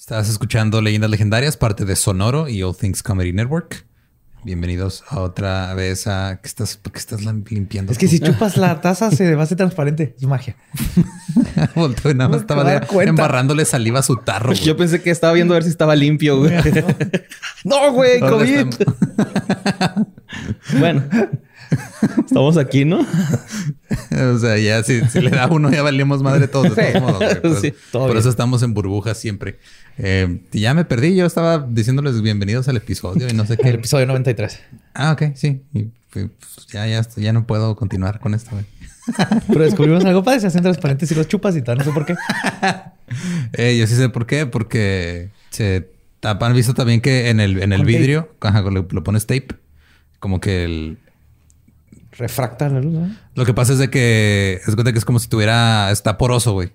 Estás 0.00 0.30
escuchando 0.30 0.80
Leyendas 0.80 1.10
Legendarias, 1.10 1.58
parte 1.58 1.84
de 1.84 1.94
Sonoro 1.94 2.48
y 2.48 2.62
All 2.62 2.74
Things 2.74 3.02
Comedy 3.02 3.34
Network. 3.34 3.84
Bienvenidos 4.44 5.04
a 5.10 5.20
otra 5.20 5.74
vez 5.74 6.06
a 6.06 6.40
que 6.40 6.48
estás, 6.48 6.78
¿por 6.78 6.94
qué 6.94 6.98
estás 6.98 7.20
limpiando. 7.22 7.92
Es 7.92 7.98
que 7.98 8.06
tú? 8.06 8.12
si 8.12 8.18
chupas 8.18 8.56
la 8.56 8.80
taza 8.80 9.10
se 9.10 9.34
va 9.34 9.42
a 9.42 9.44
hacer 9.44 9.58
transparente. 9.58 10.14
Es 10.16 10.26
magia. 10.26 10.56
Volteó 11.74 12.10
y 12.10 12.14
nada 12.14 12.30
más 12.30 12.40
estaba 12.40 12.80
cuenta. 12.80 13.10
embarrándole 13.10 13.66
saliva 13.66 13.98
a 13.98 14.02
su 14.02 14.16
tarro. 14.16 14.52
güey. 14.52 14.60
Yo 14.60 14.74
pensé 14.74 15.02
que 15.02 15.10
estaba 15.10 15.34
viendo 15.34 15.52
a 15.52 15.56
ver 15.56 15.64
si 15.64 15.68
estaba 15.68 15.94
limpio, 15.94 16.38
güey. 16.38 16.50
no, 17.64 17.92
güey, 17.92 18.20
COVID. 18.20 18.68
bueno, 20.78 21.04
estamos 22.26 22.56
aquí, 22.56 22.84
¿no? 22.84 23.00
o 23.00 24.38
sea, 24.38 24.58
ya 24.58 24.82
si, 24.82 25.00
si 25.06 25.20
le 25.20 25.30
da 25.30 25.46
uno, 25.46 25.70
ya 25.70 25.82
valíamos 25.82 26.22
madre 26.22 26.48
todos. 26.48 26.74
De 26.74 26.92
todos 26.92 27.02
modos, 27.02 27.40
güey. 27.42 27.54
Sí, 27.60 27.66
eso- 27.68 27.76
todo 27.92 28.02
por 28.04 28.12
bien. 28.12 28.20
eso 28.20 28.28
estamos 28.30 28.62
en 28.62 28.74
burbujas 28.74 29.18
siempre. 29.18 29.58
Eh, 29.98 30.40
y 30.52 30.60
ya 30.60 30.74
me 30.74 30.84
perdí. 30.84 31.14
Yo 31.14 31.26
estaba 31.26 31.58
diciéndoles 31.68 32.20
bienvenidos 32.22 32.68
al 32.68 32.76
episodio 32.76 33.28
y 33.28 33.32
no 33.32 33.46
sé 33.46 33.54
El 33.54 33.58
qué. 33.60 33.68
episodio 33.70 34.06
93. 34.06 34.60
Ah, 34.94 35.12
ok, 35.12 35.34
sí. 35.34 35.62
Y, 35.74 35.88
pues, 36.12 36.26
ya, 36.72 36.86
ya, 36.86 36.98
estoy- 37.00 37.24
ya 37.24 37.32
no 37.32 37.46
puedo 37.46 37.76
continuar 37.76 38.20
con 38.20 38.34
esto. 38.34 38.50
güey. 38.52 38.64
Pero 39.48 39.64
descubrimos 39.64 40.04
algo 40.04 40.22
padre. 40.22 40.40
Se 40.40 40.46
hacen 40.48 40.62
transparentes 40.62 41.10
y 41.10 41.14
los 41.14 41.28
chupas 41.28 41.56
y 41.56 41.62
tal. 41.62 41.78
No 41.78 41.84
sé 41.84 41.90
por 41.92 42.06
qué. 42.06 42.14
Eh, 43.54 43.76
yo 43.76 43.88
sí 43.88 43.96
sé 43.96 44.08
por 44.08 44.24
qué, 44.24 44.46
porque 44.46 45.30
se 45.50 45.88
han 46.22 46.54
visto 46.54 46.74
también 46.74 47.00
que 47.00 47.28
en 47.30 47.40
el, 47.40 47.60
en 47.60 47.72
el 47.72 47.84
vidrio, 47.84 48.32
ajá, 48.40 48.62
cuando 48.62 48.86
lo 48.88 49.02
pones 49.02 49.26
tape, 49.26 49.48
como 50.20 50.40
que 50.40 50.62
el, 50.62 50.98
Refracta 52.20 52.68
la 52.68 52.80
luz, 52.80 52.92
¿no? 52.92 53.10
lo 53.34 53.44
que 53.46 53.54
pasa 53.54 53.72
es 53.72 53.78
de 53.78 53.90
que 53.90 54.60
es 54.66 54.74
cuenta 54.74 54.92
que 54.92 54.98
es 54.98 55.04
como 55.04 55.18
si 55.18 55.28
tuviera, 55.28 55.90
está 55.90 56.18
poroso, 56.18 56.52
güey. 56.52 56.72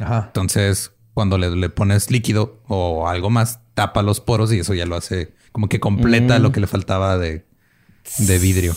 Ajá. 0.00 0.24
Entonces, 0.28 0.92
cuando 1.14 1.36
le, 1.36 1.50
le 1.54 1.68
pones 1.68 2.10
líquido 2.10 2.62
o 2.68 3.08
algo 3.08 3.28
más, 3.28 3.60
tapa 3.74 4.02
los 4.02 4.20
poros 4.20 4.52
y 4.52 4.60
eso 4.60 4.72
ya 4.74 4.86
lo 4.86 4.96
hace 4.96 5.34
como 5.52 5.68
que 5.68 5.80
completa 5.80 6.38
Mm. 6.38 6.42
lo 6.42 6.52
que 6.52 6.60
le 6.60 6.66
faltaba 6.68 7.18
de, 7.18 7.44
de 8.18 8.38
vidrio. 8.38 8.74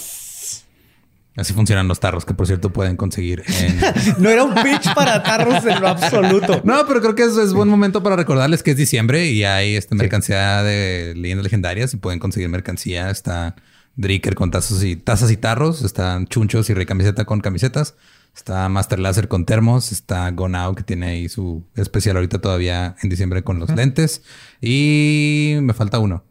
Así 1.38 1.53
funcionan 1.53 1.88
los 1.88 2.02
tarros, 2.02 2.25
que 2.25 2.33
por 2.33 2.45
cierto 2.45 2.73
pueden 2.73 2.97
conseguir 2.97 3.43
en... 3.47 3.80
No 4.21 4.30
era 4.30 4.43
un 4.43 4.53
pitch 4.53 4.93
para 4.93 5.23
tarros 5.23 5.65
en 5.65 5.80
lo 5.80 5.88
absoluto. 5.88 6.61
No, 6.65 6.86
pero 6.88 6.99
creo 7.02 7.15
que 7.15 7.23
es, 7.23 7.38
es 7.38 7.53
buen 7.53 7.69
momento 7.69 8.03
para 8.03 8.17
recordarles 8.17 8.63
que 8.63 8.71
es 8.71 8.77
diciembre 8.77 9.27
y 9.27 9.45
hay 9.45 9.75
esta 9.77 9.95
mercancía 9.95 10.61
de 10.61 11.13
leyendas 11.15 11.43
legendarias 11.45 11.93
y 11.93 11.97
pueden 11.97 12.19
conseguir 12.19 12.49
mercancía. 12.49 13.09
Está 13.09 13.55
Dricker 13.95 14.36
con 14.36 14.52
tazos 14.52 14.84
y 14.84 14.95
tazas 14.95 15.31
y 15.31 15.38
tarros, 15.38 15.81
están 15.84 16.25
chunchos 16.28 16.70
y 16.70 16.73
recamiseta 16.73 17.25
con 17.25 17.42
camisetas. 17.42 17.95
Está 18.36 18.70
Master 18.70 19.00
Laser 19.00 19.28
con 19.28 19.45
termos, 19.45 19.92
está 19.92 20.30
Gonao 20.31 20.73
que 20.73 20.83
tiene 20.83 21.08
ahí 21.08 21.28
su 21.30 21.66
especial 21.75 22.16
ahorita 22.16 22.39
todavía 22.39 22.95
en 23.03 23.09
diciembre 23.09 23.44
con 23.44 23.59
los 23.59 23.70
lentes 23.75 24.23
y 24.61 25.58
me 25.61 25.73
falta 25.73 26.00
uno. 26.00 26.23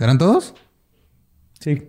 ¿Eran 0.00 0.18
todos? 0.18 0.54
Sí. 1.60 1.82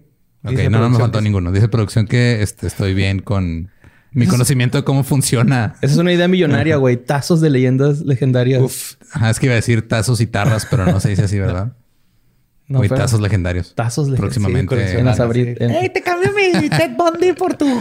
Ok, 0.44 0.52
Dice 0.52 0.70
no, 0.70 0.80
no 0.80 0.90
me 0.90 0.98
faltó 1.00 1.20
que- 1.20 1.24
ninguno. 1.24 1.52
Dice 1.52 1.70
producción 1.70 2.06
que 2.06 2.42
este, 2.42 2.68
estoy 2.68 2.94
bien 2.94 3.20
con 3.20 3.72
mi 4.12 4.28
conocimiento 4.28 4.78
de 4.78 4.84
cómo 4.84 5.04
funciona 5.04 5.76
Esa 5.82 5.94
es 5.94 5.98
una 5.98 6.14
idea 6.14 6.28
millonaria, 6.28 6.76
güey. 6.76 6.98
Tazos 6.98 7.40
de 7.42 7.50
leyendas 7.50 8.02
legendarias. 8.02 8.62
Uf. 8.62 8.94
Ajá, 9.14 9.30
es 9.30 9.40
que 9.40 9.46
iba 9.48 9.54
a 9.54 9.56
decir 9.56 9.88
tazos 9.88 10.20
y 10.22 10.28
tarras, 10.28 10.68
pero 10.70 10.86
no 10.86 11.00
se 11.00 11.10
dice 11.10 11.24
así, 11.24 11.40
¿verdad? 11.40 11.76
No, 12.67 12.80
pero- 12.81 12.95
tazos 12.95 13.19
legendarios. 13.22 13.75
Tazos 13.75 14.08
legendarios. 14.08 14.36
Próximamente. 14.36 14.88
Sí, 14.92 14.97
En 14.97 15.06
las 15.06 15.17
Sí. 15.17 15.22
abri- 15.23 15.58
en- 15.59 15.72
¡Ey, 15.72 15.89
te 15.89 16.02
cambio 16.02 16.31
mi 16.33 16.69
Ted 16.69 16.92
Bundy 16.97 17.33
por 17.33 17.53
tu 17.56 17.66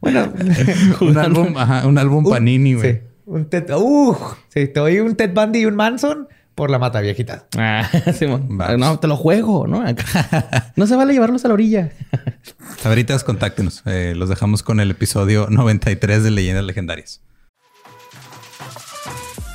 bueno, 0.00 0.32
un 1.00 1.18
álbum, 1.18 1.56
ajá, 1.58 1.86
un 1.86 1.98
álbum 1.98 2.28
Panini, 2.28 2.74
güey. 2.74 2.92
sí. 2.92 2.98
Un 3.26 3.44
Ted... 3.50 3.70
¡Uh! 3.76 4.16
Sí, 4.48 4.68
te 4.68 4.80
doy 4.80 5.00
un 5.00 5.14
Ted 5.14 5.34
Bundy 5.34 5.58
y 5.60 5.66
un 5.66 5.76
Manson 5.76 6.28
por 6.54 6.70
la 6.70 6.78
mata 6.78 7.00
viejita. 7.02 7.44
Ah, 7.58 7.86
Simón. 8.18 8.46
Vamos. 8.48 8.78
No, 8.78 8.98
te 8.98 9.06
lo 9.06 9.16
juego, 9.16 9.66
¿no? 9.66 9.84
no 10.76 10.86
se 10.86 10.96
vale 10.96 11.12
llevarlos 11.12 11.44
a 11.44 11.48
la 11.48 11.54
orilla. 11.54 11.90
Sabritas, 12.80 13.24
contáctenos. 13.24 13.82
Eh, 13.84 14.14
los 14.16 14.28
dejamos 14.30 14.62
con 14.62 14.80
el 14.80 14.90
episodio 14.90 15.46
93 15.50 16.22
de 16.24 16.30
Leyendas 16.30 16.64
Legendarias. 16.64 17.20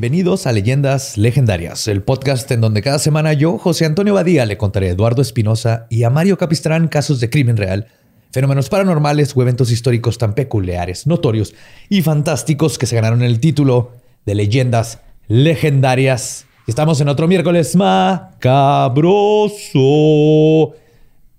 Bienvenidos 0.00 0.46
a 0.46 0.52
Leyendas 0.52 1.18
Legendarias, 1.18 1.86
el 1.86 2.02
podcast 2.02 2.50
en 2.52 2.62
donde 2.62 2.80
cada 2.80 2.98
semana 2.98 3.34
yo, 3.34 3.58
José 3.58 3.84
Antonio 3.84 4.14
Badía, 4.14 4.46
le 4.46 4.56
contaré 4.56 4.88
a 4.88 4.92
Eduardo 4.92 5.20
Espinosa 5.20 5.86
y 5.90 6.04
a 6.04 6.10
Mario 6.10 6.38
Capistrán 6.38 6.88
casos 6.88 7.20
de 7.20 7.28
crimen 7.28 7.58
real, 7.58 7.88
fenómenos 8.32 8.70
paranormales 8.70 9.36
o 9.36 9.42
eventos 9.42 9.70
históricos 9.70 10.16
tan 10.16 10.32
peculiares, 10.32 11.06
notorios 11.06 11.54
y 11.90 12.00
fantásticos 12.00 12.78
que 12.78 12.86
se 12.86 12.96
ganaron 12.96 13.20
el 13.22 13.40
título 13.40 13.92
de 14.24 14.36
Leyendas 14.36 15.00
Legendarias. 15.28 16.46
Estamos 16.66 16.98
en 17.02 17.10
otro 17.10 17.28
miércoles 17.28 17.76
macabroso. 17.76 19.02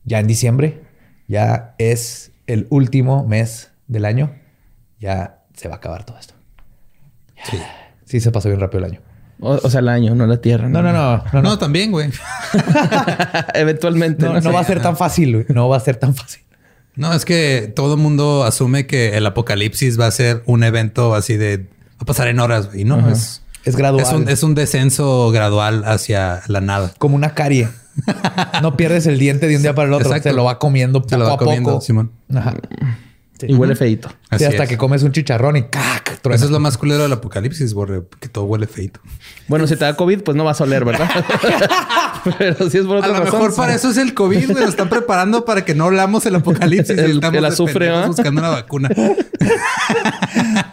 Ya 0.04 0.20
en 0.20 0.28
diciembre, 0.28 0.84
ya 1.28 1.74
es 1.80 2.32
el 2.46 2.68
último 2.70 3.26
mes 3.26 3.72
del 3.88 4.06
año. 4.06 4.36
Ya 5.00 5.46
se 5.56 5.68
va 5.68 5.74
a 5.74 5.78
acabar 5.78 6.06
todo 6.06 6.20
esto. 6.20 6.36
Sí. 7.50 7.58
Sí, 8.12 8.20
se 8.20 8.30
pasó 8.30 8.50
bien 8.50 8.60
rápido 8.60 8.80
el 8.86 8.92
año. 8.92 9.00
O, 9.40 9.54
o 9.64 9.70
sea, 9.70 9.80
el 9.80 9.88
año, 9.88 10.14
no 10.16 10.28
la 10.28 10.42
tierra. 10.42 10.68
No, 10.68 10.82
no, 10.82 10.92
no. 10.92 11.18
No, 11.18 11.24
No, 11.34 11.42
no. 11.42 11.58
también, 11.58 11.92
güey. 11.92 12.10
Eventualmente. 13.54 14.26
No, 14.26 14.34
no 14.34 14.36
no 14.36 14.42
sé. 14.42 14.52
va 14.52 14.60
a 14.60 14.64
ser 14.66 14.82
tan 14.82 14.98
fácil, 14.98 15.34
güey. 15.34 15.46
No 15.50 15.70
va 15.70 15.78
a 15.78 15.80
ser 15.80 15.96
tan 15.96 16.14
fácil. 16.14 16.42
No, 16.96 17.14
es 17.14 17.24
que 17.24 17.72
todo 17.74 17.94
el 17.94 18.02
mundo 18.02 18.44
asume 18.44 18.86
que 18.86 19.16
el 19.16 19.26
apocalipsis 19.26 19.98
va 19.98 20.08
a 20.08 20.12
ser 20.12 20.44
un 20.46 20.66
evento 20.66 21.16
así 21.16 21.38
de... 21.38 21.70
Va 21.94 22.02
a 22.02 22.06
pasar 22.06 22.28
en 22.28 22.40
horas, 22.42 22.68
güey. 22.68 22.84
No, 22.84 23.10
es... 23.10 23.42
Es 23.64 23.78
gradual. 23.78 24.04
Es 24.06 24.12
un, 24.12 24.28
es 24.28 24.44
un 24.44 24.56
descenso 24.56 25.32
gradual 25.32 25.84
hacia 25.86 26.42
la 26.48 26.60
nada. 26.60 26.92
Como 26.98 27.16
una 27.16 27.34
carie. 27.34 27.70
No 28.62 28.78
pierdes 28.78 29.06
el 29.08 29.18
diente 29.20 29.48
de 29.48 29.56
un 29.56 29.62
día 29.62 29.74
para 29.76 29.88
el 29.88 29.94
otro. 29.94 30.08
Exacto. 30.08 30.30
Se 30.30 30.36
lo 30.36 30.44
va 30.44 30.60
comiendo 30.60 31.00
poco 31.02 31.10
Se 31.10 31.18
lo 31.18 31.26
va 31.26 31.34
a 31.34 31.38
comiendo, 31.38 31.72
poco. 31.72 31.82
Simón. 31.82 32.12
Ajá. 32.34 32.56
Y 33.48 33.54
huele 33.54 33.76
feito. 33.76 34.10
Sí, 34.38 34.46
hasta 34.46 34.64
es. 34.64 34.70
que 34.70 34.78
comes 34.78 35.04
un 35.04 35.12
chicharrón 35.12 35.58
y 35.58 35.64
¡cac! 35.64 36.20
truena. 36.22 36.36
Eso 36.36 36.46
es 36.46 36.52
lo 36.52 36.60
más 36.60 36.78
culero 36.78 37.04
del 37.04 37.14
apocalipsis, 37.14 37.74
borre, 37.74 38.04
que 38.20 38.30
todo 38.30 38.46
huele 38.46 38.68
feito. 38.68 39.00
Bueno, 39.48 39.66
si 39.68 39.76
te 39.76 39.86
da 39.86 39.96
COVID, 39.96 40.22
pues 40.22 40.38
no 40.38 40.44
vas 40.44 40.62
a 40.62 40.66
oler, 40.66 40.86
¿verdad? 40.86 41.10
Pero 42.38 42.70
si 42.70 42.78
es 42.78 42.86
por 42.86 43.04
A 43.04 43.08
lo 43.08 43.14
razón, 43.14 43.34
mejor 43.34 43.52
sí. 43.52 43.58
para 43.58 43.74
eso 43.76 43.90
es 43.90 43.98
el 43.98 44.14
COVID, 44.14 44.52
güey. 44.52 44.60
Nos 44.62 44.70
están 44.70 44.90
preparando 44.90 45.46
para 45.46 45.66
que 45.66 45.74
no 45.76 45.86
hablamos 45.86 46.26
el 46.26 46.36
apocalipsis. 46.36 46.96
y 46.98 47.00
El- 47.02 47.12
estamos 47.12 47.38
el 47.38 47.46
azufre, 47.46 47.90
¿ah? 47.90 48.06
buscando 48.08 48.40
una 48.42 48.50
vacuna. 48.50 48.90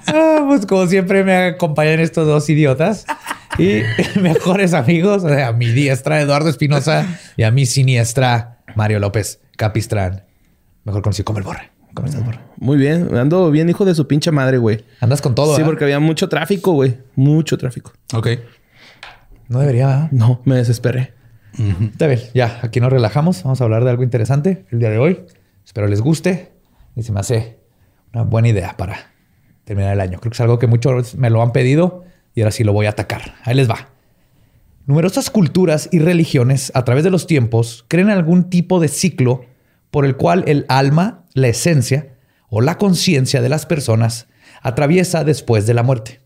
Ah, 0.07 0.45
pues 0.47 0.67
como 0.67 0.87
siempre 0.87 1.25
me 1.25 1.37
acompañan 1.49 2.01
estos 2.01 2.27
dos 2.27 2.49
idiotas. 2.51 3.05
Y 3.59 3.83
mejores 4.21 4.73
amigos, 4.75 5.25
o 5.25 5.29
sea, 5.29 5.49
a 5.49 5.53
mi 5.53 5.67
diestra 5.71 6.21
Eduardo 6.21 6.49
Espinosa 6.49 7.07
y 7.37 7.43
a 7.43 7.51
mi 7.51 7.67
siniestra 7.67 8.59
Mario 8.77 9.01
López 9.01 9.41
Capistrán. 9.57 10.25
Mejor 10.85 11.03
conocido 11.03 11.25
como 11.25 11.39
el 11.39 11.45
Borre. 11.45 11.71
¿Cómo 11.95 12.07
estás, 12.09 12.25
Borre? 12.25 12.41
Muy 12.59 12.77
bien. 12.77 13.15
Ando 13.17 13.51
bien, 13.51 13.69
hijo 13.69 13.85
de 13.85 13.95
su 13.95 14.07
pinche 14.07 14.31
madre, 14.31 14.59
güey. 14.59 14.85
Andas 15.01 15.21
con 15.21 15.35
todo, 15.35 15.47
Sí, 15.55 15.59
¿verdad? 15.61 15.67
porque 15.71 15.85
había 15.85 16.01
mucho 16.01 16.29
tráfico, 16.29 16.73
güey. 16.73 16.99
Mucho 17.17 17.59
tráfico. 17.59 17.93
Ok. 18.15 18.29
No 19.49 19.61
debería, 19.61 19.87
¿verdad? 19.87 20.09
No, 20.13 20.41
me 20.45 20.57
desesperé. 20.57 21.15
Está 21.81 22.07
bien, 22.07 22.21
ya, 22.35 22.61
aquí 22.63 22.79
nos 22.79 22.93
relajamos. 22.93 23.43
Vamos 23.43 23.61
a 23.61 23.65
hablar 23.65 23.83
de 23.83 23.91
algo 23.91 24.03
interesante 24.05 24.67
el 24.71 24.79
día 24.79 24.91
de 24.91 24.99
hoy. 24.99 25.21
Espero 25.65 25.89
les 25.89 26.01
guste. 26.01 26.53
Y 26.95 27.03
se 27.03 27.11
me 27.13 27.21
hace 27.21 27.59
una 28.13 28.23
buena 28.23 28.49
idea 28.49 28.77
para 28.77 29.11
terminar 29.65 29.93
el 29.95 30.01
año. 30.01 30.19
Creo 30.21 30.31
que 30.31 30.37
es 30.37 30.41
algo 30.41 30.59
que 30.59 30.67
muchos 30.67 31.15
me 31.17 31.31
lo 31.31 31.43
han 31.43 31.53
pedido 31.53 32.05
y 32.35 32.43
ahora 32.43 32.53
sí 32.53 32.63
lo 32.65 32.73
voy 32.73 32.87
a 32.87 32.91
atacar. 32.91 33.35
Ahí 33.45 33.55
les 33.55 33.69
va. 33.69 33.89
Numerosas 34.87 35.31
culturas 35.31 35.89
y 35.93 35.99
religiones 35.99 36.71
a 36.75 36.85
través 36.85 37.05
de 37.05 37.11
los 37.11 37.27
tiempos 37.27 37.85
creen 37.89 38.09
algún 38.11 38.49
tipo 38.51 38.79
de 38.81 38.89
ciclo 38.89 39.45
por 39.91 40.05
el 40.05 40.17
cual 40.17 40.45
el 40.47 40.65
alma, 40.69 41.25
la 41.39 41.49
esencia 41.49 42.17
o 42.49 42.61
la 42.61 42.79
conciencia 42.79 43.41
de 43.41 43.49
las 43.49 43.67
personas 43.67 44.27
atraviesa 44.63 45.25
después 45.25 45.67
de 45.67 45.75
la 45.75 45.83
muerte. 45.83 46.21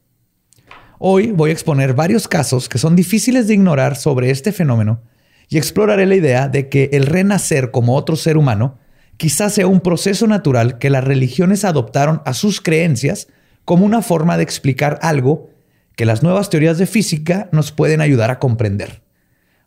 Hoy 0.98 1.32
voy 1.32 1.50
a 1.50 1.52
exponer 1.52 1.94
varios 1.94 2.28
casos 2.28 2.68
que 2.68 2.78
son 2.78 2.94
difíciles 2.94 3.48
de 3.48 3.54
ignorar 3.54 3.96
sobre 3.96 4.30
este 4.30 4.52
fenómeno 4.52 5.02
y 5.48 5.58
exploraré 5.58 6.06
la 6.06 6.14
idea 6.14 6.48
de 6.48 6.68
que 6.68 6.90
el 6.92 7.06
renacer 7.06 7.70
como 7.70 7.96
otro 7.96 8.16
ser 8.16 8.36
humano 8.36 8.78
quizás 9.16 9.52
sea 9.54 9.66
un 9.66 9.80
proceso 9.80 10.26
natural 10.26 10.78
que 10.78 10.90
las 10.90 11.04
religiones 11.04 11.64
adoptaron 11.64 12.22
a 12.24 12.34
sus 12.34 12.60
creencias 12.60 13.28
como 13.64 13.84
una 13.84 14.02
forma 14.02 14.36
de 14.36 14.44
explicar 14.44 14.98
algo 15.02 15.50
que 15.96 16.06
las 16.06 16.22
nuevas 16.22 16.50
teorías 16.50 16.78
de 16.78 16.86
física 16.86 17.48
nos 17.52 17.72
pueden 17.72 18.00
ayudar 18.00 18.30
a 18.30 18.38
comprender. 18.38 19.02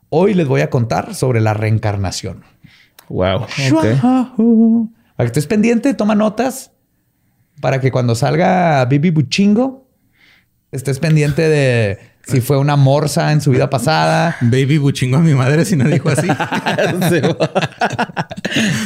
Hoy 0.08 0.34
les 0.34 0.46
voy 0.48 0.60
a 0.60 0.70
contar 0.70 1.14
sobre 1.14 1.40
la 1.40 1.54
reencarnación. 1.54 2.44
Wow. 3.08 3.46
Para 5.16 5.26
que 5.28 5.38
estés 5.38 5.46
pendiente, 5.46 5.94
toma 5.94 6.14
notas 6.14 6.72
para 7.60 7.80
que 7.80 7.90
cuando 7.90 8.14
salga 8.14 8.84
Bibi 8.84 9.10
Buchingo 9.10 9.88
estés 10.72 10.98
pendiente 10.98 11.48
de 11.48 11.98
si 12.26 12.40
fue 12.40 12.58
una 12.58 12.76
morsa 12.76 13.32
en 13.32 13.40
su 13.40 13.50
vida 13.52 13.70
pasada. 13.70 14.36
Baby 14.42 14.78
buchingo 14.78 15.16
a 15.16 15.20
mi 15.20 15.32
madre 15.32 15.64
si 15.64 15.76
no 15.76 15.88
dijo 15.88 16.08
así. 16.10 16.26
Sí, 17.08 17.20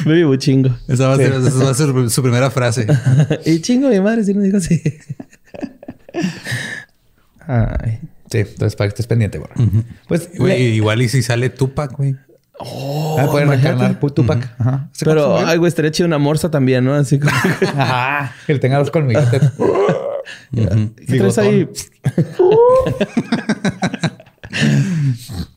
Baby 0.05 0.25
buchingo. 0.25 0.77
Esa 0.89 1.09
va 1.09 1.15
a 1.15 1.17
ser, 1.17 1.33
esa 1.33 1.65
va 1.65 1.71
a 1.71 1.75
ser 1.75 2.11
su 2.11 2.23
primera 2.23 2.51
frase. 2.51 2.87
y 3.47 3.61
chingo 3.61 3.89
mi 3.89 3.99
madre 4.01 4.25
si 4.25 4.35
no 4.35 4.43
dijo 4.43 4.59
así. 4.59 4.83
Ay. 7.47 7.99
Sí, 8.31 8.39
entonces 8.39 8.77
para 8.77 8.89
que 8.89 8.93
estés 8.93 9.07
pendiente. 9.07 9.41
Pues 10.07 10.31
Güey, 10.37 10.59
le- 10.59 10.75
igual 10.75 11.03
y 11.03 11.09
si 11.09 11.23
sale 11.23 11.51
Tupac, 11.51 11.97
güey. 11.97 12.17
Ah, 12.61 13.27
pueden 13.31 13.49
reencarnar 13.49 13.99
Tupac. 13.99 14.55
Ajá. 14.59 14.89
¿Se 14.93 15.05
Pero, 15.05 15.39
ay, 15.39 15.59
güey, 15.59 15.69
estaría 15.69 15.91
chido 15.91 16.07
una 16.07 16.19
morsa 16.19 16.51
también, 16.51 16.85
¿no? 16.85 16.95
Así 16.95 17.19
como... 17.19 17.33
Ajá, 17.77 18.35
que 18.47 18.59
tenga 18.59 18.79
los 18.79 18.91
colmillotes. 18.91 19.43
¿Qué 20.53 21.19
traes 21.19 21.39
ahí? 21.39 21.69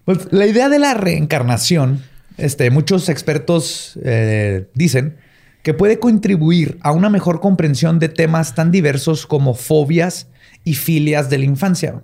Pues, 0.05 0.27
la 0.31 0.45
idea 0.45 0.69
de 0.69 0.77
la 0.77 0.93
reencarnación, 0.93 2.03
este, 2.37 2.69
muchos 2.69 3.09
expertos 3.09 3.97
eh, 4.03 4.67
dicen 4.75 5.17
que 5.63 5.73
puede 5.73 5.97
contribuir 5.97 6.77
a 6.81 6.91
una 6.91 7.09
mejor 7.09 7.39
comprensión 7.39 7.97
de 7.99 8.09
temas 8.09 8.53
tan 8.53 8.69
diversos 8.69 9.25
como 9.25 9.55
fobias 9.55 10.27
y 10.63 10.75
filias 10.75 11.29
de 11.29 11.37
la 11.39 11.45
infancia, 11.45 12.03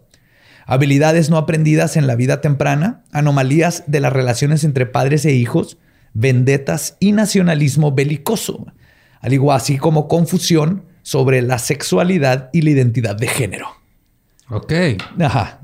habilidades 0.70 1.32
no 1.32 1.38
aprendidas 1.38 1.98
en 1.98 2.06
la 2.06 2.16
vida 2.16 2.42
temprana, 2.42 3.04
anomalías 3.12 3.86
de 3.88 4.02
las 4.02 4.14
relaciones 4.14 4.64
entre 4.64 4.86
padres 4.86 5.26
e 5.26 5.34
hijos, 5.34 5.80
vendetas 6.14 6.96
y 7.00 7.12
nacionalismo 7.12 7.92
belicoso, 7.92 8.68
al 9.20 9.34
igual 9.34 9.58
así 9.58 9.80
como 9.80 10.08
confusión 10.08 10.86
sobre 11.02 11.42
la 11.42 11.58
sexualidad 11.58 12.52
y 12.54 12.62
la 12.62 12.70
identidad 12.70 13.16
de 13.16 13.28
género. 13.28 13.68
Ok. 14.48 14.72
Ajá. 15.20 15.60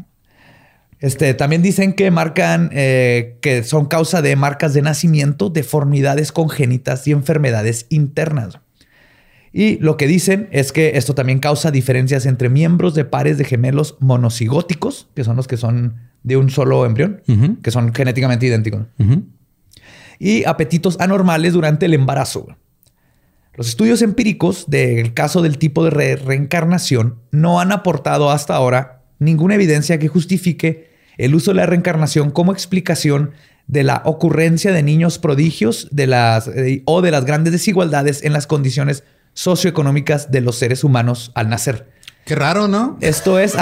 Este, 0.99 1.35
también 1.35 1.61
dicen 1.61 1.93
que 1.93 2.09
marcan, 2.09 2.71
eh, 2.73 3.37
que 3.41 3.61
son 3.61 3.85
causa 3.85 4.23
de 4.23 4.35
marcas 4.35 4.73
de 4.73 4.81
nacimiento, 4.81 5.51
deformidades 5.51 6.31
congénitas 6.31 7.07
y 7.07 7.11
enfermedades 7.11 7.85
internas. 7.89 8.57
Y 9.57 9.77
lo 9.79 9.95
que 9.95 10.05
dicen 10.05 10.49
es 10.51 10.73
que 10.73 10.97
esto 10.97 11.15
también 11.15 11.39
causa 11.39 11.71
diferencias 11.71 12.25
entre 12.25 12.49
miembros 12.49 12.93
de 12.93 13.05
pares 13.05 13.37
de 13.37 13.45
gemelos 13.45 13.95
monocigóticos, 14.01 15.07
que 15.15 15.23
son 15.23 15.37
los 15.37 15.47
que 15.47 15.55
son 15.55 15.95
de 16.23 16.35
un 16.35 16.49
solo 16.49 16.85
embrión, 16.85 17.21
que 17.63 17.71
son 17.71 17.93
genéticamente 17.93 18.45
idénticos, 18.45 18.81
y 20.19 20.43
apetitos 20.43 20.97
anormales 20.99 21.53
durante 21.53 21.85
el 21.85 21.93
embarazo. 21.93 22.47
Los 23.53 23.69
estudios 23.69 24.01
empíricos 24.01 24.65
del 24.69 25.13
caso 25.13 25.41
del 25.41 25.57
tipo 25.57 25.85
de 25.85 25.89
re- 25.91 26.15
reencarnación 26.17 27.19
no 27.31 27.61
han 27.61 27.71
aportado 27.71 28.31
hasta 28.31 28.55
ahora 28.55 29.03
ninguna 29.19 29.55
evidencia 29.55 29.99
que 29.99 30.09
justifique 30.09 30.89
el 31.17 31.33
uso 31.33 31.51
de 31.51 31.55
la 31.55 31.65
reencarnación 31.65 32.29
como 32.29 32.51
explicación 32.51 33.31
de 33.67 33.83
la 33.83 34.01
ocurrencia 34.03 34.73
de 34.73 34.83
niños 34.83 35.17
prodigios 35.17 35.87
de 35.91 36.07
las, 36.07 36.49
eh, 36.49 36.83
o 36.83 37.01
de 37.01 37.11
las 37.11 37.23
grandes 37.23 37.53
desigualdades 37.53 38.21
en 38.25 38.33
las 38.33 38.47
condiciones 38.47 39.05
socioeconómicas 39.35 40.31
de 40.31 40.41
los 40.41 40.57
seres 40.57 40.83
humanos 40.83 41.31
al 41.35 41.49
nacer. 41.49 41.87
Qué 42.25 42.33
raro, 42.33 42.67
¿no? 42.67 42.97
Esto 43.01 43.37
es, 43.37 43.55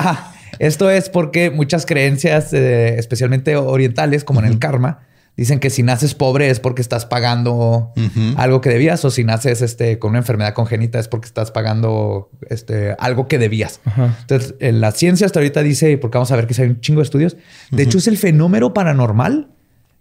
esto 0.60 0.90
es 0.90 1.10
porque 1.10 1.52
muchas 1.52 1.86
creencias, 1.86 2.54
eh, 2.54 2.98
especialmente 2.98 3.58
orientales, 3.58 4.24
como 4.24 4.40
en 4.40 4.46
el 4.46 4.60
karma, 4.60 5.02
dicen 5.36 5.60
que 5.60 5.70
si 5.70 5.82
naces 5.84 6.14
pobre 6.14 6.50
es 6.50 6.60
porque 6.60 6.82
estás 6.82 7.06
pagando 7.06 7.92
algo 8.38 8.62
que 8.62 8.70
debías, 8.70 9.04
o 9.04 9.10
si 9.10 9.24
naces 9.24 9.62
este, 9.62 10.00
con 10.00 10.12
una 10.12 10.20
enfermedad 10.20 10.54
congénita 10.54 11.00
es 11.00 11.08
porque 11.08 11.26
estás 11.26 11.52
pagando 11.52 12.30
este, 12.50 12.96
algo 13.00 13.28
que 13.28 13.40
debías. 13.40 13.82
Entonces, 14.22 14.56
en 14.60 14.80
la 14.80 14.92
ciencia 14.92 15.26
hasta 15.26 15.40
ahorita 15.40 15.64
dice, 15.64 15.98
porque 15.98 16.18
vamos 16.18 16.32
a 16.32 16.36
ver 16.36 16.48
que 16.48 16.62
hay 16.62 16.70
un 16.70 16.82
chingo 16.82 17.00
de 17.00 17.06
estudios, 17.06 17.36
de 17.72 17.84
hecho 17.84 17.98
es 17.98 18.08
el 18.08 18.18
fenómeno 18.18 18.74
paranormal 18.74 19.50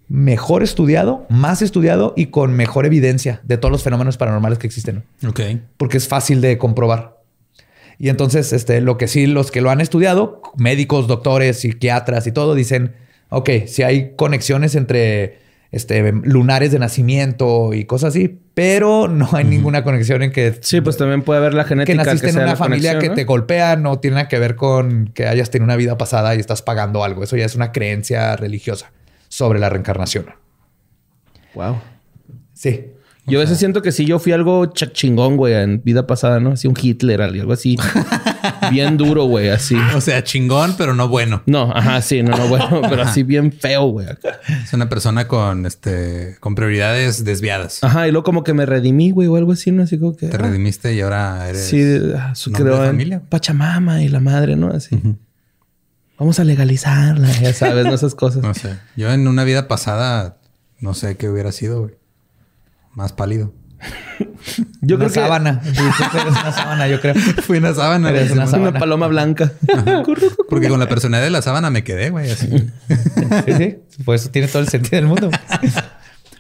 mejor 0.08 0.62
estudiado, 0.62 1.26
más 1.28 1.62
estudiado 1.62 2.12
y 2.16 2.26
con 2.26 2.52
mejor 2.54 2.86
evidencia 2.86 3.40
de 3.44 3.56
todos 3.56 3.72
los 3.72 3.82
fenómenos 3.82 4.16
paranormales 4.16 4.58
que 4.58 4.66
existen 4.66 5.04
Ok. 5.26 5.40
porque 5.76 5.96
es 5.96 6.08
fácil 6.08 6.40
de 6.40 6.58
comprobar. 6.58 7.22
Y 7.98 8.08
entonces, 8.08 8.52
este, 8.52 8.80
lo 8.80 8.98
que 8.98 9.06
sí, 9.08 9.26
los 9.26 9.50
que 9.50 9.60
lo 9.60 9.70
han 9.70 9.80
estudiado, 9.80 10.42
médicos, 10.56 11.06
doctores, 11.06 11.60
psiquiatras 11.60 12.26
y 12.26 12.32
todo, 12.32 12.54
dicen, 12.54 12.96
ok, 13.28 13.50
si 13.66 13.84
hay 13.84 14.14
conexiones 14.16 14.74
entre 14.74 15.38
este, 15.70 16.12
lunares 16.12 16.72
de 16.72 16.78
nacimiento 16.78 17.72
y 17.72 17.84
cosas 17.84 18.08
así, 18.10 18.38
pero 18.54 19.08
no 19.08 19.28
hay 19.32 19.44
ninguna 19.44 19.84
conexión 19.84 20.22
en 20.22 20.32
que, 20.32 20.58
Sí, 20.60 20.80
pues 20.80 20.96
también 20.96 21.22
puede 21.22 21.38
haber 21.38 21.54
la 21.54 21.62
que 21.62 21.70
genética 21.70 22.04
naciste 22.04 22.26
en 22.26 22.32
sea 22.34 22.42
una 22.42 22.52
la 22.52 22.56
familia 22.56 22.98
que 22.98 23.08
te 23.10 23.24
golpea, 23.24 23.76
no 23.76 23.98
tiene 23.98 24.16
nada 24.16 24.28
que 24.28 24.38
ver 24.38 24.56
con 24.56 25.10
que 25.14 25.26
hayas 25.26 25.50
tenido 25.50 25.64
una 25.64 25.76
vida 25.76 25.96
pasada 25.96 26.34
y 26.34 26.40
estás 26.40 26.60
pagando 26.60 27.04
algo. 27.04 27.22
Eso 27.24 27.36
ya 27.36 27.46
es 27.46 27.54
una 27.54 27.72
creencia 27.72 28.36
religiosa 28.36 28.90
sobre 29.32 29.58
la 29.58 29.70
reencarnación. 29.70 30.26
Wow. 31.54 31.80
Sí. 32.52 32.88
Yo 33.26 33.38
a 33.38 33.42
veces 33.42 33.56
siento 33.56 33.80
que 33.80 33.90
sí, 33.90 34.04
yo 34.04 34.18
fui 34.18 34.32
algo 34.32 34.66
ch- 34.74 34.92
chingón, 34.92 35.38
güey, 35.38 35.54
en 35.54 35.82
vida 35.82 36.06
pasada, 36.06 36.38
¿no? 36.38 36.50
Así 36.50 36.68
un 36.68 36.74
Hitler, 36.78 37.22
algo 37.22 37.54
así. 37.54 37.78
bien 38.70 38.98
duro, 38.98 39.24
güey, 39.24 39.48
así. 39.48 39.74
O 39.96 40.02
sea, 40.02 40.22
chingón, 40.22 40.74
pero 40.76 40.94
no 40.94 41.08
bueno. 41.08 41.42
No, 41.46 41.72
ajá, 41.74 42.02
sí, 42.02 42.22
no, 42.22 42.36
no, 42.36 42.46
bueno, 42.48 42.82
pero 42.90 43.02
así 43.02 43.22
bien 43.22 43.52
feo, 43.52 43.86
güey. 43.86 44.08
Es 44.64 44.74
una 44.74 44.90
persona 44.90 45.26
con 45.26 45.64
este 45.64 46.36
con 46.40 46.54
prioridades 46.54 47.24
desviadas. 47.24 47.82
Ajá, 47.82 48.08
y 48.08 48.10
luego 48.10 48.24
como 48.24 48.44
que 48.44 48.52
me 48.52 48.66
redimí, 48.66 49.12
güey, 49.12 49.28
o 49.28 49.36
algo 49.36 49.52
así, 49.52 49.70
¿no? 49.70 49.84
Así 49.84 49.98
como 49.98 50.14
que... 50.14 50.26
Te 50.26 50.36
ah, 50.36 50.40
redimiste 50.40 50.92
y 50.92 51.00
ahora 51.00 51.48
eres. 51.48 51.64
Sí, 51.64 51.82
ah, 52.18 52.34
su 52.34 52.52
familia. 52.52 53.22
Pachamama 53.30 54.02
y 54.02 54.08
la 54.08 54.20
madre, 54.20 54.56
¿no? 54.56 54.68
Así. 54.68 55.00
Vamos 56.22 56.38
a 56.38 56.44
legalizarla, 56.44 57.32
ya 57.40 57.52
sabes, 57.52 57.84
¿no? 57.84 57.92
Esas 57.94 58.14
cosas. 58.14 58.42
No 58.44 58.54
sé. 58.54 58.78
Yo 58.94 59.10
en 59.12 59.26
una 59.26 59.42
vida 59.42 59.66
pasada 59.66 60.36
no 60.78 60.94
sé 60.94 61.16
qué 61.16 61.28
hubiera 61.28 61.50
sido, 61.50 61.80
güey. 61.80 61.94
Más 62.94 63.12
pálido. 63.12 63.52
Yo 64.82 64.94
una 64.94 65.06
creo 65.06 65.08
que 65.08 65.14
sábana. 65.14 65.60
Sí, 65.64 65.70
sí, 65.74 66.04
eres 66.14 66.30
una 66.30 66.52
sábana, 66.52 66.86
yo 66.86 67.00
creo. 67.00 67.14
Fui 67.44 67.58
una 67.58 67.74
sábana. 67.74 68.10
Eres 68.10 68.30
una 68.30 68.46
sábana. 68.46 68.70
una 68.70 68.78
paloma 68.78 69.08
blanca. 69.08 69.50
Porque 70.48 70.68
con 70.68 70.78
la 70.78 70.88
personalidad 70.88 71.24
de 71.24 71.30
la 71.30 71.42
sábana 71.42 71.70
me 71.70 71.82
quedé, 71.82 72.10
güey. 72.10 72.30
Así. 72.30 72.46
Sí, 72.48 73.52
sí. 73.58 73.78
Por 74.04 74.14
eso 74.14 74.30
tiene 74.30 74.46
todo 74.46 74.62
el 74.62 74.68
sentido 74.68 74.98
del 74.98 75.06
mundo. 75.06 75.28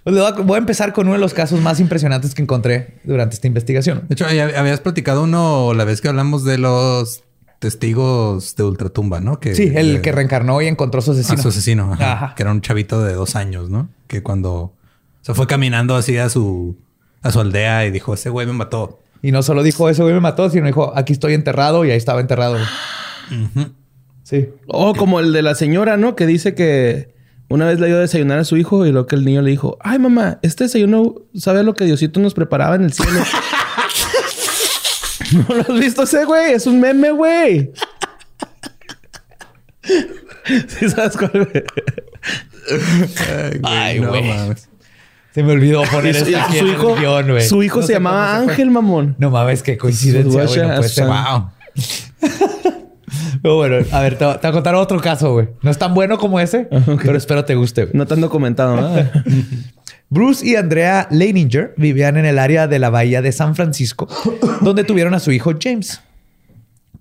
Pues 0.04 0.16
voy 0.44 0.54
a- 0.54 0.58
empezar 0.58 0.92
con 0.92 1.06
uno 1.08 1.14
de 1.14 1.20
los 1.20 1.34
casos 1.34 1.60
más 1.60 1.80
impresionantes 1.80 2.36
que 2.36 2.42
encontré 2.42 3.00
durante 3.02 3.34
esta 3.34 3.48
investigación. 3.48 4.04
De 4.08 4.14
hecho, 4.14 4.26
habías 4.26 4.78
platicado 4.78 5.24
uno 5.24 5.74
la 5.74 5.82
vez 5.84 6.00
que 6.00 6.06
hablamos 6.06 6.44
de 6.44 6.58
los 6.58 7.24
testigos 7.62 8.56
de 8.56 8.64
ultratumba, 8.64 9.20
¿no? 9.20 9.38
Que, 9.38 9.54
Sí, 9.54 9.70
el 9.72 9.94
de- 9.94 10.02
que 10.02 10.10
reencarnó 10.10 10.60
y 10.60 10.66
encontró 10.66 10.98
a 10.98 11.02
su 11.02 11.12
a 11.12 11.14
asesino. 11.14 11.40
su 11.40 11.48
asesino. 11.48 11.92
ajá. 11.92 12.12
Ajá. 12.12 12.34
Que 12.34 12.42
era 12.42 12.50
un 12.50 12.60
chavito 12.60 13.00
de 13.02 13.14
dos 13.14 13.36
años, 13.36 13.70
¿no? 13.70 13.88
Que 14.08 14.20
cuando 14.22 14.74
se 15.20 15.32
fue 15.32 15.46
caminando 15.46 15.94
así 15.94 16.18
a 16.18 16.28
su, 16.28 16.76
a 17.22 17.30
su 17.30 17.38
aldea 17.40 17.86
y 17.86 17.92
dijo, 17.92 18.14
ese 18.14 18.30
güey 18.30 18.48
me 18.48 18.52
mató. 18.52 18.98
Y 19.22 19.30
no 19.30 19.44
solo 19.44 19.62
dijo 19.62 19.88
eso, 19.88 20.02
güey, 20.02 20.12
me 20.14 20.20
mató, 20.20 20.50
sino 20.50 20.66
dijo, 20.66 20.92
aquí 20.96 21.12
estoy 21.12 21.34
enterrado 21.34 21.84
y 21.84 21.92
ahí 21.92 21.96
estaba 21.96 22.20
enterrado. 22.20 22.58
Sí. 24.24 24.48
Oh, 24.66 24.92
como 24.94 25.20
el 25.20 25.32
de 25.32 25.42
la 25.42 25.54
señora, 25.54 25.96
¿no? 25.96 26.16
Que 26.16 26.26
dice 26.26 26.56
que 26.56 27.14
una 27.48 27.66
vez 27.66 27.78
le 27.78 27.86
dio 27.86 27.96
a 27.96 28.00
desayunar 28.00 28.40
a 28.40 28.44
su 28.44 28.56
hijo 28.56 28.84
y 28.86 28.90
lo 28.90 29.06
que 29.06 29.14
el 29.14 29.24
niño 29.24 29.40
le 29.42 29.50
dijo, 29.50 29.78
ay 29.80 30.00
mamá, 30.00 30.40
este 30.42 30.64
desayuno 30.64 31.14
sabe 31.34 31.62
lo 31.62 31.74
que 31.74 31.84
Diosito 31.84 32.18
nos 32.18 32.34
preparaba 32.34 32.74
en 32.74 32.82
el 32.82 32.92
cielo. 32.92 33.20
¿No 35.48 35.54
lo 35.54 35.60
has 35.62 35.80
visto 35.80 36.02
ese 36.02 36.24
güey? 36.24 36.52
Es 36.52 36.66
un 36.66 36.80
meme, 36.80 37.10
güey. 37.12 37.70
¿Sí 40.68 40.88
sabes 40.90 41.16
cuál, 41.16 41.30
güey? 41.32 41.64
Ay, 42.70 43.60
Ay, 43.64 44.00
no 44.00 44.08
güey. 44.10 44.22
mames. 44.28 44.68
Se 45.34 45.42
me 45.42 45.52
olvidó 45.52 45.82
poner 45.84 46.14
su, 46.14 46.24
esto 46.26 46.38
aquí 46.38 46.58
su 46.58 46.64
en 46.64 46.70
el 46.70 46.74
hijo, 46.74 46.94
guion, 46.96 47.30
güey. 47.30 47.42
su 47.48 47.62
hijo 47.62 47.80
No 47.80 47.86
se 47.86 47.92
llamaba. 47.94 48.36
Ángel, 48.36 48.70
mamón. 48.70 49.16
No 49.18 49.30
mames, 49.30 49.62
qué 49.62 49.78
coincidencia, 49.78 50.44
güey. 50.44 50.58
No 50.60 50.74
puede 50.76 50.88
ser. 50.88 51.06
Wow. 51.06 51.50
Pero 53.42 53.56
bueno, 53.56 53.84
a 53.90 54.00
ver, 54.00 54.16
te, 54.18 54.24
voy 54.24 54.34
a- 54.34 54.40
te 54.40 54.46
voy 54.46 54.50
a 54.50 54.52
contar 54.52 54.74
otro 54.76 55.00
caso, 55.00 55.32
güey. 55.32 55.48
No 55.62 55.70
es 55.70 55.78
tan 55.78 55.94
bueno 55.94 56.16
como 56.18 56.38
ese, 56.38 56.68
pero 57.02 57.16
espero 57.16 57.44
te 57.44 57.56
guste, 57.56 57.84
güey. 57.86 57.96
No 57.96 58.06
te 58.06 58.14
han 58.14 58.20
documentado, 58.20 58.76
¿no? 58.76 58.94
Bruce 60.12 60.46
y 60.46 60.56
Andrea 60.56 61.08
Leininger 61.10 61.72
vivían 61.78 62.18
en 62.18 62.26
el 62.26 62.38
área 62.38 62.68
de 62.68 62.78
la 62.78 62.90
bahía 62.90 63.22
de 63.22 63.32
San 63.32 63.54
Francisco, 63.56 64.06
donde 64.60 64.84
tuvieron 64.84 65.14
a 65.14 65.20
su 65.20 65.32
hijo 65.32 65.52
James. 65.58 66.02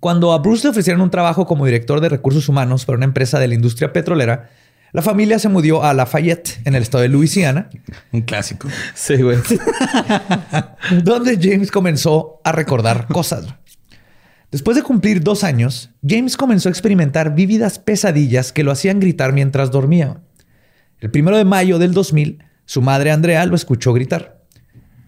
Cuando 0.00 0.32
a 0.32 0.38
Bruce 0.38 0.64
le 0.64 0.70
ofrecieron 0.70 1.02
un 1.02 1.10
trabajo 1.10 1.44
como 1.46 1.66
director 1.66 2.00
de 2.00 2.08
recursos 2.08 2.48
humanos 2.48 2.86
para 2.86 2.96
una 2.96 3.04
empresa 3.04 3.38
de 3.38 3.48
la 3.48 3.54
industria 3.54 3.92
petrolera, 3.92 4.48
la 4.92 5.02
familia 5.02 5.38
se 5.38 5.50
mudó 5.50 5.84
a 5.84 5.92
Lafayette, 5.92 6.62
en 6.64 6.74
el 6.74 6.80
estado 6.80 7.02
de 7.02 7.10
Luisiana, 7.10 7.68
Un 8.12 8.22
clásico. 8.22 8.68
sí, 8.94 9.16
güey. 9.20 9.36
donde 11.04 11.38
James 11.38 11.70
comenzó 11.70 12.40
a 12.44 12.52
recordar 12.52 13.08
cosas. 13.08 13.44
Después 14.50 14.74
de 14.74 14.82
cumplir 14.82 15.22
dos 15.22 15.44
años, 15.44 15.90
James 16.02 16.38
comenzó 16.38 16.70
a 16.70 16.72
experimentar 16.72 17.34
vívidas 17.34 17.78
pesadillas 17.78 18.52
que 18.52 18.64
lo 18.64 18.72
hacían 18.72 19.00
gritar 19.00 19.34
mientras 19.34 19.70
dormía. 19.70 20.22
El 20.98 21.10
primero 21.10 21.36
de 21.36 21.44
mayo 21.44 21.78
del 21.78 21.92
2000, 21.92 22.42
su 22.72 22.80
madre 22.80 23.10
Andrea 23.10 23.44
lo 23.44 23.54
escuchó 23.54 23.92
gritar. 23.92 24.40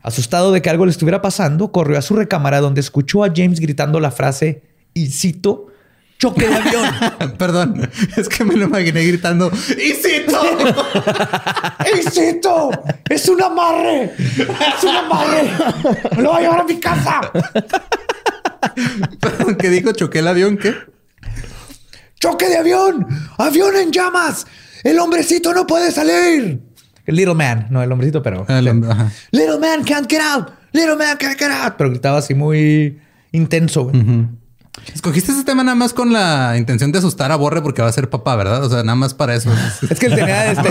Asustado 0.02 0.52
de 0.52 0.60
que 0.60 0.68
algo 0.68 0.84
le 0.84 0.90
estuviera 0.90 1.22
pasando, 1.22 1.72
corrió 1.72 1.98
a 1.98 2.02
su 2.02 2.14
recámara 2.14 2.60
donde 2.60 2.82
escuchó 2.82 3.24
a 3.24 3.32
James 3.34 3.58
gritando 3.58 4.00
la 4.00 4.10
frase, 4.10 4.64
y 4.92 5.06
cito, 5.06 5.68
choque 6.18 6.46
de 6.46 6.56
avión. 6.56 6.84
Perdón, 7.38 7.90
es 8.18 8.28
que 8.28 8.44
me 8.44 8.54
lo 8.54 8.66
imaginé 8.66 9.02
gritando. 9.06 9.50
¡Isito! 9.50 10.42
¡Isito! 11.98 12.70
¡Es 13.08 13.30
un 13.30 13.42
amarre! 13.42 14.12
¡Es 14.14 14.84
un 14.84 14.96
amarre! 14.96 15.50
¡Me 16.16 16.22
lo 16.22 16.32
voy 16.32 16.40
a 16.40 16.42
llevar 16.42 16.60
a 16.60 16.64
mi 16.64 16.78
casa! 16.78 17.32
Perdón, 19.20 19.54
¿Qué 19.56 19.70
dijo? 19.70 19.92
¿Choqué 19.92 20.18
el 20.18 20.28
avión? 20.28 20.58
¿Qué? 20.58 20.74
¡Choque 22.20 22.46
de 22.46 22.58
avión! 22.58 23.06
¡Avión 23.38 23.74
en 23.74 23.90
llamas! 23.90 24.46
¡El 24.82 24.98
hombrecito 24.98 25.54
no 25.54 25.66
puede 25.66 25.90
salir! 25.90 26.73
El 27.06 27.16
little 27.16 27.34
man, 27.34 27.66
no 27.70 27.82
el 27.82 27.90
hombrecito, 27.92 28.22
pero. 28.22 28.46
El 28.48 28.66
hombre, 28.68 28.90
ajá. 28.90 29.10
Little 29.30 29.58
man 29.58 29.84
can't 29.84 30.08
get 30.10 30.20
out! 30.22 30.48
Little 30.72 30.96
man 30.96 31.16
can't 31.18 31.38
get 31.38 31.50
out! 31.50 31.74
Pero 31.76 31.90
gritaba 31.90 32.18
así 32.18 32.34
muy 32.34 32.98
intenso. 33.32 33.84
güey. 33.84 34.26
Escogiste 34.92 35.30
ese 35.30 35.44
tema 35.44 35.62
nada 35.62 35.76
más 35.76 35.92
con 35.92 36.12
la 36.12 36.56
intención 36.58 36.90
de 36.90 36.98
asustar 36.98 37.30
a 37.30 37.36
Borre 37.36 37.62
porque 37.62 37.80
va 37.80 37.86
a 37.88 37.92
ser 37.92 38.10
papá, 38.10 38.34
¿verdad? 38.34 38.64
O 38.64 38.68
sea, 38.68 38.82
nada 38.82 38.96
más 38.96 39.14
para 39.14 39.34
eso. 39.36 39.48
Es 39.88 40.00
que 40.00 40.06
él 40.06 40.14
tenía 40.16 40.50
este. 40.50 40.68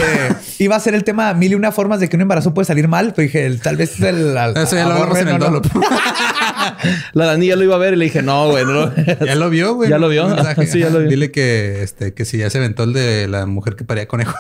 iba 0.60 0.76
a 0.76 0.80
ser 0.82 0.94
el 0.94 1.06
tema 1.06 1.34
mil 1.34 1.54
y 1.54 1.56
una 1.56 1.72
formas 1.72 2.02
de 2.02 2.10
que 2.10 2.18
un 2.18 2.22
embarazo 2.22 2.54
puede 2.54 2.66
salir 2.66 2.90
mal. 2.90 3.14
Pero 3.16 3.26
dije, 3.28 3.50
tal 3.64 3.78
vez 3.78 3.98
el. 4.02 4.38
al- 4.38 4.58
Eso 4.58 4.76
ya 4.76 4.86
lo 4.88 4.94
hablamos 4.96 5.18
en 5.20 5.28
el 5.30 5.40
no, 5.40 5.52
no. 5.52 5.60
dolo. 5.62 5.86
La 7.14 7.26
Dani 7.28 7.48
ya 7.48 7.56
lo 7.56 7.64
iba 7.64 7.76
a 7.76 7.78
ver 7.78 7.94
y 7.94 7.98
le 7.98 8.06
dije, 8.06 8.22
no, 8.22 8.50
güey, 8.50 8.66
no. 8.66 8.92
Ya 9.26 9.36
lo 9.36 9.50
vio, 9.50 9.76
güey. 9.76 9.90
¿Ya 9.90 9.98
lo 9.98 10.10
vio? 10.10 10.28
Sí, 10.66 10.80
ya 10.80 10.90
lo 10.90 11.00
vio. 11.00 11.08
Dile 11.10 11.32
que, 11.32 11.82
este, 11.82 12.14
que 12.14 12.26
si 12.26 12.38
ya 12.40 12.50
se 12.50 12.58
aventó 12.58 12.84
el 12.84 12.92
de 12.94 13.28
la 13.30 13.46
mujer 13.46 13.76
que 13.78 13.86
paría 13.86 14.08
conejos. 14.08 14.36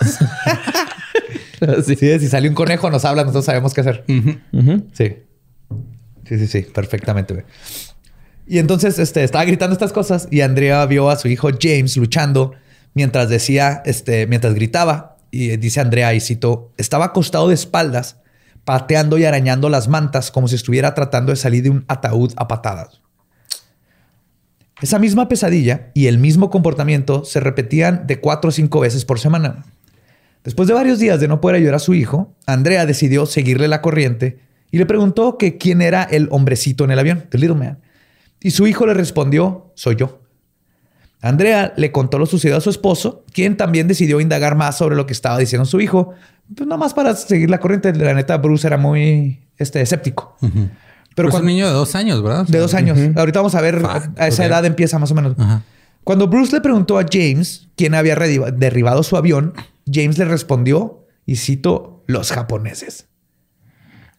Sí, 1.85 1.95
si 1.95 2.27
sale 2.27 2.49
un 2.49 2.55
conejo, 2.55 2.89
nos 2.89 3.05
habla, 3.05 3.23
nosotros 3.23 3.45
sabemos 3.45 3.73
qué 3.73 3.81
hacer. 3.81 4.03
Sí. 4.93 5.15
Sí, 6.27 6.39
sí, 6.39 6.47
sí, 6.47 6.61
perfectamente. 6.61 7.33
güey. 7.33 7.45
Y 8.47 8.59
entonces 8.59 8.99
este, 8.99 9.23
estaba 9.23 9.45
gritando 9.45 9.73
estas 9.73 9.93
cosas 9.93 10.27
y 10.29 10.41
Andrea 10.41 10.85
vio 10.85 11.09
a 11.09 11.17
su 11.17 11.27
hijo 11.27 11.49
James 11.59 11.95
luchando 11.97 12.53
mientras 12.93 13.29
decía, 13.29 13.81
este, 13.85 14.27
mientras 14.27 14.53
gritaba. 14.53 15.17
Y 15.31 15.57
dice 15.57 15.79
Andrea, 15.81 16.13
y 16.13 16.19
cito, 16.19 16.71
estaba 16.77 17.05
acostado 17.05 17.47
de 17.47 17.55
espaldas, 17.55 18.17
pateando 18.65 19.17
y 19.17 19.25
arañando 19.25 19.69
las 19.69 19.87
mantas 19.87 20.29
como 20.29 20.47
si 20.47 20.55
estuviera 20.55 20.93
tratando 20.93 21.31
de 21.31 21.37
salir 21.37 21.63
de 21.63 21.69
un 21.69 21.85
ataúd 21.87 22.33
a 22.35 22.47
patadas. 22.47 23.01
Esa 24.81 24.99
misma 24.99 25.29
pesadilla 25.29 25.91
y 25.93 26.07
el 26.07 26.17
mismo 26.17 26.49
comportamiento 26.49 27.23
se 27.25 27.39
repetían 27.39 28.05
de 28.05 28.19
cuatro 28.19 28.49
o 28.49 28.51
cinco 28.51 28.81
veces 28.81 29.05
por 29.05 29.19
semana. 29.19 29.63
Después 30.43 30.67
de 30.67 30.73
varios 30.73 30.99
días 30.99 31.19
de 31.19 31.27
no 31.27 31.39
poder 31.41 31.57
ayudar 31.57 31.75
a 31.75 31.79
su 31.79 31.93
hijo, 31.93 32.33
Andrea 32.45 32.85
decidió 32.85 33.25
seguirle 33.25 33.67
la 33.67 33.81
corriente 33.81 34.39
y 34.71 34.77
le 34.77 34.85
preguntó 34.85 35.37
que 35.37 35.57
quién 35.57 35.81
era 35.81 36.03
el 36.03 36.27
hombrecito 36.31 36.83
en 36.83 36.91
el 36.91 36.99
avión, 36.99 37.25
the 37.29 37.37
little 37.37 37.55
man. 37.55 37.79
Y 38.41 38.51
su 38.51 38.67
hijo 38.67 38.85
le 38.85 38.93
respondió, 38.93 39.71
soy 39.75 39.95
yo. 39.95 40.19
Andrea 41.21 41.73
le 41.77 41.91
contó 41.93 42.19
lo 42.19 42.25
sucedido 42.25 42.57
a 42.57 42.61
su 42.61 42.69
esposo, 42.69 43.23
quien 43.31 43.55
también 43.55 43.87
decidió 43.87 44.19
indagar 44.19 44.55
más 44.55 44.77
sobre 44.77 44.95
lo 44.97 45.05
que 45.05 45.13
estaba 45.13 45.37
diciendo 45.37 45.65
su 45.65 45.79
hijo, 45.79 46.13
pues 46.53 46.67
nada 46.67 46.77
más 46.77 46.93
para 46.93 47.15
seguir 47.15 47.49
la 47.49 47.59
corriente. 47.59 47.93
La 47.95 48.13
neta, 48.13 48.35
Bruce 48.37 48.67
era 48.67 48.77
muy 48.77 49.39
este, 49.57 49.79
escéptico. 49.81 50.35
Pero 50.41 50.51
Pero 51.15 51.27
es 51.29 51.31
cuando- 51.31 51.45
un 51.45 51.53
niño 51.55 51.67
de 51.67 51.73
dos 51.73 51.95
años, 51.95 52.21
¿verdad? 52.21 52.45
De 52.47 52.57
dos 52.57 52.73
años. 52.73 52.99
Ahorita 53.15 53.39
vamos 53.39 53.55
a 53.55 53.61
ver, 53.61 53.79
Fuck, 53.79 54.19
a 54.19 54.27
esa 54.27 54.45
edad 54.45 54.65
empieza 54.65 54.99
más 54.99 55.11
o 55.11 55.15
menos. 55.15 55.35
Cuando 56.03 56.27
Bruce 56.27 56.51
le 56.51 56.59
preguntó 56.59 56.99
a 56.99 57.05
James 57.09 57.69
quién 57.77 57.95
había 57.95 58.15
derribado 58.17 59.03
su 59.03 59.15
avión, 59.15 59.53
James 59.91 60.17
le 60.17 60.25
respondió, 60.25 61.05
y 61.25 61.35
cito, 61.37 62.03
los 62.07 62.31
japoneses. 62.31 63.07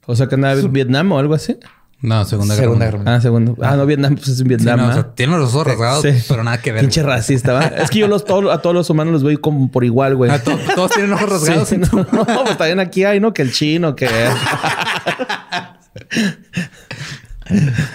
O 0.06 0.14
sea, 0.16 0.26
que 0.26 0.34
andaba 0.34 0.54
en 0.58 0.72
Vietnam 0.72 1.12
o 1.12 1.18
algo 1.18 1.34
así. 1.34 1.56
No, 2.00 2.22
Segunda 2.26 2.54
Guerra 2.54 2.64
Segunda. 2.64 2.84
Guerra 2.84 2.96
Mundial. 2.98 3.16
Ah, 3.16 3.20
segundo. 3.22 3.56
Ah, 3.62 3.76
no, 3.76 3.86
Vietnam, 3.86 4.14
pues 4.16 4.28
es 4.28 4.32
en 4.40 4.44
Sí, 4.44 4.44
Vietnam. 4.44 4.78
no, 4.80 4.88
o 4.88 4.92
sea, 4.92 5.14
tiene 5.14 5.38
los 5.38 5.54
ojos 5.54 5.68
rasgados, 5.68 6.02
Sí. 6.02 6.10
pero 6.28 6.44
nada 6.44 6.60
que 6.60 6.70
ver. 6.72 6.82
Pinche 6.82 7.02
racista, 7.02 7.54
¿va? 7.54 7.64
Es 7.64 7.88
que 7.90 8.00
yo 8.00 8.08
los, 8.08 8.26
todos- 8.26 8.52
a 8.54 8.58
todos 8.60 8.74
los 8.76 8.90
humanos 8.90 9.14
los 9.14 9.22
veo 9.24 9.40
como 9.40 9.70
por 9.70 9.84
igual, 9.84 10.14
güey. 10.16 10.30
To- 10.42 10.58
todos 10.74 10.90
tienen 10.90 11.14
ojos 11.14 11.28
rasgados. 11.30 11.68
Sí, 11.68 11.78
no, 11.78 11.88
no, 12.12 12.24
pues 12.26 12.58
también 12.58 12.80
aquí 12.80 13.04
hay, 13.04 13.20
¿no? 13.20 13.32
Que 13.32 13.40
el 13.40 13.52
chino, 13.52 13.96
que... 13.96 14.06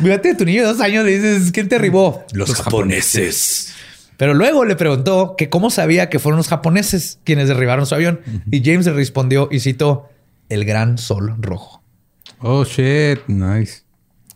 Fíjate, 0.01 0.35
tu 0.35 0.45
niño 0.45 0.61
de 0.61 0.67
dos 0.69 0.79
años 0.81 1.03
le 1.05 1.11
dices, 1.17 1.51
¿quién 1.51 1.67
te 1.67 1.75
derribó? 1.75 2.25
Los 2.33 2.53
japoneses. 2.55 3.73
Pero 4.19 4.33
luego 4.33 4.65
le 4.65 4.75
preguntó 4.75 5.35
que 5.37 5.49
cómo 5.49 5.69
sabía 5.69 6.09
que 6.09 6.19
fueron 6.19 6.35
los 6.37 6.49
japoneses 6.49 7.19
quienes 7.23 7.47
derribaron 7.47 7.85
su 7.85 7.95
avión. 7.95 8.19
Y 8.51 8.61
James 8.63 8.85
le 8.85 8.91
respondió, 8.91 9.47
y 9.49 9.61
cito, 9.61 10.09
el 10.49 10.65
gran 10.65 10.97
sol 10.97 11.35
rojo. 11.39 11.81
Oh, 12.41 12.65
shit. 12.65 13.19
Nice. 13.27 13.83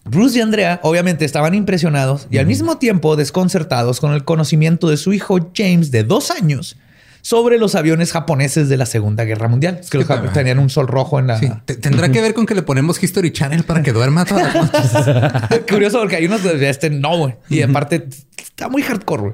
Bruce 0.06 0.38
y 0.38 0.42
Andrea 0.42 0.80
obviamente 0.84 1.26
estaban 1.26 1.54
impresionados 1.54 2.28
y 2.32 2.38
al 2.38 2.46
mismo 2.46 2.78
tiempo 2.78 3.16
desconcertados 3.18 4.00
con 4.00 4.14
el 4.14 4.24
conocimiento 4.26 4.90
de 4.90 4.96
su 4.98 5.12
hijo 5.14 5.52
James 5.56 5.92
de 5.92 6.04
dos 6.04 6.32
años 6.32 6.78
sobre 7.22 7.58
los 7.58 7.76
aviones 7.76 8.12
japoneses 8.12 8.68
de 8.68 8.76
la 8.78 8.86
Segunda 8.86 9.24
Guerra 9.26 9.48
Mundial. 9.48 9.78
Es 9.82 9.90
que 9.90 9.98
los 9.98 10.10
Ajá. 10.10 10.24
jap- 10.24 10.34
tenían 10.34 10.60
un 10.60 10.70
sol 10.70 10.88
rojo 10.88 11.20
en 11.20 11.28
la... 11.28 11.40
Sí, 11.40 11.50
te- 11.66 11.76
tendrá 11.76 12.10
que 12.12 12.20
ver 12.22 12.34
con 12.34 12.46
que 12.46 12.54
le 12.56 12.64
ponemos 12.64 13.02
History 13.02 13.32
Channel 13.32 13.64
para 13.64 13.82
que 13.82 13.94
duerma 13.94 14.26
todas 14.26 14.54
las 14.54 14.74
noches. 14.74 15.60
Curioso 15.70 16.00
porque 16.00 16.18
hay 16.18 16.26
unos 16.26 16.44
de 16.44 16.70
este 16.70 16.90
no, 16.90 17.18
güey. 17.18 17.36
Y 17.50 17.62
aparte 17.62 18.08
está 18.38 18.68
muy 18.68 18.82
hardcore, 18.82 19.22
güey. 19.22 19.34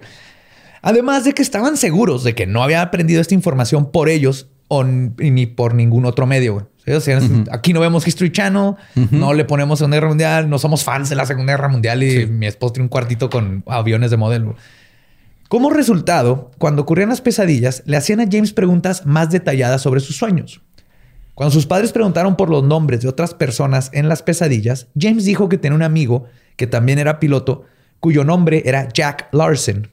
Además 0.81 1.23
de 1.23 1.33
que 1.33 1.41
estaban 1.41 1.77
seguros 1.77 2.23
de 2.23 2.35
que 2.35 2.47
no 2.47 2.63
había 2.63 2.81
aprendido 2.81 3.21
esta 3.21 3.33
información 3.33 3.91
por 3.91 4.09
ellos 4.09 4.47
o 4.67 4.83
ni 4.83 5.45
por 5.47 5.73
ningún 5.73 6.05
otro 6.05 6.25
medio, 6.27 6.53
güey. 6.53 6.65
Sí, 6.85 6.91
o 6.91 7.01
sea, 7.01 7.19
aquí 7.51 7.73
no 7.73 7.81
vemos 7.81 8.07
History 8.07 8.31
Channel, 8.31 8.75
no 9.11 9.33
le 9.33 9.45
ponemos 9.45 9.79
Segunda 9.79 9.97
Guerra 9.97 10.07
Mundial, 10.09 10.49
no 10.49 10.57
somos 10.57 10.83
fans 10.83 11.09
de 11.09 11.15
la 11.15 11.25
Segunda 11.25 11.53
Guerra 11.53 11.67
Mundial 11.67 12.01
y 12.03 12.25
mi 12.25 12.47
esposo 12.47 12.73
tiene 12.73 12.85
un 12.85 12.89
cuartito 12.89 13.29
con 13.29 13.63
aviones 13.67 14.11
de 14.11 14.17
modelo. 14.17 14.55
Como 15.49 15.71
resultado, 15.71 16.51
cuando 16.59 16.83
ocurrían 16.83 17.09
las 17.09 17.21
pesadillas, 17.21 17.81
le 17.85 17.97
hacían 17.97 18.19
a 18.19 18.27
James 18.31 18.53
preguntas 18.53 19.05
más 19.05 19.31
detalladas 19.31 19.81
sobre 19.81 19.99
sus 19.99 20.15
sueños. 20.15 20.61
Cuando 21.33 21.51
sus 21.51 21.65
padres 21.65 21.91
preguntaron 21.91 22.35
por 22.35 22.49
los 22.49 22.63
nombres 22.63 23.01
de 23.01 23.07
otras 23.07 23.33
personas 23.33 23.89
en 23.93 24.09
las 24.09 24.21
pesadillas, 24.21 24.87
James 24.99 25.25
dijo 25.25 25.49
que 25.49 25.57
tenía 25.57 25.75
un 25.75 25.83
amigo 25.83 26.25
que 26.55 26.67
también 26.67 26.99
era 26.99 27.19
piloto, 27.19 27.65
cuyo 27.99 28.23
nombre 28.23 28.61
era 28.65 28.89
Jack 28.89 29.29
Larson. 29.31 29.89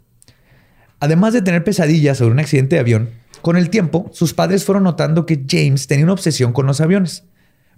Además 1.01 1.33
de 1.33 1.43
tener 1.43 1.65
pesadillas 1.65 2.19
sobre 2.19 2.33
un 2.33 2.41
accidente 2.41 2.77
de 2.77 2.81
avión, 2.81 3.11
con 3.43 3.57
el 3.57 3.71
tiempo 3.71 4.11
sus 4.13 4.35
padres 4.35 4.65
fueron 4.65 4.85
notando 4.85 5.27
que 5.27 5.45
James 5.49 5.87
tenía 5.87 6.05
una 6.05 6.15
obsesión 6.15 6.53
con 6.53 6.67
los 6.67 6.81
aviones, 6.81 7.25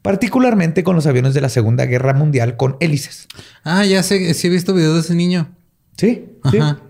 particularmente 0.02 0.84
con 0.84 0.96
los 0.96 1.06
aviones 1.06 1.34
de 1.34 1.40
la 1.40 1.48
Segunda 1.48 1.86
Guerra 1.86 2.14
Mundial 2.14 2.56
con 2.56 2.76
hélices. 2.80 3.26
Ah, 3.64 3.84
ya 3.84 4.02
sé, 4.02 4.34
sí 4.34 4.46
he 4.46 4.50
visto 4.50 4.74
videos 4.74 4.94
de 4.94 5.00
ese 5.00 5.14
niño. 5.14 5.54
Sí, 5.96 6.26
sí. 6.50 6.58
Ajá. 6.58 6.80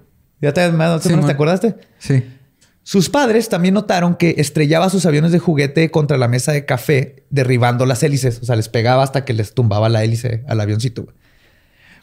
¿Ya 0.40 0.52
te, 0.52 0.70
más 0.70 1.02
Sí, 1.02 1.08
te 1.08 1.32
acordaste? 1.32 1.75
Sí. 1.99 2.23
Sus 2.82 3.11
padres 3.11 3.49
también 3.49 3.75
notaron 3.75 4.14
que 4.14 4.37
estrellaba 4.38 4.88
sus 4.88 5.04
aviones 5.04 5.32
de 5.32 5.38
juguete 5.38 5.90
contra 5.90 6.16
la 6.16 6.28
mesa 6.28 6.52
de 6.52 6.64
café, 6.64 7.25
derribando 7.28 7.85
las 7.85 8.02
hélices. 8.02 8.38
O 8.40 8.47
sea, 8.47 8.56
les 8.56 8.68
pegaba 8.68 9.02
hasta 9.02 9.25
que 9.25 9.35
les 9.35 9.52
tumbaba 9.52 9.88
la 9.88 10.04
hélice 10.04 10.44
al 10.49 10.61
avioncito. 10.61 11.06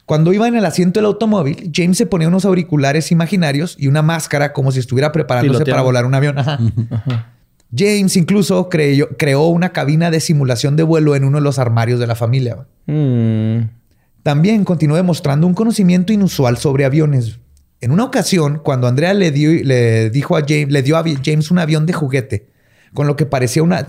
Cuando 0.05 0.33
iba 0.33 0.47
en 0.47 0.55
el 0.55 0.65
asiento 0.65 0.99
del 0.99 1.05
automóvil, 1.07 1.71
James 1.73 1.97
se 1.97 2.05
ponía 2.05 2.27
unos 2.27 2.45
auriculares 2.45 3.11
imaginarios 3.11 3.75
y 3.79 3.87
una 3.87 4.01
máscara 4.03 4.53
como 4.53 4.71
si 4.71 4.79
estuviera 4.79 5.11
preparándose 5.11 5.65
para 5.65 5.81
volar 5.81 6.05
un 6.05 6.13
avión. 6.13 6.37
Ajá. 6.37 6.59
James 7.75 8.15
incluso 8.15 8.69
creyó- 8.69 9.09
creó 9.17 9.47
una 9.47 9.69
cabina 9.73 10.11
de 10.11 10.19
simulación 10.19 10.75
de 10.75 10.83
vuelo 10.83 11.15
en 11.15 11.23
uno 11.23 11.39
de 11.39 11.43
los 11.43 11.59
armarios 11.59 11.99
de 11.99 12.07
la 12.07 12.15
familia. 12.15 12.67
Mm. 12.85 13.61
También 14.23 14.63
continuó 14.63 14.95
demostrando 14.95 15.45
un 15.47 15.53
conocimiento 15.53 16.13
inusual 16.13 16.57
sobre 16.57 16.85
aviones. 16.85 17.39
En 17.81 17.91
una 17.91 18.03
ocasión, 18.05 18.61
cuando 18.63 18.87
Andrea 18.87 19.13
le, 19.13 19.31
dio, 19.31 19.51
le 19.63 20.09
dijo 20.09 20.37
a 20.37 20.41
James, 20.47 20.69
le 20.69 20.81
dio 20.83 20.97
a 20.97 21.03
James 21.23 21.51
un 21.51 21.59
avión 21.59 21.85
de 21.85 21.93
juguete 21.93 22.47
con 22.93 23.07
lo 23.07 23.15
que 23.17 23.25
parecía 23.25 23.61
una, 23.61 23.85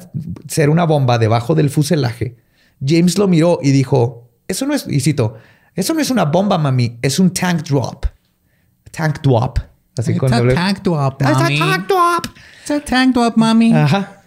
ser 0.49 0.69
una 0.69 0.85
bomba 0.85 1.19
debajo 1.19 1.55
del 1.55 1.71
fuselaje, 1.71 2.37
James 2.85 3.17
lo 3.19 3.29
miró 3.29 3.61
y 3.63 3.71
dijo, 3.71 4.29
eso 4.49 4.67
no 4.67 4.75
es, 4.75 4.85
y 4.89 4.99
cito, 4.99 5.37
eso 5.77 5.95
no 5.95 6.01
es 6.01 6.11
una 6.11 6.25
bomba, 6.25 6.59
mami, 6.59 6.99
es 7.03 7.19
un 7.21 7.31
tank 7.33 7.63
drop. 7.63 8.07
Tank 8.91 9.21
drop. 9.23 9.59
Así 9.97 10.11
It's 10.13 10.21
con 10.21 10.33
a 10.35 10.41
doble- 10.41 10.55
tank 10.55 10.83
drop, 10.83 11.21
It's 11.23 11.31
a 11.31 11.35
tank 11.49 11.87
drop. 11.89 12.27
It's 12.63 12.71
a 12.71 12.81
tank 12.81 13.15
drop, 13.15 13.37
mami. 13.37 13.73
Ajá. 13.75 14.23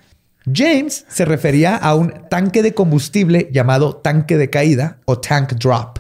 James 0.52 1.06
se 1.10 1.26
refería 1.26 1.76
a 1.76 1.94
un 1.96 2.14
tanque 2.30 2.64
de 2.64 2.74
combustible 2.74 3.50
llamado 3.52 3.96
tanque 3.98 4.38
de 4.38 4.50
caída 4.50 4.98
o 5.06 5.20
tank 5.20 5.54
drop. 5.54 6.00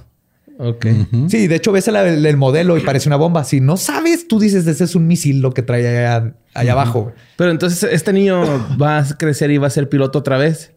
Ok. 0.58 0.86
Sí, 1.30 1.48
de 1.48 1.56
hecho 1.56 1.72
ves 1.72 1.88
el, 1.88 1.96
el- 1.96 2.26
el 2.26 2.38
modelo 2.38 2.78
y 2.78 2.82
parece 2.82 3.08
una 3.10 3.16
bomba. 3.16 3.44
Si 3.44 3.62
no 3.62 3.78
sabes, 3.78 4.28
tú 4.28 4.40
dices, 4.40 4.66
ese 4.68 4.84
es 4.84 4.96
un 4.96 5.08
misil 5.08 5.40
lo 5.40 5.52
que 5.52 5.62
trae 5.62 5.88
allá, 5.88 6.34
allá 6.54 6.72
abajo. 6.74 7.14
Pero 7.38 7.52
entonces 7.52 7.84
este 7.92 8.12
niño 8.12 8.42
va 8.82 8.98
a 9.00 9.06
crecer 9.18 9.52
y 9.52 9.58
va 9.58 9.68
a 9.68 9.70
ser 9.72 9.88
piloto 9.88 10.20
otra 10.20 10.38
vez. 10.38 10.74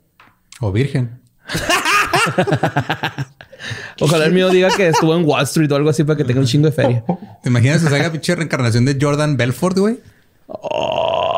O 0.60 0.70
virgen. 0.70 1.20
Ojalá 4.00 4.24
el 4.26 4.32
mío 4.32 4.50
diga 4.50 4.68
que 4.76 4.88
estuvo 4.88 5.14
en 5.16 5.24
Wall 5.24 5.44
Street 5.44 5.70
o 5.70 5.76
algo 5.76 5.90
así 5.90 6.02
para 6.04 6.16
que 6.16 6.24
tenga 6.24 6.40
un 6.40 6.46
chingo 6.46 6.66
de 6.66 6.72
feria. 6.72 7.04
¿Te 7.42 7.48
imaginas 7.48 7.82
que 7.82 7.88
se 7.88 7.94
haga 7.96 8.10
pinche 8.10 8.34
reencarnación 8.34 8.84
de 8.84 8.98
Jordan 9.00 9.36
Belfort, 9.36 9.78
güey? 9.78 10.00
Uf, 10.48 10.58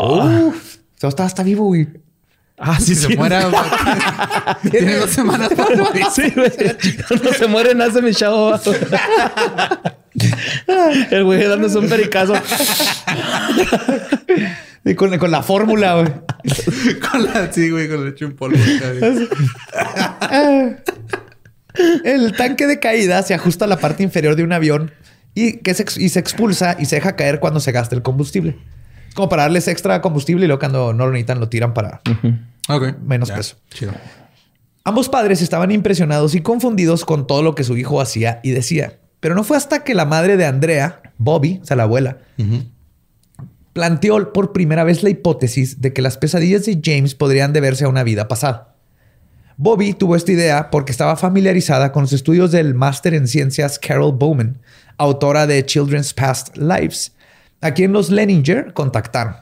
o 0.01 0.53
sea, 0.97 1.09
está, 1.09 1.27
está 1.27 1.43
vivo, 1.43 1.65
güey. 1.67 1.87
Ah, 2.57 2.79
sí, 2.79 2.95
Si 2.95 3.03
se 3.03 3.07
sí. 3.09 3.17
muera, 3.17 3.51
tiene 4.71 4.97
dos 4.97 5.11
semanas 5.11 5.51
para 5.55 5.77
morir. 5.77 6.07
Sí, 6.15 6.33
güey. 6.35 6.51
Cuando 7.09 7.33
se 7.33 7.47
muere, 7.49 7.75
nace 7.75 8.01
mi 8.01 8.15
chavo. 8.15 8.59
El 11.11 11.25
güey 11.25 11.43
dándose 11.47 11.79
un 11.79 11.89
pericazo. 11.89 12.35
Y 14.85 14.95
con, 14.95 15.17
con 15.19 15.31
la 15.31 15.43
fórmula, 15.43 15.95
güey. 15.95 16.13
Con 17.11 17.25
la, 17.25 17.51
sí, 17.53 17.71
güey, 17.71 17.89
con 17.89 18.05
leche 18.05 18.25
en 18.27 18.37
polvo. 18.37 18.59
El 22.05 22.33
tanque 22.37 22.67
de 22.67 22.79
caída 22.79 23.23
se 23.23 23.35
ajusta 23.35 23.65
a 23.65 23.69
la 23.69 23.79
parte 23.79 24.03
inferior 24.03 24.37
de 24.37 24.45
un 24.45 24.53
avión 24.53 24.93
y, 25.35 25.59
que 25.59 25.75
se, 25.75 25.83
ex- 25.83 25.99
y 25.99 26.09
se 26.09 26.21
expulsa 26.21 26.77
y 26.79 26.85
se 26.85 26.97
deja 26.97 27.17
caer 27.17 27.41
cuando 27.41 27.61
se 27.61 27.73
gasta 27.73 27.95
el 27.97 28.03
combustible. 28.03 28.57
Como 29.15 29.29
para 29.29 29.43
darles 29.43 29.69
extra 29.69 30.01
combustible 30.01 30.45
y 30.45 30.49
luego 30.49 30.61
cuando 30.61 30.93
no 30.93 31.07
lo 31.07 31.13
necesitan 31.13 31.41
lo 31.41 31.49
tiran 31.49 31.75
para... 31.75 32.01
Menos 33.03 33.31
peso. 33.37 33.57
Chido. 33.71 33.93
Ambos 34.85 35.09
padres 35.09 35.41
estaban 35.43 35.71
impresionados 35.71 36.35
y 36.35 36.41
confundidos 36.43 37.05
con 37.05 37.27
todo 37.27 37.43
lo 37.43 37.55
que 37.55 37.65
su 37.65 37.77
hijo 37.77 38.01
hacía 38.01 38.41
y 38.43 38.51
decía. 38.51 38.99
Pero 39.25 39.35
no 39.35 39.43
fue 39.43 39.57
hasta 39.57 39.85
que 39.85 39.95
la 39.95 40.05
madre 40.05 40.37
de 40.37 40.45
Andrea, 40.45 41.01
Bobby, 41.17 41.59
o 41.63 41.65
sea, 41.65 41.79
la 41.79 41.85
abuela, 41.85 42.19
planteó 43.73 44.35
por 44.35 44.53
primera 44.53 44.85
vez 44.85 45.03
la 45.03 45.09
hipótesis 45.09 45.81
de 45.81 45.95
que 45.95 46.03
las 46.03 46.19
pesadillas 46.19 46.67
de 46.67 46.79
James 46.85 47.15
podrían 47.15 47.55
deberse 47.55 47.87
a 47.87 47.89
una 47.89 48.03
vida 48.03 48.29
pasada. 48.29 48.77
Bobby 49.57 49.95
tuvo 49.95 50.15
esta 50.15 50.31
idea 50.31 50.71
porque 50.71 50.93
estaba 50.93 51.17
familiarizada 51.17 51.91
con 51.91 52.03
los 52.03 52.13
estudios 52.13 52.53
del 52.53 52.75
máster 52.75 53.15
en 53.15 53.27
ciencias 53.27 53.79
Carol 53.79 54.13
Bowman, 54.13 54.59
autora 54.99 55.47
de 55.47 55.65
Children's 55.65 56.13
Past 56.13 56.59
Lives, 56.59 57.15
a 57.63 57.73
quien 57.73 57.95
los 57.95 58.11
Leninger 58.11 58.75
contactaron. 58.75 59.37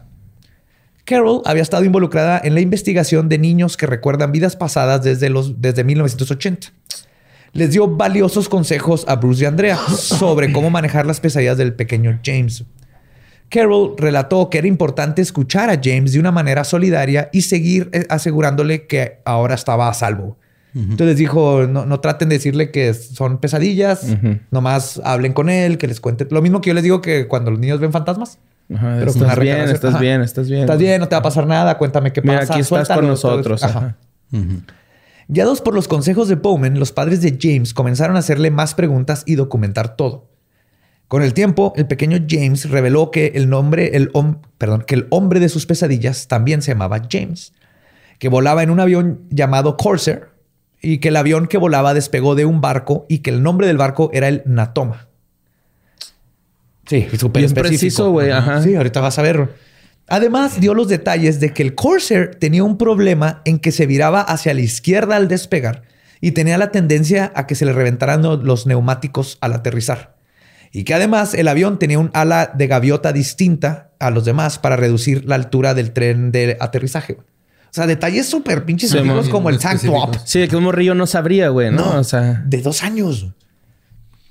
Carol 1.05 1.43
había 1.45 1.65
estado 1.65 1.83
involucrada 1.83 2.41
en 2.45 2.55
la 2.55 2.61
investigación 2.61 3.29
de 3.29 3.39
niños 3.39 3.77
que 3.77 3.89
recuerdan 3.89 4.31
vidas 4.31 4.55
pasadas 4.55 5.03
desde, 5.03 5.29
los, 5.29 5.61
desde 5.61 5.83
1980. 5.83 6.69
Les 7.53 7.71
dio 7.71 7.87
valiosos 7.89 8.49
consejos 8.49 9.05
a 9.09 9.17
Bruce 9.17 9.43
y 9.43 9.47
Andrea 9.47 9.77
sobre 9.77 10.53
cómo 10.53 10.71
manejar 10.71 11.05
las 11.07 11.21
pesadillas 11.21 11.59
del 11.59 11.75
pequeño 11.75 12.19
James. 12.25 12.65
Carol 13.51 13.95
relató 13.99 14.49
que 14.49 14.57
era 14.59 14.67
importante 14.67 15.21
escuchar 15.21 15.69
a 15.69 15.79
James 15.83 16.13
de 16.13 16.21
una 16.21 16.33
manera 16.33 16.65
solidaria 16.65 17.29
y 17.33 17.43
seguir 17.43 17.91
eh, 17.93 18.07
asegurándole 18.09 18.87
que 18.87 19.19
ahora 19.27 19.55
estaba 19.55 19.89
a 19.89 19.95
salvo. 19.95 20.39
Entonces 20.75 21.19
dijo, 21.19 21.67
no, 21.69 21.85
no 21.85 22.01
traten 22.01 22.31
de 22.31 22.37
decirle 22.37 22.71
que 22.71 22.95
son 22.95 23.37
pesadillas, 23.37 24.07
nomás 24.51 25.03
hablen 25.05 25.35
con 25.35 25.51
él, 25.51 25.77
que 25.77 25.87
les 25.87 26.01
cuente. 26.01 26.27
Lo 26.31 26.41
mismo 26.41 26.63
que 26.63 26.69
yo 26.69 26.75
les 26.75 26.83
digo 26.83 27.03
que 27.03 27.29
cuando 27.29 27.51
los 27.51 27.61
niños 27.61 27.79
ven 27.79 27.93
fantasmas. 27.93 28.39
Ajá, 28.75 28.97
Pero 28.99 29.11
estás 29.11 29.39
bien, 29.39 29.69
estás 29.69 29.91
Ajá. 29.91 30.01
bien, 30.01 30.23
estás 30.23 30.49
bien. 30.49 30.63
Estás 30.63 30.79
bien, 30.79 30.99
no 30.99 31.09
te 31.09 31.15
va 31.15 31.19
a 31.19 31.23
pasar 31.23 31.47
nada, 31.47 31.77
cuéntame 31.77 32.11
qué 32.15 32.23
Mira, 32.23 32.41
pasa. 32.41 32.55
aquí 32.55 32.61
estás 32.63 32.69
suéltalo, 32.87 33.01
con 33.03 33.09
nosotros. 33.11 33.63
Ajá. 33.63 33.79
Ajá. 33.79 33.97
Guiados 35.33 35.63
por 35.63 35.73
los 35.75 35.89
consejos 35.89 36.29
de 36.29 36.35
Bowman, 36.35 36.79
los 36.79 36.93
padres 36.93 37.23
de 37.23 37.39
James 37.41 37.73
comenzaron 37.73 38.17
a 38.17 38.19
hacerle 38.19 38.51
más 38.51 38.75
preguntas 38.75 39.23
y 39.25 39.37
documentar 39.37 39.97
todo. 39.97 40.29
Con 41.09 41.23
el 41.23 41.33
tiempo, 41.33 41.73
el 41.77 41.87
pequeño 41.87 42.19
James 42.29 42.69
reveló 42.69 43.11
que 43.11 43.33
el 43.35 43.49
nombre, 43.49 43.97
el 43.97 44.13
hom- 44.13 44.41
perdón, 44.59 44.85
que 44.87 44.95
el 44.95 45.07
hombre 45.09 45.41
de 45.41 45.49
sus 45.49 45.65
pesadillas 45.65 46.29
también 46.29 46.61
se 46.61 46.73
llamaba 46.73 47.01
James, 47.11 47.55
que 48.19 48.29
volaba 48.29 48.63
en 48.63 48.69
un 48.69 48.79
avión 48.79 49.23
llamado 49.31 49.79
Corsair 49.79 50.29
y 50.83 50.99
que 50.99 51.09
el 51.09 51.17
avión 51.17 51.47
que 51.47 51.57
volaba 51.57 51.95
despegó 51.95 52.35
de 52.35 52.45
un 52.45 52.61
barco 52.61 53.07
y 53.09 53.21
que 53.21 53.31
el 53.31 53.43
nombre 53.43 53.67
del 53.67 53.79
barco 53.79 54.11
era 54.13 54.29
el 54.29 54.43
Natoma. 54.45 55.09
Sí, 56.87 57.07
súper 57.19 57.43
preciso, 57.71 58.11
güey. 58.11 58.31
Sí, 58.65 58.75
ahorita 58.75 59.01
vas 59.01 59.19
a 59.19 59.23
ver. 59.23 59.49
Además, 60.13 60.61
dio 60.61 60.75
los 60.75 60.89
detalles 60.89 61.41
de 61.41 61.55
que 61.55 61.63
el 61.63 61.75
Corsair 61.75 62.35
tenía 62.39 62.63
un 62.65 62.77
problema 62.77 63.41
en 63.47 63.59
que 63.59 63.73
se 63.73 63.87
viraba 63.87 64.21
hacia 64.21 64.53
la 64.53 64.61
izquierda 64.61 65.17
al 65.17 65.27
despegar 65.27 65.85
y 66.21 66.33
tenía 66.33 66.59
la 66.59 66.71
tendencia 66.71 67.33
a 67.35 67.47
que 67.47 67.55
se 67.55 67.65
le 67.65 67.73
reventaran 67.73 68.23
lo- 68.23 68.37
los 68.37 68.67
neumáticos 68.67 69.39
al 69.41 69.55
aterrizar. 69.55 70.15
Y 70.71 70.85
que 70.85 70.93
además 70.95 71.33
el 71.35 71.49
avión 71.49 71.79
tenía 71.79 71.99
un 71.99 72.11
ala 72.13 72.53
de 72.55 72.67
gaviota 72.67 73.13
distinta 73.13 73.91
a 73.99 74.11
los 74.11 74.25
demás 74.27 74.59
para 74.59 74.77
reducir 74.77 75.25
la 75.27 75.35
altura 75.37 75.73
del 75.75 75.93
tren 75.93 76.31
de 76.31 76.57
aterrizaje. 76.61 77.15
O 77.15 77.75
sea, 77.75 77.87
detalles 77.87 78.27
súper 78.29 78.65
pinches 78.67 78.91
Sí, 78.91 78.99
como 79.31 79.49
el 79.49 79.59
tank 79.59 79.81
top 79.83 80.17
Sí, 80.27 80.41
de 80.41 80.49
que 80.49 80.57
un 80.57 80.65
morrillo 80.65 80.95
no 80.95 81.07
sabría, 81.07 81.49
güey, 81.49 81.71
¿no? 81.71 81.99
O 81.99 82.05
sea, 82.05 82.43
de 82.47 82.61
dos 82.61 82.83
años. 82.83 83.29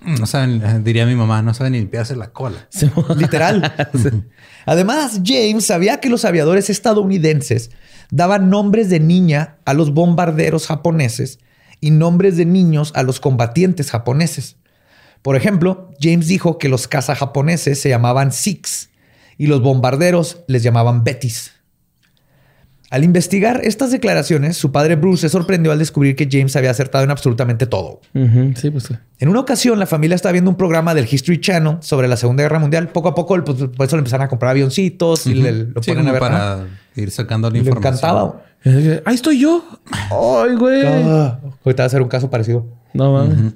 No 0.01 0.25
saben, 0.25 0.63
eh, 0.63 0.79
diría 0.83 1.05
mi 1.05 1.15
mamá, 1.15 1.41
no 1.41 1.53
saben 1.53 1.73
ni 1.73 1.79
limpiarse 1.79 2.15
la 2.15 2.31
cola. 2.31 2.67
Literal. 3.17 3.73
Además, 4.65 5.21
James 5.23 5.65
sabía 5.65 5.99
que 5.99 6.09
los 6.09 6.25
aviadores 6.25 6.69
estadounidenses 6.69 7.71
daban 8.09 8.49
nombres 8.49 8.89
de 8.89 8.99
niña 8.99 9.57
a 9.65 9.73
los 9.73 9.93
bombarderos 9.93 10.67
japoneses 10.67 11.39
y 11.79 11.91
nombres 11.91 12.35
de 12.35 12.45
niños 12.45 12.91
a 12.95 13.03
los 13.03 13.19
combatientes 13.19 13.91
japoneses. 13.91 14.57
Por 15.21 15.35
ejemplo, 15.35 15.91
James 15.99 16.27
dijo 16.27 16.57
que 16.57 16.69
los 16.69 16.87
cazajaponeses 16.87 17.79
se 17.79 17.89
llamaban 17.89 18.31
Sikhs 18.31 18.89
y 19.37 19.47
los 19.47 19.61
bombarderos 19.61 20.43
les 20.47 20.63
llamaban 20.63 21.03
Betis. 21.03 21.53
Al 22.91 23.04
investigar 23.06 23.62
estas 23.63 23.89
declaraciones, 23.91 24.58
su 24.58 24.71
padre 24.71 24.95
Bruce 24.97 25.21
se 25.21 25.30
sorprendió 25.30 25.71
al 25.71 25.80
descubrir 25.80 26.15
que 26.15 26.27
James 26.30 26.56
había 26.58 26.71
acertado 26.71 27.04
en 27.06 27.10
absolutamente 27.10 27.65
todo. 27.65 28.01
sí, 28.13 28.69
pues. 28.69 28.89
En 29.17 29.30
una 29.30 29.39
ocasión, 29.39 29.80
la 29.80 29.86
familia 29.86 30.15
estaba 30.15 30.34
viendo 30.34 30.51
un 30.51 30.58
programa 30.58 30.93
del 30.93 31.08
History 31.10 31.39
Channel 31.39 31.77
sobre 31.80 32.08
la 32.10 32.17
Segunda 32.17 32.43
Guerra 32.43 32.60
Mundial. 32.60 32.89
Poco 32.89 33.08
a 33.08 33.15
poco, 33.15 33.41
pues, 33.43 33.58
por 33.75 33.86
eso 33.88 33.95
le 33.95 34.01
empezaron 34.01 34.25
a 34.25 34.27
comprar 34.27 34.51
avioncitos 34.51 35.25
y 35.25 35.36
le, 35.36 35.51
lo 35.67 35.82
Sí, 35.82 35.91
ponen 35.91 36.08
a 36.10 36.12
ver. 36.12 36.19
para 36.19 36.65
ir 36.95 37.10
sacando 37.12 37.49
la 37.49 37.58
Y 37.58 37.62
le 37.62 37.69
información. 37.69 37.93
encantaba. 38.10 38.43
Ahí 39.06 39.15
estoy 39.15 39.39
yo. 39.39 39.63
Ay, 39.91 40.56
güey. 40.56 40.82
Ah, 40.86 41.39
ahorita 41.65 41.84
va 41.84 41.88
a 41.88 41.89
ser 41.89 42.01
un 42.01 42.10
caso 42.10 42.30
parecido. 42.30 42.67
No 42.93 43.13
mames. 43.13 43.54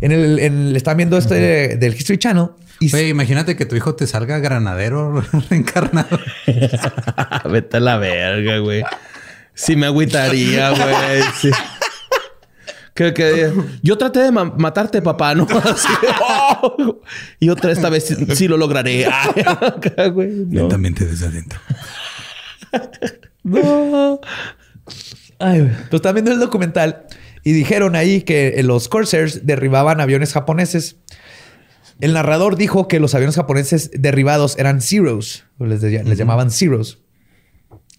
En 0.00 0.12
el, 0.12 0.38
en- 0.38 0.72
le 0.72 0.76
están 0.78 0.96
viendo 0.96 1.16
este 1.18 1.76
del 1.76 1.94
History 1.94 2.18
Channel 2.18 2.48
y 2.80 2.96
imagínate 2.96 3.56
que 3.56 3.66
tu 3.66 3.74
hijo 3.74 3.94
te 3.96 4.06
salga 4.06 4.38
granadero 4.38 5.20
reencarnado. 5.50 6.18
Vete 7.50 7.76
a 7.78 7.80
la 7.80 7.98
verga, 7.98 8.58
güey. 8.58 8.82
Sí 9.54 9.74
me 9.74 9.86
agüitaría, 9.86 10.70
güey. 10.70 11.22
Sí. 11.40 11.50
Que, 12.94 13.12
que- 13.14 13.52
yo 13.82 13.98
traté 13.98 14.20
de 14.20 14.30
ma- 14.32 14.52
matarte, 14.56 15.02
papá, 15.02 15.34
¿no? 15.34 15.46
Así, 15.64 15.88
oh. 16.62 17.00
Y 17.40 17.48
otra 17.48 17.72
esta 17.72 17.88
vez 17.90 18.06
sí, 18.06 18.14
sí 18.36 18.46
lo 18.48 18.56
lograré. 18.56 19.06
Ay, 19.06 19.42
acá, 19.44 20.06
güey, 20.08 20.30
no. 20.46 20.60
Lentamente 20.60 21.04
desde 21.04 21.26
adentro. 21.26 21.58
No. 23.42 24.20
Ay, 25.38 25.60
güey. 25.60 25.72
Pues 25.90 25.94
están 25.94 26.14
viendo 26.14 26.32
el 26.32 26.38
documental 26.40 27.06
y 27.48 27.52
dijeron 27.52 27.96
ahí 27.96 28.22
que 28.22 28.60
los 28.62 28.88
Corsairs 28.88 29.46
derribaban 29.46 30.00
aviones 30.00 30.32
japoneses. 30.32 30.96
El 32.00 32.12
narrador 32.12 32.56
dijo 32.56 32.88
que 32.88 33.00
los 33.00 33.14
aviones 33.14 33.36
japoneses 33.36 33.90
derribados 33.94 34.58
eran 34.58 34.80
Zeros, 34.80 35.44
o 35.58 35.64
les, 35.66 35.80
de- 35.80 36.04
les 36.04 36.18
llamaban 36.18 36.50
Zeros. 36.50 36.98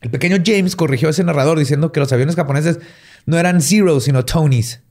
El 0.02 0.12
pequeño 0.12 0.38
James 0.46 0.76
corrigió 0.76 1.08
a 1.08 1.12
ese 1.12 1.24
narrador 1.24 1.58
diciendo 1.58 1.92
que 1.92 2.00
los 2.00 2.12
aviones 2.14 2.36
japoneses 2.36 2.80
no 3.26 3.38
eran 3.38 3.62
Zeros, 3.62 4.04
sino 4.04 4.24
Tonys. 4.24 4.82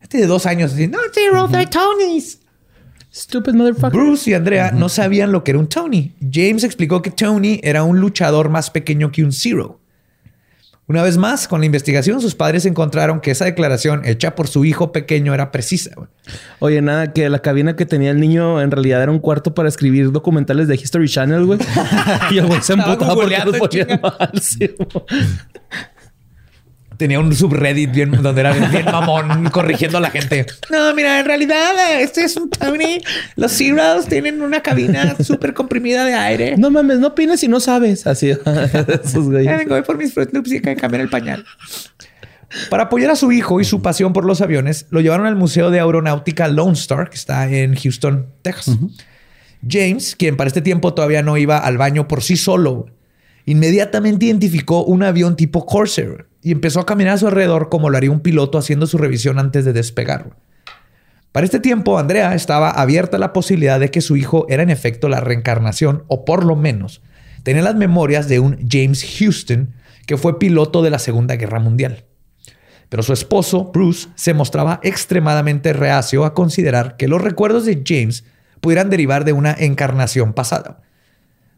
Este 0.00 0.18
de 0.18 0.26
dos 0.26 0.46
años 0.46 0.72
así, 0.72 0.86
no 0.88 0.98
Zeros, 1.12 1.50
they're 1.50 1.66
Tonys. 1.70 2.40
Stupid 3.12 3.52
motherfucker. 3.54 3.92
Bruce 3.92 4.30
y 4.30 4.34
Andrea 4.34 4.72
no 4.72 4.88
sabían 4.88 5.30
lo 5.30 5.44
que 5.44 5.52
era 5.52 5.60
un 5.60 5.68
Tony. 5.68 6.14
James 6.32 6.64
explicó 6.64 7.00
que 7.00 7.10
Tony 7.12 7.60
era 7.62 7.84
un 7.84 8.00
luchador 8.00 8.48
más 8.48 8.70
pequeño 8.70 9.12
que 9.12 9.22
un 9.22 9.30
Zero. 9.32 9.80
Una 10.86 11.02
vez 11.02 11.16
más, 11.16 11.48
con 11.48 11.60
la 11.60 11.66
investigación, 11.66 12.20
sus 12.20 12.34
padres 12.34 12.66
encontraron 12.66 13.20
que 13.20 13.30
esa 13.30 13.46
declaración 13.46 14.04
hecha 14.04 14.34
por 14.34 14.48
su 14.48 14.66
hijo 14.66 14.92
pequeño 14.92 15.32
era 15.32 15.50
precisa. 15.50 15.92
Oye, 16.58 16.82
nada, 16.82 17.14
que 17.14 17.30
la 17.30 17.38
cabina 17.38 17.74
que 17.74 17.86
tenía 17.86 18.10
el 18.10 18.20
niño 18.20 18.60
en 18.60 18.70
realidad 18.70 19.02
era 19.02 19.10
un 19.10 19.18
cuarto 19.18 19.54
para 19.54 19.68
escribir 19.68 20.12
documentales 20.12 20.68
de 20.68 20.74
History 20.74 21.08
Channel, 21.08 21.46
güey. 21.46 21.58
y 22.30 22.38
el 22.38 22.46
güey 22.46 22.60
se 22.60 22.74
emputaba 22.74 23.14
porque 23.14 23.36
ponían 23.58 24.00
mal. 24.02 24.30
sí. 24.42 24.74
Tenía 26.96 27.18
un 27.18 27.34
subreddit 27.34 27.90
bien, 27.90 28.10
donde 28.22 28.40
era 28.40 28.52
bien, 28.52 28.70
bien 28.70 28.84
mamón 28.84 29.50
corrigiendo 29.50 29.98
a 29.98 30.00
la 30.00 30.10
gente. 30.10 30.46
No, 30.70 30.94
mira, 30.94 31.20
en 31.20 31.26
realidad 31.26 31.72
este 32.00 32.24
es 32.24 32.36
un 32.36 32.48
pony. 32.48 33.00
Los 33.36 33.52
Zeros 33.52 34.06
tienen 34.06 34.42
una 34.42 34.62
cabina 34.62 35.16
súper 35.20 35.54
comprimida 35.54 36.04
de 36.04 36.14
aire. 36.14 36.56
No 36.56 36.70
mames, 36.70 36.98
no 36.98 37.08
opines 37.08 37.40
si 37.40 37.48
no 37.48 37.60
sabes. 37.60 38.06
Así, 38.06 38.32
güeyes. 39.14 39.58
vengo 39.58 39.74
voy 39.74 39.82
por 39.82 39.98
mis 39.98 40.12
Fruit 40.12 40.32
Loops 40.32 40.52
y 40.52 40.60
que 40.60 40.76
cambiar 40.76 41.02
el 41.02 41.08
pañal. 41.08 41.44
Para 42.70 42.84
apoyar 42.84 43.10
a 43.10 43.16
su 43.16 43.32
hijo 43.32 43.60
y 43.60 43.64
su 43.64 43.82
pasión 43.82 44.12
por 44.12 44.24
los 44.24 44.40
aviones, 44.40 44.86
lo 44.90 45.00
llevaron 45.00 45.26
al 45.26 45.34
Museo 45.34 45.70
de 45.70 45.80
Aeronáutica 45.80 46.46
Lone 46.48 46.74
Star, 46.74 47.10
que 47.10 47.16
está 47.16 47.50
en 47.50 47.74
Houston, 47.74 48.26
Texas. 48.42 48.78
James, 49.68 50.14
quien 50.16 50.36
para 50.36 50.48
este 50.48 50.60
tiempo 50.60 50.94
todavía 50.94 51.22
no 51.22 51.36
iba 51.36 51.58
al 51.58 51.78
baño 51.78 52.06
por 52.06 52.22
sí 52.22 52.36
solo, 52.36 52.86
inmediatamente 53.44 54.26
identificó 54.26 54.84
un 54.84 55.02
avión 55.02 55.36
tipo 55.36 55.66
Corsair 55.66 56.26
y 56.44 56.52
empezó 56.52 56.78
a 56.78 56.86
caminar 56.86 57.14
a 57.14 57.18
su 57.18 57.26
alrededor 57.26 57.70
como 57.70 57.88
lo 57.88 57.96
haría 57.96 58.10
un 58.10 58.20
piloto 58.20 58.58
haciendo 58.58 58.86
su 58.86 58.98
revisión 58.98 59.38
antes 59.38 59.64
de 59.64 59.72
despegar. 59.72 60.36
Para 61.32 61.46
este 61.46 61.58
tiempo, 61.58 61.98
Andrea 61.98 62.34
estaba 62.34 62.70
abierta 62.70 63.16
a 63.16 63.20
la 63.20 63.32
posibilidad 63.32 63.80
de 63.80 63.90
que 63.90 64.02
su 64.02 64.14
hijo 64.14 64.44
era 64.50 64.62
en 64.62 64.68
efecto 64.68 65.08
la 65.08 65.20
reencarnación, 65.20 66.04
o 66.06 66.26
por 66.26 66.44
lo 66.44 66.54
menos 66.54 67.02
tenía 67.44 67.62
las 67.62 67.76
memorias 67.76 68.28
de 68.28 68.40
un 68.40 68.58
James 68.70 69.04
Houston, 69.18 69.72
que 70.06 70.18
fue 70.18 70.38
piloto 70.38 70.82
de 70.82 70.90
la 70.90 70.98
Segunda 70.98 71.36
Guerra 71.36 71.60
Mundial. 71.60 72.04
Pero 72.90 73.02
su 73.02 73.14
esposo, 73.14 73.70
Bruce, 73.72 74.08
se 74.14 74.34
mostraba 74.34 74.80
extremadamente 74.82 75.72
reacio 75.72 76.26
a 76.26 76.34
considerar 76.34 76.98
que 76.98 77.08
los 77.08 77.22
recuerdos 77.22 77.64
de 77.64 77.82
James 77.86 78.24
pudieran 78.60 78.90
derivar 78.90 79.24
de 79.24 79.32
una 79.32 79.56
encarnación 79.58 80.34
pasada. 80.34 80.82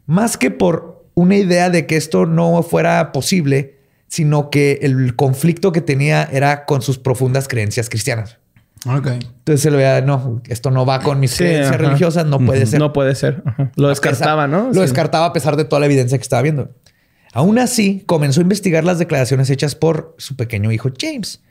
Más 0.05 0.37
que 0.37 0.49
por 0.49 1.05
una 1.13 1.35
idea 1.35 1.69
de 1.69 1.85
que 1.85 1.97
esto 1.97 2.25
no 2.25 2.63
fuera 2.63 3.11
posible, 3.11 3.76
sino 4.07 4.49
que 4.49 4.79
el 4.81 5.15
conflicto 5.15 5.71
que 5.71 5.81
tenía 5.81 6.23
era 6.31 6.65
con 6.65 6.81
sus 6.81 6.97
profundas 6.97 7.47
creencias 7.47 7.89
cristianas. 7.89 8.37
Ok. 8.85 9.07
Entonces 9.07 9.61
se 9.61 9.71
lo 9.71 9.77
veía, 9.77 10.01
no, 10.01 10.41
esto 10.47 10.71
no 10.71 10.85
va 10.85 11.01
con 11.01 11.19
mis 11.19 11.31
Sí, 11.31 11.39
creencias 11.39 11.69
ajá. 11.69 11.77
religiosas, 11.77 12.25
no 12.25 12.39
puede 12.39 12.65
ser. 12.65 12.79
No 12.79 12.93
puede 12.93 13.15
ser. 13.15 13.41
Ajá. 13.45 13.71
Lo 13.75 13.89
descartaba, 13.89 14.45
pesar- 14.45 14.49
¿no? 14.49 14.67
Lo 14.67 14.73
Sí. 14.75 14.79
descartaba 14.81 15.25
a 15.25 15.33
pesar 15.33 15.57
de 15.57 15.65
toda 15.65 15.79
la 15.79 15.87
evidencia 15.87 16.17
que 16.17 16.21
estaba 16.21 16.41
viendo. 16.41 16.69
Aún 17.33 17.59
así, 17.59 18.03
comenzó 18.05 18.39
a 18.39 18.43
investigar 18.43 18.83
las 18.83 18.99
declaraciones 18.99 19.49
hechas 19.49 19.75
por 19.75 20.15
su 20.17 20.35
pequeño 20.35 20.71
hijo 20.71 20.89
James. 20.99 21.41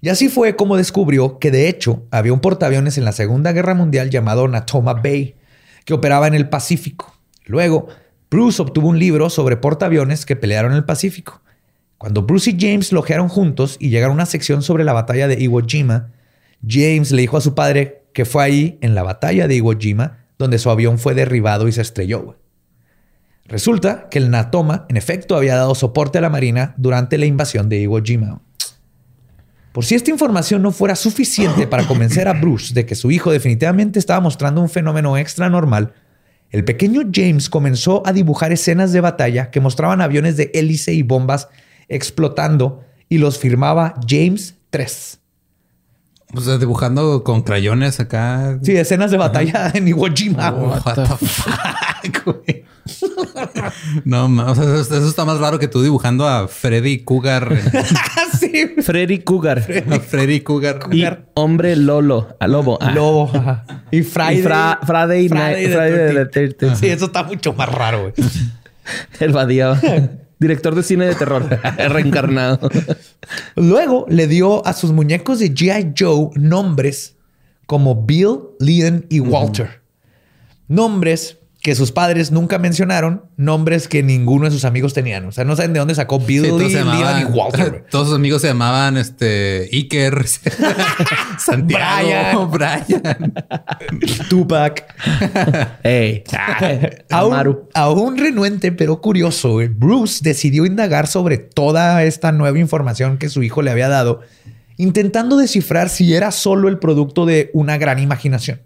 Y 0.00 0.08
así 0.08 0.28
fue 0.28 0.56
como 0.56 0.76
descubrió 0.76 1.38
que 1.38 1.50
de 1.50 1.68
hecho 1.68 2.04
había 2.10 2.32
un 2.32 2.40
portaaviones 2.40 2.98
en 2.98 3.04
la 3.04 3.12
Segunda 3.12 3.52
Guerra 3.52 3.74
Mundial 3.74 4.10
llamado 4.10 4.46
Natoma 4.48 4.94
Bay, 4.94 5.36
que 5.84 5.94
operaba 5.94 6.26
en 6.26 6.34
el 6.34 6.48
Pacífico. 6.48 7.16
Luego, 7.46 7.86
Bruce 8.30 8.60
obtuvo 8.60 8.88
un 8.88 8.98
libro 8.98 9.30
sobre 9.30 9.56
portaaviones 9.56 10.26
que 10.26 10.36
pelearon 10.36 10.72
en 10.72 10.78
el 10.78 10.84
Pacífico. 10.84 11.40
Cuando 12.02 12.22
Bruce 12.22 12.50
y 12.50 12.56
James 12.58 12.90
lo 12.90 12.98
ojearon 12.98 13.28
juntos 13.28 13.76
y 13.78 13.88
llegaron 13.88 14.14
a 14.14 14.22
una 14.22 14.26
sección 14.26 14.62
sobre 14.62 14.82
la 14.82 14.92
batalla 14.92 15.28
de 15.28 15.40
Iwo 15.40 15.60
Jima, 15.64 16.10
James 16.66 17.12
le 17.12 17.20
dijo 17.20 17.36
a 17.36 17.40
su 17.40 17.54
padre 17.54 18.02
que 18.12 18.24
fue 18.24 18.42
ahí, 18.42 18.78
en 18.80 18.96
la 18.96 19.04
batalla 19.04 19.46
de 19.46 19.54
Iwo 19.54 19.78
Jima, 19.78 20.18
donde 20.36 20.58
su 20.58 20.68
avión 20.68 20.98
fue 20.98 21.14
derribado 21.14 21.68
y 21.68 21.72
se 21.72 21.80
estrelló. 21.80 22.40
Resulta 23.44 24.08
que 24.08 24.18
el 24.18 24.32
Natoma, 24.32 24.84
en 24.88 24.96
efecto, 24.96 25.36
había 25.36 25.54
dado 25.54 25.76
soporte 25.76 26.18
a 26.18 26.22
la 26.22 26.28
Marina 26.28 26.74
durante 26.76 27.18
la 27.18 27.26
invasión 27.26 27.68
de 27.68 27.82
Iwo 27.82 28.02
Jima. 28.02 28.40
Por 29.70 29.84
si 29.84 29.94
esta 29.94 30.10
información 30.10 30.60
no 30.60 30.72
fuera 30.72 30.96
suficiente 30.96 31.68
para 31.68 31.86
convencer 31.86 32.26
a 32.26 32.32
Bruce 32.32 32.74
de 32.74 32.84
que 32.84 32.96
su 32.96 33.12
hijo 33.12 33.30
definitivamente 33.30 34.00
estaba 34.00 34.18
mostrando 34.18 34.60
un 34.60 34.68
fenómeno 34.68 35.16
extra 35.16 35.48
normal, 35.48 35.92
el 36.50 36.64
pequeño 36.64 37.02
James 37.14 37.48
comenzó 37.48 38.02
a 38.04 38.12
dibujar 38.12 38.50
escenas 38.50 38.90
de 38.90 39.00
batalla 39.00 39.52
que 39.52 39.60
mostraban 39.60 40.00
aviones 40.00 40.36
de 40.36 40.50
hélice 40.52 40.92
y 40.94 41.02
bombas 41.02 41.48
explotando 41.94 42.82
y 43.08 43.18
los 43.18 43.38
firmaba 43.38 43.94
James 44.08 44.56
3. 44.70 45.18
O 46.34 46.40
sea, 46.40 46.56
dibujando 46.56 47.22
con 47.24 47.42
crayones 47.42 48.00
acá. 48.00 48.58
Sí, 48.62 48.74
escenas 48.74 49.10
de 49.10 49.18
batalla 49.18 49.70
en 49.74 49.86
Iwo 49.88 50.06
Jima. 50.14 50.50
What 50.50 50.94
the 50.94 51.06
fuck, 51.26 52.24
güey. 52.24 52.64
No, 54.04 54.24
o 54.24 54.54
sea, 54.54 54.64
eso, 54.64 54.96
eso 54.96 55.08
está 55.08 55.24
más 55.24 55.38
raro 55.38 55.58
que 55.58 55.68
tú 55.68 55.82
dibujando 55.82 56.26
a 56.26 56.48
Freddy 56.48 57.00
Cougar. 57.04 57.54
sí. 58.40 58.74
Freddy 58.82 59.18
Cougar. 59.18 59.58
a 59.58 60.00
Freddy 60.00 60.40
Cougar. 60.40 60.80
y 60.90 61.04
hombre 61.34 61.76
Lolo. 61.76 62.34
A 62.40 62.48
lobo. 62.48 62.78
Ah. 62.80 62.92
Lobo. 62.92 63.30
ajá. 63.34 63.64
Y 63.90 64.02
Friday. 64.02 64.38
Y 64.38 64.42
Fra- 64.42 64.80
Friday 64.84 65.28
Night- 65.28 65.66
the 65.66 65.72
Friday 65.72 66.14
the 66.14 66.30
13th. 66.30 66.56
13th. 66.56 66.76
Sí, 66.76 66.86
eso 66.88 67.04
está 67.06 67.24
mucho 67.24 67.52
más 67.52 67.68
raro, 67.68 68.00
güey. 68.02 68.14
El 69.20 69.32
Badía. 69.32 69.78
Director 70.42 70.74
de 70.74 70.82
cine 70.82 71.06
de 71.06 71.14
terror. 71.14 71.48
Reencarnado. 71.78 72.68
Luego 73.54 74.06
le 74.08 74.26
dio 74.26 74.66
a 74.66 74.72
sus 74.72 74.90
muñecos 74.90 75.38
de 75.38 75.54
G.I. 75.54 75.94
Joe 75.96 76.30
nombres 76.34 77.16
como 77.66 78.04
Bill, 78.04 78.40
Leon 78.58 79.06
y 79.08 79.20
Walter. 79.20 79.82
Nombres 80.66 81.38
que 81.62 81.76
sus 81.76 81.92
padres 81.92 82.32
nunca 82.32 82.58
mencionaron, 82.58 83.26
nombres 83.36 83.86
que 83.86 84.02
ninguno 84.02 84.46
de 84.46 84.50
sus 84.50 84.64
amigos 84.64 84.94
tenían. 84.94 85.26
O 85.26 85.32
sea, 85.32 85.44
no 85.44 85.54
saben 85.54 85.72
de 85.72 85.78
dónde 85.78 85.94
sacó 85.94 86.18
Bill, 86.18 86.42
Sí, 86.42 86.48
todos, 86.48 86.72
llamaban, 86.72 87.22
y 87.22 87.24
Walter. 87.24 87.86
todos 87.90 88.08
sus 88.08 88.16
amigos 88.16 88.42
se 88.42 88.48
llamaban 88.48 88.96
este 88.96 89.68
Iker, 89.72 90.26
Santiago, 91.38 92.48
Brian. 92.48 93.32
Tupac. 94.28 94.84
Ey. 95.84 96.24
Aún, 97.10 97.32
Amaru. 97.32 97.68
aún 97.74 98.18
renuente, 98.18 98.72
pero 98.72 99.00
curioso, 99.00 99.58
Bruce 99.70 100.18
decidió 100.20 100.66
indagar 100.66 101.06
sobre 101.06 101.38
toda 101.38 102.02
esta 102.02 102.32
nueva 102.32 102.58
información 102.58 103.18
que 103.18 103.28
su 103.28 103.44
hijo 103.44 103.62
le 103.62 103.70
había 103.70 103.88
dado, 103.88 104.20
intentando 104.78 105.36
descifrar 105.36 105.90
si 105.90 106.12
era 106.12 106.32
solo 106.32 106.68
el 106.68 106.80
producto 106.80 107.24
de 107.24 107.50
una 107.54 107.78
gran 107.78 108.00
imaginación. 108.00 108.60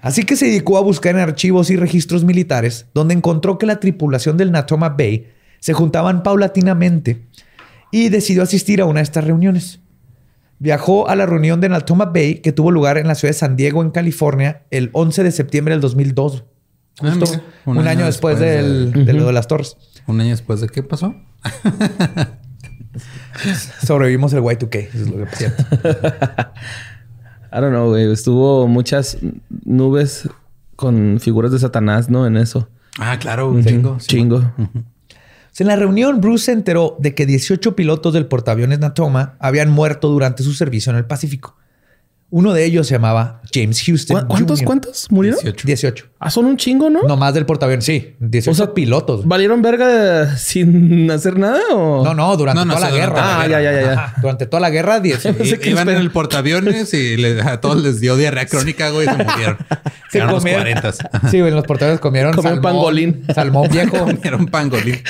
Así 0.00 0.24
que 0.24 0.36
se 0.36 0.46
dedicó 0.46 0.78
a 0.78 0.82
buscar 0.82 1.14
en 1.14 1.20
archivos 1.20 1.70
y 1.70 1.76
registros 1.76 2.24
militares, 2.24 2.86
donde 2.94 3.14
encontró 3.14 3.58
que 3.58 3.66
la 3.66 3.80
tripulación 3.80 4.36
del 4.36 4.52
Natoma 4.52 4.90
Bay 4.90 5.28
se 5.60 5.72
juntaban 5.72 6.22
paulatinamente 6.22 7.22
y 7.90 8.08
decidió 8.08 8.42
asistir 8.42 8.80
a 8.80 8.84
una 8.84 9.00
de 9.00 9.04
estas 9.04 9.24
reuniones. 9.24 9.80
Viajó 10.58 11.08
a 11.08 11.16
la 11.16 11.26
reunión 11.26 11.60
de 11.60 11.68
Natoma 11.68 12.06
Bay 12.06 12.36
que 12.36 12.52
tuvo 12.52 12.70
lugar 12.70 12.98
en 12.98 13.08
la 13.08 13.14
ciudad 13.14 13.30
de 13.30 13.38
San 13.38 13.56
Diego, 13.56 13.82
en 13.82 13.90
California, 13.90 14.62
el 14.70 14.90
11 14.92 15.24
de 15.24 15.32
septiembre 15.32 15.74
del 15.74 15.80
2002. 15.80 16.44
Ah, 17.00 17.10
Justo 17.10 17.42
un, 17.66 17.86
año, 17.86 18.06
después, 18.06 18.38
del- 18.38 19.04
de, 19.04 19.12
lo 19.12 19.26
de 19.26 19.32
las 19.34 19.48
torres. 19.48 19.76
Un 20.06 20.18
año 20.20 20.30
después 20.30 20.60
de 20.62 20.68
qué 20.68 20.82
pasó? 20.82 21.14
Sobrevivimos 23.84 24.32
el 24.32 24.40
Y2K. 24.40 24.88
Eso 24.94 25.02
es 25.02 25.08
lo 25.08 25.26
que. 25.26 25.28
I 27.56 27.60
don't 27.60 27.70
know, 27.70 27.88
güey. 27.88 28.12
Estuvo 28.12 28.68
muchas 28.68 29.16
nubes 29.64 30.28
con 30.76 31.18
figuras 31.20 31.52
de 31.52 31.58
Satanás, 31.58 32.10
¿no? 32.10 32.26
En 32.26 32.36
eso. 32.36 32.68
Ah, 32.98 33.18
claro, 33.18 33.48
un 33.48 33.64
chingo. 33.64 33.98
sí. 33.98 34.08
Chingo. 34.08 34.52
En 35.58 35.66
la 35.66 35.76
reunión, 35.76 36.20
Bruce 36.20 36.46
se 36.46 36.52
enteró 36.52 36.96
de 36.98 37.14
que 37.14 37.24
18 37.24 37.74
pilotos 37.74 38.12
del 38.12 38.26
portaaviones 38.26 38.78
Natoma 38.78 39.36
habían 39.38 39.70
muerto 39.70 40.08
durante 40.08 40.42
su 40.42 40.52
servicio 40.52 40.90
en 40.92 40.98
el 40.98 41.06
Pacífico. 41.06 41.56
Uno 42.28 42.52
de 42.52 42.64
ellos 42.64 42.88
se 42.88 42.94
llamaba 42.96 43.40
James 43.54 43.80
Houston. 43.86 44.22
¿Cu- 44.22 44.26
¿Cuántos, 44.26 44.58
Jr.. 44.58 44.66
cuántos 44.66 45.06
murieron? 45.12 45.38
18. 45.40 45.66
18. 45.66 46.06
Ah, 46.18 46.28
son 46.30 46.46
un 46.46 46.56
chingo, 46.56 46.90
¿no? 46.90 47.02
No 47.04 47.16
más 47.16 47.32
del 47.34 47.46
portaaviones, 47.46 47.84
sí. 47.84 48.16
18 48.18 48.50
O 48.50 48.54
sea, 48.66 48.74
pilotos. 48.74 49.24
¿Valieron 49.28 49.62
verga 49.62 50.36
sin 50.36 51.08
hacer 51.10 51.38
nada 51.38 51.60
o...? 51.72 52.02
No, 52.04 52.14
no, 52.14 52.36
durante 52.36 52.58
No, 52.58 52.64
no, 52.64 52.74
toda 52.74 52.88
la 52.88 52.92
durante 52.92 53.14
guerra. 53.14 53.26
la 53.26 53.36
Ah, 53.42 53.46
guerra. 53.46 53.62
ya, 53.62 53.72
ya, 53.72 53.80
ya, 53.80 53.86
ya. 53.86 53.92
Ajá. 53.92 54.14
Durante 54.20 54.46
toda 54.46 54.60
la 54.60 54.70
guerra, 54.70 54.98
18. 55.00 55.38
Pensé 55.38 55.58
que 55.60 55.70
Iban 55.70 55.88
en 55.88 55.98
el 55.98 56.10
portaaviones 56.10 56.92
y 56.94 57.16
le- 57.16 57.40
a 57.42 57.60
todos 57.60 57.80
les 57.82 58.00
dio 58.00 58.16
diarrea 58.16 58.46
crónica, 58.46 58.90
güey, 58.90 59.06
y 59.06 59.10
se 59.10 59.24
murieron. 59.24 59.56
Se 60.10 60.18
Eran 60.18 60.30
los 60.32 60.42
comieron- 60.44 60.62
40. 60.80 60.92
Sí, 61.30 61.38
en 61.38 61.54
los 61.54 61.64
portaaviones 61.64 62.00
comieron 62.00 62.32
Comieron 62.34 62.56
salmón, 62.62 62.72
pangolín. 62.72 63.24
Salmón 63.34 63.68
viejo. 63.70 63.98
Comieron 64.04 64.46
pangolín. 64.46 65.00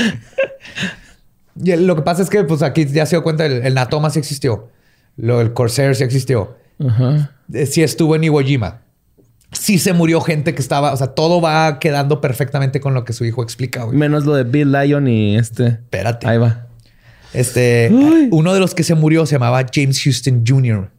Y 1.62 1.74
lo 1.76 1.96
que 1.96 2.02
pasa 2.02 2.22
es 2.22 2.28
que 2.30 2.44
pues 2.44 2.62
aquí 2.62 2.86
ya 2.86 3.06
se 3.06 3.16
dio 3.16 3.22
cuenta, 3.22 3.46
el, 3.46 3.64
el 3.64 3.74
Natoma 3.74 4.10
sí 4.10 4.18
existió. 4.18 4.68
Lo, 5.16 5.40
el 5.40 5.52
Corsair 5.54 5.94
sí 5.96 6.04
existió. 6.04 6.56
Ajá. 6.78 7.32
Eh, 7.52 7.66
sí 7.66 7.82
estuvo 7.82 8.16
en 8.16 8.24
Iwo 8.24 8.40
Jima. 8.40 8.82
Sí 9.52 9.78
se 9.78 9.92
murió 9.92 10.20
gente 10.20 10.54
que 10.54 10.60
estaba... 10.60 10.92
O 10.92 10.96
sea, 10.96 11.08
todo 11.08 11.40
va 11.40 11.78
quedando 11.78 12.20
perfectamente 12.20 12.80
con 12.80 12.94
lo 12.94 13.04
que 13.04 13.12
su 13.12 13.24
hijo 13.24 13.42
explica. 13.42 13.84
güey. 13.84 13.96
Menos 13.96 14.24
lo 14.26 14.34
de 14.34 14.44
Bill 14.44 14.72
Lyon 14.72 15.08
y 15.08 15.36
este... 15.36 15.66
Espérate. 15.66 16.26
Ahí 16.26 16.38
va. 16.38 16.66
Este, 17.32 17.90
uno 18.30 18.54
de 18.54 18.60
los 18.60 18.74
que 18.74 18.82
se 18.82 18.94
murió 18.94 19.26
se 19.26 19.34
llamaba 19.34 19.64
James 19.72 20.02
Houston 20.02 20.44
Jr. 20.46 20.90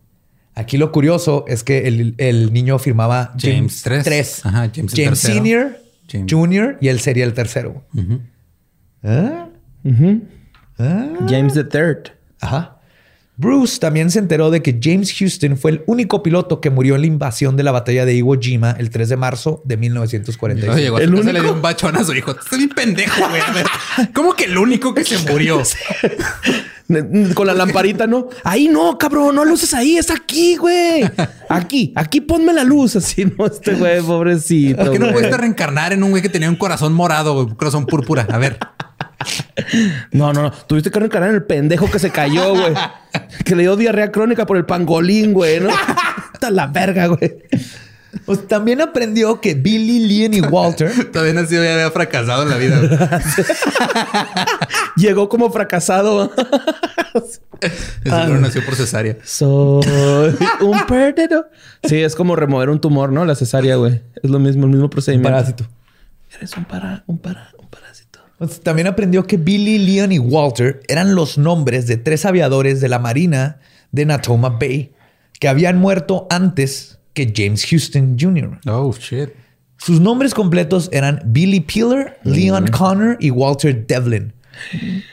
Aquí 0.55 0.77
lo 0.77 0.91
curioso 0.91 1.45
es 1.47 1.63
que 1.63 1.87
el, 1.87 2.15
el 2.17 2.51
niño 2.53 2.79
firmaba 2.79 3.33
James 3.39 3.81
tres. 3.83 4.03
tres. 4.03 4.45
Ajá, 4.45 4.69
James 4.73 4.93
el 4.93 5.05
tercero. 5.05 5.35
Senior, 5.35 5.77
James. 6.11 6.31
Junior 6.31 6.77
y 6.81 6.87
él 6.87 6.99
sería 6.99 7.25
el 7.25 7.33
tercero. 7.33 7.83
¿Ah? 9.03 9.47
Ujú. 9.83 10.21
James 11.27 11.53
the 11.53 11.63
Third. 11.63 12.11
Ajá. 12.41 12.76
Bruce 13.39 13.77
también 13.79 14.09
se 14.09 14.17
enteró 14.17 14.49
de 14.49 14.63
que 14.63 14.79
James 14.81 15.13
Houston 15.17 15.57
fue 15.57 15.69
el 15.69 15.83
único 15.85 16.23
piloto 16.23 16.59
que 16.59 16.71
murió 16.71 16.95
en 16.95 17.01
la 17.01 17.07
invasión 17.07 17.55
de 17.55 17.61
la 17.61 17.71
batalla 17.71 18.03
de 18.03 18.15
Iwo 18.15 18.35
Jima 18.39 18.71
el 18.79 18.89
3 18.89 19.09
de 19.09 19.15
marzo 19.15 19.61
de 19.63 19.77
1946. 19.77 20.73
Oye, 20.73 20.81
llegó 20.83 20.97
a 20.97 21.01
¿El 21.01 21.11
casa 21.11 21.21
y 21.21 21.23
le 21.25 21.29
único? 21.31 21.43
dio 21.43 21.53
un 21.53 21.61
bachón 21.61 21.95
a 21.95 22.03
su 22.03 22.13
hijo. 22.15 22.31
Estás 22.31 22.57
bien 22.57 22.69
pendejo, 22.69 23.29
güey. 23.29 23.39
A 23.41 23.51
ver, 23.51 23.67
¿cómo 24.13 24.33
que 24.33 24.45
el 24.45 24.57
único 24.57 24.93
que 24.95 25.03
se 25.03 25.19
murió? 25.31 25.61
Con 27.35 27.45
la 27.45 27.53
lamparita, 27.53 28.07
¿no? 28.07 28.29
Ahí 28.43 28.69
no, 28.69 28.97
cabrón, 28.97 29.35
no 29.35 29.45
luces 29.45 29.73
ahí, 29.75 29.97
es 29.97 30.09
aquí, 30.09 30.55
güey. 30.55 31.03
Aquí, 31.49 31.91
aquí 31.95 32.21
ponme 32.21 32.53
la 32.53 32.63
luz. 32.63 32.95
Así, 32.95 33.25
no, 33.25 33.45
este 33.45 33.75
güey, 33.75 34.01
pobrecito. 34.01 34.77
¿Por 34.83 34.93
qué 34.93 34.99
no 34.99 35.05
güey. 35.11 35.19
puedes 35.21 35.37
reencarnar 35.37 35.93
en 35.93 36.01
un 36.01 36.09
güey 36.11 36.23
que 36.23 36.29
tenía 36.29 36.49
un 36.49 36.55
corazón 36.55 36.93
morado, 36.93 37.33
güey? 37.35 37.45
Un 37.47 37.55
corazón 37.55 37.85
púrpura. 37.85 38.25
A 38.31 38.37
ver. 38.39 38.57
No, 40.11 40.33
no, 40.33 40.43
no. 40.43 40.51
Tuviste 40.51 40.91
que 40.91 40.99
reencarnar 40.99 41.29
en 41.29 41.35
el 41.35 41.43
pendejo 41.43 41.89
que 41.89 41.99
se 41.99 42.11
cayó, 42.11 42.51
güey. 42.51 42.73
que 43.45 43.55
le 43.55 43.63
dio 43.63 43.75
diarrea 43.75 44.11
crónica 44.11 44.45
por 44.45 44.57
el 44.57 44.65
pangolín, 44.65 45.33
güey, 45.33 45.59
¿no? 45.59 45.69
Está 46.33 46.51
la 46.51 46.67
verga, 46.67 47.07
güey. 47.07 47.37
Pues 48.25 48.47
también 48.47 48.81
aprendió 48.81 49.39
que 49.41 49.53
Billy, 49.53 49.99
Leon 50.07 50.33
y 50.33 50.41
Walter 50.41 50.91
nacido 51.33 51.63
y 51.63 51.67
había 51.67 51.91
fracasado 51.91 52.43
en 52.43 52.49
la 52.49 52.57
vida. 52.57 52.79
güey. 52.79 52.89
Llegó 54.95 55.29
como 55.29 55.51
fracasado. 55.51 56.31
Seguro 58.03 58.39
nació 58.39 58.65
por 58.65 58.75
cesárea. 58.75 59.17
Soy 59.23 59.85
un 60.61 60.85
perdedor. 60.87 61.49
Sí, 61.83 62.01
es 62.01 62.15
como 62.15 62.35
remover 62.35 62.69
un 62.69 62.81
tumor, 62.81 63.11
¿no? 63.11 63.25
La 63.25 63.35
cesárea, 63.35 63.75
güey. 63.75 64.01
Es 64.21 64.29
lo 64.29 64.39
mismo, 64.39 64.65
el 64.65 64.71
mismo 64.71 64.89
procedimiento. 64.89 65.29
parásito. 65.29 65.67
Eres 66.35 66.55
un 66.57 66.65
para, 66.65 67.03
un 67.07 67.19
para, 67.19 67.51
un 67.57 67.67
parásito. 67.67 68.06
También 68.63 68.87
aprendió 68.87 69.25
que 69.25 69.37
Billy, 69.37 69.79
Leon 69.79 70.11
y 70.11 70.19
Walter 70.19 70.81
eran 70.87 71.15
los 71.15 71.37
nombres 71.37 71.87
de 71.87 71.97
tres 71.97 72.25
aviadores 72.25 72.81
de 72.81 72.89
la 72.89 72.99
Marina 72.99 73.59
de 73.91 74.05
Natoma 74.05 74.49
Bay 74.49 74.91
que 75.39 75.47
habían 75.47 75.77
muerto 75.77 76.27
antes 76.29 76.99
que 77.13 77.33
James 77.35 77.65
Houston 77.65 78.15
Jr. 78.19 78.59
Oh, 78.67 78.93
shit. 78.93 79.29
Sus 79.77 79.99
nombres 79.99 80.33
completos 80.33 80.89
eran 80.91 81.21
Billy 81.25 81.61
Peeler, 81.61 82.19
Leon 82.23 82.67
Connor 82.67 83.17
y 83.19 83.29
Walter 83.31 83.85
Devlin. 83.85 84.33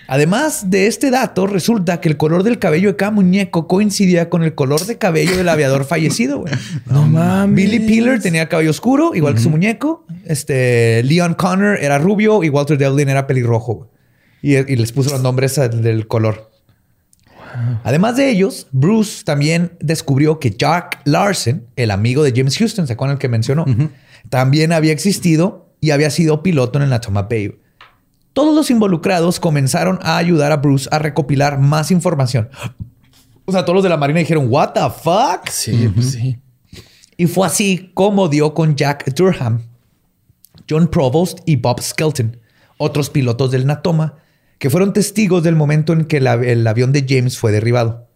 Además 0.06 0.70
de 0.70 0.86
este 0.86 1.10
dato, 1.10 1.46
resulta 1.46 2.00
que 2.00 2.08
el 2.08 2.16
color 2.16 2.42
del 2.42 2.58
cabello 2.58 2.88
de 2.90 2.96
cada 2.96 3.10
muñeco 3.10 3.66
coincidía 3.66 4.28
con 4.30 4.42
el 4.42 4.54
color 4.54 4.84
de 4.86 4.98
cabello 4.98 5.36
del 5.36 5.48
aviador 5.48 5.84
fallecido. 5.86 6.40
güey. 6.40 6.52
No 6.86 7.06
mames. 7.06 7.54
Billy 7.56 7.80
Peeler 7.80 8.20
tenía 8.20 8.48
cabello 8.48 8.70
oscuro, 8.70 9.14
igual 9.14 9.34
que 9.34 9.40
su 9.40 9.50
muñeco. 9.50 10.06
Este, 10.24 11.02
Leon 11.04 11.34
Connor 11.34 11.78
era 11.80 11.98
rubio 11.98 12.42
y 12.44 12.48
Walter 12.48 12.78
Devlin 12.78 13.08
era 13.08 13.26
pelirrojo. 13.26 13.90
Y, 14.42 14.56
y 14.56 14.76
les 14.76 14.92
puso 14.92 15.10
los 15.10 15.22
nombres 15.22 15.56
del 15.56 16.06
color. 16.06 16.50
Además 17.84 18.16
de 18.16 18.30
ellos, 18.30 18.66
Bruce 18.72 19.22
también 19.24 19.72
descubrió 19.80 20.40
que 20.40 20.50
Jack 20.50 21.00
Larson, 21.04 21.64
el 21.76 21.90
amigo 21.90 22.22
de 22.22 22.32
James 22.34 22.56
Houston, 22.58 22.86
¿se 22.86 22.94
acuerdan 22.94 23.14
el 23.16 23.18
que 23.20 23.28
mencionó? 23.28 23.64
También 24.28 24.72
había 24.72 24.92
existido 24.92 25.70
y 25.80 25.90
había 25.90 26.10
sido 26.10 26.42
piloto 26.42 26.78
en 26.78 26.84
el 26.84 26.90
Natoma 26.90 27.22
Bay. 27.22 27.54
Todos 28.34 28.54
los 28.54 28.70
involucrados 28.70 29.40
comenzaron 29.40 29.98
a 30.02 30.18
ayudar 30.18 30.52
a 30.52 30.58
Bruce 30.58 30.88
a 30.92 30.98
recopilar 30.98 31.58
más 31.58 31.90
información. 31.90 32.50
O 33.46 33.52
sea, 33.52 33.62
todos 33.64 33.76
los 33.76 33.82
de 33.82 33.88
la 33.88 33.96
Marina 33.96 34.18
dijeron, 34.20 34.46
¿What 34.50 34.72
the 34.72 34.80
fuck? 35.02 35.48
Sí, 35.48 35.88
pues 35.94 36.10
sí. 36.12 36.38
Y 37.16 37.26
fue 37.26 37.46
así 37.46 37.90
como 37.94 38.28
dio 38.28 38.52
con 38.54 38.74
Jack 38.76 39.14
Durham, 39.14 39.62
John 40.68 40.88
Provost 40.88 41.38
y 41.46 41.56
Bob 41.56 41.80
Skelton, 41.80 42.38
otros 42.76 43.08
pilotos 43.10 43.50
del 43.52 43.66
Natoma, 43.66 44.16
que 44.58 44.68
fueron 44.70 44.92
testigos 44.92 45.42
del 45.42 45.54
momento 45.56 45.92
en 45.92 46.06
que 46.06 46.16
el, 46.16 46.26
av- 46.26 46.42
el 46.44 46.66
avión 46.66 46.90
de 46.92 47.04
James 47.08 47.38
fue 47.38 47.52
derribado. 47.52 48.08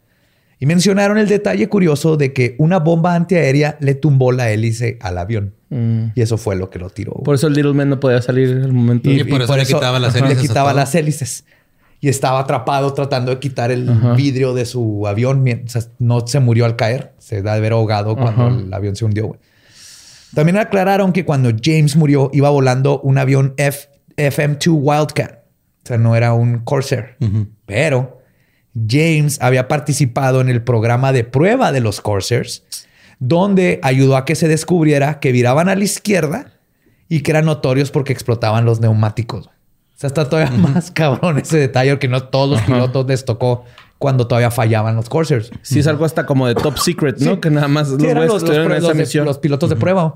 Y 0.59 0.67
mencionaron 0.67 1.19
el 1.19 1.29
detalle 1.29 1.69
curioso 1.69 2.17
de 2.17 2.33
que 2.33 2.57
una 2.59 2.81
bomba 2.81 3.15
antiaérea 3.15 3.77
le 3.81 3.95
tumbó 3.95 4.33
la 4.33 4.51
hélice 4.51 4.99
al 5.01 5.19
avión. 5.19 5.55
Y 5.71 6.21
eso 6.23 6.39
fue 6.39 6.57
lo 6.57 6.71
que 6.71 6.79
lo 6.79 6.89
tiró. 6.91 7.13
Por 7.13 7.35
eso 7.35 7.47
el 7.47 7.53
Little 7.55 7.75
Man 7.75 7.91
no 7.91 8.01
podía 8.01 8.23
salir 8.23 8.49
al 8.65 8.73
momento. 8.73 9.11
Y 9.11 9.23
por 9.25 9.43
eso 9.43 9.57
le 9.57 9.67
quitaba 9.67 9.99
las 9.99 10.15
hélices 10.15 10.37
Le 10.37 10.41
a 10.41 10.43
quitaba 10.49 10.71
todo. 10.71 10.79
las 10.81 10.95
hélices. 10.95 11.45
Y 12.01 12.09
estaba 12.09 12.39
atrapado 12.41 12.95
tratando 12.95 13.33
de 13.33 13.39
quitar 13.41 13.71
el 13.73 13.91
vidrio 14.17 14.55
de 14.55 14.65
su 14.65 15.07
avión 15.07 15.43
mientras 15.43 15.91
no 15.99 16.27
se 16.27 16.39
murió 16.41 16.65
al 16.65 16.77
caer. 16.77 17.13
Se 17.19 17.43
da 17.43 17.53
de 17.53 17.59
haber 17.59 17.73
ahogado 17.73 18.17
cuando 18.17 18.47
Ajá. 18.47 18.57
el 18.57 18.73
avión 18.73 18.95
se 18.97 19.05
hundió. 19.05 19.27
güey. 19.27 19.41
También 20.35 20.59
aclararon 20.59 21.13
que 21.13 21.25
cuando 21.25 21.51
James 21.63 21.97
murió 21.97 22.31
iba 22.33 22.51
volando 22.51 23.01
un 23.01 23.19
avión 23.19 23.55
F- 23.57 23.89
FM-2 24.17 24.69
Wildcat. 24.81 25.33
O 25.85 25.87
sea, 25.89 25.99
no 25.99 26.15
era 26.17 26.35
un 26.35 26.59
Corsair. 26.61 27.17
Pero 27.67 28.19
James 28.89 29.39
había 29.41 29.69
participado 29.69 30.41
en 30.41 30.49
el 30.51 30.63
programa 30.63 31.13
de 31.13 31.25
prueba 31.25 31.73
de 31.73 31.81
los 31.81 32.01
Corsairs, 32.01 32.63
donde 33.19 33.81
ayudó 33.83 34.17
a 34.17 34.25
que 34.25 34.35
se 34.35 34.49
descubriera 34.49 35.21
que 35.21 35.33
viraban 35.33 35.69
a 35.69 35.75
la 35.77 35.85
izquierda 35.85 36.53
y 37.09 37.21
que 37.23 37.31
eran 37.33 37.47
notorios 37.47 37.91
porque 37.91 38.13
explotaban 38.13 38.65
los 38.65 38.81
neumáticos. 38.81 39.47
O 39.47 39.51
sea, 40.01 40.09
está 40.09 40.29
todavía 40.29 40.53
más 40.57 40.91
cabrón 40.93 41.39
ese 41.39 41.59
detalle 41.59 41.91
porque 41.93 42.09
no 42.09 42.23
todos 42.25 42.51
los 42.51 42.61
pilotos 42.63 43.07
les 43.09 43.25
tocó 43.25 43.65
cuando 43.99 44.29
todavía 44.29 44.53
fallaban 44.53 44.95
los 44.95 45.09
Corsairs. 45.09 45.51
Sí, 45.63 45.81
es 45.81 45.87
algo 45.89 46.05
hasta 46.05 46.25
como 46.25 46.47
de 46.47 46.55
top 46.55 46.79
secret, 46.79 47.19
¿no? 47.19 47.33
Sí. 47.35 47.41
Que 47.41 47.51
nada 47.51 47.67
más 47.67 47.89
Sí, 47.89 47.95
los 47.95 48.03
eran 48.05 48.27
los, 48.29 48.43
esa 48.45 48.53
de- 49.25 49.35
pilotos 49.41 49.71
de 49.71 49.75
prueba. 49.77 50.15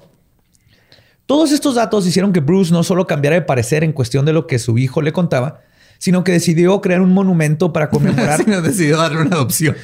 Todos 1.27 1.51
estos 1.51 1.75
datos 1.75 2.07
hicieron 2.07 2.33
que 2.33 2.41
Bruce 2.41 2.73
no 2.73 2.85
solo 2.85 3.07
cambiara 3.09 3.35
de 3.35 3.43
parecer 3.43 3.83
en 3.83 3.93
cuestión 3.93 4.25
de 4.25 4.33
lo 4.33 4.47
que 4.47 4.59
su 4.61 4.79
hijo 4.79 5.03
le 5.03 5.13
contaba, 5.13 5.61
sino 5.99 6.23
que 6.23 6.31
decidió 6.33 6.81
crear 6.81 7.01
un 7.01 7.13
monumento 7.13 7.73
para 7.73 7.89
conmemorar. 7.91 8.41
Sí, 8.45 8.51
nos 8.51 8.63
decidió 8.63 8.99
darle 8.99 9.23
una 9.23 9.35
adopción. 9.37 9.75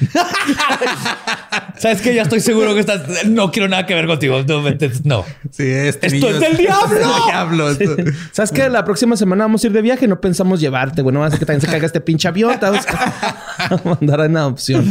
Sabes 1.79 2.01
que 2.01 2.13
ya 2.13 2.23
estoy 2.23 2.39
seguro 2.41 2.73
que 2.73 2.81
estás. 2.81 3.25
No 3.25 3.51
quiero 3.51 3.67
nada 3.67 3.85
que 3.85 3.93
ver 3.95 4.05
contigo. 4.05 4.43
No, 4.47 4.61
no. 5.05 5.25
Sí, 5.49 5.63
este 5.63 6.07
¡Esto 6.07 6.29
es 6.29 6.39
del 6.39 6.57
diablo! 6.57 6.85
Es 6.95 6.99
del 6.99 7.25
diablo. 7.27 7.69
esto. 7.71 7.95
¿Sabes 8.33 8.51
qué? 8.51 8.69
La 8.69 8.83
próxima 8.85 9.15
semana 9.15 9.45
vamos 9.45 9.63
a 9.63 9.67
ir 9.67 9.73
de 9.73 9.81
viaje. 9.81 10.07
No 10.07 10.19
pensamos 10.21 10.59
llevarte, 10.59 11.01
güey. 11.01 11.13
No 11.13 11.21
va 11.21 11.27
a 11.27 11.29
ser 11.31 11.39
que 11.39 11.45
también 11.45 11.61
se 11.61 11.67
caiga 11.67 11.85
este 11.85 12.01
pinche 12.01 12.27
avión. 12.27 12.59
Te 12.59 12.65
vamos 12.65 12.85
a 12.85 13.81
mandar 13.85 14.19
en 14.21 14.37
adopción. 14.37 14.85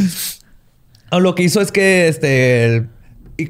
No, 1.11 1.19
Lo 1.19 1.35
que 1.35 1.43
hizo 1.43 1.61
es 1.61 1.71
que 1.71 2.07
este, 2.07 2.87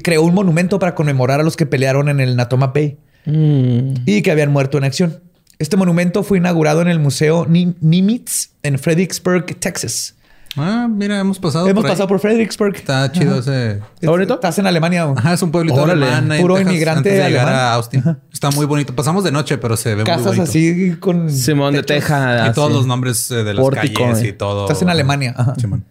creó 0.02 0.22
un 0.22 0.34
monumento 0.34 0.78
para 0.78 0.94
conmemorar 0.94 1.40
a 1.40 1.42
los 1.42 1.56
que 1.56 1.66
pelearon 1.66 2.08
en 2.08 2.20
el 2.20 2.36
Natoma 2.36 2.68
Bay 2.68 2.98
Mm. 3.26 3.96
y 4.06 4.22
que 4.22 4.30
habían 4.30 4.50
muerto 4.50 4.78
en 4.78 4.84
acción. 4.84 5.20
Este 5.58 5.76
monumento 5.76 6.22
fue 6.22 6.38
inaugurado 6.38 6.80
en 6.80 6.88
el 6.88 6.98
Museo 6.98 7.44
Ni- 7.46 7.74
Nimitz 7.82 8.48
en 8.62 8.78
Fredericksburg, 8.78 9.44
Texas. 9.60 10.14
Ah, 10.56 10.88
mira, 10.90 11.20
hemos 11.20 11.38
pasado 11.38 11.68
Hemos 11.68 11.82
por 11.82 11.86
ahí. 11.86 11.92
pasado 11.92 12.08
por 12.08 12.18
Fredericksburg. 12.18 12.74
Está 12.74 13.10
chido 13.12 13.38
ese... 13.38 13.80
¿Está 13.94 14.10
bonito? 14.10 14.34
Estás 14.34 14.58
en 14.58 14.66
Alemania. 14.66 15.04
Ajá, 15.16 15.34
es 15.34 15.42
un 15.42 15.52
pueblito 15.52 15.80
Órale. 15.80 16.06
alemán. 16.06 16.40
Puro 16.40 16.56
Texas, 16.56 16.72
inmigrante 16.72 16.98
antes 17.10 17.12
de 17.24 17.28
llegar 17.30 17.46
alemán. 17.46 17.64
a 17.64 17.74
Austin. 17.74 18.04
Está 18.32 18.50
muy 18.50 18.66
bonito. 18.66 18.94
Pasamos 18.94 19.22
de 19.22 19.30
noche, 19.30 19.58
pero 19.58 19.76
se 19.76 19.90
ve 19.90 19.96
muy 19.96 20.04
Casas 20.04 20.24
bonito. 20.24 20.42
así 20.42 20.96
con. 20.98 21.30
Simón 21.30 21.74
de. 21.74 21.82
Teja. 21.84 22.48
Y 22.48 22.52
todos 22.52 22.72
los 22.72 22.86
nombres 22.86 23.30
eh, 23.30 23.44
de 23.44 23.54
las 23.54 23.62
Pórtico, 23.62 24.02
calles 24.02 24.22
eh. 24.22 24.28
y 24.28 24.32
todo. 24.32 24.62
Estás 24.64 24.82
en 24.82 24.88
Alemania. 24.90 25.34
Ajá. 25.36 25.54
Simón. 25.56 25.84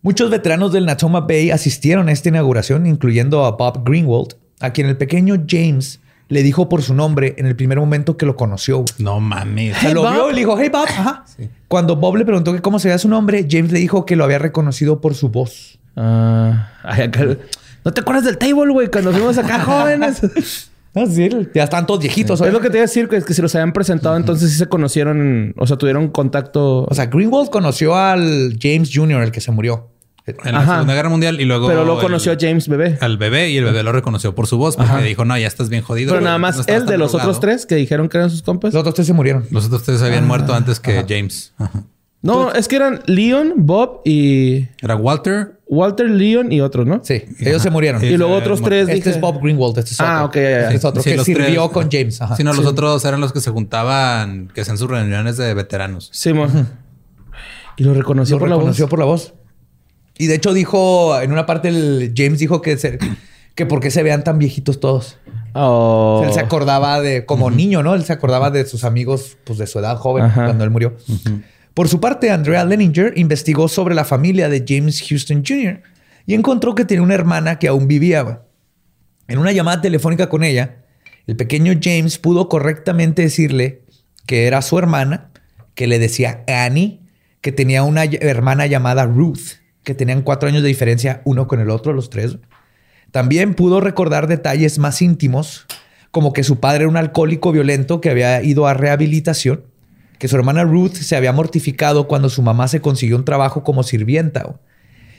Muchos 0.00 0.30
veteranos 0.30 0.72
del 0.72 0.86
Natoma 0.86 1.20
Bay 1.20 1.50
asistieron 1.50 2.08
a 2.08 2.12
esta 2.12 2.28
inauguración, 2.30 2.86
incluyendo 2.86 3.44
a 3.44 3.52
Bob 3.52 3.82
Greenwald, 3.84 4.36
a 4.60 4.70
quien 4.70 4.86
el 4.86 4.96
pequeño 4.96 5.44
James 5.48 6.00
le 6.28 6.42
dijo 6.42 6.68
por 6.68 6.82
su 6.82 6.92
nombre 6.94 7.34
en 7.38 7.46
el 7.46 7.54
primer 7.56 7.78
momento 7.78 8.16
que 8.16 8.26
lo 8.26 8.36
conoció. 8.36 8.78
güey. 8.78 8.86
No 8.98 9.20
mames. 9.20 9.76
Sea, 9.78 9.94
lo 9.94 10.02
Bob. 10.02 10.12
vio 10.12 10.30
y 10.30 10.32
le 10.34 10.38
dijo, 10.40 10.56
hey 10.58 10.68
Bob. 10.72 10.86
Ajá. 10.88 11.24
Cuando 11.68 11.96
Bob 11.96 12.16
le 12.16 12.24
preguntó 12.24 12.52
que 12.52 12.60
cómo 12.60 12.78
se 12.78 12.88
veía 12.88 12.98
su 12.98 13.08
nombre, 13.08 13.46
James 13.48 13.70
le 13.72 13.78
dijo 13.78 14.04
que 14.06 14.16
lo 14.16 14.24
había 14.24 14.38
reconocido 14.38 15.00
por 15.00 15.14
su 15.14 15.28
voz. 15.28 15.78
Ah, 15.96 16.70
acá- 16.82 17.36
¿No 17.84 17.92
te 17.92 18.00
acuerdas 18.00 18.24
del 18.24 18.38
table, 18.38 18.72
güey? 18.72 18.88
Cuando 18.90 19.12
fuimos 19.12 19.38
acá 19.38 19.60
jóvenes. 19.64 20.70
Así, 20.94 21.28
ya 21.54 21.64
están 21.64 21.86
todos 21.86 22.00
viejitos. 22.00 22.40
es 22.40 22.52
lo 22.52 22.60
que 22.60 22.70
te 22.70 22.78
iba 22.78 22.84
a 22.84 22.86
decir, 22.88 23.06
que 23.08 23.16
es 23.16 23.24
que 23.24 23.34
si 23.34 23.42
los 23.42 23.54
habían 23.54 23.72
presentado, 23.72 24.16
entonces 24.16 24.50
sí 24.50 24.56
se 24.56 24.66
conocieron, 24.66 25.54
o 25.58 25.66
sea, 25.66 25.76
tuvieron 25.76 26.08
contacto. 26.08 26.84
O 26.84 26.94
sea, 26.94 27.06
Greenwald 27.06 27.50
conoció 27.50 27.94
al 27.94 28.56
James 28.60 28.90
Jr., 28.92 29.22
el 29.22 29.30
que 29.30 29.40
se 29.42 29.52
murió. 29.52 29.88
En 30.26 30.54
la 30.54 30.60
Ajá. 30.60 30.72
Segunda 30.74 30.94
Guerra 30.94 31.08
Mundial 31.08 31.40
y 31.40 31.44
luego... 31.44 31.68
pero 31.68 31.84
lo 31.84 32.00
conoció 32.00 32.32
a 32.32 32.36
James 32.40 32.66
Bebé. 32.68 32.98
Al 33.00 33.16
bebé 33.16 33.50
y 33.50 33.58
el 33.58 33.64
bebé 33.64 33.82
lo 33.84 33.92
reconoció 33.92 34.34
por 34.34 34.46
su 34.48 34.58
voz 34.58 34.76
porque 34.76 35.02
dijo, 35.04 35.24
no, 35.24 35.38
ya 35.38 35.46
estás 35.46 35.68
bien 35.68 35.82
jodido. 35.82 36.10
Pero 36.12 36.20
nada 36.20 36.36
no 36.36 36.42
más 36.42 36.58
estás 36.58 36.74
él 36.76 36.86
de 36.86 36.98
los 36.98 37.12
drogado". 37.12 37.30
otros 37.30 37.40
tres 37.40 37.64
que 37.66 37.76
dijeron 37.76 38.08
que 38.08 38.16
eran 38.18 38.30
sus 38.30 38.42
compas. 38.42 38.74
Los 38.74 38.80
otros 38.80 38.94
tres 38.96 39.06
se 39.06 39.12
murieron. 39.12 39.46
Los 39.50 39.66
otros 39.66 39.84
tres 39.84 40.02
habían 40.02 40.26
muerto 40.26 40.52
antes 40.54 40.80
que 40.80 41.04
James. 41.08 41.52
Ajá. 41.58 41.84
No, 42.22 42.50
es 42.52 42.66
que 42.66 42.74
eran 42.74 43.02
Leon, 43.06 43.52
Bob 43.58 44.00
y 44.04 44.66
Era 44.82 44.96
Walter. 44.96 45.60
Walter, 45.68 46.08
Leon 46.10 46.50
y 46.50 46.60
otros, 46.60 46.86
¿no? 46.86 47.00
Sí, 47.04 47.22
ellos 47.40 47.62
se 47.62 47.70
murieron. 47.70 48.02
Y 48.04 48.16
luego 48.16 48.34
otros 48.34 48.62
tres 48.62 48.82
Este 48.82 48.94
dije- 48.94 49.10
es 49.10 49.20
Bob 49.20 49.40
Greenwald, 49.40 49.78
este 49.78 49.92
es 49.92 50.00
otro. 50.00 50.12
Ah, 50.12 50.24
ok, 50.24 50.34
ya, 50.36 50.40
ya. 50.42 50.60
Este 50.62 50.74
es 50.76 50.84
otro 50.84 51.02
Sí, 51.02 51.10
que 51.10 51.16
los 51.16 51.24
sirvió 51.26 51.46
tres. 51.62 51.70
con 51.72 51.88
James. 51.90 52.20
Ajá. 52.22 52.36
Sí, 52.36 52.42
no, 52.44 52.52
los 52.52 52.66
otros 52.66 53.04
eran 53.04 53.20
los 53.20 53.32
que 53.32 53.40
se 53.40 53.50
juntaban, 53.52 54.48
que 54.54 54.60
hacían 54.62 54.76
sus 54.78 54.88
reuniones 54.88 55.36
de 55.36 55.54
veteranos. 55.54 56.08
Sí, 56.12 56.32
mo. 56.32 56.46
Y 57.76 57.84
lo 57.84 57.94
reconoció 57.94 58.36
Lo 58.36 58.40
por 58.40 58.48
la 58.48 58.54
reconoció 58.56 58.84
voz. 58.86 58.90
por 58.90 58.98
la 58.98 59.04
voz. 59.04 59.34
Y 60.18 60.26
de 60.26 60.34
hecho 60.36 60.52
dijo, 60.54 61.20
en 61.20 61.32
una 61.32 61.46
parte 61.46 61.68
el 61.68 62.12
James 62.16 62.38
dijo 62.38 62.62
que, 62.62 62.76
se- 62.76 62.98
que 63.54 63.66
por 63.66 63.80
qué 63.80 63.90
se 63.90 64.02
vean 64.02 64.24
tan 64.24 64.38
viejitos 64.38 64.80
todos. 64.80 65.18
Oh. 65.54 66.22
Él 66.26 66.32
se 66.32 66.40
acordaba 66.40 67.00
de, 67.00 67.24
como 67.26 67.50
niño, 67.50 67.82
¿no? 67.82 67.94
Él 67.94 68.04
se 68.04 68.12
acordaba 68.12 68.50
de 68.50 68.66
sus 68.66 68.84
amigos, 68.84 69.36
pues 69.44 69.58
de 69.58 69.66
su 69.66 69.78
edad 69.78 69.96
joven, 69.96 70.24
Ajá. 70.24 70.44
cuando 70.46 70.64
él 70.64 70.70
murió. 70.70 70.96
Por 71.74 71.88
su 71.88 72.00
parte, 72.00 72.30
Andrea 72.30 72.64
Leninger 72.64 73.12
investigó 73.16 73.68
sobre 73.68 73.94
la 73.94 74.04
familia 74.04 74.48
de 74.48 74.64
James 74.66 75.02
Houston 75.08 75.42
Jr. 75.46 75.82
y 76.26 76.34
encontró 76.34 76.74
que 76.74 76.84
tenía 76.84 77.02
una 77.02 77.14
hermana 77.14 77.58
que 77.58 77.68
aún 77.68 77.86
vivía. 77.88 78.42
En 79.28 79.38
una 79.38 79.52
llamada 79.52 79.80
telefónica 79.82 80.28
con 80.28 80.44
ella, 80.44 80.76
el 81.26 81.36
pequeño 81.36 81.72
James 81.82 82.18
pudo 82.18 82.48
correctamente 82.48 83.22
decirle 83.22 83.82
que 84.26 84.46
era 84.46 84.62
su 84.62 84.78
hermana, 84.78 85.30
que 85.74 85.86
le 85.86 85.98
decía 85.98 86.44
Annie, 86.46 87.00
que 87.40 87.52
tenía 87.52 87.82
una 87.82 88.04
hermana 88.04 88.66
llamada 88.66 89.04
Ruth, 89.04 89.58
que 89.86 89.94
tenían 89.94 90.22
cuatro 90.22 90.48
años 90.48 90.64
de 90.64 90.68
diferencia 90.68 91.22
uno 91.24 91.46
con 91.46 91.60
el 91.60 91.70
otro, 91.70 91.92
los 91.92 92.10
tres. 92.10 92.38
También 93.12 93.54
pudo 93.54 93.80
recordar 93.80 94.26
detalles 94.26 94.80
más 94.80 95.00
íntimos, 95.00 95.64
como 96.10 96.32
que 96.32 96.42
su 96.42 96.58
padre 96.58 96.80
era 96.80 96.88
un 96.88 96.96
alcohólico 96.96 97.52
violento 97.52 98.00
que 98.00 98.10
había 98.10 98.42
ido 98.42 98.66
a 98.66 98.74
rehabilitación, 98.74 99.62
que 100.18 100.26
su 100.26 100.34
hermana 100.34 100.64
Ruth 100.64 100.94
se 100.94 101.14
había 101.14 101.32
mortificado 101.32 102.08
cuando 102.08 102.28
su 102.30 102.42
mamá 102.42 102.66
se 102.66 102.80
consiguió 102.80 103.14
un 103.14 103.24
trabajo 103.24 103.62
como 103.62 103.84
sirvienta, 103.84 104.56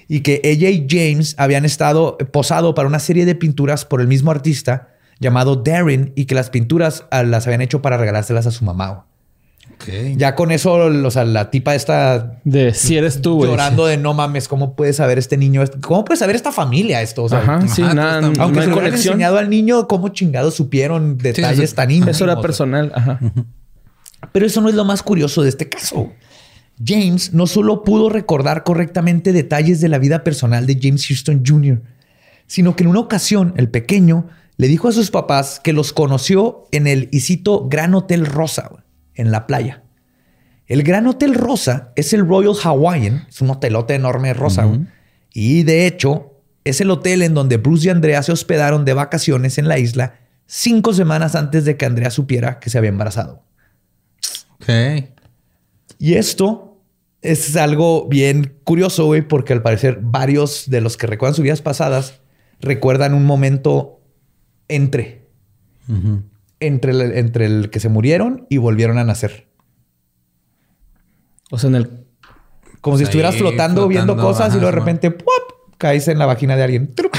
y 0.09 0.19
que 0.19 0.41
ella 0.43 0.69
y 0.69 0.85
James 0.89 1.35
habían 1.37 1.63
estado 1.63 2.17
posado 2.33 2.75
para 2.75 2.89
una 2.89 2.99
serie 2.99 3.25
de 3.25 3.35
pinturas 3.35 3.85
por 3.85 4.01
el 4.01 4.09
mismo 4.09 4.31
artista 4.31 4.89
llamado 5.21 5.55
Darren 5.55 6.11
y 6.15 6.25
que 6.25 6.35
las 6.35 6.49
pinturas 6.49 7.05
ah, 7.11 7.23
las 7.23 7.47
habían 7.47 7.61
hecho 7.61 7.81
para 7.81 7.95
regalárselas 7.95 8.45
a 8.45 8.51
su 8.51 8.65
mamá. 8.65 9.05
Ya 10.17 10.35
con 10.35 10.51
eso, 10.51 10.73
o 10.73 11.11
sea, 11.11 11.23
la 11.23 11.49
tipa 11.49 11.73
está 11.75 12.39
De 12.43 12.73
si 12.73 12.97
eres 12.97 13.21
tú, 13.21 13.35
güey. 13.35 13.49
llorando 13.51 13.85
de 13.85 13.95
no 13.97 14.13
mames, 14.13 14.47
¿cómo 14.47 14.75
puede 14.75 14.91
saber 14.91 15.17
este 15.17 15.37
niño? 15.37 15.63
¿Cómo 15.81 16.03
puede 16.03 16.17
saber 16.17 16.35
esta 16.35 16.51
familia 16.51 17.01
esto? 17.01 17.23
O 17.23 17.29
sea, 17.29 17.39
Ajá, 17.39 17.67
sí, 17.67 17.81
nada, 17.81 18.19
no 18.21 18.33
Aunque 18.41 18.61
se 18.61 18.67
lo 18.67 18.73
hubieran 18.73 18.93
enseñado 18.93 19.37
al 19.37 19.49
niño, 19.49 19.87
¿cómo 19.87 20.09
chingados 20.09 20.55
supieron 20.55 21.17
detalles 21.17 21.59
eso- 21.59 21.75
tan 21.75 21.91
íntimos? 21.91 22.15
Eso 22.15 22.25
era 22.25 22.41
personal, 22.41 22.91
ajá. 22.95 23.19
Pero 24.31 24.45
eso 24.45 24.61
no 24.61 24.69
es 24.69 24.75
lo 24.75 24.83
más 24.83 25.03
curioso 25.03 25.41
de 25.43 25.49
este 25.49 25.69
caso. 25.69 26.11
James 26.83 27.33
no 27.33 27.47
solo 27.47 27.83
pudo 27.83 28.09
recordar 28.09 28.63
correctamente 28.63 29.31
detalles 29.31 29.79
de 29.79 29.89
la 29.89 29.99
vida 29.99 30.23
personal 30.23 30.65
de 30.65 30.77
James 30.81 31.05
Houston 31.07 31.43
Jr., 31.45 31.81
sino 32.45 32.75
que 32.75 32.83
en 32.83 32.89
una 32.89 32.99
ocasión 32.99 33.53
el 33.57 33.69
pequeño 33.69 34.27
le 34.57 34.67
dijo 34.67 34.87
a 34.87 34.91
sus 34.91 35.11
papás 35.11 35.59
que 35.63 35.73
los 35.73 35.93
conoció 35.93 36.67
en 36.71 36.87
el, 36.87 37.09
y 37.11 37.21
cito, 37.21 37.67
Gran 37.69 37.93
Hotel 37.93 38.25
Rosa, 38.25 38.67
güey, 38.71 38.83
en 39.17 39.31
la 39.31 39.47
playa. 39.47 39.83
El 40.65 40.83
Gran 40.83 41.07
Hotel 41.07 41.33
Rosa 41.33 41.91
es 41.95 42.13
el 42.13 42.27
Royal 42.27 42.55
Hawaiian, 42.61 43.25
es 43.27 43.41
un 43.41 43.49
hotelote 43.49 43.95
enorme 43.95 44.33
rosa, 44.33 44.67
y 45.33 45.63
de 45.63 45.87
hecho 45.87 46.33
es 46.63 46.81
el 46.81 46.91
hotel 46.91 47.21
en 47.21 47.33
donde 47.33 47.57
Bruce 47.57 47.87
y 47.87 47.89
Andrea 47.89 48.23
se 48.23 48.31
hospedaron 48.31 48.85
de 48.85 48.93
vacaciones 48.93 49.57
en 49.57 49.67
la 49.67 49.79
isla 49.79 50.15
cinco 50.45 50.93
semanas 50.93 51.35
antes 51.35 51.65
de 51.65 51.77
que 51.77 51.85
Andrea 51.85 52.09
supiera 52.09 52.59
que 52.59 52.69
se 52.69 52.77
había 52.77 52.89
embarazado. 52.89 53.43
Ok. 54.55 54.69
Y 55.99 56.15
esto 56.15 56.81
es 57.21 57.55
algo 57.55 58.07
bien 58.07 58.57
curioso, 58.63 59.05
güey, 59.05 59.21
porque 59.21 59.53
al 59.53 59.61
parecer 59.61 59.99
varios 60.01 60.69
de 60.69 60.81
los 60.81 60.97
que 60.97 61.07
recuerdan 61.07 61.35
sus 61.35 61.43
vidas 61.43 61.61
pasadas 61.61 62.21
recuerdan 62.59 63.13
un 63.13 63.25
momento 63.25 64.01
entre, 64.67 65.27
entre, 66.59 66.91
el, 66.91 67.01
entre 67.13 67.45
el 67.45 67.69
que 67.69 67.79
se 67.79 67.89
murieron 67.89 68.45
y 68.49 68.57
volvieron 68.57 68.97
a 68.97 69.03
nacer. 69.03 69.47
O 71.51 71.57
sea, 71.57 71.69
en 71.69 71.75
el. 71.75 72.07
Como 72.81 72.97
si 72.97 73.03
Ahí, 73.03 73.05
estuvieras 73.05 73.35
flotando, 73.35 73.87
viendo 73.87 74.15
cosas 74.17 74.53
y 74.53 74.59
luego 74.59 74.67
de 74.67 74.79
repente 74.79 75.15
caes 75.77 76.07
en 76.07 76.19
la 76.19 76.25
vagina 76.25 76.55
de 76.55 76.63
alguien. 76.63 76.93
¡Trup! 76.93 77.15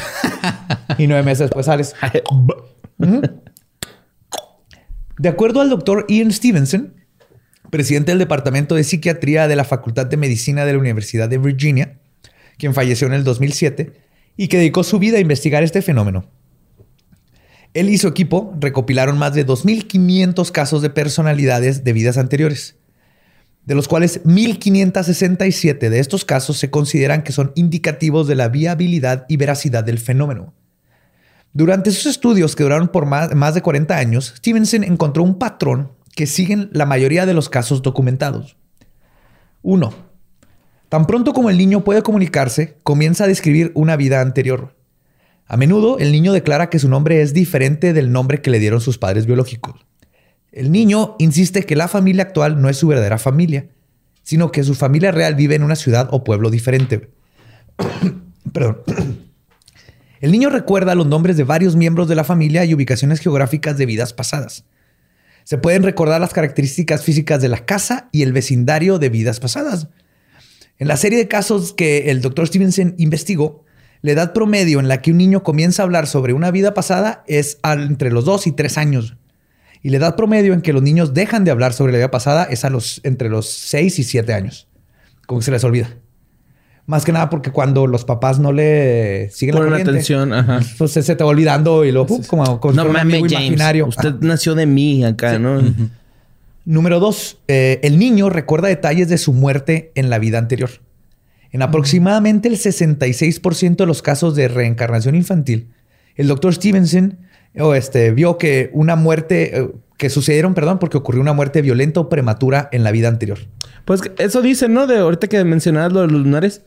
y 0.98 1.06
nueve 1.06 1.22
meses 1.22 1.40
después 1.40 1.66
sales. 1.66 1.94
De 5.18 5.28
acuerdo 5.28 5.60
al 5.60 5.70
doctor 5.70 6.06
Ian 6.08 6.32
Stevenson, 6.32 6.94
presidente 7.70 8.12
del 8.12 8.18
Departamento 8.18 8.74
de 8.74 8.84
Psiquiatría 8.84 9.48
de 9.48 9.56
la 9.56 9.64
Facultad 9.64 10.06
de 10.06 10.16
Medicina 10.16 10.64
de 10.64 10.72
la 10.72 10.78
Universidad 10.78 11.28
de 11.28 11.38
Virginia, 11.38 11.98
quien 12.56 12.74
falleció 12.74 13.06
en 13.06 13.14
el 13.14 13.24
2007 13.24 13.92
y 14.36 14.48
que 14.48 14.58
dedicó 14.58 14.84
su 14.84 14.98
vida 14.98 15.18
a 15.18 15.20
investigar 15.20 15.62
este 15.62 15.82
fenómeno. 15.82 16.30
Él 17.74 17.90
y 17.90 17.98
su 17.98 18.08
equipo 18.08 18.54
recopilaron 18.60 19.18
más 19.18 19.34
de 19.34 19.46
2.500 19.46 20.50
casos 20.50 20.82
de 20.82 20.90
personalidades 20.90 21.84
de 21.84 21.92
vidas 21.92 22.18
anteriores, 22.18 22.76
de 23.64 23.74
los 23.74 23.88
cuales 23.88 24.24
1.567 24.24 25.90
de 25.90 25.98
estos 25.98 26.24
casos 26.24 26.56
se 26.56 26.70
consideran 26.70 27.22
que 27.22 27.32
son 27.32 27.52
indicativos 27.54 28.26
de 28.26 28.34
la 28.34 28.48
viabilidad 28.48 29.26
y 29.28 29.36
veracidad 29.36 29.84
del 29.84 29.98
fenómeno. 29.98 30.54
Durante 31.52 31.90
sus 31.90 32.06
estudios 32.06 32.56
que 32.56 32.62
duraron 32.62 32.88
por 32.88 33.06
más, 33.06 33.54
de 33.54 33.62
40 33.62 33.96
años, 33.96 34.34
Stevenson 34.36 34.84
encontró 34.84 35.22
un 35.22 35.38
patrón 35.38 35.92
que 36.14 36.26
siguen 36.26 36.70
la 36.72 36.86
mayoría 36.86 37.26
de 37.26 37.34
los 37.34 37.48
casos 37.48 37.82
documentados. 37.82 38.56
1. 39.62 39.92
Tan 40.88 41.06
pronto 41.06 41.32
como 41.32 41.50
el 41.50 41.58
niño 41.58 41.84
puede 41.84 42.02
comunicarse, 42.02 42.78
comienza 42.82 43.24
a 43.24 43.28
describir 43.28 43.72
una 43.74 43.96
vida 43.96 44.20
anterior. 44.20 44.77
A 45.48 45.56
menudo 45.56 45.98
el 45.98 46.12
niño 46.12 46.34
declara 46.34 46.68
que 46.68 46.78
su 46.78 46.90
nombre 46.90 47.22
es 47.22 47.32
diferente 47.32 47.94
del 47.94 48.12
nombre 48.12 48.42
que 48.42 48.50
le 48.50 48.58
dieron 48.58 48.82
sus 48.82 48.98
padres 48.98 49.24
biológicos. 49.24 49.86
El 50.52 50.70
niño 50.70 51.16
insiste 51.18 51.64
que 51.64 51.74
la 51.74 51.88
familia 51.88 52.24
actual 52.24 52.60
no 52.60 52.68
es 52.68 52.76
su 52.76 52.86
verdadera 52.86 53.16
familia, 53.16 53.68
sino 54.22 54.52
que 54.52 54.62
su 54.62 54.74
familia 54.74 55.10
real 55.10 55.34
vive 55.34 55.54
en 55.54 55.62
una 55.62 55.74
ciudad 55.74 56.08
o 56.12 56.22
pueblo 56.22 56.50
diferente. 56.50 57.10
Perdón. 58.52 58.82
El 60.20 60.32
niño 60.32 60.50
recuerda 60.50 60.96
los 60.96 61.06
nombres 61.06 61.36
de 61.36 61.44
varios 61.44 61.76
miembros 61.76 62.08
de 62.08 62.16
la 62.16 62.24
familia 62.24 62.64
y 62.64 62.74
ubicaciones 62.74 63.20
geográficas 63.20 63.78
de 63.78 63.86
vidas 63.86 64.12
pasadas. 64.12 64.64
Se 65.44 65.58
pueden 65.58 65.84
recordar 65.84 66.20
las 66.20 66.34
características 66.34 67.04
físicas 67.04 67.40
de 67.40 67.48
la 67.48 67.64
casa 67.64 68.08
y 68.10 68.22
el 68.22 68.32
vecindario 68.32 68.98
de 68.98 69.10
vidas 69.10 69.38
pasadas. 69.38 69.88
En 70.76 70.88
la 70.88 70.96
serie 70.96 71.18
de 71.18 71.28
casos 71.28 71.72
que 71.72 72.10
el 72.10 72.20
Dr. 72.20 72.48
Stevenson 72.48 72.96
investigó, 72.98 73.64
la 74.02 74.12
edad 74.12 74.32
promedio 74.32 74.80
en 74.80 74.88
la 74.88 75.02
que 75.02 75.10
un 75.10 75.18
niño 75.18 75.42
comienza 75.42 75.82
a 75.82 75.84
hablar 75.84 76.06
sobre 76.06 76.32
una 76.32 76.50
vida 76.50 76.74
pasada 76.74 77.24
es 77.26 77.58
entre 77.64 78.10
los 78.10 78.24
2 78.24 78.46
y 78.46 78.52
3 78.52 78.78
años. 78.78 79.16
Y 79.82 79.90
la 79.90 79.98
edad 79.98 80.16
promedio 80.16 80.54
en 80.54 80.60
que 80.60 80.72
los 80.72 80.82
niños 80.82 81.14
dejan 81.14 81.44
de 81.44 81.50
hablar 81.50 81.72
sobre 81.72 81.92
la 81.92 81.98
vida 81.98 82.10
pasada 82.10 82.44
es 82.44 82.64
a 82.64 82.70
los, 82.70 83.00
entre 83.04 83.28
los 83.28 83.48
6 83.48 83.98
y 83.98 84.04
7 84.04 84.32
años. 84.32 84.68
Como 85.26 85.40
que 85.40 85.44
se 85.44 85.50
les 85.50 85.62
olvida. 85.64 85.88
Más 86.86 87.04
que 87.04 87.12
nada 87.12 87.28
porque 87.28 87.50
cuando 87.50 87.86
los 87.86 88.04
papás 88.06 88.38
no 88.38 88.50
le 88.50 89.28
siguen 89.30 89.54
la 89.56 89.60
Ponen 89.60 89.70
corriente, 89.72 89.90
atención, 89.90 90.32
ajá. 90.32 90.60
pues 90.78 90.92
se 90.92 91.02
te 91.02 91.22
va 91.22 91.28
olvidando 91.28 91.84
y 91.84 91.92
luego 91.92 92.18
como, 92.26 92.60
como 92.60 92.74
No 92.74 92.88
un 92.88 92.96
amigo 92.96 93.26
James. 93.28 93.32
imaginario. 93.32 93.86
Usted 93.86 94.14
nació 94.20 94.54
de 94.54 94.64
mí 94.64 95.04
acá, 95.04 95.38
¿no? 95.38 95.60
Número 96.64 96.98
dos, 96.98 97.38
eh, 97.46 97.78
el 97.82 97.98
niño 97.98 98.30
recuerda 98.30 98.68
detalles 98.68 99.08
de 99.08 99.18
su 99.18 99.32
muerte 99.34 99.92
en 99.96 100.08
la 100.08 100.18
vida 100.18 100.38
anterior. 100.38 100.70
En 101.50 101.62
aproximadamente 101.62 102.48
el 102.48 102.56
66% 102.56 103.76
de 103.76 103.86
los 103.86 104.02
casos 104.02 104.34
de 104.34 104.48
reencarnación 104.48 105.14
infantil, 105.14 105.70
el 106.16 106.28
doctor 106.28 106.54
Stevenson 106.54 107.18
o 107.58 107.74
este, 107.74 108.10
vio 108.12 108.36
que 108.38 108.70
una 108.72 108.96
muerte, 108.96 109.58
eh, 109.58 109.70
que 109.96 110.10
sucedieron, 110.10 110.54
perdón, 110.54 110.78
porque 110.78 110.96
ocurrió 110.98 111.20
una 111.20 111.32
muerte 111.32 111.62
violenta 111.62 112.00
o 112.00 112.08
prematura 112.08 112.68
en 112.72 112.84
la 112.84 112.92
vida 112.92 113.08
anterior. 113.08 113.38
Pues 113.84 114.02
eso 114.18 114.42
dicen, 114.42 114.74
¿no? 114.74 114.86
De 114.86 114.98
ahorita 114.98 115.26
que 115.28 115.42
mencionabas 115.44 115.92
lo 115.92 116.00
de 116.02 116.08
los 116.08 116.22
lunares. 116.22 116.62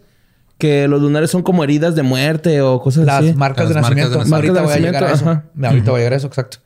Que 0.58 0.88
los 0.88 1.02
lunares 1.02 1.32
son 1.32 1.42
como 1.42 1.64
heridas 1.64 1.96
de 1.96 2.04
muerte 2.04 2.62
o 2.62 2.80
cosas 2.82 3.06
Las 3.06 3.24
así. 3.24 3.34
marcas 3.34 3.68
de 3.70 3.74
Las 3.74 3.82
marcas 3.82 4.10
nacimiento. 4.10 4.12
de 4.12 4.30
nacimiento. 4.30 4.60
Ahorita 4.60 4.62
voy 4.62 4.74
a 4.74 4.78
llegar 4.92 5.04
a 5.04 5.14
eso. 5.14 5.26
Ahorita 5.68 5.92
voy 5.92 6.00
a 6.00 6.04
llegar 6.04 6.14
a 6.14 6.16
eso, 6.18 6.28
exacto. 6.28 6.58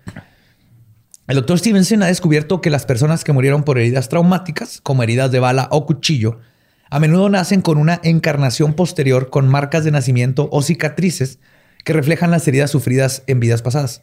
El 1.27 1.35
doctor 1.37 1.57
Stevenson 1.59 2.03
ha 2.03 2.07
descubierto 2.07 2.59
que 2.61 2.69
las 2.69 2.85
personas 2.85 3.23
que 3.23 3.31
murieron 3.31 3.63
por 3.63 3.77
heridas 3.79 4.09
traumáticas, 4.09 4.81
como 4.81 5.01
heridas 5.01 5.31
de 5.31 5.39
bala 5.39 5.69
o 5.71 5.85
cuchillo, 5.85 6.39
a 6.89 6.99
menudo 6.99 7.29
nacen 7.29 7.61
con 7.61 7.77
una 7.77 7.99
encarnación 8.03 8.73
posterior 8.73 9.29
con 9.29 9.47
marcas 9.47 9.83
de 9.83 9.91
nacimiento 9.91 10.47
o 10.51 10.61
cicatrices 10.61 11.39
que 11.83 11.93
reflejan 11.93 12.31
las 12.31 12.47
heridas 12.47 12.71
sufridas 12.71 13.23
en 13.27 13.39
vidas 13.39 13.61
pasadas. 13.61 14.01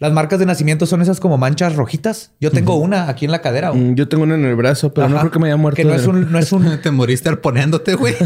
Las 0.00 0.12
marcas 0.12 0.40
de 0.40 0.46
nacimiento 0.46 0.86
son 0.86 1.02
esas 1.02 1.20
como 1.20 1.38
manchas 1.38 1.76
rojitas. 1.76 2.32
Yo 2.40 2.50
tengo 2.50 2.74
una 2.76 3.08
aquí 3.08 3.24
en 3.26 3.30
la 3.30 3.40
cadera. 3.40 3.70
güey. 3.70 3.80
Mm, 3.80 3.94
Yo 3.94 4.08
tengo 4.08 4.24
uno 4.24 4.34
en 4.34 4.44
el 4.44 4.56
brazo, 4.56 4.92
pero 4.92 5.08
no 5.08 5.18
creo 5.20 5.30
que 5.30 5.38
me 5.38 5.46
haya 5.46 5.56
muerto. 5.56 5.76
Que 5.76 5.84
no 5.84 5.90
de- 5.92 5.96
es 5.96 6.06
un, 6.06 6.32
no 6.32 6.38
es 6.38 6.50
un 6.52 6.80
Te 6.82 6.90
moriste 6.90 7.28
arponeándote, 7.28 7.94
güey. 7.94 8.14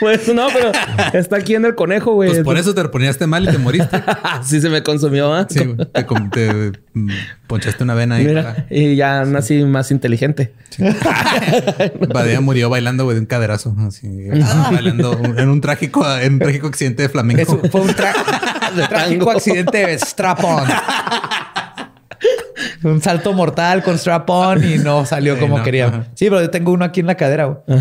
Pues 0.00 0.32
no, 0.34 0.46
pero 0.52 0.72
está 1.12 1.36
aquí 1.36 1.54
en 1.54 1.64
el 1.64 1.74
conejo, 1.74 2.12
güey. 2.14 2.30
Pues 2.30 2.42
por 2.42 2.56
eso 2.58 2.74
te 2.74 2.80
arponeaste 2.80 3.26
mal 3.26 3.44
y 3.48 3.52
te 3.52 3.58
moriste. 3.58 4.02
Así 4.22 4.60
se 4.60 4.68
me 4.68 4.82
consumió, 4.82 5.32
¿ah? 5.34 5.46
Sí, 5.48 5.64
güey. 5.64 5.76
te, 5.92 6.02
te, 6.30 6.72
mm, 6.94 7.10
ponchaste 7.46 7.84
una 7.84 7.94
vena 7.94 8.16
ahí. 8.16 8.26
Mira, 8.26 8.66
y 8.70 8.96
ya 8.96 9.24
nací 9.24 9.64
más 9.64 9.90
inteligente. 9.90 10.52
Badía 12.12 12.40
murió 12.40 12.70
bailando, 12.70 13.04
güey, 13.04 13.14
de 13.14 13.20
un 13.20 13.26
caderazo. 13.26 13.74
Así, 13.86 14.08
bailando 14.72 15.12
en 15.36 15.48
un 15.48 15.60
trágico, 15.60 16.04
en 16.18 16.34
un 16.34 16.38
trágico 16.38 16.66
accidente 16.68 17.02
de 17.02 17.08
flamenco. 17.08 17.42
Eso 17.42 17.60
fue 17.70 17.80
un 17.82 17.94
trágico 18.88 19.30
accidente 19.30 19.86
de 19.86 19.98
strap-on. 19.98 20.64
un 22.84 23.00
salto 23.02 23.32
mortal 23.32 23.82
con 23.82 23.96
strap-on 23.98 24.64
y 24.64 24.78
no 24.78 25.04
salió 25.06 25.34
Sí, 25.34 25.40
como 25.40 25.58
no, 25.58 25.64
quería. 25.64 25.86
ajá. 25.86 26.04
Sí, 26.14 26.26
pero 26.28 26.40
yo 26.40 26.50
tengo 26.50 26.72
uno 26.72 26.84
aquí 26.84 27.00
en 27.00 27.06
la 27.06 27.16
cadera. 27.16 27.44
güey. 27.46 27.78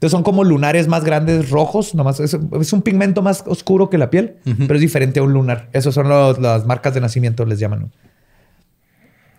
Entonces 0.00 0.12
son 0.12 0.22
como 0.22 0.44
lunares 0.44 0.88
más 0.88 1.04
grandes 1.04 1.50
rojos. 1.50 1.94
Nomás 1.94 2.20
es, 2.20 2.34
es 2.58 2.72
un 2.72 2.80
pigmento 2.80 3.20
más 3.20 3.44
oscuro 3.46 3.90
que 3.90 3.98
la 3.98 4.08
piel, 4.08 4.36
pero 4.66 4.76
es 4.76 4.80
diferente 4.80 5.20
a 5.20 5.22
un 5.22 5.34
lunar. 5.34 5.68
Esos 5.74 5.92
son 5.94 6.08
los- 6.08 6.38
las 6.38 6.64
marcas 6.64 6.94
de 6.94 7.02
nacimiento, 7.02 7.44
les 7.44 7.58
llaman. 7.58 7.92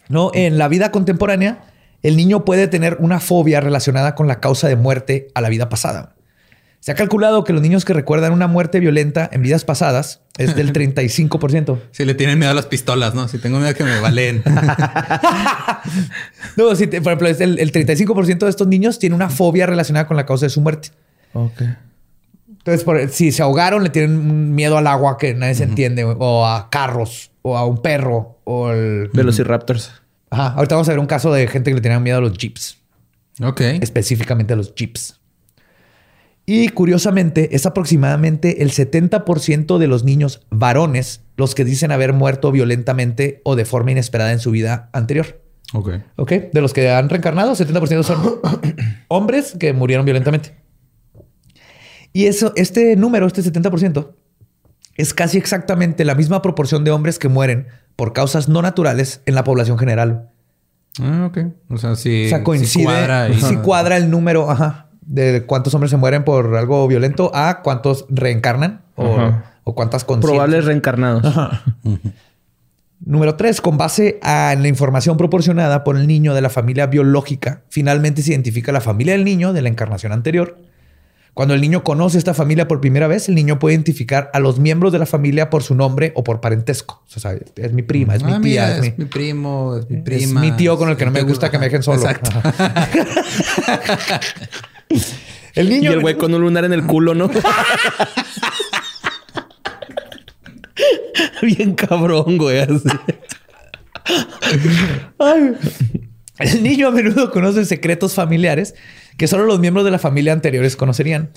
No, 0.07 0.29
en 0.35 0.59
la 0.59 0.67
vida 0.67 0.91
contemporánea, 0.91 1.63
el 2.03 2.15
niño 2.15 2.45
puede 2.45 2.67
tener 2.67 2.97
una 2.99 3.19
fobia 3.19 3.59
relacionada 3.59 4.13
con 4.13 4.27
la 4.27 4.39
causa 4.39 4.67
de 4.67 4.75
muerte 4.75 5.29
a 5.33 5.41
la 5.41 5.49
vida 5.49 5.67
pasada. 5.67 6.13
Se 6.81 6.91
ha 6.91 6.95
calculado 6.95 7.43
que 7.45 7.53
los 7.53 7.61
niños 7.61 7.85
que 7.85 7.93
recuerdan 7.93 8.33
una 8.33 8.47
muerte 8.47 8.79
violenta 8.79 9.29
en 9.31 9.43
vidas 9.43 9.63
pasadas 9.65 10.21
es 10.37 10.55
del 10.55 10.73
35%. 10.73 11.79
Si 11.91 12.03
le 12.05 12.15
tienen 12.15 12.37
miedo 12.39 12.51
a 12.51 12.55
las 12.55 12.65
pistolas, 12.65 13.13
¿no? 13.15 13.27
Si 13.27 13.37
tengo 13.37 13.57
miedo 13.59 13.69
a 13.69 13.73
que 13.75 13.83
me 13.85 13.99
valen. 14.01 14.43
No, 16.57 16.75
si 16.75 16.87
te- 16.87 17.01
por 17.01 17.13
ejemplo, 17.13 17.27
el, 17.45 17.59
el 17.59 17.71
35% 17.71 18.39
de 18.39 18.49
estos 18.49 18.67
niños 18.67 18.99
tiene 18.99 19.15
una 19.15 19.29
fobia 19.29 19.65
relacionada 19.65 20.07
con 20.07 20.17
la 20.17 20.25
causa 20.25 20.45
de 20.45 20.49
su 20.49 20.61
muerte. 20.61 20.89
Ok. 21.33 21.61
Entonces, 22.49 22.83
por- 22.83 23.09
si 23.09 23.31
se 23.31 23.41
ahogaron, 23.41 23.83
le 23.83 23.89
tienen 23.89 24.17
un 24.17 24.53
miedo 24.53 24.77
al 24.77 24.87
agua 24.87 25.17
que 25.17 25.33
nadie 25.33 25.55
se 25.55 25.63
entiende, 25.63 26.03
o 26.03 26.45
a 26.45 26.69
carros, 26.69 27.31
o 27.41 27.57
a 27.57 27.65
un 27.65 27.81
perro, 27.81 28.39
o 28.43 28.71
el... 28.71 29.09
Velociraptors. 29.13 29.91
Ajá. 30.29 30.47
Ahorita 30.53 30.75
vamos 30.75 30.87
a 30.89 30.91
ver 30.91 30.99
un 30.99 31.07
caso 31.07 31.33
de 31.33 31.47
gente 31.47 31.71
que 31.71 31.75
le 31.75 31.81
tenían 31.81 32.03
miedo 32.03 32.17
a 32.17 32.21
los 32.21 32.37
jeeps, 32.37 32.77
ok. 33.41 33.61
específicamente 33.81 34.53
a 34.53 34.55
los 34.57 34.73
jeeps. 34.75 35.19
Y 36.45 36.69
curiosamente, 36.69 37.55
es 37.55 37.65
aproximadamente 37.65 38.63
el 38.63 38.71
70% 38.71 39.77
de 39.77 39.87
los 39.87 40.03
niños 40.03 40.45
varones 40.49 41.21
los 41.37 41.55
que 41.55 41.65
dicen 41.65 41.91
haber 41.91 42.13
muerto 42.13 42.51
violentamente 42.51 43.41
o 43.43 43.55
de 43.55 43.65
forma 43.65 43.91
inesperada 43.91 44.31
en 44.31 44.39
su 44.39 44.51
vida 44.51 44.89
anterior. 44.93 45.41
Ok. 45.73 45.89
¿Ok? 46.17 46.31
De 46.51 46.61
los 46.61 46.73
que 46.73 46.89
han 46.89 47.09
reencarnado, 47.09 47.53
70% 47.53 48.03
son 48.03 48.39
hombres 49.07 49.55
que 49.59 49.73
murieron 49.73 50.05
violentamente. 50.05 50.55
Y 52.13 52.25
eso, 52.25 52.51
este 52.55 52.95
número, 52.95 53.25
este 53.27 53.41
70%, 53.41 54.13
es 54.95 55.13
casi 55.13 55.37
exactamente 55.37 56.03
la 56.03 56.15
misma 56.15 56.41
proporción 56.41 56.83
de 56.83 56.91
hombres 56.91 57.19
que 57.19 57.29
mueren 57.29 57.67
por 57.95 58.13
causas 58.13 58.49
no 58.49 58.61
naturales 58.61 59.21
en 59.25 59.35
la 59.35 59.43
población 59.43 59.77
general. 59.77 60.29
Ah, 60.99 61.27
ok. 61.29 61.37
O 61.69 61.77
sea, 61.77 61.91
o 61.91 61.95
sea, 61.95 62.43
coincide, 62.43 62.67
sí 62.67 62.83
cuadra 62.83 63.23
ahí. 63.23 63.39
sí 63.39 63.55
cuadra 63.57 63.97
el 63.97 64.09
número 64.09 64.51
ajá, 64.51 64.90
de 65.01 65.43
cuántos 65.45 65.73
hombres 65.73 65.91
se 65.91 65.97
mueren 65.97 66.23
por 66.23 66.55
algo 66.55 66.87
violento 66.87 67.31
a 67.33 67.61
cuántos 67.61 68.05
reencarnan 68.09 68.81
o, 68.95 69.17
o 69.63 69.75
cuántas 69.75 70.03
conciencias. 70.03 70.31
Probables 70.31 70.65
reencarnados. 70.65 71.23
Número 73.03 73.35
tres, 73.35 73.61
con 73.61 73.77
base 73.77 74.19
a 74.21 74.55
la 74.59 74.67
información 74.67 75.17
proporcionada 75.17 75.83
por 75.83 75.97
el 75.97 76.05
niño 76.05 76.35
de 76.35 76.41
la 76.41 76.49
familia 76.51 76.85
biológica, 76.85 77.61
finalmente 77.69 78.21
se 78.21 78.31
identifica 78.31 78.71
la 78.71 78.81
familia 78.81 79.13
del 79.13 79.25
niño 79.25 79.53
de 79.53 79.61
la 79.63 79.69
encarnación 79.69 80.11
anterior. 80.11 80.59
Cuando 81.33 81.53
el 81.55 81.61
niño 81.61 81.83
conoce 81.83 82.17
esta 82.19 82.33
familia 82.35 82.67
por 82.67 82.79
primera 82.81 83.07
vez, 83.07 83.27
el 83.29 83.35
niño 83.35 83.57
puede 83.57 83.73
identificar 83.73 84.29
a 84.33 84.39
los 84.39 84.59
miembros 84.59 84.91
de 84.91 84.99
la 84.99 85.05
familia 85.07 85.49
por 85.49 85.63
su 85.63 85.73
nombre 85.73 86.11
o 86.15 86.23
por 86.23 86.41
parentesco. 86.41 87.01
O 87.15 87.19
sea, 87.19 87.33
es 87.55 87.73
mi 87.73 87.81
prima, 87.83 88.15
es 88.15 88.23
mi 88.23 88.33
Ah, 88.33 88.41
tía, 88.41 88.65
mira, 88.65 88.71
es, 88.71 88.77
es 88.85 88.97
mi, 88.97 89.05
mi 89.05 89.09
primo, 89.09 89.77
es 89.77 89.89
mi 89.89 89.97
es 89.97 90.03
prima. 90.03 90.41
mi 90.41 90.51
tío 90.51 90.77
con 90.77 90.89
el 90.89 90.97
que 90.97 91.05
no 91.05 91.11
es 91.11 91.15
me 91.15 91.21
gusta 91.27 91.49
que 91.49 91.57
me 91.57 91.65
dejen 91.65 91.81
solo. 91.81 92.01
Exacto. 92.01 92.29
El 95.55 95.67
Y 95.67 95.75
niño. 95.75 95.91
el 95.91 95.99
güey 95.99 96.17
con 96.17 96.33
un 96.33 96.41
lunar 96.41 96.63
en 96.63 96.71
el 96.73 96.85
culo, 96.85 97.13
¿no? 97.13 97.29
Bien 101.41 101.73
cabrón, 101.75 102.37
güey. 102.37 102.59
así. 102.59 102.73
Ay. 105.19 105.53
El 106.39 106.63
niño 106.63 106.87
a 106.87 106.91
menudo 106.91 107.31
conoce 107.31 107.65
secretos 107.65 108.13
familiares 108.13 108.73
que 109.17 109.27
solo 109.27 109.45
los 109.45 109.59
miembros 109.59 109.85
de 109.85 109.91
la 109.91 109.99
familia 109.99 110.33
anteriores 110.33 110.75
conocerían. 110.75 111.29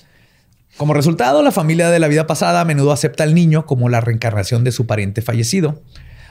Como 0.77 0.93
resultado, 0.93 1.41
la 1.43 1.51
familia 1.51 1.89
de 1.89 1.99
la 1.99 2.07
vida 2.07 2.27
pasada 2.27 2.61
a 2.61 2.65
menudo 2.65 2.91
acepta 2.91 3.23
al 3.23 3.33
niño 3.35 3.65
como 3.65 3.89
la 3.89 4.01
reencarnación 4.01 4.63
de 4.63 4.71
su 4.71 4.87
pariente 4.87 5.21
fallecido. 5.21 5.81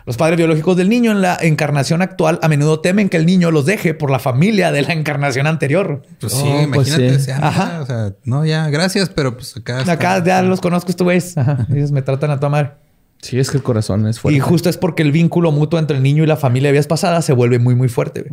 Los 0.06 0.16
padres 0.18 0.36
biológicos 0.36 0.76
del 0.76 0.88
niño 0.90 1.12
en 1.12 1.22
la 1.22 1.38
encarnación 1.40 2.02
actual 2.02 2.38
a 2.42 2.48
menudo 2.48 2.80
temen 2.80 3.08
que 3.08 3.16
el 3.16 3.24
niño 3.24 3.50
los 3.50 3.64
deje 3.64 3.94
por 3.94 4.10
la 4.10 4.18
familia 4.18 4.70
de 4.70 4.82
la 4.82 4.92
encarnación 4.92 5.46
anterior. 5.46 6.02
Pues 6.20 6.32
sí, 6.34 6.42
Oh, 6.44 6.66
pues 6.72 6.88
imagínate. 6.88 7.10
sí. 7.10 7.16
o 7.16 7.20
sea, 7.24 7.38
Ajá. 7.46 7.80
O 7.82 7.86
sea, 7.86 8.12
no, 8.24 8.44
ya, 8.44 8.68
gracias, 8.68 9.08
pero 9.08 9.34
pues 9.34 9.56
acá. 9.56 9.80
está- 9.80 9.92
Acá 9.92 10.22
ya 10.24 10.42
los 10.42 10.60
conozco, 10.60 10.90
estos 10.90 11.04
güeyes. 11.04 11.38
Ajá, 11.38 11.66
Ellos 11.72 11.90
me 11.90 12.02
tratan 12.02 12.30
a 12.30 12.38
tomar. 12.38 12.82
Sí, 13.22 13.38
es 13.38 13.50
que 13.50 13.56
el 13.56 13.62
corazón 13.62 14.06
es 14.06 14.20
fuerte. 14.20 14.36
Y 14.36 14.40
justo 14.40 14.68
es 14.68 14.76
porque 14.76 15.02
el 15.02 15.10
vínculo 15.10 15.50
mutuo 15.50 15.78
entre 15.78 15.96
el 15.96 16.02
niño 16.02 16.22
y 16.24 16.26
la 16.26 16.36
familia 16.36 16.68
de 16.68 16.72
vidas 16.72 16.86
pasadas 16.86 17.24
se 17.24 17.32
vuelve 17.32 17.58
muy, 17.58 17.74
muy 17.74 17.88
fuerte. 17.88 18.26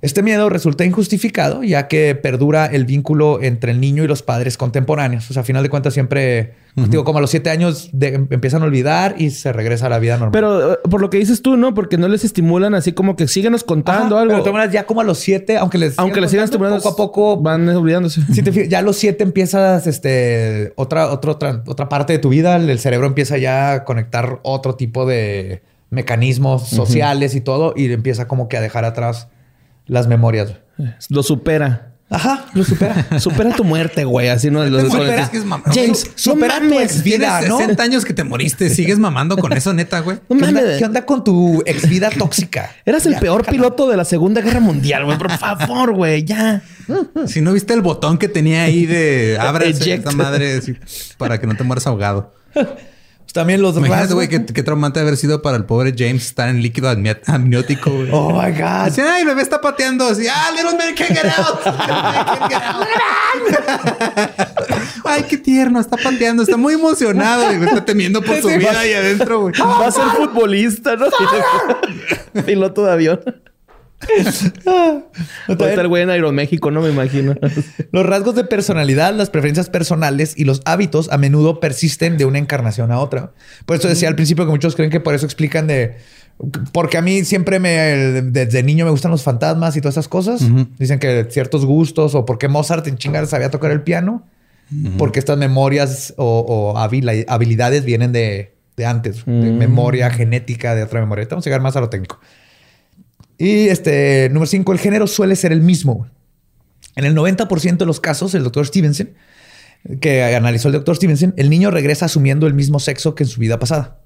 Este 0.00 0.22
miedo 0.22 0.48
resulta 0.48 0.84
injustificado, 0.84 1.64
ya 1.64 1.88
que 1.88 2.14
perdura 2.14 2.66
el 2.66 2.84
vínculo 2.84 3.42
entre 3.42 3.72
el 3.72 3.80
niño 3.80 4.04
y 4.04 4.06
los 4.06 4.22
padres 4.22 4.56
contemporáneos. 4.56 5.28
O 5.28 5.32
sea, 5.34 5.42
a 5.42 5.44
final 5.44 5.64
de 5.64 5.70
cuentas, 5.70 5.92
siempre, 5.92 6.54
digo, 6.74 7.04
como 7.04 7.18
a 7.18 7.20
los 7.20 7.30
siete 7.30 7.50
años 7.50 7.90
de- 7.92 8.14
empiezan 8.30 8.62
a 8.62 8.66
olvidar 8.66 9.16
y 9.18 9.30
se 9.30 9.52
regresa 9.52 9.86
a 9.86 9.88
la 9.88 9.98
vida 9.98 10.14
normal. 10.14 10.30
Pero 10.32 10.72
eh, 10.74 10.78
por 10.88 11.00
lo 11.00 11.10
que 11.10 11.18
dices 11.18 11.42
tú, 11.42 11.56
¿no? 11.56 11.74
Porque 11.74 11.98
no 11.98 12.08
les 12.08 12.24
estimulan 12.24 12.74
así 12.74 12.92
como 12.92 13.16
que 13.16 13.26
síguenos 13.26 13.64
contando 13.64 14.16
Ajá, 14.16 14.22
algo. 14.22 14.44
Pero 14.44 14.70
ya 14.70 14.86
como 14.86 15.00
a 15.00 15.04
los 15.04 15.18
siete, 15.18 15.56
aunque 15.56 15.78
les 15.78 15.98
Aunque 15.98 16.20
les 16.20 16.30
sigan 16.30 16.44
estimulando, 16.44 16.80
poco 16.80 16.88
a 16.88 16.96
poco 16.96 17.36
van 17.40 17.68
olvidándose. 17.68 18.22
Si 18.32 18.42
te 18.42 18.52
fijas, 18.52 18.68
ya 18.68 18.78
a 18.78 18.82
los 18.82 18.96
siete 18.96 19.24
empiezas 19.24 19.86
este, 19.86 20.72
otra, 20.76 21.10
otra, 21.10 21.32
otra, 21.32 21.62
otra 21.66 21.88
parte 21.88 22.12
de 22.12 22.18
tu 22.18 22.28
vida. 22.28 22.56
El 22.56 22.78
cerebro 22.78 23.06
empieza 23.06 23.38
ya 23.38 23.72
a 23.72 23.84
conectar 23.84 24.40
otro 24.42 24.74
tipo 24.74 25.06
de 25.06 25.62
mecanismos 25.90 26.68
sociales 26.68 27.34
y 27.34 27.40
todo, 27.40 27.72
y 27.76 27.90
empieza 27.92 28.28
como 28.28 28.48
que 28.48 28.56
a 28.56 28.60
dejar 28.60 28.84
atrás 28.84 29.28
las 29.86 30.06
memorias. 30.06 30.54
Lo 31.08 31.22
supera. 31.22 31.92
Ajá, 32.10 32.46
lo 32.54 32.64
supera. 32.64 33.20
Supera 33.20 33.54
tu 33.54 33.64
muerte, 33.64 34.04
güey. 34.04 34.28
Así 34.28 34.50
no 34.50 34.64
lo 34.64 34.80
Supera- 34.80 35.22
Es 35.24 35.28
que 35.28 35.36
es 35.36 35.44
mam- 35.44 35.62
James, 35.66 36.06
no 36.06 36.12
supera 36.16 36.58
tu 36.58 36.64
mames, 36.64 36.80
ex 36.82 37.02
vida, 37.02 37.38
tienes 37.40 37.48
¿no? 37.50 37.58
60 37.58 37.82
años 37.82 38.04
que 38.06 38.14
te 38.14 38.24
moriste. 38.24 38.70
Sigues 38.70 38.98
mamando 38.98 39.36
con 39.36 39.52
eso, 39.52 39.74
neta, 39.74 40.00
güey. 40.00 40.18
No 40.28 40.38
¿Qué 40.38 40.44
onda, 40.46 40.60
mames. 40.62 40.78
qué 40.78 40.84
onda 40.86 41.04
con 41.04 41.22
tu 41.22 41.62
ex 41.66 41.86
vida 41.88 42.08
tóxica? 42.10 42.70
Eras 42.86 43.04
el 43.04 43.12
Ya, 43.12 43.20
peor 43.20 43.44
piloto 43.44 43.88
de 43.90 43.96
la 43.98 44.06
Segunda 44.06 44.40
Guerra 44.40 44.60
Mundial, 44.60 45.04
güey. 45.04 45.18
Por 45.18 45.30
favor, 45.32 45.92
güey, 45.92 46.24
ya. 46.24 46.62
Si 47.26 47.42
no 47.42 47.52
viste 47.52 47.74
el 47.74 47.82
botón 47.82 48.16
que 48.16 48.28
tenía 48.28 48.62
ahí 48.62 48.86
de 48.86 49.36
abre 49.40 49.68
esta 49.68 50.10
madre 50.12 50.60
para 51.18 51.38
que 51.38 51.46
no 51.46 51.56
te 51.56 51.64
mueras 51.64 51.86
ahogado. 51.86 52.32
También 53.32 53.60
los 53.62 53.76
Imagínate, 53.76 54.04
rasgos- 54.08 54.14
güey, 54.14 54.28
qué, 54.28 54.44
qué 54.46 54.62
traumante 54.62 55.00
haber 55.00 55.16
sido 55.16 55.42
para 55.42 55.56
el 55.58 55.64
pobre 55.64 55.94
James 55.96 56.24
estar 56.26 56.48
en 56.48 56.62
líquido 56.62 56.90
amni- 56.90 57.18
amniótico, 57.26 57.90
güey. 57.90 58.08
Oh 58.10 58.30
my 58.32 58.50
God. 58.52 58.62
Así, 58.62 59.00
ay, 59.02 59.20
el 59.22 59.28
bebé 59.28 59.42
está 59.42 59.60
pateando. 59.60 60.06
Así, 60.08 60.26
ah, 60.26 60.50
little 60.56 60.76
man 60.78 60.94
can't 60.96 61.10
get 61.10 61.26
out. 61.38 61.64
Little 61.64 62.02
man 62.02 62.24
can't 62.26 62.50
get 62.50 63.68
out. 63.68 64.38
ay, 65.04 65.24
qué 65.28 65.36
tierno. 65.36 65.78
Está 65.80 65.96
pateando. 65.96 66.42
Está 66.42 66.56
muy 66.56 66.74
emocionado. 66.74 67.52
Y 67.52 67.56
está 67.64 67.84
temiendo 67.84 68.22
por 68.22 68.40
su 68.40 68.48
vida 68.48 68.80
ahí 68.80 68.92
adentro, 68.94 69.40
güey. 69.42 69.54
Va 69.60 69.86
a 69.86 69.92
ser 69.92 70.04
futbolista, 70.16 70.96
¿no? 70.96 71.06
piloto 72.46 72.84
de 72.84 72.92
avión. 72.92 73.20
A 74.66 75.52
estar 75.52 75.88
güey 75.88 76.02
en 76.02 76.10
Aeroméxico, 76.10 76.70
no 76.70 76.80
me 76.80 76.90
imagino. 76.90 77.34
Los 77.92 78.06
rasgos 78.06 78.34
de 78.34 78.44
personalidad, 78.44 79.14
las 79.14 79.30
preferencias 79.30 79.68
personales 79.70 80.34
y 80.36 80.44
los 80.44 80.62
hábitos 80.64 81.10
a 81.10 81.18
menudo 81.18 81.60
persisten 81.60 82.16
de 82.16 82.24
una 82.24 82.38
encarnación 82.38 82.92
a 82.92 83.00
otra. 83.00 83.32
Por 83.66 83.76
eso 83.76 83.88
decía 83.88 84.08
al 84.08 84.14
principio 84.14 84.44
que 84.44 84.50
muchos 84.50 84.76
creen 84.76 84.90
que 84.90 85.00
por 85.00 85.14
eso 85.14 85.26
explican 85.26 85.66
de... 85.66 85.96
Porque 86.72 86.98
a 86.98 87.02
mí 87.02 87.24
siempre 87.24 87.58
me... 87.58 87.70
Desde 87.70 88.62
niño 88.62 88.84
me 88.84 88.90
gustan 88.90 89.10
los 89.10 89.22
fantasmas 89.22 89.76
y 89.76 89.80
todas 89.80 89.94
esas 89.94 90.08
cosas. 90.08 90.42
Dicen 90.78 90.98
que 90.98 91.26
ciertos 91.30 91.64
gustos 91.64 92.14
o 92.14 92.24
porque 92.24 92.46
Mozart 92.48 92.86
en 92.86 92.96
chingar 92.96 93.26
sabía 93.26 93.50
tocar 93.50 93.72
el 93.72 93.82
piano. 93.82 94.24
Porque 94.98 95.18
estas 95.18 95.38
memorias 95.38 96.14
o, 96.16 96.74
habilidades 96.76 97.84
vienen 97.84 98.12
de, 98.12 98.54
de 98.76 98.86
antes. 98.86 99.24
De 99.26 99.52
memoria 99.52 100.10
genética, 100.10 100.74
de 100.74 100.84
otra 100.84 101.00
memoria. 101.00 101.26
Vamos 101.28 101.46
a 101.46 101.50
llegar 101.50 101.62
más 101.62 101.74
a 101.76 101.80
lo 101.80 101.88
técnico. 101.88 102.20
Y 103.38 103.68
este, 103.68 104.28
número 104.30 104.46
cinco, 104.46 104.72
el 104.72 104.78
género 104.80 105.06
suele 105.06 105.36
ser 105.36 105.52
el 105.52 105.62
mismo. 105.62 106.08
En 106.96 107.04
el 107.04 107.14
90% 107.14 107.76
de 107.76 107.86
los 107.86 108.00
casos, 108.00 108.34
el 108.34 108.42
doctor 108.42 108.66
Stevenson, 108.66 109.10
que 110.00 110.34
analizó 110.34 110.68
el 110.68 110.74
doctor 110.74 110.96
Stevenson, 110.96 111.32
el 111.36 111.48
niño 111.48 111.70
regresa 111.70 112.06
asumiendo 112.06 112.48
el 112.48 112.54
mismo 112.54 112.80
sexo 112.80 113.14
que 113.14 113.22
en 113.22 113.28
su 113.28 113.40
vida 113.40 113.60
pasada. 113.60 114.00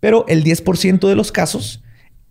Pero 0.00 0.24
el 0.28 0.42
10% 0.42 1.08
de 1.08 1.14
los 1.14 1.30
casos, 1.30 1.82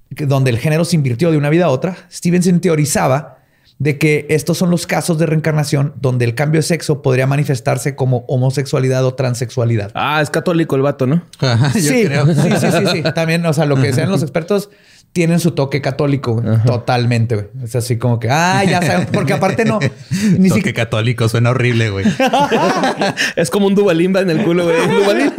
donde 0.09 0.51
el 0.51 0.57
género 0.57 0.83
se 0.83 0.97
invirtió 0.97 1.31
de 1.31 1.37
una 1.37 1.49
vida 1.49 1.65
a 1.65 1.69
otra, 1.69 1.97
Stevenson 2.11 2.59
teorizaba 2.59 3.37
de 3.79 3.97
que 3.99 4.25
estos 4.29 4.57
son 4.57 4.71
los 4.71 4.87
casos 4.87 5.19
de 5.19 5.27
reencarnación 5.27 5.93
donde 6.01 6.25
el 6.25 6.33
cambio 6.33 6.59
de 6.59 6.63
sexo 6.63 7.01
podría 7.01 7.27
manifestarse 7.27 7.95
como 7.95 8.25
homosexualidad 8.27 9.05
o 9.05 9.13
transexualidad. 9.13 9.91
Ah, 9.93 10.19
es 10.21 10.29
católico 10.29 10.75
el 10.75 10.81
vato, 10.81 11.05
¿no? 11.05 11.23
Ajá, 11.39 11.71
yo 11.75 11.81
sí, 11.81 12.05
creo. 12.05 12.25
sí, 12.25 12.49
sí, 12.59 12.67
sí, 12.71 12.85
sí. 12.91 13.03
También, 13.13 13.45
o 13.45 13.53
sea, 13.53 13.65
lo 13.65 13.79
que 13.79 13.93
sean 13.93 14.09
los 14.09 14.21
expertos 14.23 14.69
tienen 15.17 15.39
su 15.39 15.49
toque 15.51 15.81
católico, 15.81 16.35
güey. 16.35 16.57
totalmente. 16.63 17.33
güey. 17.33 17.47
Es 17.63 17.75
así 17.75 17.97
como 17.97 18.19
que, 18.19 18.29
ah, 18.29 18.63
ya 18.63 18.83
saben, 18.83 19.07
porque 19.11 19.33
aparte 19.33 19.65
no, 19.65 19.79
ni 20.37 20.49
Toque 20.49 20.59
siquiera. 20.61 20.83
católico 20.83 21.27
suena 21.27 21.49
horrible, 21.49 21.89
güey. 21.89 22.05
Es 23.35 23.49
como 23.49 23.65
un 23.65 23.73
dubalimba 23.73 24.19
en 24.21 24.29
el 24.29 24.43
culo, 24.43 24.65
güey. 24.65 24.77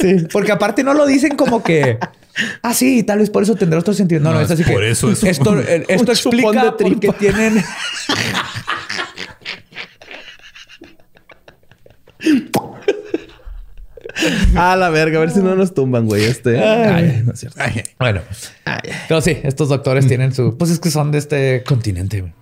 Sí, 0.00 0.26
porque 0.32 0.50
aparte 0.52 0.82
no 0.82 0.94
lo 0.94 1.04
dicen 1.04 1.36
como 1.36 1.62
que, 1.62 1.98
ah, 2.62 2.72
sí, 2.72 3.02
tal 3.02 3.18
vez 3.18 3.28
por 3.28 3.42
eso 3.42 3.54
tendrá 3.54 3.78
otro 3.80 3.92
sentido. 3.92 4.22
No, 4.22 4.30
no, 4.30 4.36
No, 4.36 4.40
es 4.46 4.50
así 4.50 4.64
que 4.64 4.72
por 4.72 4.82
eso 4.82 5.10
es 5.12 5.22
esto, 5.22 5.50
un- 5.50 5.58
eh, 5.60 5.84
esto 5.88 6.04
un 6.04 6.10
explica 6.10 6.64
de 6.64 6.72
porque 6.72 7.08
tienen. 7.18 7.62
A 14.54 14.76
la 14.76 14.90
verga, 14.90 15.16
a 15.18 15.20
ver 15.20 15.30
si 15.30 15.40
no 15.40 15.54
nos 15.54 15.72
tumban, 15.74 16.06
güey. 16.06 16.24
Este. 16.24 16.62
Ay, 16.62 17.22
no 17.24 17.32
es 17.32 17.40
cierto. 17.40 17.58
Ay, 17.60 17.82
Bueno, 17.98 18.20
pero 19.08 19.20
sí, 19.20 19.36
estos 19.42 19.68
doctores 19.68 20.06
tienen 20.06 20.32
su. 20.34 20.56
Pues 20.56 20.70
es 20.70 20.78
que 20.80 20.90
son 20.90 21.10
de 21.12 21.18
este 21.18 21.62
continente. 21.64 22.32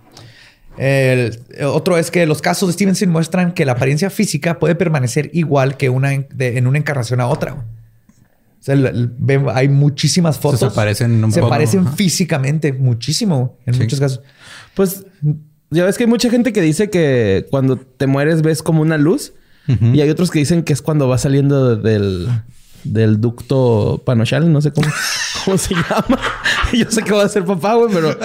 El, 0.77 1.37
otro 1.65 1.97
es 1.97 2.11
que 2.11 2.25
los 2.25 2.41
casos 2.41 2.69
de 2.69 2.73
Stevenson 2.73 3.09
muestran 3.09 3.53
que 3.53 3.65
la 3.65 3.73
apariencia 3.73 4.09
física 4.09 4.57
puede 4.57 4.75
permanecer 4.75 5.29
igual 5.33 5.77
que 5.77 5.89
una 5.89 6.13
en, 6.13 6.27
de- 6.33 6.57
en 6.57 6.65
una 6.67 6.77
encarnación 6.77 7.19
a 7.21 7.27
otra. 7.27 7.51
güey. 7.51 7.65
O 7.65 8.63
sea, 8.63 8.75
el- 8.75 8.85
el- 8.85 9.11
ven- 9.17 9.47
hay 9.53 9.67
muchísimas 9.69 10.39
fotos. 10.39 10.59
se 10.59 10.69
parecen 10.69 11.23
un 11.23 11.31
Se 11.31 11.39
poco, 11.41 11.49
parecen 11.49 11.87
físicamente 11.95 12.71
muchísimo 12.73 13.57
en 13.65 13.73
Sí. 13.73 13.81
muchos 13.81 13.99
casos. 13.99 14.21
Pues 14.73 15.05
ya 15.71 15.83
ves 15.85 15.97
que 15.97 16.05
hay 16.05 16.09
mucha 16.09 16.29
gente 16.29 16.53
que 16.53 16.61
dice 16.61 16.89
que 16.89 17.45
cuando 17.49 17.77
te 17.77 18.07
mueres 18.07 18.41
ves 18.41 18.63
como 18.63 18.81
una 18.81 18.97
luz. 18.97 19.33
Y 19.67 20.01
hay 20.01 20.09
otros 20.09 20.31
que 20.31 20.39
dicen 20.39 20.63
que 20.63 20.73
es 20.73 20.81
cuando 20.81 21.07
va 21.07 21.17
saliendo 21.17 21.77
del, 21.77 22.27
del 22.83 23.19
ducto 23.21 24.01
panochal, 24.05 24.51
no 24.51 24.61
sé 24.61 24.71
cómo, 24.71 24.87
cómo 25.45 25.57
se 25.57 25.73
llama. 25.75 26.19
Yo 26.73 26.85
sé 26.89 27.03
que 27.03 27.11
va 27.11 27.23
a 27.23 27.29
ser 27.29 27.43
papá, 27.45 27.75
güey, 27.75 27.93
pero 27.93 28.17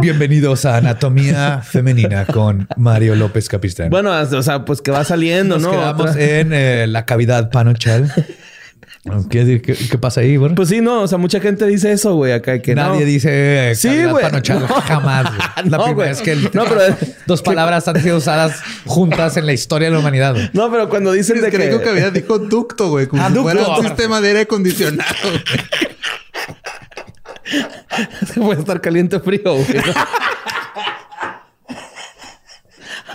Bienvenidos 0.00 0.64
a 0.66 0.76
Anatomía 0.76 1.62
Femenina 1.62 2.26
con 2.26 2.68
Mario 2.76 3.14
López 3.16 3.48
Capistrán. 3.48 3.90
bueno, 3.90 4.10
o 4.12 4.42
sea, 4.42 4.64
pues 4.64 4.82
que 4.82 4.90
va 4.90 5.04
saliendo, 5.04 5.54
Nos 5.56 5.62
¿no? 5.64 5.70
quedamos 5.70 6.10
Otra- 6.10 6.22
en 6.22 6.52
eh, 6.52 6.86
la 6.86 7.04
cavidad 7.06 7.50
panochal. 7.50 8.12
¿Qué, 9.30 9.60
qué, 9.62 9.74
qué 9.74 9.98
pasa 9.98 10.20
ahí, 10.20 10.36
güey? 10.36 10.54
Pues 10.54 10.68
sí, 10.68 10.80
no, 10.80 11.02
o 11.02 11.08
sea, 11.08 11.16
mucha 11.18 11.40
gente 11.40 11.64
dice 11.66 11.92
eso, 11.92 12.14
güey, 12.14 12.32
acá 12.32 12.60
que 12.60 12.74
Nadie 12.74 13.00
no. 13.00 13.06
dice 13.06 13.70
eh, 13.70 13.74
Sí, 13.74 13.88
güey. 14.04 14.24
No. 14.48 14.66
jamás. 14.68 15.24
güey. 15.26 15.38
La 15.56 15.78
No, 15.78 15.84
primera 15.84 15.92
güey. 15.94 16.08
vez 16.08 16.22
que 16.22 16.32
el- 16.32 16.50
No, 16.52 16.64
pero- 16.64 16.96
dos 17.26 17.42
palabras 17.42 17.86
han 17.88 18.00
sido 18.02 18.16
usadas 18.18 18.60
juntas 18.84 19.36
en 19.36 19.46
la 19.46 19.52
historia 19.52 19.88
de 19.88 19.94
la 19.94 20.00
humanidad. 20.00 20.34
No, 20.52 20.70
pero 20.70 20.88
cuando 20.88 21.12
dicen 21.12 21.40
de 21.40 21.46
Es 21.48 21.52
que 21.52 21.58
que... 21.58 21.66
dijo 21.68 21.80
que 21.80 21.88
había 21.90 22.10
dijo 22.10 22.38
ducto, 22.38 22.88
güey. 22.90 23.06
Como 23.06 23.22
Ah, 23.22 23.28
si 23.28 23.34
ducto. 23.34 23.50
fuera 23.52 23.68
un 23.78 23.84
sistema 23.86 24.20
de 24.20 24.28
aire 24.28 24.40
acondicionado. 24.42 25.04
güey. 28.34 28.46
puede 28.46 28.60
estar 28.60 28.80
caliente 28.80 29.16
o 29.16 29.20
frío, 29.20 29.40
güey. 29.54 29.66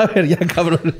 A 0.02 0.08
ver, 0.08 0.28
ya, 0.28 0.38
cabrón. 0.38 0.96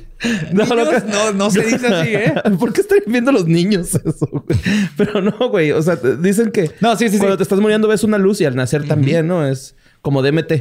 No, 0.54 0.66
no, 0.66 1.32
no 1.34 1.50
se 1.50 1.62
dice 1.64 1.88
así, 1.88 2.10
¿eh? 2.16 2.34
¿Por 2.60 2.74
qué 2.74 2.82
están 2.82 3.00
viendo 3.08 3.32
los 3.32 3.48
niños 3.48 3.96
eso, 3.96 4.28
güey? 4.32 4.60
Pero 4.98 5.22
no, 5.22 5.50
güey. 5.50 5.72
O 5.72 5.82
sea, 5.82 5.96
dicen 5.96 6.52
que 6.52 6.72
No, 6.82 6.96
sí, 6.96 7.06
sí, 7.08 7.14
sí. 7.14 7.18
cuando 7.20 7.38
te 7.38 7.44
estás 7.44 7.60
muriendo 7.60 7.88
ves 7.88 8.04
una 8.04 8.18
luz 8.18 8.42
y 8.42 8.46
al 8.46 8.56
nacer 8.56 8.88
también, 8.88 9.28
¿no? 9.28 9.46
Es 9.48 9.76
como 10.02 10.22
DMT. 10.22 10.52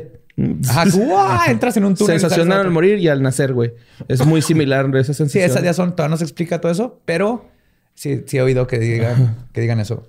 Ajá, 0.68 0.84
¡guau! 0.94 1.50
entras 1.50 1.76
en 1.76 1.84
un 1.84 1.94
túnel. 1.94 2.18
Sensacional 2.18 2.60
al 2.60 2.70
morir 2.70 2.98
y 2.98 3.08
al 3.08 3.20
nacer, 3.22 3.52
güey. 3.52 3.72
Es 4.08 4.24
muy 4.24 4.40
similar 4.40 4.86
esa 4.96 5.12
Sí, 5.12 5.18
sensación. 5.18 5.44
esas 5.44 5.62
ya 5.62 5.74
son, 5.74 5.94
todavía 5.94 6.12
no 6.12 6.16
se 6.16 6.24
explica 6.24 6.60
todo 6.60 6.72
eso, 6.72 7.00
pero 7.04 7.46
sí, 7.94 8.22
sí 8.26 8.38
he 8.38 8.42
oído 8.42 8.66
que 8.66 8.78
digan, 8.78 9.36
que 9.52 9.60
digan 9.60 9.80
eso. 9.80 10.08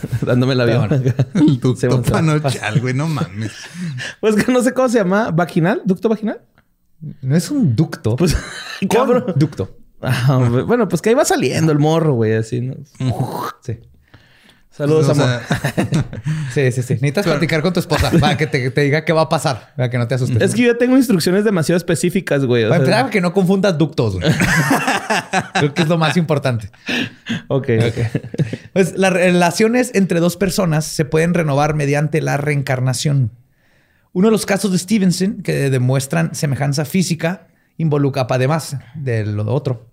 Dándome 0.22 0.54
la 0.54 0.64
Pero 0.64 0.88
vida. 0.88 1.14
El 1.34 1.60
ducto 1.60 2.02
panochal, 2.02 2.80
güey. 2.80 2.94
No 2.94 3.06
mames. 3.08 3.52
Pues 4.20 4.36
que 4.36 4.52
no 4.52 4.62
sé 4.62 4.72
cómo 4.72 4.88
se 4.88 4.98
llama. 4.98 5.30
¿Vaginal? 5.30 5.82
¿Ducto 5.84 6.08
vaginal? 6.08 6.40
No 7.22 7.36
es 7.36 7.50
un 7.50 7.76
ducto. 7.76 8.16
Pues, 8.16 8.36
cabrón. 8.90 9.34
Ducto. 9.36 9.76
Ah, 10.00 10.48
bueno, 10.66 10.88
pues 10.88 11.00
que 11.02 11.08
ahí 11.08 11.14
va 11.14 11.24
saliendo 11.24 11.72
el 11.72 11.78
morro, 11.78 12.14
güey, 12.14 12.34
así, 12.34 12.60
¿no? 12.60 12.74
Sí. 13.62 13.78
Saludos, 14.76 15.08
O 15.08 15.12
amor. 15.12 15.40
Sí, 16.52 16.70
sí, 16.72 16.82
sí. 16.82 16.94
Necesitas 16.94 17.24
platicar 17.26 17.62
con 17.62 17.72
tu 17.72 17.80
esposa 17.80 18.10
para 18.20 18.36
que 18.36 18.46
te, 18.46 18.70
te 18.70 18.80
diga 18.82 19.04
qué 19.04 19.12
va 19.12 19.22
a 19.22 19.28
pasar, 19.28 19.72
para 19.76 19.88
que 19.90 19.96
no 19.98 20.06
te 20.06 20.14
asustes. 20.16 20.40
Es 20.42 20.54
que 20.54 20.62
yo 20.62 20.76
tengo 20.76 20.96
instrucciones 20.96 21.44
demasiado 21.44 21.76
específicas, 21.76 22.44
güey. 22.44 22.64
o 22.64 22.68
Para 22.68 22.84
sea- 22.84 22.92
empezar, 22.94 23.10
que 23.10 23.20
no 23.20 23.32
confundas 23.32 23.78
ductos. 23.78 24.14
güey. 24.16 24.30
Creo 25.54 25.74
que 25.74 25.82
es 25.82 25.88
lo 25.88 25.98
más 25.98 26.16
importante. 26.16 26.70
Ok, 27.48 27.68
ok. 27.88 28.22
Pues 28.72 28.96
las 28.98 29.12
relaciones 29.12 29.90
entre 29.94 30.20
dos 30.20 30.36
personas 30.36 30.84
se 30.84 31.04
pueden 31.04 31.34
renovar 31.34 31.74
mediante 31.74 32.20
la 32.20 32.36
reencarnación. 32.36 33.30
Uno 34.12 34.28
de 34.28 34.32
los 34.32 34.46
casos 34.46 34.72
de 34.72 34.78
Stevenson 34.78 35.42
que 35.42 35.70
demuestran 35.70 36.34
semejanza 36.34 36.84
física 36.84 37.48
involucra, 37.76 38.26
además 38.28 38.76
de 38.94 39.26
lo 39.26 39.44
otro, 39.52 39.90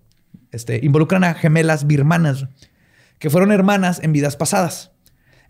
este, 0.50 0.80
involucran 0.82 1.24
a 1.24 1.34
gemelas 1.34 1.86
birmanas 1.86 2.46
que 3.18 3.30
fueron 3.30 3.52
hermanas 3.52 4.00
en 4.02 4.12
vidas 4.12 4.36
pasadas. 4.36 4.92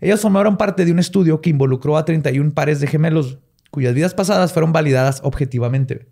Ellas 0.01 0.21
formaron 0.21 0.57
parte 0.57 0.85
de 0.85 0.91
un 0.91 0.99
estudio 0.99 1.41
que 1.41 1.49
involucró 1.49 1.97
a 1.97 2.05
31 2.05 2.53
pares 2.53 2.79
de 2.79 2.87
gemelos 2.87 3.39
cuyas 3.71 3.93
vidas 3.93 4.13
pasadas 4.13 4.53
fueron 4.53 4.71
validadas 4.71 5.19
objetivamente. 5.23 6.07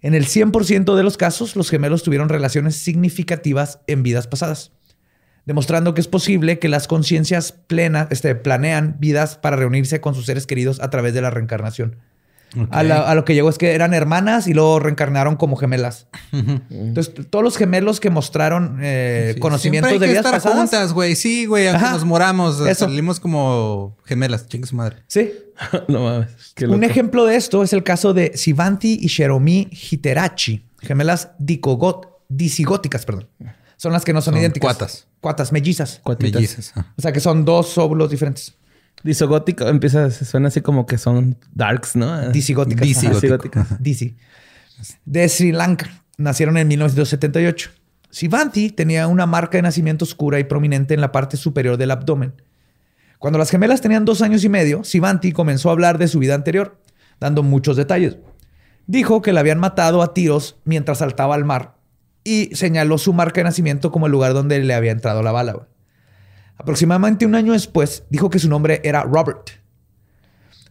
En 0.00 0.14
el 0.14 0.26
100% 0.26 0.94
de 0.94 1.02
los 1.02 1.16
casos, 1.16 1.56
los 1.56 1.70
gemelos 1.70 2.02
tuvieron 2.02 2.28
relaciones 2.28 2.76
significativas 2.76 3.80
en 3.86 4.02
vidas 4.02 4.26
pasadas 4.26 4.72
demostrando 5.44 5.94
que 5.94 6.00
es 6.00 6.08
posible 6.08 6.58
que 6.58 6.68
las 6.68 6.86
conciencias 6.86 7.52
plenas 7.52 8.08
este, 8.10 8.34
planean 8.34 8.96
vidas 8.98 9.36
para 9.36 9.56
reunirse 9.56 10.00
con 10.00 10.14
sus 10.14 10.26
seres 10.26 10.46
queridos 10.46 10.80
a 10.80 10.90
través 10.90 11.14
de 11.14 11.22
la 11.22 11.30
reencarnación. 11.30 11.96
A, 12.70 12.82
la- 12.82 13.00
a 13.08 13.14
lo 13.14 13.24
que 13.24 13.34
llegó 13.34 13.48
es 13.48 13.56
que 13.56 13.72
eran 13.74 13.94
hermanas 13.94 14.46
y 14.46 14.52
luego 14.54 14.78
reencarnaron 14.78 15.36
como 15.36 15.56
gemelas. 15.56 16.06
Entonces, 16.70 17.14
todos 17.30 17.42
los 17.42 17.56
gemelos 17.56 17.98
que 18.00 18.10
mostraron 18.10 18.78
eh, 18.82 19.32
sí, 19.34 19.40
conocimientos 19.40 19.88
siempre 19.90 20.06
de 20.06 20.12
hay 20.12 20.16
que 20.16 20.20
vidas 20.20 20.34
estar 20.34 20.50
pasadas. 20.52 20.70
juntas, 20.70 20.92
güey. 20.92 21.16
Sí, 21.16 21.46
güey. 21.46 21.68
Aunque 21.68 21.84
Ajá. 21.84 21.94
nos 21.94 22.04
moramos, 22.04 22.60
Eso. 22.60 22.84
salimos 22.86 23.20
como 23.20 23.96
gemelas. 24.04 24.46
Chingue 24.48 24.66
su 24.66 24.76
madre. 24.76 24.96
Sí. 25.06 25.32
no 25.88 26.00
mames. 26.04 26.28
Qué 26.54 26.66
Un 26.66 26.84
ejemplo 26.84 27.24
de 27.24 27.36
esto 27.36 27.62
es 27.62 27.72
el 27.72 27.82
caso 27.82 28.12
de 28.12 28.36
Sivanti 28.36 28.98
y 29.00 29.06
Sheromi 29.08 29.68
Hiterachi, 29.70 30.66
gemelas 30.80 31.30
dicogot- 31.38 32.08
disigóticas, 32.28 33.04
perdón. 33.06 33.28
Son 33.76 33.92
las 33.92 34.04
que 34.04 34.12
no 34.12 34.20
son, 34.22 34.34
Son 34.34 34.40
idénticas. 34.40 34.76
cuatas. 34.76 35.06
Cuatas, 35.20 35.52
mellizas. 35.52 36.00
Cuatitas. 36.04 36.34
Mellizas. 36.40 36.72
O 36.96 37.02
sea 37.02 37.12
que 37.12 37.20
son 37.20 37.44
dos 37.44 37.78
óvulos 37.78 38.10
diferentes. 38.10 38.54
Disogótico 39.02 39.66
empieza, 39.68 40.10
suena 40.10 40.48
así 40.48 40.60
como 40.60 40.86
que 40.86 40.96
son 40.96 41.36
darks, 41.52 41.96
¿no? 41.96 42.30
Disigóticas. 42.30 42.86
Disigóticas. 42.86 43.82
Disi. 43.82 44.16
De 45.04 45.28
Sri 45.28 45.52
Lanka. 45.52 45.90
Nacieron 46.18 46.56
en 46.56 46.68
1978. 46.68 47.70
Sivanti 48.10 48.70
tenía 48.70 49.06
una 49.08 49.26
marca 49.26 49.58
de 49.58 49.62
nacimiento 49.62 50.04
oscura 50.04 50.38
y 50.38 50.44
prominente 50.44 50.94
en 50.94 51.00
la 51.00 51.10
parte 51.10 51.36
superior 51.36 51.78
del 51.78 51.90
abdomen. 51.90 52.34
Cuando 53.18 53.38
las 53.38 53.50
gemelas 53.50 53.80
tenían 53.80 54.04
dos 54.04 54.20
años 54.20 54.44
y 54.44 54.48
medio, 54.48 54.84
Sivanti 54.84 55.32
comenzó 55.32 55.70
a 55.70 55.72
hablar 55.72 55.98
de 55.98 56.08
su 56.08 56.18
vida 56.18 56.34
anterior, 56.34 56.78
dando 57.18 57.42
muchos 57.42 57.76
detalles. 57.76 58.18
Dijo 58.86 59.22
que 59.22 59.32
la 59.32 59.40
habían 59.40 59.60
matado 59.60 60.02
a 60.02 60.12
tiros 60.12 60.56
mientras 60.64 60.98
saltaba 60.98 61.34
al 61.34 61.44
mar 61.44 61.76
y 62.24 62.54
señaló 62.54 62.98
su 62.98 63.12
marca 63.12 63.40
de 63.40 63.44
nacimiento 63.44 63.90
como 63.90 64.06
el 64.06 64.12
lugar 64.12 64.34
donde 64.34 64.58
le 64.58 64.74
había 64.74 64.92
entrado 64.92 65.22
la 65.22 65.32
bala. 65.32 65.68
Aproximadamente 66.62 67.26
un 67.26 67.34
año 67.34 67.52
después, 67.54 68.04
dijo 68.08 68.30
que 68.30 68.38
su 68.38 68.48
nombre 68.48 68.80
era 68.84 69.02
Robert. 69.02 69.50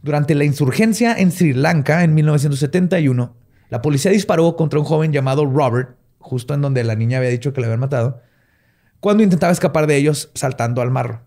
Durante 0.01 0.35
la 0.35 0.45
insurgencia 0.45 1.13
en 1.17 1.31
Sri 1.31 1.53
Lanka 1.53 2.03
en 2.05 2.13
1971, 2.13 3.35
la 3.69 3.81
policía 3.81 4.09
disparó 4.11 4.55
contra 4.55 4.79
un 4.79 4.85
joven 4.85 5.11
llamado 5.11 5.45
Robert, 5.45 5.97
justo 6.17 6.53
en 6.53 6.61
donde 6.61 6.83
la 6.85 6.95
niña 6.95 7.17
había 7.17 7.29
dicho 7.29 7.51
que 7.51 7.59
le 7.61 7.67
habían 7.67 7.81
matado, 7.81 8.21
cuando 9.01 9.21
intentaba 9.21 9.51
escapar 9.51 9.85
de 9.85 9.97
ellos 9.97 10.31
saltando 10.33 10.81
al 10.81 10.91
mar. 10.91 11.23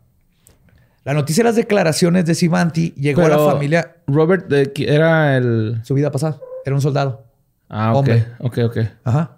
La 1.04 1.12
noticia 1.12 1.42
de 1.44 1.50
las 1.50 1.56
declaraciones 1.56 2.24
de 2.24 2.34
Sivanti 2.34 2.94
llegó 2.96 3.20
a 3.26 3.28
la 3.28 3.36
familia. 3.52 3.96
Robert 4.06 4.48
qui- 4.50 4.88
era 4.88 5.36
el. 5.36 5.80
Su 5.84 5.92
vida 5.92 6.10
pasada. 6.10 6.38
Era 6.64 6.74
un 6.74 6.80
soldado. 6.80 7.26
Ah, 7.68 7.90
ok. 7.92 7.96
Hombre. 7.98 8.26
Ok, 8.38 8.58
ok. 8.64 8.78
Ajá. 9.04 9.36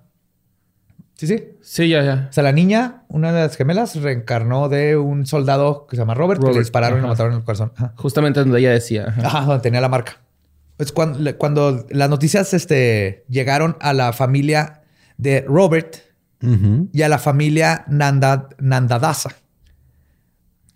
Sí, 1.17 1.27
sí. 1.27 1.49
Sí, 1.63 1.89
ya, 1.89 2.03
ya. 2.05 2.27
O 2.29 2.33
sea, 2.33 2.43
la 2.43 2.53
niña, 2.53 3.05
una 3.09 3.33
de 3.33 3.41
las 3.41 3.57
gemelas, 3.57 3.97
reencarnó 3.97 4.69
de 4.69 4.99
un 4.99 5.25
soldado 5.25 5.87
que 5.87 5.97
se 5.97 6.03
llama 6.03 6.13
Robert, 6.15 6.41
que 6.41 6.45
le 6.47 6.51
Robert, 6.53 6.65
dispararon 6.65 6.99
y 6.99 7.01
lo 7.01 7.07
ajá. 7.07 7.15
mataron 7.15 7.33
en 7.33 7.39
el 7.39 7.45
corazón. 7.45 7.73
Ajá. 7.75 7.95
Justamente 7.97 8.41
donde 8.41 8.59
ella 8.59 8.71
decía. 8.73 9.07
ajá. 9.09 9.27
Ajá, 9.27 9.41
donde 9.47 9.63
tenía 9.63 9.81
la 9.81 9.89
marca. 9.89 10.21
Pues 10.77 10.93
cuando, 10.93 11.39
cuando 11.39 11.87
las 11.89 12.11
noticias 12.11 12.53
este, 12.53 13.25
llegaron 13.29 13.79
a 13.81 13.95
la 13.95 14.13
familia 14.13 14.83
de 15.17 15.41
Robert 15.41 15.97
y 16.93 17.03
a 17.03 17.09
la 17.09 17.19
familia 17.19 17.85
Nanda, 17.89 18.51
Nandadasa, 18.59 19.31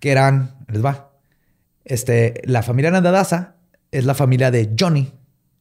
que 0.01 0.11
eran, 0.11 0.57
les 0.69 0.83
va, 0.83 1.13
este, 1.85 2.41
la 2.45 2.63
familia 2.63 2.91
Nandadasa 2.91 3.57
es 3.93 4.07
la 4.07 4.15
familia 4.15 4.51
de 4.51 4.75
Johnny, 4.79 5.13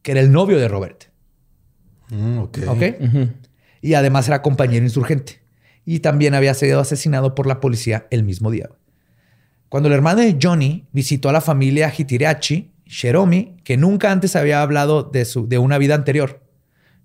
que 0.01 0.11
era 0.11 0.21
el 0.21 0.32
novio 0.32 0.57
de 0.57 0.67
Robert. 0.69 1.03
Mm, 2.09 2.39
ok. 2.39 2.57
¿Ok? 2.69 2.84
Y 3.82 3.93
además 3.93 4.27
era 4.27 4.41
compañero 4.41 4.86
insurgente. 4.86 5.41
Y 5.86 5.99
también 5.99 6.36
había 6.36 6.53
sido 6.53 6.80
asesinado 6.80 7.36
por 7.36 7.47
la 7.47 7.59
policía 7.59 8.07
el 8.11 8.23
mismo 8.23 8.51
día. 8.51 8.69
Cuando 9.69 9.88
el 9.88 9.93
hermano 9.95 10.21
de 10.21 10.38
Johnny 10.41 10.88
visitó 10.91 11.30
a 11.30 11.34
la 11.34 11.41
familia 11.41 11.91
Hitirachi, 11.95 12.71
Sheromi, 12.86 13.57
que 13.63 13.77
nunca 13.77 14.11
antes 14.11 14.36
había 14.36 14.61
hablado 14.61 15.03
de, 15.03 15.25
su, 15.25 15.47
de 15.47 15.57
una 15.59 15.77
vida 15.77 15.95
anterior, 15.95 16.41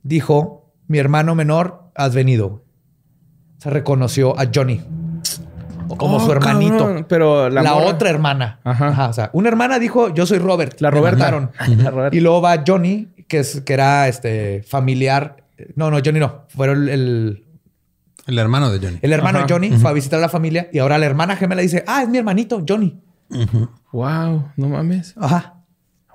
dijo, 0.03 0.73
mi 0.89 0.99
hermano 0.99 1.35
menor, 1.35 1.91
has 1.95 2.15
venido. 2.15 2.65
Se 3.59 3.71
reconoció 3.71 4.39
a 4.39 4.47
Johnny 4.55 4.83
como 5.97 6.17
Oh, 6.17 6.21
su 6.21 6.33
hermanito. 6.33 6.79
cabrón. 6.79 7.07
Pero 7.09 7.49
la, 7.51 7.75
otra 7.75 8.11
hermana. 8.11 8.59
Ajá. 8.65 9.09
o 9.09 9.13
sea, 9.13 9.31
una 9.33 9.49
hermana 9.49 9.79
dijo, 9.79 10.13
yo 10.15 10.27
soy 10.27 10.39
Robert. 10.39 10.81
La 10.81 10.91
Me 10.91 10.97
Roberta. 10.99 11.19
mataron. 11.19 11.51
La 11.83 11.91
Roberta. 11.91 12.17
Y 12.17 12.21
luego 12.21 12.41
va 12.41 12.63
Johnny, 12.67 13.09
que, 13.29 13.41
es, 13.41 13.61
que 13.61 13.73
era 13.75 14.09
este 14.09 14.63
familiar. 14.67 15.44
No, 15.77 15.91
no, 15.91 15.99
Johnny 16.05 16.21
no. 16.21 16.47
Fueron 16.49 16.89
el, 16.89 17.45
El 18.27 18.39
hermano 18.39 18.71
de 18.71 18.79
Johnny. 18.85 18.99
El 19.03 19.13
hermano 19.13 19.39
Ajá. 19.39 19.47
de 19.47 19.53
Johnny 19.53 19.71
fue 19.79 19.91
a 19.91 19.93
visitar 19.93 20.19
a 20.19 20.23
la 20.23 20.29
familia 20.29 20.69
y 20.73 20.79
ahora 20.79 20.99
la 20.99 21.07
hermana 21.07 21.37
gemela 21.37 21.63
dice, 21.63 21.85
ah, 21.87 22.03
es 22.03 22.09
mi 22.09 22.19
hermanito, 22.19 22.65
Johnny. 22.69 23.01
Wow, 23.93 24.51
no 24.57 24.69
mames. 24.69 25.15
Ajá. 25.17 25.63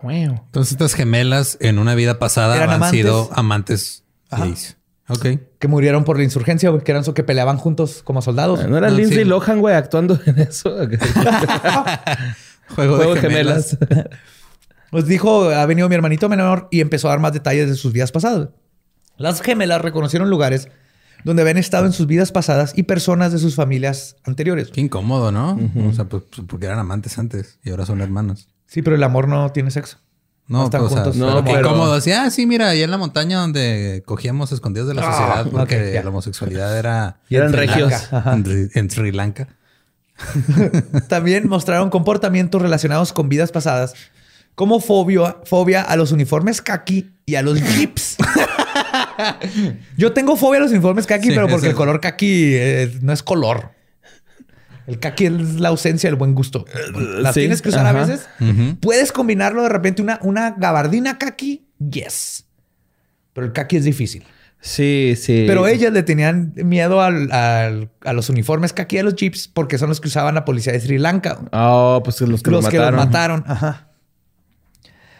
Wow. 0.02 0.12
Entonces 0.14 0.72
estas 0.72 0.94
gemelas 0.94 1.58
en 1.60 1.78
una 1.80 1.94
vida 1.96 2.20
pasada 2.20 2.56
Eran 2.56 2.70
han 2.70 2.76
amantes. 2.78 3.00
sido 3.00 3.30
amantes 3.34 4.04
Ajá. 4.30 4.46
gays. 4.46 4.78
Ok. 5.10 5.26
Que 5.58 5.68
murieron 5.68 6.04
por 6.04 6.18
la 6.18 6.24
insurgencia, 6.24 6.70
güey, 6.70 6.84
que 6.84 6.92
eran 6.92 7.04
so 7.04 7.14
que 7.14 7.24
peleaban 7.24 7.58
juntos 7.58 8.04
como 8.04 8.22
soldados. 8.22 8.66
¿No 8.70 8.78
era 8.78 8.88
Ah, 8.88 8.92
Lindsay 8.92 9.18
sí. 9.20 9.26
Lohan, 9.26 9.60
güey, 9.60 9.76
actuando 9.76 10.20
en 10.26 10.40
eso? 10.40 10.72
Juego, 10.76 10.98
Juego 12.98 12.98
de 13.00 13.16
de 13.16 13.22
gemelas. 13.22 13.78
gemelas. 13.80 14.10
Nos 14.92 15.06
dijo, 15.06 15.50
ha 15.50 15.66
venido 15.66 15.90
mi 15.90 15.96
hermanito 15.96 16.30
menor 16.30 16.68
y 16.72 16.82
empezó 16.82 17.08
a 17.08 17.12
dar 17.12 17.20
más 17.20 17.34
detalles 17.34 17.70
de 17.70 17.76
sus 17.76 17.92
vidas 17.94 18.12
pasadas. 18.12 18.50
Las 19.20 19.42
gemelas 19.42 19.82
reconocieron 19.82 20.30
lugares 20.30 20.68
donde 21.24 21.42
habían 21.42 21.58
estado 21.58 21.86
en 21.86 21.92
sus 21.94 22.08
vidas 22.08 22.32
pasadas 22.32 22.72
y 22.76 22.84
personas 22.84 23.32
de 23.34 23.40
sus 23.40 23.54
familias 23.56 24.16
anteriores. 24.24 24.70
Qué 24.72 24.82
incómodo, 24.82 25.32
¿no? 25.32 25.60
O 25.88 25.94
sea, 25.94 26.06
pues 26.06 26.24
pues, 26.34 26.48
porque 26.48 26.66
eran 26.66 26.80
amantes 26.80 27.18
antes 27.20 27.60
y 27.64 27.70
ahora 27.72 27.86
son 27.86 28.00
hermanos. 28.02 28.48
Sí, 28.68 28.82
pero 28.82 28.96
el 28.96 29.04
amor 29.04 29.28
no 29.28 29.52
tiene 29.52 29.70
sexo. 29.72 29.98
No, 30.48 30.60
No 30.60 30.64
están 30.66 30.82
pues, 30.82 30.94
o 30.94 30.96
sea, 30.96 31.04
juntos. 31.04 31.20
no, 31.20 31.30
No, 31.36 31.44
qué 31.44 31.52
pero- 31.54 31.68
incómodo. 31.68 31.94
Así, 31.94 32.12
ah, 32.12 32.30
sí, 32.32 32.48
mira, 32.48 32.70
allá 32.70 32.84
en 32.86 32.90
la 32.92 32.98
montaña 32.98 33.40
donde 33.40 34.02
cogíamos 34.06 34.52
escondidos 34.52 34.88
de 34.88 34.96
la 34.96 35.02
Ah, 35.08 35.12
sociedad 35.12 35.48
porque 35.52 35.76
ok, 35.90 35.94
ya. 35.94 36.04
la 36.04 36.10
homosexualidad 36.10 36.78
era... 36.80 37.20
Y 37.30 37.36
eran 37.36 37.50
en 37.50 37.54
regios. 37.54 37.94
En, 38.12 38.44
Sri- 38.46 38.72
en 38.74 38.90
Sri 38.90 39.12
Lanka. 39.12 39.48
También 41.08 41.48
mostraron 41.48 41.90
comportamientos 41.90 42.62
relacionados 42.62 43.14
con 43.14 43.30
vidas 43.30 43.52
pasadas, 43.52 43.94
como 44.56 44.80
fobia, 44.80 45.38
fobia 45.46 45.82
a 45.82 45.96
los 45.96 46.12
uniformes 46.12 46.62
kaki 46.62 47.12
y 47.26 47.36
a 47.36 47.42
los 47.42 47.60
jeeps. 47.78 48.18
Yo 49.98 50.14
tengo 50.14 50.36
fobia 50.36 50.60
a 50.60 50.64
los 50.64 50.72
uniformes 50.72 51.06
kaki, 51.06 51.30
Sí, 51.30 51.36
pero 51.36 51.48
porque 51.48 51.68
el 51.68 51.76
color 51.76 52.00
kaki 52.02 52.52
eh, 52.56 52.98
no 53.02 53.14
es 53.14 53.24
color. 53.24 53.72
El 54.88 55.00
kaki 55.00 55.26
es 55.28 55.32
la 55.60 55.70
ausencia 55.70 56.10
del 56.10 56.18
buen 56.18 56.34
gusto. 56.34 56.66
Las 56.96 57.36
Sí, 57.36 57.42
tienes 57.42 57.62
que 57.62 57.70
usar 57.70 57.86
a 57.86 57.94
veces. 57.94 58.28
Puedes 58.80 59.12
combinarlo 59.12 59.64
de 59.64 59.70
repente 59.70 60.02
una, 60.02 60.20
una 60.24 60.52
gabardina 60.58 61.18
kaki, 61.18 61.68
yes. 61.92 62.46
Pero 63.34 63.46
el 63.48 63.54
kaki 63.54 63.78
es 63.78 63.84
difícil. 63.86 64.24
Sí, 64.62 65.14
sí. 65.16 65.46
Pero 65.48 65.68
ellas 65.68 65.94
le 65.94 66.04
tenían 66.04 66.52
miedo 66.56 67.02
al- 67.02 67.32
al- 67.32 67.90
a 68.04 68.12
los 68.14 68.30
uniformes 68.30 68.74
kaki 68.74 68.98
a 68.98 69.04
los 69.04 69.16
jeeps 69.16 69.48
porque 69.48 69.78
son 69.78 69.88
los 69.90 70.02
que 70.02 70.10
usaban 70.10 70.36
la 70.36 70.44
policía 70.44 70.74
de 70.74 70.82
Sri 70.82 70.98
Lanka. 70.98 71.40
Oh, 71.54 72.02
pues 72.04 72.20
los 72.22 72.42
que 72.44 72.52
los 72.52 72.64
los 72.64 72.70
que 72.72 72.78
los 72.80 72.92
mataron. 72.94 73.44
Ajá. 73.48 73.89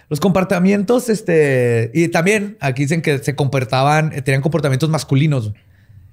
Los 0.10 0.20
comportamientos, 0.20 1.08
este, 1.10 1.92
y 1.94 2.08
también 2.08 2.58
aquí 2.60 2.84
dicen 2.84 3.02
que 3.02 3.20
se 3.20 3.36
comportaban, 3.36 4.12
eh, 4.12 4.22
tenían 4.22 4.42
comportamientos 4.42 4.90
masculinos, 4.90 5.54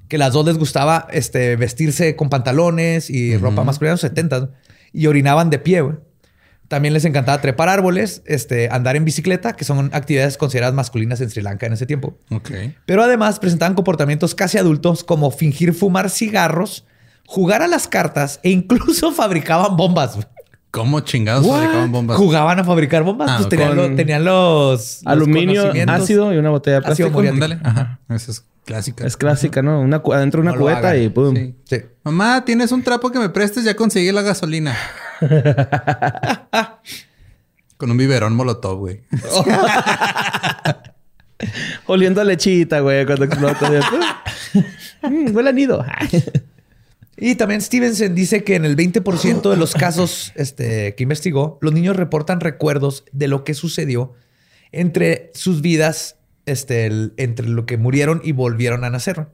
que 0.08 0.18
las 0.18 0.32
dos 0.34 0.46
les 0.46 0.58
gustaba, 0.58 1.08
este, 1.10 1.56
vestirse 1.56 2.14
con 2.14 2.28
pantalones 2.28 3.10
y 3.10 3.36
ropa 3.38 3.64
masculina 3.64 3.92
en 3.92 3.94
los 3.94 4.00
70 4.02 4.50
y 4.92 5.06
orinaban 5.06 5.50
de 5.50 5.58
pie. 5.58 5.80
güey. 5.80 5.96
También 6.68 6.94
les 6.94 7.04
encantaba 7.04 7.40
trepar 7.40 7.68
árboles, 7.68 8.22
este, 8.26 8.68
andar 8.70 8.96
en 8.96 9.04
bicicleta, 9.04 9.54
que 9.54 9.64
son 9.64 9.90
actividades 9.92 10.36
consideradas 10.36 10.74
masculinas 10.74 11.20
en 11.20 11.30
Sri 11.30 11.42
Lanka 11.42 11.66
en 11.66 11.72
ese 11.74 11.86
tiempo. 11.86 12.18
Ok. 12.30 12.50
Pero 12.86 13.02
además 13.02 13.38
presentaban 13.38 13.74
comportamientos 13.74 14.34
casi 14.34 14.58
adultos 14.58 15.04
como 15.04 15.30
fingir 15.30 15.74
fumar 15.74 16.10
cigarros, 16.10 16.84
jugar 17.24 17.62
a 17.62 17.68
las 17.68 17.86
cartas 17.86 18.40
e 18.42 18.50
incluso 18.50 19.12
fabricaban 19.12 19.76
bombas. 19.76 20.16
güey. 20.16 20.26
¿Cómo 20.70 21.00
chingados 21.00 21.46
fabricaban 21.46 21.92
bombas? 21.92 22.16
Jugaban 22.18 22.58
a 22.58 22.64
fabricar 22.64 23.02
bombas. 23.02 23.30
Ah, 23.30 23.36
pues 23.38 23.48
tenían, 23.48 23.96
tenían 23.96 24.24
los, 24.24 24.80
los 24.80 25.06
Aluminio, 25.06 25.72
ácido 25.88 26.34
y 26.34 26.36
una 26.36 26.50
botella 26.50 26.76
de 26.76 26.82
plástico. 26.82 27.20
Ándale. 27.20 27.58
Ajá. 27.62 27.98
Esa 28.08 28.32
es 28.32 28.44
clásica. 28.64 29.06
Es 29.06 29.16
clásica, 29.16 29.62
¿no? 29.62 29.80
Una, 29.80 30.02
adentro 30.12 30.42
de 30.42 30.48
una 30.48 30.56
No 30.56 30.60
cubeta 30.60 30.96
y 30.96 31.08
pum. 31.08 31.34
Sí. 31.34 31.54
Sí. 31.64 31.76
Mamá, 32.04 32.44
¿tienes 32.44 32.72
un 32.72 32.82
trapo 32.82 33.10
que 33.10 33.18
me 33.18 33.30
prestes? 33.30 33.64
Ya 33.64 33.74
conseguí 33.74 34.12
la 34.12 34.22
gasolina. 34.22 34.76
Con 37.76 37.90
un 37.90 37.96
biberón 37.96 38.34
molotov, 38.34 38.78
güey. 38.78 39.02
Oliendo 41.86 42.20
a 42.20 42.24
lechita, 42.24 42.80
güey, 42.80 43.06
cuando 43.06 43.24
explota. 43.24 43.70
Mm, 45.02 45.36
huele 45.36 45.50
a 45.50 45.52
nido. 45.52 45.84
Y 47.18 47.34
también 47.36 47.60
Stevenson 47.62 48.14
dice 48.14 48.44
que 48.44 48.56
en 48.56 48.64
el 48.64 48.76
20% 48.76 49.50
de 49.50 49.56
los 49.56 49.74
casos 49.74 50.32
este, 50.34 50.94
que 50.94 51.02
investigó, 51.02 51.58
los 51.62 51.72
niños 51.72 51.96
reportan 51.96 52.40
recuerdos 52.40 53.04
de 53.12 53.28
lo 53.28 53.42
que 53.44 53.54
sucedió 53.54 54.12
entre 54.72 55.30
sus 55.34 55.62
vidas, 55.62 56.16
este, 56.44 56.86
el- 56.86 57.14
entre 57.16 57.48
lo 57.48 57.64
que 57.66 57.78
murieron 57.78 58.20
y 58.22 58.32
volvieron 58.32 58.84
a 58.84 58.90
nacer. 58.90 59.28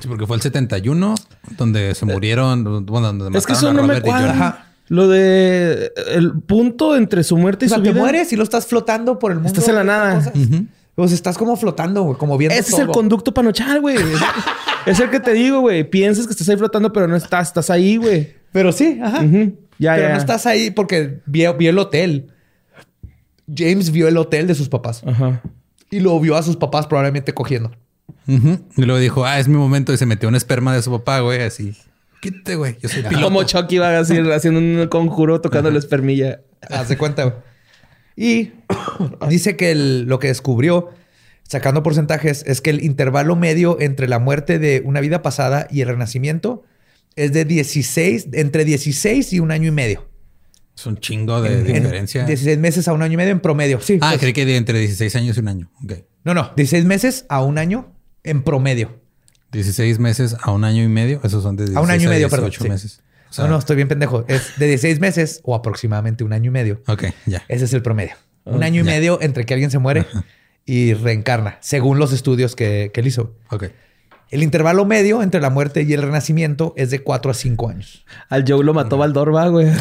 Sí, 0.00 0.08
porque 0.08 0.26
fue 0.26 0.36
el 0.36 0.42
71 0.42 1.14
donde 1.56 1.94
se 1.94 2.06
murieron. 2.06 2.86
Bueno, 2.86 3.12
donde 3.12 3.38
es 3.38 3.46
que 3.46 3.52
mataron 3.52 3.58
eso 3.58 3.68
a 3.68 3.72
no 3.72 3.82
me 3.82 3.88
Robert 4.00 4.06
y 4.06 4.08
cuadra. 4.08 4.64
Lo 4.88 5.06
de 5.08 5.92
el 6.12 6.32
punto 6.40 6.96
entre 6.96 7.22
su 7.24 7.36
muerte 7.36 7.66
y 7.66 7.66
O 7.66 7.68
sea, 7.68 7.78
su 7.78 7.84
te 7.84 7.90
vida. 7.90 8.00
mueres 8.00 8.32
y 8.32 8.36
lo 8.36 8.42
estás 8.42 8.66
flotando 8.66 9.18
por 9.18 9.32
el 9.32 9.38
mundo. 9.38 9.48
Estás 9.48 9.68
en 9.68 9.74
la 9.74 9.84
nada. 9.84 10.14
cosas. 10.16 10.32
Pues 10.94 11.12
estás 11.12 11.36
como 11.36 11.56
flotando, 11.56 12.02
güey, 12.04 12.16
como 12.16 12.38
viendo 12.38 12.56
Ese 12.58 12.72
es 12.72 12.78
el 12.78 12.88
conducto 12.88 13.34
para 13.34 13.44
nochar, 13.46 13.80
güey. 13.80 13.96
es 14.90 15.00
el 15.00 15.10
que 15.10 15.20
te 15.20 15.32
digo, 15.32 15.60
güey. 15.60 15.84
Piensas 15.88 16.26
que 16.26 16.32
estás 16.32 16.48
ahí 16.48 16.56
flotando, 16.56 16.92
pero 16.92 17.06
no 17.08 17.16
estás. 17.16 17.48
Estás 17.48 17.70
ahí, 17.70 17.96
güey. 17.96 18.34
Pero 18.52 18.72
sí, 18.72 18.98
ajá. 19.02 19.22
Ya, 19.78 19.94
Pero 19.94 20.08
ya. 20.08 20.12
no 20.14 20.18
estás 20.18 20.46
ahí 20.46 20.70
porque 20.70 21.20
vio, 21.26 21.54
vio 21.54 21.70
el 21.70 21.78
hotel. 21.78 22.32
James 23.54 23.90
vio 23.92 24.08
el 24.08 24.16
hotel 24.16 24.46
de 24.46 24.54
sus 24.54 24.68
papás 24.68 25.02
Ajá. 25.06 25.40
y 25.90 26.00
lo 26.00 26.18
vio 26.20 26.36
a 26.36 26.42
sus 26.42 26.56
papás 26.56 26.86
probablemente 26.86 27.32
cogiendo. 27.32 27.70
Ujú. 28.26 28.58
Y 28.76 28.82
luego 28.82 28.98
dijo, 29.00 29.24
ah, 29.24 29.38
es 29.38 29.48
mi 29.48 29.56
momento. 29.56 29.92
Y 29.92 29.96
se 29.96 30.04
metió 30.06 30.28
un 30.28 30.34
esperma 30.34 30.74
de 30.74 30.82
su 30.82 30.90
papá, 30.90 31.20
güey. 31.20 31.40
Así. 31.42 31.74
Quítate, 32.20 32.56
güey. 32.56 32.76
Yo 32.82 32.88
soy 32.88 33.02
piloto. 33.02 33.24
Como 33.24 33.42
Chucky 33.44 33.76
iba 33.76 33.96
así, 33.98 34.18
haciendo 34.18 34.60
un 34.60 34.86
conjuro 34.88 35.40
tocando 35.40 35.70
la 35.70 35.78
espermilla. 35.78 36.40
Haz 36.68 36.88
de 36.88 36.98
cuenta. 36.98 37.22
güey. 37.24 37.36
Y 38.16 38.52
dice 39.30 39.56
que 39.56 39.70
el- 39.70 40.02
lo 40.04 40.18
que 40.18 40.26
descubrió, 40.28 40.90
sacando 41.48 41.82
porcentajes, 41.82 42.44
es 42.46 42.60
que 42.60 42.70
el 42.70 42.84
intervalo 42.84 43.34
medio 43.34 43.80
entre 43.80 44.06
la 44.06 44.20
muerte 44.20 44.60
de 44.60 44.82
una 44.84 45.00
vida 45.00 45.20
pasada 45.22 45.66
y 45.70 45.80
el 45.80 45.88
renacimiento 45.88 46.62
es 47.16 47.32
de 47.32 47.44
16, 47.44 48.28
entre 48.34 48.64
16 48.64 49.32
y 49.32 49.40
un 49.40 49.50
año 49.50 49.66
y 49.66 49.72
medio. 49.72 50.08
Es 50.76 50.86
un 50.86 50.98
chingo 50.98 51.42
de 51.42 51.58
En- 51.58 51.64
diferencia. 51.82 52.24
16 52.24 52.58
meses 52.58 52.86
a 52.86 52.92
un 52.92 53.02
año 53.02 53.14
y 53.14 53.16
medio 53.16 53.32
en 53.32 53.40
promedio. 53.40 53.80
Sí. 53.80 53.98
ah, 54.00 54.10
pues, 54.10 54.20
creí 54.20 54.32
que 54.32 54.46
de 54.46 54.56
entre 54.56 54.78
16 54.78 55.16
años 55.16 55.36
y 55.36 55.40
un 55.40 55.48
año. 55.48 55.70
Ok. 55.82 55.94
No, 56.22 56.34
no. 56.34 56.52
16 56.54 56.84
meses 56.84 57.26
a 57.28 57.42
un 57.42 57.58
año 57.58 57.92
en 58.22 58.44
promedio. 58.44 59.00
16 59.50 59.98
meses 59.98 60.36
a 60.40 60.52
un 60.52 60.62
año 60.62 60.84
y 60.84 60.88
medio. 60.88 61.20
Esos 61.24 61.42
son 61.42 61.56
de 61.56 61.64
16 61.64 61.76
A 61.78 61.80
un 61.80 61.90
año 61.90 62.04
y 62.04 62.08
medio, 62.08 62.28
perdón, 62.28 62.50
18 62.50 62.62
sí. 62.64 62.70
meses. 62.70 63.00
O 63.30 63.32
sea, 63.32 63.44
no, 63.46 63.50
no, 63.52 63.58
estoy 63.58 63.74
bien 63.76 63.88
pendejo. 63.88 64.24
Es 64.28 64.52
de 64.58 64.66
16 64.68 65.00
meses 65.00 65.40
o 65.42 65.54
aproximadamente 65.56 66.22
un 66.22 66.32
año 66.32 66.48
y 66.48 66.52
medio. 66.52 66.82
Ok, 66.86 67.06
ya. 67.26 67.42
Ese 67.48 67.64
es 67.64 67.72
el 67.72 67.82
promedio. 67.82 68.14
Un 68.44 68.62
año 68.62 68.82
y 68.82 68.84
ya. 68.84 68.90
medio 68.92 69.18
entre 69.20 69.44
que 69.44 69.54
alguien 69.54 69.70
se 69.70 69.78
muere 69.78 70.06
y 70.68 70.92
reencarna, 70.92 71.56
según 71.62 71.98
los 71.98 72.12
estudios 72.12 72.54
que, 72.54 72.90
que 72.92 73.00
él 73.00 73.06
hizo. 73.06 73.32
Ok. 73.50 73.64
El 74.30 74.42
intervalo 74.42 74.84
medio 74.84 75.22
entre 75.22 75.40
la 75.40 75.48
muerte 75.48 75.82
y 75.82 75.92
el 75.94 76.02
renacimiento 76.02 76.74
es 76.76 76.90
de 76.90 77.00
4 77.00 77.30
a 77.30 77.34
5 77.34 77.70
años. 77.70 78.04
Al 78.28 78.44
Joe 78.46 78.62
lo 78.62 78.74
mató 78.74 78.98
Valdorba, 78.98 79.48
güey. 79.48 79.68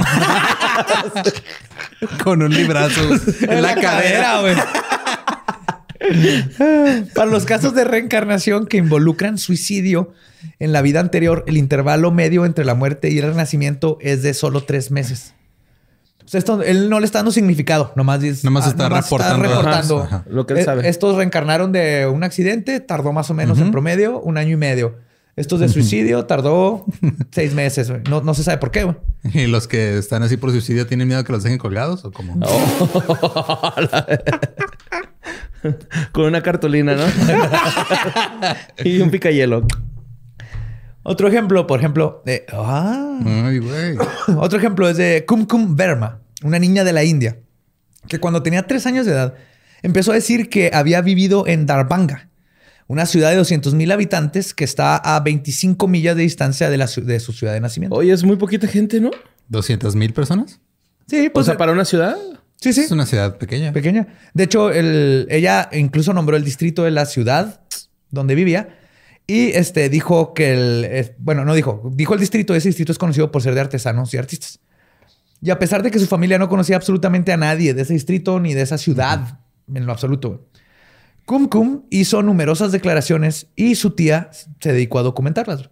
Con 2.23 2.41
un 2.41 2.53
librazo 2.53 3.01
en 3.41 3.61
la 3.61 3.75
cadera. 3.75 4.39
güey. 4.39 4.55
Para 7.13 7.29
los 7.29 7.43
casos 7.43 7.75
de 7.75 7.83
reencarnación 7.83 8.65
que 8.65 8.77
involucran 8.77 9.37
suicidio 9.37 10.13
en 10.59 10.71
la 10.71 10.81
vida 10.81 11.01
anterior, 11.01 11.43
el 11.47 11.57
intervalo 11.57 12.11
medio 12.11 12.45
entre 12.45 12.63
la 12.63 12.75
muerte 12.75 13.09
y 13.09 13.17
el 13.17 13.25
renacimiento 13.25 13.97
es 13.99 14.23
de 14.23 14.33
solo 14.33 14.63
tres 14.63 14.91
meses. 14.91 15.33
O 16.27 16.29
sea, 16.29 16.39
esto, 16.39 16.61
él 16.61 16.89
no 16.89 16.99
le 16.99 17.05
está 17.05 17.19
dando 17.19 17.31
significado, 17.31 17.93
nomás, 17.95 18.19
dice- 18.19 18.45
Nomás 18.45 18.67
está 18.67 18.89
reportando. 18.89 19.41
reportando. 19.47 19.99
Ajá, 20.03 20.25
lo 20.29 20.45
que 20.45 20.55
él 20.55 20.59
Eh, 20.59 20.63
sabe. 20.65 20.89
Estos 20.89 21.15
reencarnaron 21.15 21.71
de 21.71 22.05
un 22.05 22.21
accidente, 22.25 22.81
tardó 22.81 23.13
más 23.13 23.29
o 23.29 23.33
menos 23.33 23.57
en 23.59 23.71
promedio 23.71 24.19
un 24.19 24.37
año 24.37 24.51
y 24.51 24.57
medio. 24.57 24.95
Estos 25.37 25.61
de 25.61 25.69
suicidio 25.69 26.25
tardó 26.25 26.83
seis 27.31 27.53
meses. 27.53 27.89
No, 28.09 28.19
no 28.21 28.33
se 28.33 28.43
sabe 28.43 28.57
por 28.57 28.71
qué. 28.71 28.83
güey. 28.83 28.97
¿Y 29.33 29.47
los 29.47 29.69
que 29.69 29.97
están 29.97 30.21
así 30.21 30.35
por 30.35 30.51
suicidio 30.51 30.85
tienen 30.85 31.07
miedo 31.07 31.23
que 31.23 31.31
los 31.31 31.43
dejen 31.43 31.59
colgados 31.59 32.03
o 32.03 32.11
cómo? 32.11 32.37
Con 36.11 36.25
una 36.25 36.41
cartulina, 36.43 36.95
¿no? 36.95 37.03
y 38.83 38.99
un 39.01 39.09
picayelo. 39.09 39.65
Otro 41.09 41.29
ejemplo, 41.29 41.65
por 41.67 41.79
ejemplo, 41.79 42.21
de... 42.25 42.45
Ah. 42.51 43.17
Ay, 43.25 43.59
güey. 43.59 43.95
Otro 44.37 44.59
ejemplo 44.59 44.89
es 44.89 44.97
de 44.97 45.23
Kum 45.25 45.45
Kum 45.45 45.75
Verma, 45.77 46.19
una 46.43 46.59
niña 46.59 46.83
de 46.83 46.91
la 46.91 47.05
India, 47.05 47.37
que 48.09 48.19
cuando 48.19 48.43
tenía 48.43 48.67
tres 48.67 48.85
años 48.85 49.05
de 49.05 49.13
edad 49.13 49.33
empezó 49.83 50.11
a 50.11 50.15
decir 50.15 50.49
que 50.49 50.69
había 50.73 50.99
vivido 51.01 51.47
en 51.47 51.65
Darbhanga, 51.65 52.27
una 52.87 53.05
ciudad 53.05 53.29
de 53.29 53.37
200 53.37 53.73
mil 53.73 53.89
habitantes 53.93 54.53
que 54.53 54.65
está 54.65 54.97
a 54.97 55.19
25 55.21 55.87
millas 55.87 56.17
de 56.17 56.23
distancia 56.23 56.69
de, 56.69 56.77
la, 56.77 56.87
de 56.87 57.19
su 57.21 57.31
ciudad 57.31 57.53
de 57.53 57.61
nacimiento. 57.61 57.95
Oye, 57.95 58.11
es 58.11 58.23
muy 58.25 58.35
poquita 58.35 58.67
gente, 58.67 58.99
¿no? 58.99 59.11
¿200 59.49 59.95
mil 59.95 60.13
personas? 60.13 60.59
Sí, 61.07 61.27
O 61.27 61.33
pues 61.33 61.45
sea, 61.45 61.55
para 61.57 61.71
una 61.71 61.85
ciudad. 61.85 62.17
sí, 62.59 62.73
sí, 62.73 62.81
Es 62.81 62.91
una 62.91 63.05
ciudad 63.05 63.37
pequeña. 63.37 63.71
pequeña. 63.71 64.07
De 64.33 64.43
hecho, 64.43 64.71
el- 64.71 65.25
ella 65.29 65.69
incluso 65.71 66.11
nombró 66.13 66.35
el 66.35 66.43
distrito 66.43 66.83
de 66.83 66.91
la 66.91 67.05
ciudad 67.05 67.61
donde 68.11 68.35
vivía 68.35 68.77
Y 69.27 69.51
este 69.51 69.89
dijo 69.89 70.33
que 70.33 70.53
el. 70.53 71.15
bueno, 71.19 71.43
no 71.43 71.53
dijo. 71.53 71.91
Dijo 71.93 72.13
el 72.13 72.19
distrito. 72.19 72.55
Ese 72.55 72.69
distrito 72.69 72.93
es 72.93 72.97
conocido 72.97 73.29
por 73.29 73.41
ser 73.41 73.53
de 73.53 73.61
artesanos 73.61 74.13
y 74.13 74.17
artistas. 74.17 74.59
Y 75.41 75.49
a 75.49 75.59
pesar 75.59 75.83
de 75.83 75.91
que 75.91 75.99
su 75.99 76.07
familia 76.07 76.39
no 76.39 76.49
conocía 76.49 76.77
absolutamente 76.77 77.31
a 77.31 77.37
nadie 77.37 77.73
de 77.73 77.83
ese 77.83 77.93
distrito 77.93 78.39
ni 78.39 78.53
de 78.53 78.61
esa 78.61 78.77
ciudad 78.77 79.39
en 79.71 79.85
lo 79.85 79.91
absoluto, 79.91 80.47
Kum 81.25 81.47
Kum 81.47 81.83
hizo 81.89 82.23
numerosas 82.23 82.71
declaraciones 82.71 83.47
y 83.55 83.75
su 83.75 83.91
tía 83.91 84.31
se 84.31 84.71
dedicó 84.71 84.99
a 84.99 85.03
documentarlas. 85.03 85.69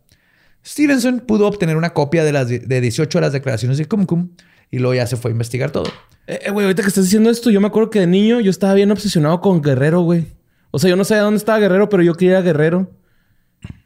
Stevenson 0.64 1.22
pudo 1.22 1.48
obtener 1.48 1.78
una 1.78 1.94
copia 1.94 2.24
de 2.24 2.34
las 2.34 2.50
de 2.50 2.82
18 2.82 3.18
de 3.18 3.22
las 3.22 3.34
declaraciones 3.34 3.78
de 3.78 3.86
Kum 3.86 4.06
Kum 4.06 4.30
y 4.70 4.80
luego 4.80 4.96
ya 4.96 5.08
se 5.08 5.16
fue 5.16 5.32
a 5.32 5.34
investigar 5.34 5.72
todo. 5.72 5.88
Eh, 6.28 6.40
eh, 6.46 6.52
güey, 6.52 6.66
ahorita 6.66 6.82
que 6.82 6.90
estás 6.90 7.06
diciendo 7.06 7.30
esto, 7.30 7.50
yo 7.50 7.62
me 7.62 7.68
acuerdo 7.68 7.90
que 7.90 8.00
de 8.00 8.08
niño 8.08 8.40
yo 8.42 8.52
estaba 8.52 8.74
bien 8.74 8.92
obsesionado 8.92 9.42
con 9.42 9.62
Guerrero, 9.62 10.02
güey. 10.02 10.28
O 10.72 10.80
sea, 10.80 10.90
yo 10.90 10.96
no 10.96 11.06
sabía 11.06 11.24
dónde 11.24 11.38
estaba 11.38 11.60
Guerrero, 11.60 11.88
pero 11.88 12.04
yo 12.04 12.16
quería 12.16 12.42
Guerrero. 12.42 12.92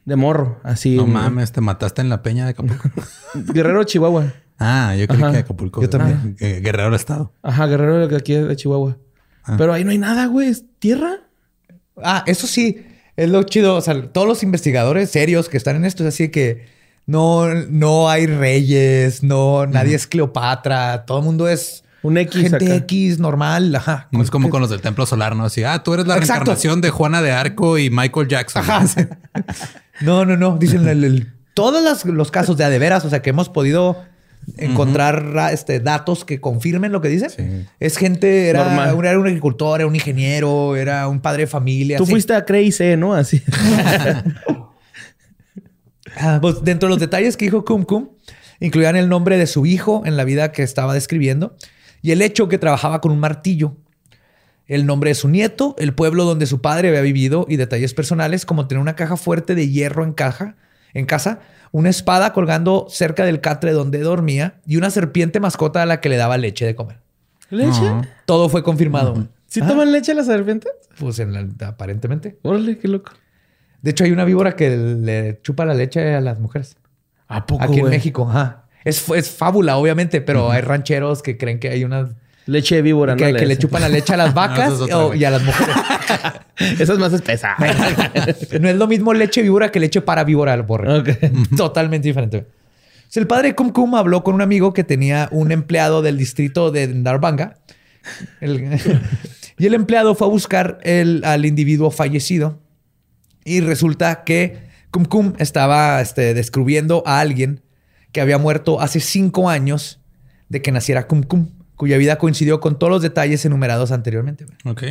De 0.09 0.15
morro, 0.15 0.59
así. 0.63 0.95
No 0.95 1.05
mames, 1.05 1.51
te 1.51 1.61
mataste 1.61 2.01
en 2.01 2.09
la 2.09 2.23
peña 2.23 2.45
de 2.45 2.49
Acapulco. 2.51 2.89
Guerrero, 3.35 3.83
Chihuahua. 3.83 4.33
ah, 4.57 4.95
yo 4.95 5.07
creí 5.07 5.21
Ajá. 5.21 5.31
que 5.33 5.37
Acapulco. 5.37 5.81
Yo 5.83 5.87
también. 5.89 6.35
eh, 6.39 6.61
Guerrero 6.63 6.85
del 6.85 6.95
Estado. 6.95 7.31
Ajá, 7.43 7.67
Guerrero 7.67 8.07
de 8.07 8.15
aquí 8.17 8.33
de 8.33 8.55
Chihuahua. 8.55 8.97
Ah. 9.43 9.53
Pero 9.55 9.71
ahí 9.71 9.83
no 9.83 9.91
hay 9.91 9.99
nada, 9.99 10.25
güey. 10.25 10.47
¿Es 10.49 10.65
tierra? 10.79 11.17
Ah, 12.03 12.23
eso 12.25 12.47
sí, 12.47 12.83
es 13.15 13.29
lo 13.29 13.43
chido. 13.43 13.75
O 13.75 13.81
sea, 13.81 14.11
todos 14.11 14.27
los 14.27 14.41
investigadores 14.41 15.11
serios 15.11 15.47
que 15.47 15.57
están 15.57 15.75
en 15.75 15.85
esto 15.85 16.01
es 16.07 16.15
así 16.15 16.29
que 16.29 16.65
no, 17.05 17.45
no 17.53 18.09
hay 18.09 18.25
reyes, 18.25 19.21
no, 19.21 19.67
nadie 19.67 19.93
es 19.95 20.07
Cleopatra, 20.07 21.05
todo 21.05 21.19
el 21.19 21.25
mundo 21.25 21.47
es 21.47 21.83
Un 22.01 22.17
X 22.17 22.41
gente 22.49 22.65
acá. 22.65 22.75
X 22.77 23.19
normal. 23.19 23.75
Ajá. 23.75 24.07
No 24.11 24.23
es 24.23 24.31
como 24.31 24.49
con 24.49 24.61
los 24.61 24.71
del 24.71 24.81
Templo 24.81 25.05
Solar, 25.05 25.35
¿no? 25.35 25.45
Así, 25.45 25.63
ah, 25.63 25.83
tú 25.83 25.93
eres 25.93 26.07
la 26.07 26.15
Exacto. 26.15 26.33
reencarnación 26.45 26.81
de 26.81 26.89
Juana 26.89 27.21
de 27.21 27.31
Arco 27.31 27.77
y 27.77 27.91
Michael 27.91 28.27
Jackson. 28.27 28.63
No, 30.01 30.25
no, 30.25 30.37
no. 30.37 30.57
Dicen 30.57 30.87
el- 30.87 31.03
el- 31.03 31.33
todos 31.53 32.05
los 32.05 32.31
casos 32.31 32.57
de 32.57 32.63
a 32.63 32.69
de 32.69 32.79
veras, 32.79 33.03
o 33.05 33.09
sea, 33.09 33.21
que 33.21 33.29
hemos 33.31 33.49
podido 33.49 33.97
encontrar 34.57 35.25
ra- 35.33 35.51
este, 35.51 35.79
datos 35.79 36.23
que 36.25 36.39
confirmen 36.39 36.91
lo 36.91 37.01
que 37.01 37.09
dicen. 37.09 37.29
Sí. 37.29 37.67
Es 37.79 37.97
gente, 37.97 38.47
era, 38.49 38.93
un- 38.95 39.05
era 39.05 39.19
un 39.19 39.27
agricultor, 39.27 39.81
era 39.81 39.87
un 39.87 39.95
ingeniero, 39.95 40.75
era 40.75 41.07
un 41.07 41.19
padre 41.19 41.43
de 41.43 41.47
familia. 41.47 41.97
Tú 41.97 42.03
así. 42.03 42.11
fuiste 42.13 42.33
a 42.33 42.45
Cray 42.45 42.71
C, 42.71 42.95
¿no? 42.97 43.13
Así. 43.13 43.41
Ah, 46.17 46.39
pues, 46.41 46.63
dentro 46.63 46.87
de 46.87 46.91
los 46.91 46.99
detalles 46.99 47.37
que 47.37 47.45
dijo 47.45 47.63
Kum 47.63 47.83
Kum, 47.83 48.09
incluían 48.59 48.95
el 48.95 49.09
nombre 49.09 49.37
de 49.37 49.47
su 49.47 49.65
hijo 49.65 50.01
en 50.05 50.17
la 50.17 50.23
vida 50.23 50.51
que 50.51 50.63
estaba 50.63 50.93
describiendo 50.93 51.55
y 52.01 52.11
el 52.11 52.21
hecho 52.21 52.47
que 52.49 52.57
trabajaba 52.57 52.99
con 52.99 53.11
un 53.11 53.19
martillo. 53.19 53.75
El 54.69 54.85
nombre 54.85 55.09
de 55.09 55.15
su 55.15 55.27
nieto, 55.27 55.75
el 55.79 55.93
pueblo 55.93 56.23
donde 56.23 56.45
su 56.45 56.61
padre 56.61 56.87
había 56.89 57.01
vivido 57.01 57.45
y 57.49 57.57
detalles 57.57 57.93
personales 57.93 58.45
como 58.45 58.67
tener 58.67 58.81
una 58.81 58.95
caja 58.95 59.17
fuerte 59.17 59.55
de 59.55 59.67
hierro 59.67 60.03
en 60.05 60.13
caja, 60.13 60.55
en 60.93 61.05
casa, 61.05 61.39
una 61.71 61.89
espada 61.89 62.31
colgando 62.33 62.85
cerca 62.89 63.25
del 63.25 63.41
catre 63.41 63.71
donde 63.73 63.99
dormía 63.99 64.61
y 64.65 64.77
una 64.77 64.89
serpiente 64.91 65.39
mascota 65.41 65.81
a 65.81 65.85
la 65.85 65.99
que 65.99 66.07
le 66.09 66.17
daba 66.17 66.37
leche 66.37 66.65
de 66.65 66.75
comer. 66.75 66.99
¿Leche? 67.49 67.81
No. 67.81 68.03
Todo 68.25 68.47
fue 68.47 68.63
confirmado. 68.63 69.13
güey. 69.15 69.27
¿Sí 69.47 69.59
Ah, 69.63 69.67
toman 69.67 69.91
leche 69.91 70.13
las 70.13 70.27
serpientes? 70.27 70.71
Pues 70.99 71.17
en 71.19 71.33
la- 71.33 71.67
aparentemente. 71.67 72.37
Órale, 72.43 72.77
qué 72.77 72.87
loco. 72.87 73.11
De 73.81 73.91
hecho, 73.91 74.03
hay 74.03 74.11
una 74.11 74.23
víbora 74.25 74.55
que 74.55 74.69
le 74.77 75.39
chupa 75.41 75.65
la 75.65 75.73
leche 75.73 76.13
a 76.13 76.21
las 76.21 76.39
mujeres. 76.39 76.77
¿A 77.27 77.45
poco, 77.47 77.63
Aquí 77.63 77.79
en? 77.79 77.89
México, 77.89 78.27
ajá. 78.29 78.65
Es, 78.83 79.07
es 79.09 79.31
fábula, 79.31 79.77
obviamente, 79.77 80.21
pero 80.21 80.51
hay 80.51 80.61
rancheros 80.61 81.23
que 81.23 81.37
creen 81.37 81.59
que 81.59 81.69
hay 81.69 81.83
unas 81.83 82.11
Leche 82.49 82.75
de 82.75 82.81
víbora, 82.81 83.15
que, 83.15 83.31
¿no? 83.31 83.37
que 83.39 83.45
le 83.45 83.57
chupan 83.57 83.81
la 83.81 83.89
leche 83.89 84.13
a 84.13 84.17
las 84.17 84.33
vacas 84.33 84.73
es 84.73 84.93
o- 84.93 85.13
y 85.13 85.23
a 85.23 85.29
las 85.31 85.43
mujeres. 85.43 85.75
Esa 86.79 86.93
es 86.93 86.99
más 86.99 87.13
espesa. 87.13 87.55
no 88.59 88.69
es 88.69 88.75
lo 88.75 88.87
mismo 88.87 89.13
leche 89.13 89.41
víbora 89.41 89.71
que 89.71 89.79
leche 89.79 90.01
para 90.01 90.23
víbora 90.23 90.53
al 90.53 90.63
borre. 90.63 91.03
Totalmente 91.57 92.07
diferente. 92.07 92.47
El 93.13 93.27
padre 93.27 93.55
Kum 93.55 93.69
Kum 93.71 93.95
habló 93.95 94.23
con 94.23 94.35
un 94.35 94.41
amigo 94.41 94.73
que 94.73 94.83
tenía 94.83 95.29
un 95.31 95.51
empleado 95.51 96.01
del 96.01 96.17
distrito 96.17 96.71
de 96.71 96.87
Darbanga. 97.01 97.57
El- 98.41 98.79
y 99.57 99.65
el 99.65 99.73
empleado 99.73 100.15
fue 100.15 100.27
a 100.27 100.29
buscar 100.29 100.79
el- 100.83 101.21
al 101.25 101.45
individuo 101.45 101.91
fallecido. 101.91 102.59
Y 103.45 103.61
resulta 103.61 104.23
que 104.23 104.69
Kum 104.91 105.05
Kum 105.05 105.33
estaba 105.37 106.01
este, 106.01 106.33
descubriendo 106.33 107.03
a 107.05 107.19
alguien 107.19 107.61
que 108.11 108.21
había 108.21 108.37
muerto 108.37 108.81
hace 108.81 108.99
cinco 108.99 109.49
años 109.49 109.99
de 110.49 110.61
que 110.61 110.71
naciera 110.71 111.05
Kum 111.07 111.21
Kum, 111.23 111.49
cuya 111.79 111.97
vida 111.97 112.17
coincidió 112.17 112.59
con 112.59 112.77
todos 112.77 112.91
los 112.91 113.01
detalles 113.01 113.45
enumerados 113.45 113.93
anteriormente. 113.93 114.45
Ok. 114.65 114.83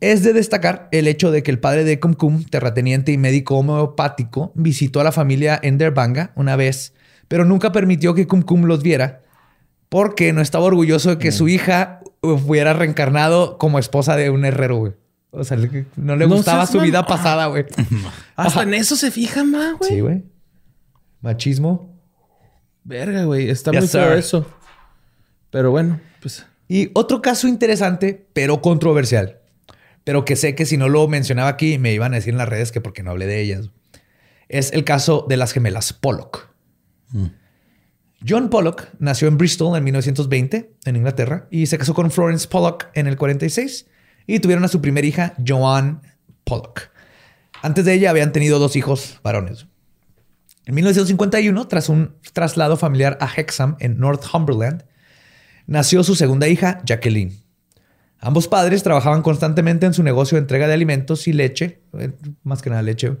Es 0.00 0.22
de 0.22 0.34
destacar 0.34 0.90
el 0.92 1.08
hecho 1.08 1.30
de 1.30 1.42
que 1.42 1.50
el 1.50 1.58
padre 1.58 1.84
de 1.84 1.98
Kum 1.98 2.12
Kum, 2.12 2.44
terrateniente 2.44 3.12
y 3.12 3.16
médico 3.16 3.56
homeopático, 3.56 4.52
visitó 4.54 5.00
a 5.00 5.04
la 5.04 5.10
familia 5.10 5.58
en 5.62 5.78
Derbanga 5.78 6.32
una 6.36 6.54
vez, 6.54 6.92
pero 7.28 7.46
nunca 7.46 7.72
permitió 7.72 8.12
que 8.14 8.26
Kum 8.26 8.42
Kum 8.42 8.64
los 8.66 8.82
viera 8.82 9.22
porque 9.88 10.34
no 10.34 10.42
estaba 10.42 10.66
orgulloso 10.66 11.08
de 11.08 11.18
que 11.18 11.32
su 11.32 11.48
hija 11.48 12.00
hubiera 12.20 12.74
reencarnado 12.74 13.56
como 13.56 13.78
esposa 13.78 14.16
de 14.16 14.28
un 14.28 14.44
herrero, 14.44 14.76
güey. 14.76 14.92
O 15.30 15.44
sea, 15.44 15.56
no 15.96 16.14
le 16.16 16.26
No 16.28 16.34
gustaba 16.36 16.66
su 16.66 16.78
vida 16.80 17.06
pasada, 17.06 17.46
güey. 17.46 17.64
Hasta 18.36 18.64
en 18.64 18.74
eso 18.74 18.96
se 18.96 19.10
fijan 19.10 19.50
más, 19.50 19.78
güey. 19.78 19.90
Sí, 19.90 20.00
güey. 20.00 20.24
Machismo. 21.22 21.98
Verga, 22.84 23.24
güey. 23.24 23.48
Está 23.48 23.70
Yes, 23.72 23.80
muy 23.80 23.88
sir. 23.88 24.12
eso. 24.18 24.46
Pero 25.50 25.70
bueno, 25.70 26.00
pues... 26.20 26.46
Y 26.68 26.90
otro 26.94 27.22
caso 27.22 27.48
interesante, 27.48 28.26
pero 28.34 28.60
controversial, 28.60 29.40
pero 30.04 30.24
que 30.24 30.36
sé 30.36 30.54
que 30.54 30.66
si 30.66 30.76
no 30.76 30.88
lo 30.88 31.08
mencionaba 31.08 31.48
aquí 31.48 31.78
me 31.78 31.94
iban 31.94 32.12
a 32.12 32.16
decir 32.16 32.34
en 32.34 32.38
las 32.38 32.48
redes 32.48 32.72
que 32.72 32.82
porque 32.82 33.02
no 33.02 33.10
hablé 33.10 33.26
de 33.26 33.40
ellas, 33.40 33.70
es 34.48 34.72
el 34.72 34.84
caso 34.84 35.24
de 35.28 35.38
las 35.38 35.52
gemelas 35.52 35.92
Pollock. 35.92 36.50
John 38.26 38.50
Pollock 38.50 38.88
nació 38.98 39.28
en 39.28 39.38
Bristol 39.38 39.76
en 39.76 39.84
1920, 39.84 40.74
en 40.84 40.96
Inglaterra, 40.96 41.46
y 41.50 41.66
se 41.66 41.78
casó 41.78 41.94
con 41.94 42.10
Florence 42.10 42.48
Pollock 42.48 42.86
en 42.94 43.06
el 43.06 43.16
46 43.16 43.86
y 44.26 44.40
tuvieron 44.40 44.64
a 44.64 44.68
su 44.68 44.80
primera 44.82 45.06
hija, 45.06 45.34
Joanne 45.46 46.00
Pollock. 46.44 46.90
Antes 47.62 47.84
de 47.84 47.94
ella 47.94 48.10
habían 48.10 48.32
tenido 48.32 48.58
dos 48.58 48.76
hijos 48.76 49.20
varones. 49.22 49.66
En 50.66 50.74
1951, 50.74 51.66
tras 51.68 51.88
un 51.88 52.16
traslado 52.34 52.76
familiar 52.76 53.16
a 53.20 53.28
Hexham 53.34 53.76
en 53.80 53.98
Northumberland, 53.98 54.84
nació 55.68 56.02
su 56.02 56.16
segunda 56.16 56.48
hija, 56.48 56.80
Jacqueline. 56.84 57.40
Ambos 58.18 58.48
padres 58.48 58.82
trabajaban 58.82 59.22
constantemente 59.22 59.86
en 59.86 59.94
su 59.94 60.02
negocio 60.02 60.34
de 60.34 60.40
entrega 60.40 60.66
de 60.66 60.74
alimentos 60.74 61.28
y 61.28 61.32
leche, 61.32 61.82
eh, 61.96 62.10
más 62.42 62.62
que 62.62 62.70
nada 62.70 62.82
leche. 62.82 63.16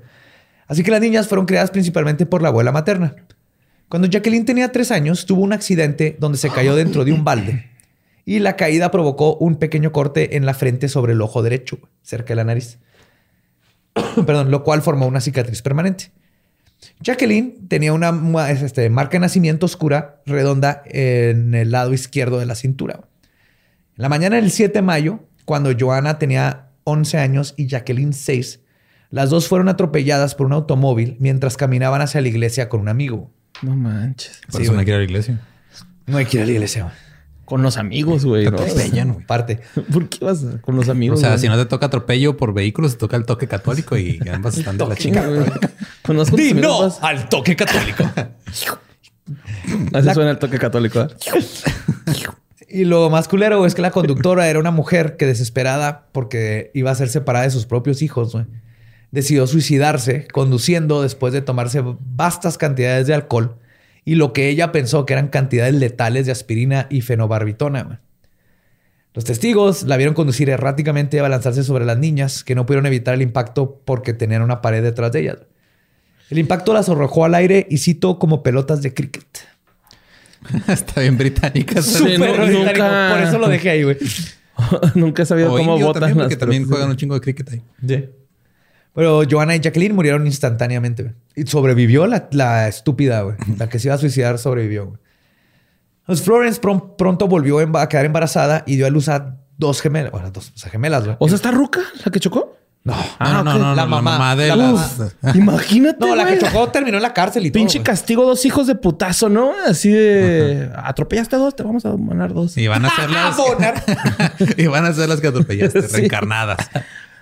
Así 0.66 0.82
que 0.82 0.90
las 0.90 1.00
niñas 1.00 1.28
fueron 1.28 1.46
criadas 1.46 1.70
principalmente 1.70 2.26
por 2.26 2.42
la 2.42 2.48
abuela 2.48 2.72
materna. 2.72 3.14
Cuando 3.88 4.08
Jacqueline 4.08 4.44
tenía 4.44 4.72
tres 4.72 4.90
años, 4.90 5.24
tuvo 5.24 5.42
un 5.42 5.52
accidente 5.52 6.16
donde 6.18 6.36
se 6.36 6.50
cayó 6.50 6.74
dentro 6.74 7.04
de 7.04 7.12
un 7.12 7.22
balde 7.22 7.70
y 8.24 8.40
la 8.40 8.56
caída 8.56 8.90
provocó 8.90 9.36
un 9.36 9.56
pequeño 9.56 9.92
corte 9.92 10.36
en 10.36 10.44
la 10.44 10.52
frente 10.52 10.88
sobre 10.88 11.12
el 11.12 11.22
ojo 11.22 11.42
derecho, 11.42 11.78
cerca 12.02 12.28
de 12.28 12.36
la 12.36 12.44
nariz. 12.44 12.78
Perdón, 14.26 14.50
lo 14.50 14.64
cual 14.64 14.82
formó 14.82 15.06
una 15.06 15.20
cicatriz 15.20 15.62
permanente. 15.62 16.10
Jacqueline 17.00 17.68
tenía 17.68 17.92
una 17.92 18.10
este, 18.50 18.90
marca 18.90 19.12
de 19.12 19.20
nacimiento 19.20 19.66
oscura, 19.66 20.20
redonda, 20.26 20.82
en 20.86 21.54
el 21.54 21.70
lado 21.70 21.92
izquierdo 21.92 22.38
de 22.38 22.46
la 22.46 22.54
cintura. 22.54 23.00
En 23.96 24.02
la 24.02 24.08
mañana 24.08 24.36
del 24.36 24.50
7 24.50 24.72
de 24.72 24.82
mayo, 24.82 25.20
cuando 25.44 25.70
Joana 25.78 26.18
tenía 26.18 26.68
11 26.84 27.18
años 27.18 27.54
y 27.56 27.66
Jacqueline 27.66 28.12
6, 28.12 28.60
las 29.10 29.30
dos 29.30 29.48
fueron 29.48 29.68
atropelladas 29.68 30.34
por 30.34 30.46
un 30.46 30.52
automóvil 30.52 31.16
mientras 31.18 31.56
caminaban 31.56 32.00
hacia 32.00 32.20
la 32.20 32.28
iglesia 32.28 32.68
con 32.68 32.80
un 32.80 32.88
amigo. 32.88 33.30
No 33.62 33.74
manches. 33.74 34.40
Por 34.50 34.60
Sí, 34.60 34.64
eso 34.64 34.72
no 34.72 34.80
hay 34.80 34.84
que 34.84 34.90
ir 34.90 34.96
a 34.96 34.98
la 34.98 35.04
iglesia. 35.04 35.40
No 36.06 36.18
hay 36.18 36.26
que 36.26 36.36
ir 36.36 36.42
a 36.42 36.46
la 36.46 36.52
iglesia. 36.52 36.92
Con 37.48 37.62
los 37.62 37.78
amigos, 37.78 38.26
güey. 38.26 38.44
Te 38.44 38.50
¿no? 38.50 38.58
atropellan, 38.58 39.12
güey. 39.14 39.24
Parte. 39.26 39.60
¿Por 39.90 40.08
qué 40.10 40.22
vas 40.24 40.44
con 40.60 40.76
los 40.76 40.88
O 40.88 40.92
amigos? 40.92 41.20
sea, 41.20 41.30
güey? 41.30 41.40
si 41.40 41.48
no 41.48 41.56
te 41.56 41.64
toca 41.64 41.86
atropello 41.86 42.36
por 42.36 42.52
vehículos, 42.52 42.92
te 42.92 42.98
toca 42.98 43.16
el 43.16 43.24
toque 43.24 43.48
católico 43.48 43.96
y 43.96 44.20
ambas 44.32 44.58
están 44.58 44.76
de 44.76 44.86
la 44.86 44.94
Chinga, 44.96 45.22
chingada. 45.22 45.58
Conozco 46.02 46.36
Di 46.36 46.50
amigos, 46.50 46.62
no 46.70 46.80
vas- 46.80 46.98
al 47.02 47.28
toque 47.30 47.56
católico. 47.56 48.04
Así 49.94 50.10
suena 50.14 50.30
el 50.32 50.38
toque 50.38 50.58
católico. 50.58 51.00
¿eh? 51.00 51.08
Y 52.68 52.84
lo 52.84 53.08
más 53.10 53.28
culero 53.28 53.64
es 53.66 53.74
que 53.74 53.82
la 53.82 53.90
conductora 53.90 54.48
era 54.48 54.58
una 54.58 54.70
mujer 54.70 55.16
que 55.16 55.26
desesperada 55.26 56.06
porque 56.12 56.70
iba 56.74 56.90
a 56.90 56.94
ser 56.94 57.08
separada 57.08 57.44
de 57.46 57.50
sus 57.50 57.64
propios 57.66 58.02
hijos, 58.02 58.32
güey, 58.32 58.44
decidió 59.10 59.46
suicidarse 59.46 60.28
conduciendo 60.28 61.00
después 61.02 61.32
de 61.32 61.40
tomarse 61.40 61.82
vastas 61.82 62.58
cantidades 62.58 63.06
de 63.06 63.14
alcohol 63.14 63.56
y 64.10 64.14
lo 64.14 64.32
que 64.32 64.48
ella 64.48 64.72
pensó 64.72 65.04
que 65.04 65.12
eran 65.12 65.28
cantidades 65.28 65.74
letales 65.74 66.24
de 66.24 66.32
aspirina 66.32 66.86
y 66.88 67.02
fenobarbitona. 67.02 68.00
Los 69.12 69.24
testigos 69.24 69.82
la 69.82 69.96
vieron 69.98 70.14
conducir 70.14 70.48
erráticamente 70.48 71.16
y 71.16 71.20
abalanzarse 71.20 71.62
sobre 71.62 71.84
las 71.84 71.98
niñas 71.98 72.42
que 72.42 72.54
no 72.54 72.64
pudieron 72.64 72.86
evitar 72.86 73.12
el 73.14 73.20
impacto 73.20 73.82
porque 73.84 74.14
tenían 74.14 74.40
una 74.40 74.62
pared 74.62 74.82
detrás 74.82 75.12
de 75.12 75.20
ellas. 75.20 75.38
El 76.30 76.38
impacto 76.38 76.72
las 76.72 76.88
arrojó 76.88 77.26
al 77.26 77.34
aire 77.34 77.66
y 77.68 77.78
citó 77.78 78.18
como 78.18 78.42
pelotas 78.42 78.80
de 78.80 78.94
cricket. 78.94 79.26
Está 80.68 81.02
bien 81.02 81.18
británica. 81.18 81.82
Súper 81.82 82.18
no- 82.18 82.26
británico, 82.46 82.58
nunca- 82.64 83.10
Por 83.12 83.22
eso 83.28 83.38
lo 83.38 83.48
dejé 83.48 83.70
ahí, 83.70 83.82
güey. 83.82 83.96
Nunca 84.94 85.22
he 85.22 85.26
sabido 85.26 85.52
O 85.52 85.56
cómo 85.58 85.78
votan 85.78 86.00
también, 86.00 86.18
las 86.18 86.24
porque 86.28 86.36
también 86.36 86.62
pelotas. 86.62 86.76
juegan 86.76 86.90
un 86.90 86.96
chingo 86.96 87.14
de 87.14 87.20
cricket 87.20 87.50
ahí. 87.50 87.62
Sí. 87.86 88.08
Pero 88.98 89.22
Joanna 89.30 89.54
y 89.54 89.60
Jacqueline 89.60 89.94
murieron 89.94 90.26
instantáneamente. 90.26 91.04
güey. 91.04 91.14
Y 91.36 91.46
sobrevivió 91.46 92.08
la, 92.08 92.26
la 92.32 92.66
estúpida, 92.66 93.22
güey. 93.22 93.36
La 93.56 93.68
que 93.68 93.78
se 93.78 93.86
iba 93.86 93.94
a 93.94 93.98
suicidar 93.98 94.38
sobrevivió. 94.38 94.86
güey. 94.86 94.98
Entonces, 96.00 96.24
Florence 96.26 96.60
pron- 96.60 96.96
pronto 96.96 97.28
volvió 97.28 97.60
a 97.78 97.88
quedar 97.88 98.06
embarazada 98.06 98.64
y 98.66 98.74
dio 98.74 98.86
a 98.86 98.90
luz 98.90 99.08
a 99.08 99.36
dos 99.56 99.80
gemelas. 99.82 100.10
Bueno, 100.10 100.32
dos 100.32 100.52
o 100.52 100.58
sea, 100.58 100.68
gemelas, 100.70 101.04
güey. 101.04 101.16
O 101.20 101.28
sea, 101.28 101.36
¿está 101.36 101.52
ruca 101.52 101.80
la 102.04 102.10
que 102.10 102.18
chocó? 102.18 102.56
No, 102.82 102.96
No, 103.20 103.32
no, 103.34 103.44
no, 103.44 103.52
no, 103.58 103.68
La 103.70 103.82
la 103.82 103.86
mamá. 103.86 104.10
mamá 104.12 104.34
de 104.36 104.48
La 104.48 104.56
las... 104.56 104.98
Imagínate. 105.36 105.98
no, 106.04 106.16
la 106.16 106.26
que 106.26 106.38
chocó 106.38 106.68
terminó 106.70 106.96
en 106.96 107.02
la 107.02 107.12
cárcel 107.14 107.46
y 107.46 107.50
todo. 107.52 107.60
Pinche 107.60 107.82
castigo, 107.82 108.24
dos 108.24 108.44
hijos 108.46 108.66
de 108.66 108.74
putazo, 108.74 109.28
¿no? 109.28 109.52
Así 109.66 109.90
de 109.90 110.70
atropellaste 110.74 111.36
a 111.36 111.38
dos, 111.38 111.54
te 111.54 111.62
vamos 111.62 111.84
a 111.84 111.96
mandar 111.96 112.32
dos. 112.34 112.56
Y 112.56 112.66
van 112.66 112.84
a 112.84 112.90
ser 112.96 113.10
las... 113.12 113.38
Abonar. 113.38 113.84
y 114.56 114.66
van 114.66 114.86
a 114.86 114.92
ser 114.92 115.08
las 115.08 115.20
que 115.20 115.28
atropellaste, 115.28 115.82
Sí. 115.82 115.96
reencarnadas. 115.96 116.58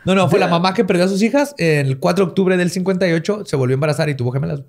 No, 0.06 0.14
no, 0.14 0.30
fue 0.30 0.38
la 0.38 0.46
mamá 0.48 0.72
que 0.72 0.84
perdió 0.84 1.04
a 1.04 1.08
sus 1.08 1.20
hijas. 1.22 1.54
El 1.58 1.98
4 1.98 2.24
de 2.24 2.28
octubre 2.30 2.56
del 2.56 2.70
58 2.70 3.42
se 3.44 3.56
volvió 3.56 3.74
a 3.74 3.76
embarazar 3.76 4.08
y 4.08 4.14
tuvo 4.14 4.30
gemelas. 4.32 4.62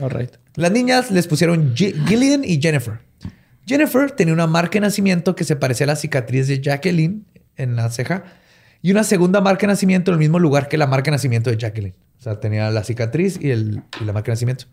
All 0.00 0.10
right. 0.10 0.30
Las 0.56 0.70
niñas 0.72 1.10
les 1.10 1.26
pusieron 1.26 1.74
Gi- 1.74 1.94
Gillian 2.06 2.44
y 2.44 2.60
Jennifer. 2.60 2.98
Jennifer 3.66 4.10
tenía 4.10 4.34
una 4.34 4.46
marca 4.46 4.72
de 4.74 4.80
nacimiento 4.80 5.34
que 5.34 5.44
se 5.44 5.56
parecía 5.56 5.84
a 5.84 5.88
la 5.88 5.96
cicatriz 5.96 6.48
de 6.48 6.60
Jacqueline 6.60 7.24
en 7.56 7.76
la 7.76 7.88
ceja 7.90 8.24
y 8.82 8.90
una 8.90 9.04
segunda 9.04 9.40
marca 9.40 9.62
de 9.62 9.68
nacimiento 9.72 10.10
en 10.10 10.14
el 10.16 10.18
mismo 10.18 10.38
lugar 10.38 10.68
que 10.68 10.76
la 10.76 10.86
marca 10.86 11.06
de 11.10 11.12
nacimiento 11.12 11.48
de 11.50 11.56
Jacqueline. 11.56 11.94
O 12.18 12.22
sea, 12.22 12.40
tenía 12.40 12.70
la 12.70 12.84
cicatriz 12.84 13.38
y, 13.40 13.50
el, 13.52 13.82
y 14.00 14.04
la 14.04 14.12
marca 14.12 14.26
de 14.26 14.32
nacimiento. 14.32 14.66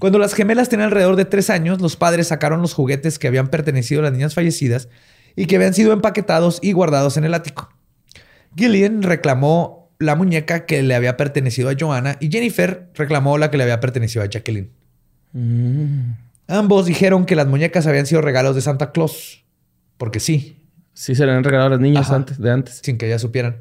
Cuando 0.00 0.18
las 0.18 0.34
gemelas 0.34 0.68
tenían 0.68 0.88
alrededor 0.88 1.14
de 1.16 1.24
tres 1.24 1.50
años, 1.50 1.80
los 1.80 1.96
padres 1.96 2.28
sacaron 2.28 2.60
los 2.60 2.74
juguetes 2.74 3.18
que 3.20 3.28
habían 3.28 3.46
pertenecido 3.48 4.00
a 4.00 4.04
las 4.04 4.12
niñas 4.12 4.34
fallecidas 4.34 4.88
y 5.36 5.46
que 5.46 5.54
habían 5.56 5.74
sido 5.74 5.92
empaquetados 5.92 6.58
y 6.62 6.72
guardados 6.72 7.16
en 7.16 7.24
el 7.24 7.34
ático. 7.34 7.68
Gillian 8.56 9.02
reclamó 9.02 9.90
la 9.98 10.16
muñeca 10.16 10.66
que 10.66 10.82
le 10.82 10.94
había 10.94 11.16
pertenecido 11.16 11.70
a 11.70 11.74
Joanna 11.78 12.16
y 12.20 12.30
Jennifer 12.30 12.88
reclamó 12.94 13.38
la 13.38 13.50
que 13.50 13.56
le 13.56 13.62
había 13.64 13.80
pertenecido 13.80 14.22
a 14.24 14.28
Jacqueline. 14.28 14.70
Ambos 16.46 16.86
dijeron 16.86 17.24
que 17.26 17.36
las 17.36 17.46
muñecas 17.46 17.86
habían 17.86 18.06
sido 18.06 18.20
regalos 18.20 18.54
de 18.54 18.60
Santa 18.62 18.92
Claus. 18.92 19.44
Porque 19.96 20.20
sí, 20.20 20.60
Sí, 20.96 21.16
se 21.16 21.26
le 21.26 21.32
han 21.32 21.42
regalado 21.42 21.66
a 21.66 21.70
las 21.70 21.80
niñas 21.80 22.06
Ajá. 22.06 22.16
antes, 22.16 22.38
de 22.38 22.50
antes. 22.52 22.80
sin 22.82 22.98
que 22.98 23.06
ellas 23.06 23.20
supieran. 23.20 23.56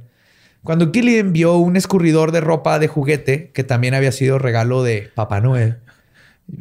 Cuando 0.64 0.92
Gillian 0.92 1.34
vio 1.34 1.58
un 1.58 1.76
escurridor 1.76 2.32
de 2.32 2.42
ropa 2.42 2.78
de 2.78 2.88
juguete 2.88 3.50
que 3.52 3.64
también 3.64 3.96
había 3.96 4.12
sido 4.12 4.38
regalo 4.38 4.84
de 4.84 5.10
Papá 5.16 5.42
Noel, 5.42 5.78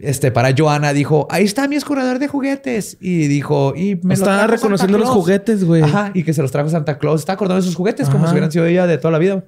este, 0.00 0.30
para 0.30 0.54
Joanna 0.56 0.92
dijo, 0.92 1.26
ahí 1.30 1.44
está 1.44 1.68
mi 1.68 1.76
escurridor 1.76 2.18
de 2.18 2.28
juguetes. 2.28 2.96
Y 3.00 3.26
dijo, 3.28 3.74
y 3.76 3.96
me 4.02 4.16
lo 4.16 4.24
Santa 4.24 4.46
reconociendo 4.46 4.98
los 4.98 5.06
Claus". 5.08 5.22
juguetes, 5.22 5.64
güey. 5.64 5.82
Ajá, 5.82 6.10
y 6.14 6.22
que 6.22 6.32
se 6.32 6.42
los 6.42 6.50
trajo 6.50 6.68
Santa 6.68 6.98
Claus. 6.98 7.20
Está 7.20 7.34
acordando 7.34 7.60
de 7.60 7.66
sus 7.66 7.76
juguetes 7.76 8.08
como 8.08 8.26
si 8.26 8.32
hubieran 8.32 8.52
sido 8.52 8.66
ella 8.66 8.86
de 8.86 8.98
toda 8.98 9.12
la 9.12 9.18
vida. 9.18 9.44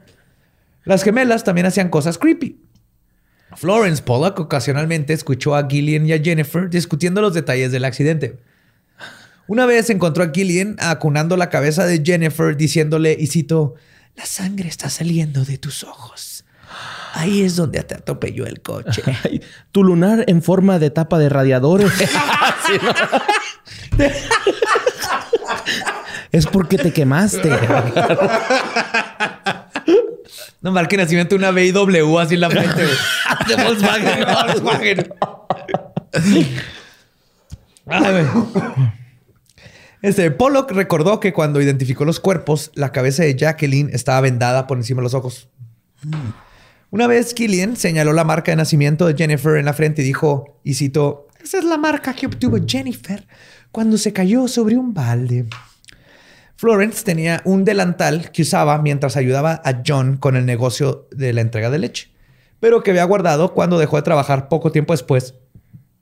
Las 0.85 1.03
gemelas 1.03 1.45
también 1.45 1.67
hacían 1.67 1.89
cosas 1.89 2.19
creepy. 2.19 2.61
Florence 3.57 4.03
Pollock 4.03 4.39
ocasionalmente 4.41 5.13
escuchó 5.13 5.55
a 5.55 5.69
Gillian 5.69 6.07
y 6.07 6.13
a 6.13 6.19
Jennifer 6.19 6.69
discutiendo 6.69 7.21
los 7.21 7.35
detalles 7.35 7.71
del 7.73 7.85
accidente. 7.85 8.37
Una 9.47 9.67
vez 9.67 9.91
encontró 9.91 10.25
a 10.25 10.31
Gillian 10.33 10.77
acunando 10.81 11.37
la 11.37 11.51
cabeza 11.51 11.87
de 11.87 12.03
Jennifer 12.05 12.57
diciéndole, 12.57 13.17
y 13.19 13.29
cito, 13.29 13.75
la 14.17 14.27
sangre 14.27 14.69
está 14.69 14.89
saliendo 14.91 15.45
de 15.45 15.59
tus 15.59 15.85
ojos. 15.85 16.34
Ahí 17.15 17.43
es 17.43 17.57
donde 17.57 17.83
te 17.83 17.95
atropelló 17.95 18.45
el 18.47 18.61
coche. 18.61 19.03
Ay, 19.25 19.41
tu 19.71 19.85
lunar 19.85 20.25
en 20.27 20.43
forma 20.43 20.79
de 20.79 20.91
tapa 20.91 21.19
de 21.19 21.29
radiadores. 21.29 21.93
Es 26.33 26.47
porque 26.47 26.77
te 26.77 26.93
quemaste. 26.93 27.49
No 30.61 30.73
marque 30.73 30.97
nacimiento 30.97 31.37
una 31.37 31.53
BMW 31.53 32.19
así 32.19 32.35
en 32.35 32.41
la 32.41 32.51
frente. 32.51 32.83
de 32.83 33.63
Volkswagen. 33.63 34.25
Volkswagen. 34.27 35.15
Ay, 37.87 38.13
güey. 38.13 38.27
Este, 40.03 40.31
Pollock 40.33 40.73
recordó 40.73 41.21
que 41.21 41.33
cuando 41.33 41.63
identificó 41.63 42.05
los 42.05 42.19
cuerpos, 42.19 42.73
la 42.75 42.91
cabeza 42.91 43.23
de 43.23 43.37
Jacqueline 43.37 43.91
estaba 43.93 44.21
vendada 44.21 44.67
por 44.67 44.77
encima 44.77 45.01
de 45.01 45.05
los 45.05 45.15
ojos. 45.15 45.49
Una 46.95 47.09
vez 47.09 47.35
Killian 47.35 47.75
señaló 47.75 48.13
la 48.13 48.23
marca 48.23 48.53
de 48.53 48.57
nacimiento 48.57 49.09
de 49.09 49.17
Jennifer 49.17 49.57
en 49.57 49.65
la 49.65 49.73
frente 49.73 50.03
y 50.03 50.05
dijo, 50.05 50.61
y 50.63 50.75
citó, 50.75 51.27
esa 51.43 51.59
es 51.59 51.65
la 51.65 51.77
marca 51.77 52.15
que 52.15 52.27
obtuvo 52.27 52.57
Jennifer 52.65 53.27
cuando 53.73 53.99
se 53.99 54.13
cayó 54.13 54.47
sobre 54.47 54.77
un 54.77 54.95
balde. 54.95 55.47
Florence 56.55 57.03
tenía 57.03 57.43
un 57.45 57.65
delantal 57.65 58.31
que 58.31 58.43
usaba 58.43 58.81
mientras 58.81 59.17
ayudaba 59.17 59.61
a 59.65 59.83
John 59.85 60.19
con 60.19 60.37
el 60.37 60.47
negocio 60.47 61.09
de 61.11 61.33
la 61.33 61.41
entrega 61.41 61.69
de 61.69 61.81
leche, 61.81 62.13
pero 62.61 62.85
que 62.85 62.93
había 62.93 63.03
guardado 63.03 63.55
cuando 63.55 63.77
dejó 63.77 63.97
de 63.97 64.03
trabajar 64.03 64.49
poco 64.49 64.71
tiempo 64.71 64.93
después 64.93 65.35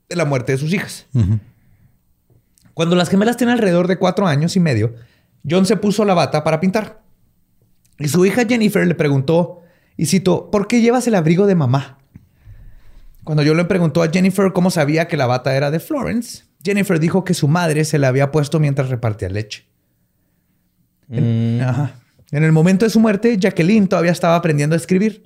de 0.09 0.15
la 0.15 0.25
muerte 0.25 0.51
de 0.51 0.59
sus 0.59 0.71
hijas. 0.73 1.07
Cuando 2.75 2.95
las 2.95 3.09
gemelas 3.09 3.37
tenían 3.37 3.57
alrededor 3.57 3.87
de 3.87 3.97
cuatro 3.97 4.27
años 4.27 4.55
y 4.55 4.59
medio, 4.59 4.93
John 5.49 5.65
se 5.65 5.75
puso 5.75 6.05
la 6.05 6.13
bata 6.13 6.43
para 6.43 6.59
pintar. 6.59 7.01
Y 7.97 8.09
su 8.09 8.23
hija 8.27 8.45
Jennifer 8.45 8.85
le 8.85 8.93
preguntó, 8.93 9.62
y 9.97 10.05
cito, 10.07 10.49
¿por 10.51 10.67
qué 10.67 10.81
llevas 10.81 11.07
el 11.07 11.15
abrigo 11.15 11.47
de 11.47 11.55
mamá? 11.55 11.99
Cuando 13.23 13.43
John 13.45 13.57
le 13.57 13.65
preguntó 13.65 14.03
a 14.03 14.09
Jennifer 14.09 14.51
cómo 14.51 14.69
sabía 14.69 15.07
que 15.07 15.17
la 15.17 15.27
bata 15.27 15.55
era 15.55 15.71
de 15.71 15.79
Florence, 15.79 16.43
Jennifer 16.63 16.99
dijo 16.99 17.23
que 17.23 17.33
su 17.33 17.47
madre 17.47 17.85
se 17.85 17.99
la 17.99 18.09
había 18.09 18.31
puesto 18.31 18.59
mientras 18.59 18.89
repartía 18.89 19.29
leche. 19.29 19.65
En, 21.09 21.61
ajá. 21.61 21.95
En 22.31 22.43
el 22.43 22.51
momento 22.51 22.85
de 22.85 22.89
su 22.89 22.99
muerte, 22.99 23.37
Jacqueline 23.37 23.87
todavía 23.87 24.11
estaba 24.11 24.35
aprendiendo 24.35 24.73
a 24.73 24.77
escribir. 24.77 25.23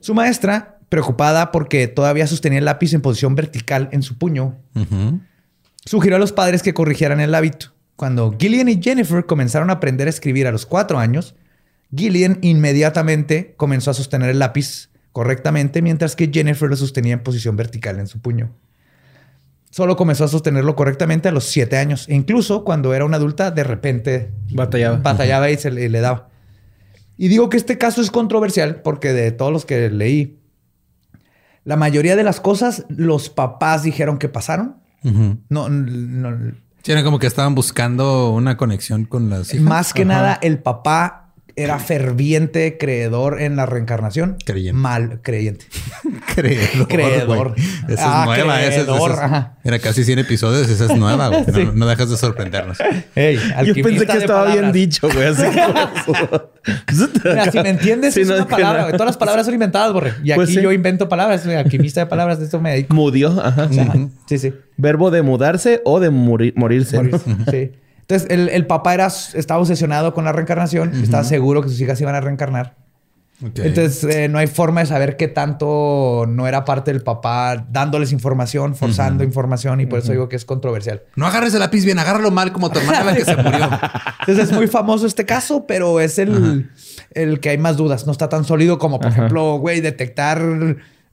Su 0.00 0.14
maestra, 0.14 0.78
preocupada 0.88 1.52
porque 1.52 1.88
todavía 1.88 2.26
sostenía 2.26 2.60
el 2.60 2.64
lápiz 2.64 2.94
en 2.94 3.02
posición 3.02 3.34
vertical 3.34 3.88
en 3.92 4.02
su 4.02 4.16
puño, 4.16 4.56
sugirió 5.84 6.16
a 6.16 6.20
los 6.20 6.32
padres 6.32 6.62
que 6.62 6.74
corrigieran 6.74 7.20
el 7.20 7.34
hábito. 7.34 7.74
Cuando 7.96 8.34
Gillian 8.38 8.68
y 8.68 8.80
Jennifer 8.82 9.26
comenzaron 9.26 9.70
a 9.70 9.74
aprender 9.74 10.06
a 10.06 10.10
escribir 10.10 10.46
a 10.46 10.52
los 10.52 10.64
cuatro 10.64 10.98
años, 10.98 11.34
Gillian 11.94 12.38
inmediatamente 12.42 13.54
comenzó 13.56 13.90
a 13.90 13.94
sostener 13.94 14.30
el 14.30 14.38
lápiz 14.38 14.90
correctamente, 15.12 15.82
mientras 15.82 16.16
que 16.16 16.30
Jennifer 16.32 16.68
lo 16.68 16.76
sostenía 16.76 17.14
en 17.14 17.22
posición 17.22 17.56
vertical 17.56 17.98
en 17.98 18.06
su 18.06 18.20
puño. 18.20 18.54
Solo 19.70 19.96
comenzó 19.96 20.24
a 20.24 20.28
sostenerlo 20.28 20.76
correctamente 20.76 21.28
a 21.28 21.32
los 21.32 21.44
siete 21.44 21.76
años. 21.76 22.08
E 22.08 22.14
incluso 22.14 22.64
cuando 22.64 22.94
era 22.94 23.04
una 23.04 23.16
adulta, 23.16 23.50
de 23.50 23.64
repente 23.64 24.32
Batallaba. 24.52 24.96
batallaba 24.98 25.50
y 25.50 25.56
se 25.56 25.70
le, 25.70 25.88
daba. 26.00 26.28
Y 27.16 27.28
digo 27.28 27.48
que 27.48 27.56
este 27.56 27.78
caso 27.78 28.00
es 28.00 28.10
controversial 28.10 28.80
porque 28.82 29.12
de 29.12 29.30
todos 29.32 29.52
los 29.52 29.66
que 29.66 29.90
leí, 29.90 30.38
la 31.64 31.76
mayoría 31.76 32.16
de 32.16 32.22
las 32.22 32.40
cosas 32.40 32.86
los 32.88 33.28
papás 33.28 33.82
dijeron 33.82 34.18
que 34.18 34.28
pasaron. 34.28 34.76
No, 35.02 35.68
no, 35.68 36.52
Sí, 36.82 36.92
era 36.92 37.02
como 37.04 37.18
que 37.18 37.26
estaban 37.26 37.54
buscando 37.54 38.30
una 38.30 38.56
conexión 38.56 39.04
con 39.04 39.28
las 39.28 39.52
hijas. 39.52 39.64
más 39.64 39.92
que 39.92 40.04
nada 40.04 40.38
el 40.40 40.58
papá 40.60 41.27
era 41.62 41.78
ferviente 41.78 42.76
creedor 42.78 43.40
en 43.40 43.56
la 43.56 43.66
reencarnación. 43.66 44.36
Creyente. 44.44 44.78
Mal 44.78 45.20
creyente. 45.22 45.66
Creedor. 46.34 46.88
Creedor. 46.88 47.54
Esa 47.88 47.92
es 47.92 47.98
Ah, 48.02 48.22
nueva. 48.26 48.60
esa 48.62 48.68
es- 48.68 48.74
creedor, 48.84 49.10
esa 49.10 49.12
es- 49.12 49.24
ajá. 49.24 49.58
Era 49.64 49.78
casi 49.78 50.04
100 50.04 50.18
episodios. 50.20 50.68
Esa 50.68 50.84
es 50.86 50.96
nueva. 50.96 51.28
güey. 51.28 51.44
No, 51.48 51.52
Sí. 51.54 51.68
no 51.74 51.86
dejas 51.86 52.10
de 52.10 52.16
sorprendernos. 52.16 52.78
Ey, 53.14 53.38
Yo 53.64 53.74
pensé 53.82 54.06
que 54.06 54.18
estaba 54.18 54.52
bien 54.52 54.72
dicho, 54.72 55.08
güey. 55.12 55.26
Así 55.26 55.42
como- 56.06 56.42
Mira, 57.24 57.50
si 57.50 57.60
me 57.60 57.68
entiendes, 57.70 58.14
Sí, 58.14 58.20
es 58.22 58.28
no, 58.28 58.36
una 58.36 58.46
palabra. 58.46 58.78
no. 58.80 58.84
güey. 58.86 58.92
Todas 58.92 59.06
las 59.06 59.16
palabras 59.16 59.44
son 59.46 59.54
inventadas, 59.54 59.92
Borre. 59.92 60.14
Y 60.22 60.30
aquí 60.30 60.36
Pues 60.36 60.50
sí. 60.50 60.60
yo 60.60 60.72
invento 60.72 61.08
palabras. 61.08 61.42
Soy 61.42 61.54
alquimista 61.54 62.00
de 62.00 62.06
palabras. 62.06 62.38
De 62.38 62.44
esto 62.44 62.60
me 62.60 62.70
dedico. 62.72 62.94
Mudió. 62.94 63.30
Ajá. 63.42 63.68
Sí, 64.26 64.38
sí. 64.38 64.54
Verbo 64.76 65.10
de 65.10 65.22
mudarse 65.22 65.80
o 65.84 66.00
de 66.00 66.10
morir- 66.10 66.52
morirse. 66.56 66.96
Morir. 66.96 67.16
Sí. 67.50 67.72
Entonces, 68.08 68.30
el, 68.30 68.48
el 68.48 68.66
papá 68.66 68.94
era, 68.94 69.06
estaba 69.06 69.60
obsesionado 69.60 70.14
con 70.14 70.24
la 70.24 70.32
reencarnación. 70.32 70.94
Estaba 70.94 71.24
seguro 71.24 71.60
que 71.60 71.68
sus 71.68 71.78
hijas 71.78 72.00
iban 72.00 72.14
a 72.14 72.22
reencarnar. 72.22 72.76
Entonces, 73.40 74.02
eh, 74.04 74.28
no 74.28 74.38
hay 74.38 74.46
forma 74.46 74.80
de 74.80 74.86
saber 74.86 75.18
qué 75.18 75.28
tanto 75.28 76.24
no 76.26 76.48
era 76.48 76.64
parte 76.64 76.90
del 76.90 77.02
papá 77.02 77.66
dándoles 77.70 78.10
información, 78.10 78.74
forzando 78.74 79.24
información. 79.24 79.82
Y 79.82 79.86
por 79.86 79.98
eso 79.98 80.12
digo 80.12 80.26
que 80.28 80.36
es 80.36 80.46
controversial. 80.46 81.02
no 81.16 81.26
agarres 81.26 81.52
el 81.52 81.60
lápiz 81.60 81.84
bien, 81.84 81.98
agárralo 81.98 82.30
mal 82.30 82.50
como 82.50 82.70
tu 82.70 82.78
hermana 82.78 83.04
la 83.04 83.14
que 83.14 83.26
se 83.26 83.36
murió. 83.36 83.68
Entonces, 84.20 84.48
es 84.48 84.52
muy 84.52 84.68
famoso 84.68 85.06
este 85.06 85.26
caso, 85.26 85.66
pero 85.66 86.00
es 86.00 86.18
el, 86.18 86.70
el 87.12 87.40
que 87.40 87.50
hay 87.50 87.58
más 87.58 87.76
dudas. 87.76 88.06
No 88.06 88.12
está 88.12 88.30
tan 88.30 88.44
sólido 88.44 88.78
como, 88.78 88.98
por 89.00 89.10
ejemplo, 89.10 89.58
güey, 89.58 89.82
detectar... 89.82 90.40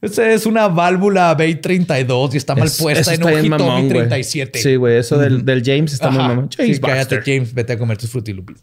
Esa 0.06 0.32
es 0.32 0.46
una 0.46 0.68
válvula 0.68 1.36
B32 1.38 2.34
y 2.34 2.38
está 2.38 2.56
mal 2.56 2.68
Es- 2.68 2.78
puesta 2.78 3.14
en 3.14 3.24
ojito 3.24 3.50
mamón, 3.66 3.90
güey. 3.90 4.08
B37. 4.10 4.58
Sí, 4.58 4.76
güey. 4.76 4.98
Eso 4.98 5.18
del, 5.18 5.44
del 5.46 5.64
James 5.64 5.94
está 5.94 6.10
muy 6.10 6.20
Ajá. 6.20 6.28
mamón. 6.30 6.50
Sí, 6.52 6.58
James 6.58 6.80
cállate. 6.80 7.22
James. 7.26 7.54
Vete 7.54 7.74
a 7.74 7.78
comer 7.78 7.98
tus 7.98 8.10
frutilupis. 8.12 8.58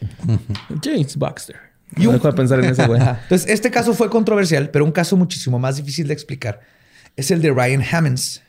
James 0.82 1.16
Baxter. 1.16 1.56
No 1.96 2.12
dejo 2.12 2.28
de 2.28 2.34
pensar 2.34 2.58
en 2.60 2.66
ese 2.70 2.86
güey. 2.86 3.00
Entonces, 3.00 3.48
este 3.48 3.70
caso 3.70 3.94
fue 3.94 4.10
controversial, 4.10 4.70
pero 4.70 4.84
un 4.84 4.92
caso 4.92 5.16
muchísimo 5.16 5.58
más 5.58 5.76
difícil 5.76 6.06
de 6.06 6.12
explicar 6.12 6.60
es 7.16 7.30
el 7.30 7.40
de 7.40 7.50
Ryan 7.50 7.82
Hammonds, 7.90 8.42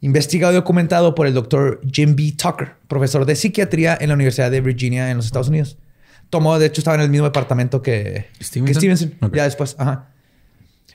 investigado 0.00 0.52
y 0.52 0.56
documentado 0.56 1.14
por 1.14 1.26
el 1.26 1.34
doctor 1.34 1.80
Jim 1.92 2.14
B. 2.14 2.32
Tucker, 2.40 2.72
profesor 2.88 3.26
de 3.26 3.34
psiquiatría 3.34 3.98
en 4.00 4.08
la 4.08 4.14
Universidad 4.14 4.50
de 4.50 4.60
Virginia 4.60 5.10
en 5.10 5.16
los 5.16 5.26
Estados 5.26 5.48
Unidos. 5.48 5.76
Tomó, 6.30 6.58
de 6.58 6.66
hecho, 6.66 6.80
estaba 6.80 6.94
en 6.96 7.02
el 7.02 7.10
mismo 7.10 7.26
departamento 7.26 7.82
que 7.82 8.26
¿Stevenson? 8.40 8.66
que 8.66 8.74
Stevenson. 8.96 9.32
Ya 9.34 9.44
después, 9.44 9.74
ajá. 9.78 10.08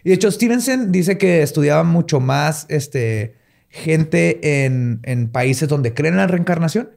Y 0.04 0.10
de 0.10 0.16
hecho, 0.16 0.32
Stevenson 0.32 0.92
dice 0.92 1.18
que 1.18 1.42
estudiaba 1.42 1.84
mucho 1.84 2.20
más 2.20 2.66
este, 2.70 3.36
gente 3.70 4.66
en, 4.66 5.00
en 5.04 5.30
países 5.30 5.70
donde 5.70 5.94
creen 5.94 6.16
en 6.16 6.20
la 6.20 6.28
reencarnación. 6.28 6.90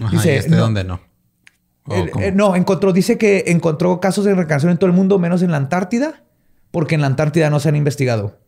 Ajá, 0.00 0.10
Dice, 0.10 0.34
¿y 0.34 0.36
este 0.38 0.50
no. 0.50 0.56
dónde 0.58 0.84
no? 0.84 1.00
¿O 1.84 1.94
Eh, 1.94 2.32
no, 2.34 2.54
encontró, 2.56 2.92
dice 2.92 3.18
que 3.18 3.44
encontró 3.48 4.00
casos 4.00 4.24
de 4.24 4.34
reencarnación 4.34 4.72
en 4.72 4.78
todo 4.78 4.88
el 4.88 4.96
mundo, 4.96 5.18
menos 5.18 5.42
en 5.42 5.50
la 5.50 5.56
Antártida, 5.56 6.22
porque 6.70 6.94
en 6.94 7.00
la 7.00 7.08
Antártida 7.08 7.50
no 7.50 7.60
se 7.60 7.68
han 7.68 7.76
investigado. 7.76 8.38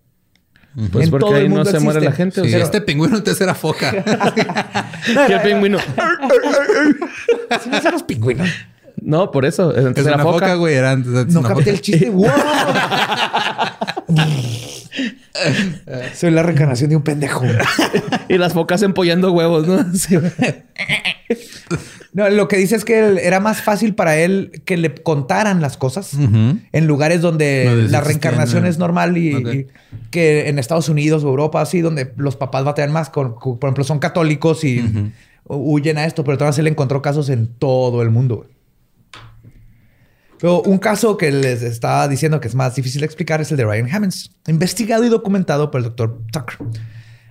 Pues 0.90 1.04
En 1.04 1.10
porque 1.10 1.26
todo 1.26 1.36
el 1.36 1.42
ahí 1.42 1.48
no 1.48 1.56
mundo 1.56 1.70
se 1.70 1.78
muere 1.78 2.00
la 2.00 2.12
gente. 2.12 2.40
o 2.40 2.44
sea, 2.44 2.58
este 2.58 2.80
pingüino 2.80 3.16
antes 3.16 3.40
era 3.40 3.54
foca. 3.54 3.92
y 5.28 5.32
el 5.32 5.40
pingüino. 5.42 5.78
¿Sí 7.62 7.68
no 7.70 7.80
son 7.80 7.92
los 7.92 8.02
pingüinos? 8.02 8.48
No, 9.00 9.30
por 9.30 9.44
eso. 9.44 9.70
Antes 9.70 9.98
es 9.98 10.06
era 10.06 10.14
una 10.16 10.24
foca, 10.24 10.54
güey. 10.54 10.74
Era 10.74 10.92
antes, 10.92 11.14
antes 11.14 11.34
No 11.34 11.42
capté 11.42 11.70
el 11.70 11.80
chiste. 11.80 12.10
¡Wow! 12.14 12.28
Soy 16.14 16.30
la 16.30 16.42
reencarnación 16.42 16.90
de 16.90 16.96
un 16.96 17.02
pendejo. 17.02 17.44
Y 18.28 18.38
las 18.38 18.54
focas 18.54 18.82
empollando 18.82 19.32
huevos, 19.32 19.66
¿no? 19.66 19.84
Sí. 19.94 20.16
No, 22.14 22.30
lo 22.30 22.48
que 22.48 22.56
dice 22.56 22.74
es 22.76 22.84
que 22.84 22.98
él- 23.00 23.18
era 23.18 23.38
más 23.40 23.60
fácil 23.60 23.94
para 23.94 24.16
él 24.16 24.62
que 24.64 24.76
le 24.78 24.94
contaran 24.94 25.60
las 25.60 25.76
cosas 25.76 26.12
en 26.14 26.86
lugares 26.86 27.20
donde 27.20 27.86
la 27.90 28.00
reencarnación 28.00 28.64
eh. 28.64 28.70
es 28.70 28.78
normal 28.78 29.18
y, 29.18 29.66
que 30.10 30.48
en 30.48 30.58
Estados 30.58 30.88
Unidos 30.88 31.22
o 31.24 31.28
Europa, 31.28 31.60
así, 31.60 31.80
donde 31.82 32.12
los 32.16 32.36
papás 32.36 32.64
batean 32.64 32.92
más, 32.92 33.10
con, 33.10 33.34
con- 33.34 33.58
por 33.58 33.68
ejemplo, 33.68 33.84
son 33.84 33.98
católicos 33.98 34.64
y 34.64 35.12
huyen 35.46 35.98
a 35.98 36.06
esto, 36.06 36.24
pero 36.24 36.38
todavía 36.38 36.60
él 36.60 36.68
encontró 36.68 37.02
casos 37.02 37.28
en 37.28 37.48
todo 37.48 38.00
el 38.02 38.10
mundo. 38.10 38.46
Pero 40.44 40.60
un 40.60 40.76
caso 40.76 41.16
que 41.16 41.32
les 41.32 41.62
estaba 41.62 42.06
diciendo 42.06 42.38
que 42.38 42.48
es 42.48 42.54
más 42.54 42.74
difícil 42.74 43.00
de 43.00 43.06
explicar 43.06 43.40
es 43.40 43.50
el 43.50 43.56
de 43.56 43.64
Ryan 43.64 43.88
Hammonds, 43.90 44.30
investigado 44.46 45.02
y 45.02 45.08
documentado 45.08 45.70
por 45.70 45.78
el 45.78 45.84
doctor 45.84 46.20
Tucker. 46.30 46.58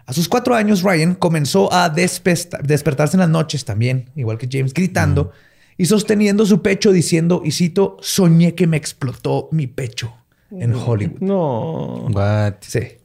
A 0.08 0.14
sus 0.14 0.28
cuatro 0.28 0.56
años, 0.56 0.82
Ryan 0.82 1.14
comenzó 1.14 1.72
a 1.72 1.90
despertarse 1.90 3.16
en 3.16 3.20
las 3.20 3.30
noches 3.30 3.66
también, 3.66 4.10
igual 4.16 4.40
que 4.40 4.50
James, 4.52 4.74
gritando 4.74 5.32
y 5.78 5.86
sosteniendo 5.86 6.44
su 6.48 6.64
pecho 6.64 6.92
diciendo, 6.92 7.44
y 7.46 7.52
cito, 7.52 7.98
soñé 8.02 8.56
que 8.56 8.66
me 8.66 8.78
explotó 8.78 9.48
mi 9.52 9.68
pecho 9.68 10.12
en 10.50 10.74
Hollywood. 10.74 11.20
No. 11.20 12.08
What? 12.08 12.56
Sí. 12.62 12.98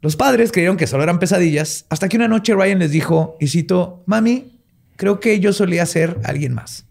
Los 0.00 0.16
padres 0.16 0.50
creyeron 0.50 0.76
que 0.76 0.88
solo 0.88 1.04
eran 1.04 1.20
pesadillas 1.20 1.86
hasta 1.88 2.08
que 2.08 2.16
una 2.16 2.26
noche 2.26 2.52
Ryan 2.52 2.80
les 2.80 2.90
dijo, 2.90 3.36
y 3.38 3.46
cito, 3.46 4.02
mami, 4.06 4.58
creo 4.96 5.20
que 5.20 5.38
yo 5.38 5.52
solía 5.52 5.86
ser 5.86 6.18
alguien 6.24 6.52
más. 6.52 6.87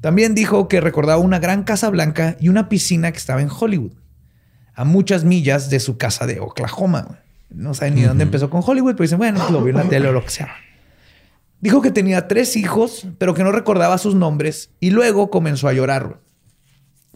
También 0.00 0.34
dijo 0.34 0.66
que 0.66 0.80
recordaba 0.80 1.20
una 1.20 1.38
gran 1.38 1.62
casa 1.62 1.90
blanca 1.90 2.36
y 2.40 2.48
una 2.48 2.68
piscina 2.68 3.12
que 3.12 3.18
estaba 3.18 3.42
en 3.42 3.50
Hollywood, 3.50 3.92
a 4.74 4.84
muchas 4.84 5.24
millas 5.24 5.68
de 5.68 5.78
su 5.78 5.98
casa 5.98 6.26
de 6.26 6.40
Oklahoma. 6.40 7.20
No 7.50 7.74
saben 7.74 7.96
ni 7.96 8.02
dónde 8.02 8.22
empezó 8.22 8.48
con 8.48 8.62
Hollywood, 8.64 8.92
pero 8.92 9.02
dicen, 9.02 9.18
bueno, 9.18 9.40
pues 9.40 9.50
lo 9.50 9.62
vio 9.62 9.70
en 9.70 9.76
la 9.76 9.88
tele 9.88 10.08
o 10.08 10.12
lo 10.12 10.24
que 10.24 10.30
sea. 10.30 10.54
Dijo 11.60 11.82
que 11.82 11.90
tenía 11.90 12.28
tres 12.28 12.56
hijos, 12.56 13.06
pero 13.18 13.34
que 13.34 13.44
no 13.44 13.52
recordaba 13.52 13.98
sus 13.98 14.14
nombres 14.14 14.70
y 14.80 14.90
luego 14.90 15.30
comenzó 15.30 15.68
a 15.68 15.74
llorar. 15.74 16.20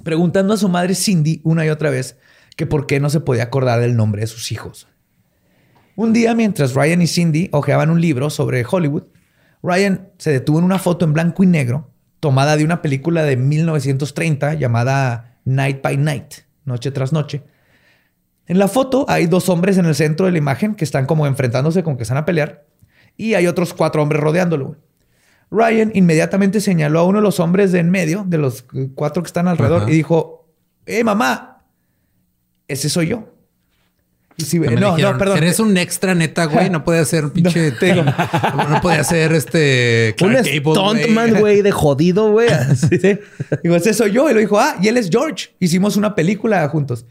preguntando 0.02 0.52
a 0.52 0.58
su 0.58 0.68
madre 0.68 0.94
Cindy 0.94 1.40
una 1.44 1.64
y 1.64 1.70
otra 1.70 1.88
vez 1.88 2.18
que 2.56 2.66
por 2.66 2.86
qué 2.86 3.00
no 3.00 3.08
se 3.08 3.20
podía 3.20 3.44
acordar 3.44 3.80
del 3.80 3.96
nombre 3.96 4.20
de 4.20 4.26
sus 4.26 4.52
hijos. 4.52 4.88
Un 5.96 6.12
día, 6.12 6.34
mientras 6.34 6.74
Ryan 6.74 7.00
y 7.00 7.06
Cindy 7.06 7.48
hojeaban 7.52 7.88
un 7.88 8.00
libro 8.00 8.28
sobre 8.28 8.66
Hollywood, 8.68 9.04
Ryan 9.62 10.10
se 10.18 10.30
detuvo 10.32 10.58
en 10.58 10.64
una 10.64 10.78
foto 10.78 11.06
en 11.06 11.14
blanco 11.14 11.42
y 11.42 11.46
negro 11.46 11.93
tomada 12.24 12.56
de 12.56 12.64
una 12.64 12.80
película 12.80 13.22
de 13.22 13.36
1930 13.36 14.54
llamada 14.54 15.36
Night 15.44 15.82
by 15.82 15.98
Night, 15.98 16.36
Noche 16.64 16.90
tras 16.90 17.12
Noche. 17.12 17.42
En 18.46 18.58
la 18.58 18.66
foto 18.66 19.04
hay 19.10 19.26
dos 19.26 19.50
hombres 19.50 19.76
en 19.76 19.84
el 19.84 19.94
centro 19.94 20.24
de 20.24 20.32
la 20.32 20.38
imagen 20.38 20.74
que 20.74 20.84
están 20.84 21.04
como 21.04 21.26
enfrentándose 21.26 21.82
con 21.82 21.98
que 21.98 22.04
están 22.04 22.16
a 22.16 22.24
pelear 22.24 22.64
y 23.18 23.34
hay 23.34 23.46
otros 23.46 23.74
cuatro 23.74 24.02
hombres 24.02 24.22
rodeándolo. 24.22 24.76
Ryan 25.50 25.92
inmediatamente 25.94 26.62
señaló 26.62 27.00
a 27.00 27.04
uno 27.04 27.18
de 27.18 27.24
los 27.24 27.40
hombres 27.40 27.72
de 27.72 27.80
en 27.80 27.90
medio, 27.90 28.24
de 28.26 28.38
los 28.38 28.64
cuatro 28.94 29.22
que 29.22 29.26
están 29.26 29.46
alrededor, 29.46 29.82
Ajá. 29.82 29.90
y 29.90 29.94
dijo, 29.94 30.48
¡Eh, 30.86 31.04
mamá! 31.04 31.62
Ese 32.68 32.88
soy 32.88 33.08
yo. 33.08 33.33
No, 34.36 34.80
no, 34.80 34.96
dijeron, 34.96 35.18
perdón. 35.18 35.38
Eres 35.38 35.60
un 35.60 35.76
extra 35.76 36.14
neta, 36.14 36.46
güey. 36.46 36.68
No 36.68 36.82
podía 36.82 37.04
ser 37.04 37.24
un 37.24 37.30
pinche... 37.32 37.70
digo. 37.80 38.02
no 38.68 38.80
podía 38.82 39.04
ser 39.04 39.32
este... 39.32 40.16
Un 40.20 40.30
Clark 40.30 40.46
stuntman, 40.46 41.34
güey, 41.40 41.62
de 41.62 41.70
jodido, 41.70 42.30
güey. 42.32 42.48
Sí. 42.76 43.20
Digo, 43.62 43.76
ese 43.76 43.94
soy 43.94 44.12
yo. 44.12 44.28
Y 44.28 44.34
lo 44.34 44.40
dijo, 44.40 44.58
ah, 44.58 44.76
y 44.82 44.88
él 44.88 44.96
es 44.96 45.08
George. 45.10 45.50
Hicimos 45.60 45.96
una 45.96 46.14
película 46.14 46.68
juntos. 46.68 47.06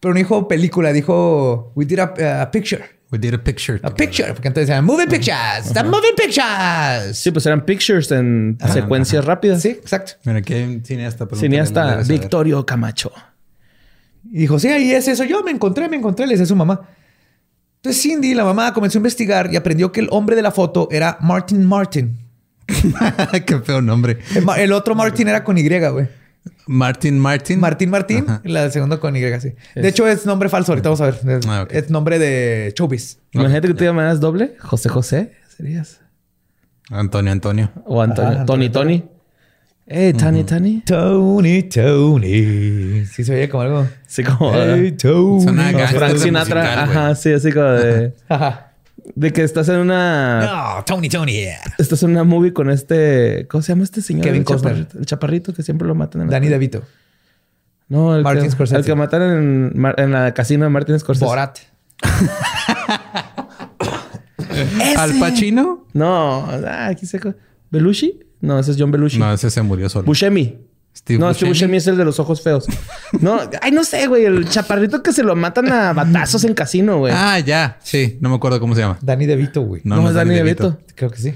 Pero 0.00 0.14
no 0.14 0.18
dijo 0.18 0.46
película, 0.46 0.92
dijo, 0.92 1.72
we 1.74 1.84
did 1.84 1.98
a, 1.98 2.42
a 2.42 2.50
picture. 2.50 2.84
We 3.10 3.18
did 3.18 3.34
a 3.34 3.42
picture. 3.42 3.80
A 3.82 3.92
picture. 3.92 4.32
Porque 4.34 4.48
entonces 4.48 4.68
decían, 4.68 4.84
moving 4.84 5.08
pictures. 5.08 5.72
The 5.72 5.82
moving 5.82 6.14
pictures. 6.14 7.16
Sí, 7.18 7.30
pues 7.30 7.46
eran 7.46 7.64
pictures 7.64 8.12
en 8.12 8.58
secuencias 8.72 9.24
rápidas. 9.24 9.62
Sí, 9.62 9.70
exacto. 9.70 10.12
Mira, 10.24 10.38
aquí 10.38 10.54
hay 10.54 10.64
un 10.64 10.84
cineasta. 10.84 11.26
no 11.28 11.36
Cineasta. 11.36 12.02
Victorio 12.06 12.64
Camacho. 12.66 13.10
Y 14.30 14.40
dijo, 14.40 14.58
sí, 14.58 14.68
ahí 14.68 14.92
ese 14.92 15.16
soy 15.16 15.28
yo. 15.28 15.42
Me 15.42 15.50
encontré, 15.50 15.88
me 15.88 15.96
encontré. 15.96 16.26
Le 16.26 16.32
decía 16.32 16.44
a 16.44 16.48
su 16.48 16.56
mamá. 16.56 16.88
Entonces 17.76 18.02
Cindy, 18.02 18.34
la 18.34 18.44
mamá, 18.44 18.74
comenzó 18.74 18.98
a 18.98 19.00
investigar 19.00 19.52
y 19.52 19.56
aprendió 19.56 19.92
que 19.92 20.00
el 20.00 20.08
hombre 20.10 20.34
de 20.34 20.42
la 20.42 20.50
foto 20.50 20.88
era 20.90 21.16
Martin 21.20 21.64
Martin. 21.64 22.18
Qué 23.46 23.60
feo 23.60 23.80
nombre. 23.80 24.18
El, 24.56 24.72
otro 24.72 24.94
Martin 24.94 25.28
era 25.28 25.44
con 25.44 25.56
Y, 25.56 25.68
güey. 25.68 26.08
Martin 26.66 27.18
Martin. 27.18 27.60
Martín 27.60 27.90
Martín, 27.90 28.26
la 28.44 28.70
segunda 28.70 28.98
con 28.98 29.16
Y, 29.16 29.20
sí. 29.40 29.54
De 29.74 29.88
hecho, 29.88 30.06
es 30.08 30.26
nombre 30.26 30.48
falso. 30.48 30.72
Ahorita 30.72 30.88
vamos 30.88 31.00
a 31.00 31.06
ver. 31.06 31.38
Es, 31.38 31.46
Ah, 31.46 31.66
es 31.70 31.88
nombre 31.88 32.18
de 32.18 32.72
Chubis. 32.74 33.20
Imagínate 33.32 33.68
que 33.68 33.74
te 33.74 33.84
llamaras 33.84 34.20
doble. 34.20 34.56
José 34.60 34.88
José 34.88 35.32
serías. 35.56 36.00
Antonio 36.90 37.32
Antonio. 37.32 37.70
O 37.84 38.02
Antonio. 38.02 38.44
Tony 38.44 38.66
Antonio. 38.66 38.72
Tony. 38.72 39.17
Eh, 39.90 40.12
Tony 40.12 40.44
Tony. 40.44 40.82
Tony, 40.84 41.62
Tony. 41.62 43.06
Sí, 43.06 43.24
se 43.24 43.32
oye 43.34 43.48
como 43.48 43.62
algo. 43.62 43.86
Sí, 44.06 44.22
como. 44.22 44.52
Hey, 44.52 44.92
Tony. 44.92 45.42
Suena 45.42 45.88
Frank 45.88 46.12
de 46.12 46.18
Sinatra. 46.18 46.60
musical. 46.60 46.78
Ajá, 46.78 47.14
sí, 47.14 47.32
así 47.32 47.52
como 47.52 47.64
de. 47.66 48.14
Ajá. 48.28 48.64
De 49.14 49.32
que 49.32 49.42
estás 49.42 49.66
en 49.70 49.76
una. 49.76 50.74
No, 50.76 50.84
Tony, 50.84 51.08
Tony. 51.08 51.44
Estás 51.78 52.02
en 52.02 52.10
una 52.10 52.24
movie 52.24 52.52
con 52.52 52.68
este. 52.68 53.46
¿Cómo 53.48 53.62
se 53.62 53.72
llama 53.72 53.84
este 53.84 54.02
señor? 54.02 54.24
Kevin 54.24 54.44
Costner. 54.44 54.74
chaparrito, 54.74 54.98
el 54.98 55.06
chaparrito 55.06 55.54
que 55.54 55.62
siempre 55.62 55.88
lo 55.88 55.94
matan 55.94 56.20
en 56.20 56.26
la 56.28 56.32
Danny. 56.32 56.48
DeVito. 56.48 56.82
No, 57.88 58.14
el 58.14 58.22
Martin 58.22 58.44
que, 58.44 58.50
Scorsese. 58.50 58.78
el 58.80 58.84
que 58.84 58.94
mataron 58.94 59.72
en, 59.74 59.92
en 59.96 60.12
la 60.12 60.34
casino 60.34 60.64
de 60.64 60.70
Martin 60.70 60.98
Scorsese. 60.98 61.24
Borat. 61.24 61.58
¿Al 64.98 65.18
Pacino? 65.18 65.86
No, 65.94 66.44
ah, 66.46 66.88
aquí 66.88 67.06
se. 67.06 67.18
¿Belushi? 67.70 68.20
No, 68.40 68.58
ese 68.58 68.70
es 68.72 68.76
John 68.78 68.90
Belushi. 68.90 69.18
No, 69.18 69.32
ese 69.32 69.50
se 69.50 69.62
murió 69.62 69.88
solo. 69.88 70.06
Buscemi. 70.06 70.58
Steve 70.96 71.18
no, 71.20 71.32
Steve 71.32 71.50
Buscemi. 71.50 71.50
Buscemi 71.50 71.76
es 71.76 71.86
el 71.86 71.96
de 71.96 72.04
los 72.04 72.18
ojos 72.20 72.42
feos. 72.42 72.66
No, 73.20 73.40
ay, 73.62 73.70
no 73.72 73.84
sé, 73.84 74.06
güey. 74.06 74.24
El 74.26 74.48
chaparrito 74.48 75.02
que 75.02 75.12
se 75.12 75.22
lo 75.22 75.34
matan 75.34 75.72
a 75.72 75.92
batazos 75.94 76.44
en 76.44 76.52
casino, 76.54 76.98
güey. 76.98 77.12
Ah, 77.16 77.38
ya. 77.38 77.78
Sí, 77.82 78.18
no 78.20 78.28
me 78.28 78.34
acuerdo 78.36 78.60
cómo 78.60 78.74
se 78.74 78.82
llama. 78.82 78.98
Danny 79.00 79.24
DeVito, 79.26 79.62
güey. 79.62 79.80
No, 79.84 79.96
no, 79.96 80.02
no 80.02 80.08
es 80.10 80.14
Danny 80.14 80.30
Danny 80.36 80.40
DeVito. 80.44 80.70
DeVito. 80.72 80.92
Creo 80.94 81.10
que 81.10 81.18
sí. 81.18 81.34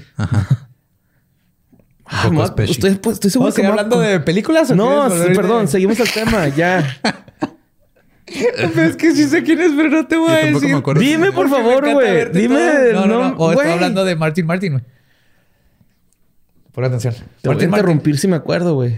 Ah, 2.05 2.21
poco 2.23 2.33
mo- 2.35 2.43
especie. 2.45 2.73
estoy, 2.73 2.91
pues, 2.95 3.13
estoy 3.15 3.31
seguro 3.31 3.45
¿Vamos 3.45 3.53
a 3.53 3.55
que 3.55 3.61
seguir 3.61 3.73
mo- 3.73 3.79
hablando 3.79 3.99
de 3.99 4.19
películas 4.19 4.69
o 4.71 4.75
No, 4.75 5.09
sí, 5.09 5.17
de- 5.29 5.35
perdón, 5.35 5.67
seguimos 5.67 5.99
al 5.99 6.09
tema, 6.11 6.47
ya. 6.49 6.85
Es 8.25 8.95
que 8.95 9.11
sí 9.13 9.25
sé 9.27 9.43
quién 9.43 9.59
es, 9.61 9.71
pero 9.75 9.89
no 9.89 10.07
te 10.07 10.15
voy 10.15 10.29
Yo 10.29 10.33
a 10.33 10.37
decir. 10.45 10.69
me 10.69 10.77
acuerdo. 10.77 11.01
Dime, 11.01 11.31
por 11.31 11.49
favor, 11.49 11.87
güey. 11.91 12.31
Dime, 12.31 12.55
todo. 12.93 12.93
No, 12.93 13.05
no, 13.05 13.29
no. 13.29 13.35
O 13.37 13.51
estoy 13.51 13.69
hablando 13.69 14.05
de 14.05 14.15
Martin 14.15 14.45
Martin, 14.45 14.71
güey. 14.73 14.83
Pon 16.73 16.83
atención. 16.83 17.13
Te 17.41 17.49
voy 17.49 17.61
a 17.61 17.65
interrumpir 17.65 18.17
si 18.17 18.27
me 18.27 18.35
acuerdo, 18.35 18.73
güey. 18.73 18.95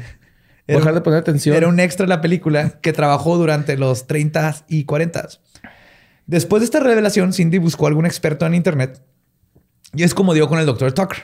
Dejar 0.68 0.94
de 0.96 1.02
poner 1.02 1.20
atención. 1.20 1.56
Era 1.56 1.68
un 1.68 1.80
extra 1.80 2.06
en 2.06 2.10
la 2.10 2.22
película 2.22 2.80
que 2.82 2.94
trabajó 2.94 3.38
durante 3.38 3.78
los 3.78 4.08
30 4.08 4.66
y 4.68 4.86
40. 4.86 5.28
Después 6.26 6.62
de 6.62 6.66
esta 6.66 6.80
revelación, 6.80 7.34
Cindy 7.34 7.60
buscó 7.60 7.86
a 7.86 7.90
algún 7.90 8.06
experto 8.06 8.46
en 8.46 8.56
internet 8.56 9.04
y 9.94 10.04
es 10.04 10.14
como 10.14 10.34
dio 10.34 10.48
con 10.48 10.60
el 10.60 10.66
doctor 10.66 10.92
Tucker. 10.92 11.20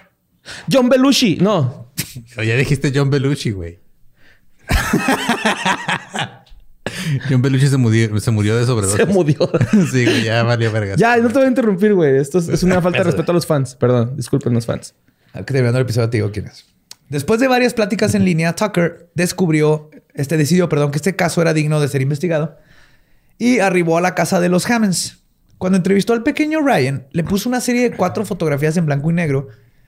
John 0.72 0.89
Belushi. 0.89 1.38
No. 1.38 1.91
Ya 2.36 2.56
dijiste 2.58 2.91
John 2.93 3.10
Belushi, 3.10 3.52
güey. 3.52 3.80
John 7.30 7.41
Belushi 7.41 7.68
se 7.68 7.78
murió, 7.78 8.20
se 8.20 8.32
murió 8.32 8.58
de 8.58 8.66
sobredosis. 8.66 8.97
Se 8.97 9.06
murió. 9.06 9.38
sí, 9.91 10.04
güey, 10.04 10.24
ya 10.24 10.43
valió 10.43 10.70
vergas. 10.72 10.99
ya, 10.99 11.16
no 11.18 11.30
te 11.30 11.36
voy 11.36 11.45
a 11.45 11.47
interrumpir, 11.47 11.93
güey. 11.93 12.18
Esto 12.18 12.39
es, 12.39 12.49
es 12.49 12.64
una 12.64 12.82
falta 12.82 12.97
de 12.99 13.06
respeto 13.06 13.32
a 13.32 13.36
los 13.36 13.45
fans. 13.45 13.76
Perdón, 13.76 14.18
disculpen 14.18 14.54
los 14.54 14.66
fans. 14.66 14.93
Que 15.34 15.43
terminando 15.43 15.79
el 15.79 15.86
episodio 15.86 16.09
te 16.09 16.17
digo 16.17 16.32
quién 16.32 16.47
es. 16.47 16.65
Después 17.09 17.39
de 17.39 17.47
varias 17.47 17.73
pláticas 17.73 18.15
en 18.15 18.25
línea, 18.25 18.55
Tucker 18.55 19.09
descubrió, 19.15 19.89
este 20.13 20.38
decidió, 20.38 20.69
perdón, 20.69 20.91
que 20.91 20.97
este 20.97 21.15
caso 21.15 21.41
era 21.41 21.53
digno 21.53 21.79
de 21.79 21.88
ser 21.88 22.01
investigado 22.01 22.57
y 23.38 23.59
arribó 23.59 23.97
a 23.97 24.01
la 24.01 24.15
casa 24.15 24.39
de 24.39 24.49
los 24.49 24.69
Hammonds. 24.69 25.23
Cuando 25.57 25.77
entrevistó 25.77 26.13
al 26.13 26.23
pequeño 26.23 26.61
Ryan, 26.61 27.07
le 27.11 27.23
puso 27.23 27.49
una 27.49 27.59
serie 27.59 27.89
de 27.89 27.97
cuatro 27.97 28.25
fotografías 28.25 28.77
en 28.77 28.86
blanco 28.86 29.11
y 29.11 29.13
negro 29.13 29.47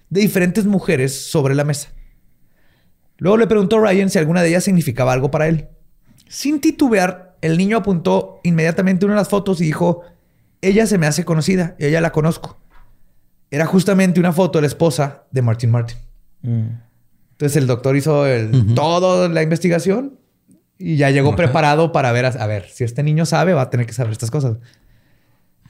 de 0.09 0.21
diferentes 0.21 0.65
mujeres 0.65 1.29
sobre 1.29 1.55
la 1.55 1.63
mesa. 1.63 1.89
Luego 3.17 3.37
le 3.37 3.47
preguntó 3.47 3.77
a 3.77 3.81
Ryan 3.89 4.09
si 4.09 4.19
alguna 4.19 4.41
de 4.41 4.49
ellas 4.49 4.63
significaba 4.63 5.13
algo 5.13 5.31
para 5.31 5.47
él. 5.47 5.67
Sin 6.27 6.61
titubear, 6.61 7.37
el 7.41 7.57
niño 7.57 7.77
apuntó 7.77 8.39
inmediatamente 8.43 9.05
una 9.05 9.15
de 9.15 9.21
las 9.21 9.29
fotos 9.29 9.61
y 9.61 9.65
dijo, 9.65 10.01
ella 10.61 10.87
se 10.87 10.97
me 10.97 11.07
hace 11.07 11.25
conocida, 11.25 11.75
ella 11.79 12.01
la 12.01 12.11
conozco. 12.11 12.59
Era 13.53 13.67
justamente 13.67 14.19
una 14.19 14.33
foto 14.33 14.57
de 14.57 14.63
la 14.63 14.67
esposa 14.67 15.25
de 15.29 15.43
Martin 15.43 15.69
Martin. 15.69 15.95
Entonces 16.41 17.55
el 17.55 17.67
doctor 17.67 17.95
hizo 17.95 18.25
el, 18.25 18.73
toda 18.73 19.29
la 19.29 19.43
investigación 19.43 20.17
y 20.79 20.95
ya 20.95 21.11
llegó 21.11 21.35
preparado 21.35 21.91
para 21.91 22.11
ver, 22.11 22.25
a, 22.25 22.29
a 22.29 22.47
ver, 22.47 22.67
si 22.71 22.83
este 22.83 23.03
niño 23.03 23.27
sabe, 23.27 23.53
va 23.53 23.61
a 23.61 23.69
tener 23.69 23.85
que 23.85 23.93
saber 23.93 24.11
estas 24.11 24.31
cosas. 24.31 24.57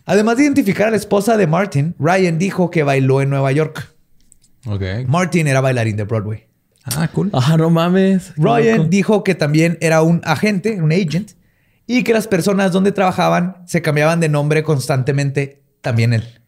Además 0.06 0.38
de 0.38 0.44
identificar 0.44 0.88
a 0.88 0.92
la 0.92 0.96
esposa 0.96 1.36
de 1.36 1.46
Martin, 1.46 1.94
Ryan 2.00 2.38
dijo 2.38 2.70
que 2.72 2.84
bailó 2.84 3.22
en 3.22 3.30
Nueva 3.30 3.52
York. 3.52 3.94
Ok. 4.66 4.82
Martin 5.08 5.48
era 5.48 5.60
bailarín 5.60 5.98
de 5.98 6.06
Broadway. 6.06 6.48
Ah, 6.86 7.10
cool. 7.14 7.32
Ah, 7.34 7.58
no 7.58 7.70
mames. 7.70 8.32
Ryan 8.38 8.78
loco. 8.78 8.90
dijo 8.92 9.24
que 9.26 9.36
también 9.36 9.78
era 9.82 10.04
un 10.04 10.22
agente, 10.24 10.82
un 10.82 10.94
agent, 10.94 11.32
y 11.86 12.06
que 12.06 12.14
las 12.14 12.30
personas 12.30 12.72
donde 12.72 12.94
trabajaban 12.94 13.58
se 13.66 13.82
cambiaban 13.82 14.22
de 14.22 14.30
nombre 14.30 14.64
constantemente, 14.64 15.64
también 15.82 16.14
él. 16.14 16.43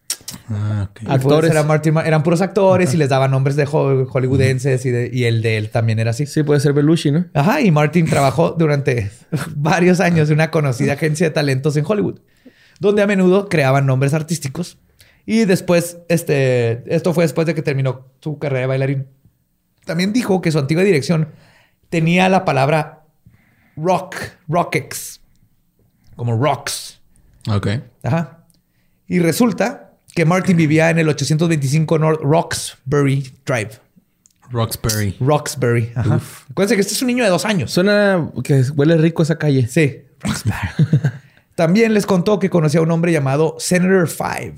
Ah, 0.50 0.88
ok. 0.90 1.02
Y 1.02 1.06
pues 1.06 1.18
Actores. 1.18 1.52
era 1.52 1.64
Martin 1.64 1.94
Ma- 1.94 2.04
eran 2.04 2.24
puros 2.24 2.42
actores 2.42 2.94
y 2.94 2.98
les 2.98 3.10
daban 3.10 3.32
nombres 3.32 3.56
de 3.56 3.64
ho- 3.72 4.06
hollywoodenses 4.08 4.86
y, 4.86 4.92
de- 4.92 5.10
y 5.14 5.26
el 5.26 5.42
de 5.42 5.58
él 5.58 5.70
también 5.70 6.00
era 6.00 6.12
así. 6.12 6.26
Sí, 6.26 6.44
puede 6.44 6.60
ser 6.60 6.74
Belushi, 6.74 7.12
¿no? 7.12 7.26
Ajá, 7.34 7.62
y 7.62 7.72
Martin 7.72 8.06
trabajó 8.06 8.52
durante 8.52 9.12
varios 9.56 10.00
años 10.00 10.30
en 10.30 10.36
una 10.36 10.52
conocida 10.52 10.94
agencia 10.94 11.28
de 11.28 11.32
talentos 11.34 11.78
en 11.78 11.86
Hollywood, 11.88 12.20
donde 12.80 13.02
a 13.02 13.08
menudo 13.08 13.50
creaban 13.50 13.86
nombres 13.86 14.14
artísticos. 14.14 14.78
Y 15.28 15.46
después, 15.46 15.98
este, 16.10 16.84
esto 16.94 17.14
fue 17.14 17.24
después 17.24 17.48
de 17.48 17.56
que 17.56 17.62
terminó 17.62 18.08
su 18.22 18.38
carrera 18.38 18.62
de 18.62 18.68
bailarín. 18.68 19.08
También 19.86 20.14
dijo 20.14 20.42
que 20.42 20.52
su 20.52 20.60
antigua 20.60 20.84
dirección 20.84 21.30
tenía 21.90 22.30
la 22.30 22.46
palabra 22.46 23.04
rock, 23.76 24.16
rockex, 24.48 25.22
como 26.16 26.36
rocks. 26.38 27.00
Ok. 27.50 27.68
Ajá. 28.04 28.46
Y 29.08 29.20
resulta 29.20 29.85
que 30.16 30.26
Martin 30.26 30.58
vivía 30.58 30.90
en 30.90 30.98
el 30.98 31.08
825 31.10 32.00
North 32.00 32.22
Roxbury 32.24 33.32
Drive. 33.46 33.72
Roxbury. 34.50 35.16
Roxbury. 35.20 35.92
Ajá. 35.96 36.20
Acuérdense 36.52 36.76
que 36.76 36.82
este 36.82 36.94
es 36.94 37.02
un 37.02 37.08
niño 37.08 37.24
de 37.24 37.30
dos 37.30 37.46
años. 37.46 37.72
Suena 37.72 38.32
que 38.44 38.62
huele 38.76 38.98
rico 38.98 39.22
esa 39.24 39.38
calle. 39.38 39.68
Sí. 39.68 40.02
También 41.56 41.94
les 41.94 42.06
contó 42.06 42.40
que 42.40 42.50
conocía 42.50 42.80
a 42.80 42.84
un 42.84 42.92
hombre 42.92 43.12
llamado 43.12 43.56
Senator 43.60 44.08
Five. 44.08 44.56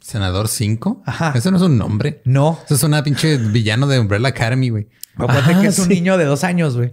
Senador 0.00 0.48
5. 0.48 1.02
Ajá. 1.04 1.32
Eso 1.34 1.50
no 1.50 1.56
es 1.58 1.62
un 1.62 1.76
nombre. 1.76 2.22
No. 2.24 2.58
Eso 2.64 2.74
es 2.74 2.82
una 2.82 3.02
pinche 3.02 3.36
villano 3.36 3.86
de 3.86 3.98
Umbrella 3.98 4.28
Academy, 4.28 4.70
güey. 4.70 4.86
Acuérdate 5.16 5.54
Ah, 5.54 5.60
que 5.60 5.66
es 5.66 5.78
un 5.78 5.88
niño 5.88 6.16
de 6.16 6.24
dos 6.24 6.44
años, 6.44 6.76
güey. 6.76 6.90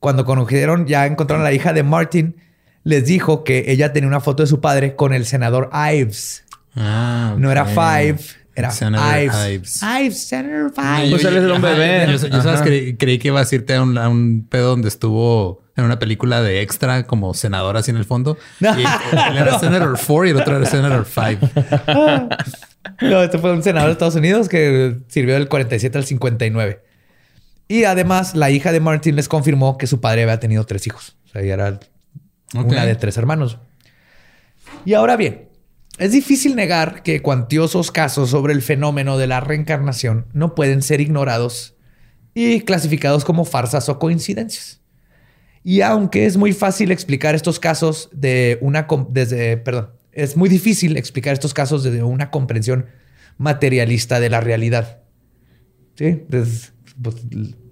Cuando 0.00 0.24
conocieron, 0.24 0.86
ya 0.86 1.06
encontraron 1.06 1.42
a 1.46 1.48
la 1.50 1.52
hija 1.54 1.72
de 1.72 1.82
Martin, 1.82 2.36
les 2.82 3.04
dijo 3.04 3.44
que 3.44 3.70
ella 3.70 3.92
tenía 3.92 4.08
una 4.08 4.20
foto 4.20 4.42
de 4.42 4.46
su 4.48 4.60
padre 4.60 4.96
con 4.96 5.12
el 5.12 5.26
senador 5.26 5.70
Ives. 5.92 6.44
Ah, 6.76 7.34
No 7.38 7.50
era. 7.50 7.64
Five, 7.66 8.18
era 8.54 8.70
Senator 8.70 9.22
Ives. 9.22 9.36
Ives. 9.50 9.82
Ives, 9.82 10.28
Senator 10.28 10.72
Five. 10.74 11.04
yo- 11.08 11.10
Pues 11.16 11.24
él 11.24 11.36
es 11.36 11.44
el 11.44 11.50
hombre 11.50 11.70
ajá, 11.70 11.78
bebé. 11.80 12.06
Yo, 12.06 12.12
yo, 12.12 12.42
sabes, 12.42 12.46
Ajá. 12.46 12.64
creí, 12.64 12.96
creí 12.96 13.18
que 13.18 13.28
ibas 13.28 13.50
a 13.50 13.54
irte 13.54 13.74
a 13.74 13.82
un, 13.82 13.96
a 13.98 14.08
un 14.08 14.46
pedo 14.48 14.70
donde 14.70 14.88
estuvo 14.88 15.62
en 15.76 15.84
una 15.84 15.98
película 15.98 16.42
de 16.42 16.60
extra 16.60 17.06
como 17.06 17.32
senador 17.32 17.76
así 17.76 17.90
en 17.90 17.96
el 17.96 18.04
fondo. 18.04 18.36
Y 18.60 18.64
él 18.66 19.36
era 19.36 19.58
Senator 19.58 19.92
4 19.98 20.26
y 20.26 20.30
el 20.30 20.36
otro 20.36 20.56
era 20.56 20.66
Senator 20.66 21.06
5. 21.06 21.48
No, 23.02 23.22
este 23.22 23.38
fue 23.38 23.52
un 23.52 23.62
senador 23.62 23.88
de 23.88 23.92
Estados 23.92 24.14
Unidos 24.14 24.48
que 24.48 24.96
sirvió 25.08 25.34
del 25.34 25.48
47 25.48 25.96
al 25.98 26.04
59. 26.04 26.82
Y 27.68 27.84
además, 27.84 28.34
la 28.34 28.50
hija 28.50 28.72
de 28.72 28.80
Martin 28.80 29.16
les 29.16 29.28
confirmó 29.28 29.76
que 29.78 29.86
su 29.86 30.00
padre 30.00 30.22
había 30.22 30.40
tenido 30.40 30.64
tres 30.64 30.86
hijos. 30.86 31.16
O 31.26 31.28
sea, 31.28 31.42
ella 31.42 31.54
era 31.54 31.80
una 32.54 32.84
de 32.86 32.94
tres 32.96 33.16
hermanos. 33.16 33.58
Y 34.84 34.94
ahora 34.94 35.16
bien, 35.16 35.49
es 36.00 36.12
difícil 36.12 36.56
negar 36.56 37.02
que 37.02 37.20
cuantiosos 37.20 37.90
casos 37.90 38.30
sobre 38.30 38.54
el 38.54 38.62
fenómeno 38.62 39.18
de 39.18 39.26
la 39.26 39.40
reencarnación 39.40 40.26
no 40.32 40.54
pueden 40.54 40.80
ser 40.80 41.02
ignorados 41.02 41.76
y 42.32 42.62
clasificados 42.62 43.26
como 43.26 43.44
farsas 43.44 43.90
o 43.90 43.98
coincidencias. 43.98 44.80
Y 45.62 45.82
aunque 45.82 46.24
es 46.24 46.38
muy 46.38 46.54
fácil 46.54 46.90
explicar 46.90 47.34
estos 47.34 47.60
casos 47.60 48.08
de 48.14 48.56
una 48.62 48.88
desde, 49.10 49.58
perdón, 49.58 49.90
es 50.12 50.38
muy 50.38 50.48
difícil 50.48 50.96
explicar 50.96 51.34
estos 51.34 51.52
casos 51.52 51.84
desde 51.84 52.02
una 52.02 52.30
comprensión 52.30 52.86
materialista 53.36 54.20
de 54.20 54.30
la 54.30 54.40
realidad. 54.40 55.02
Sí, 55.96 56.22
Pues, 56.30 56.72
pues, 57.02 57.16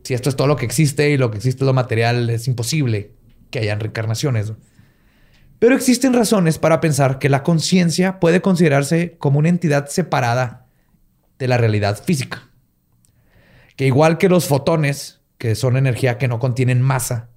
si 0.05 0.13
esto 0.13 0.29
es 0.29 0.37
todo 0.37 0.49
lo 0.49 0.57
que 0.57 0.67
existe 0.67 1.09
y 1.09 1.17
lo 1.17 1.31
que 1.31 1.39
existe 1.39 1.65
es 1.65 1.67
lo 1.67 1.73
material, 1.73 2.29
es 2.29 2.47
imposible 2.47 3.13
que 3.51 3.61
hayan 3.61 3.81
reencarnaciones. 3.81 4.53
Pero 5.59 5.75
existen 5.75 6.13
razones 6.13 6.59
para 6.59 6.81
pensar 6.81 7.19
que 7.19 7.29
la 7.29 7.43
conciencia 7.43 8.21
puede 8.21 8.41
considerarse 8.41 9.17
como 9.19 9.39
una 9.39 9.49
entidad 9.49 9.89
separada 9.89 10.67
de 11.39 11.49
la 11.49 11.59
realidad 11.59 12.03
física. 12.03 12.49
Que 13.77 13.87
igual 13.87 14.19
que 14.19 14.29
los 14.29 14.47
fotones, 14.47 15.21
que 15.37 15.55
son 15.55 15.77
energía 15.77 16.19
que 16.19 16.29
no 16.29 16.39
contienen 16.39 16.83
masa, 16.83 17.29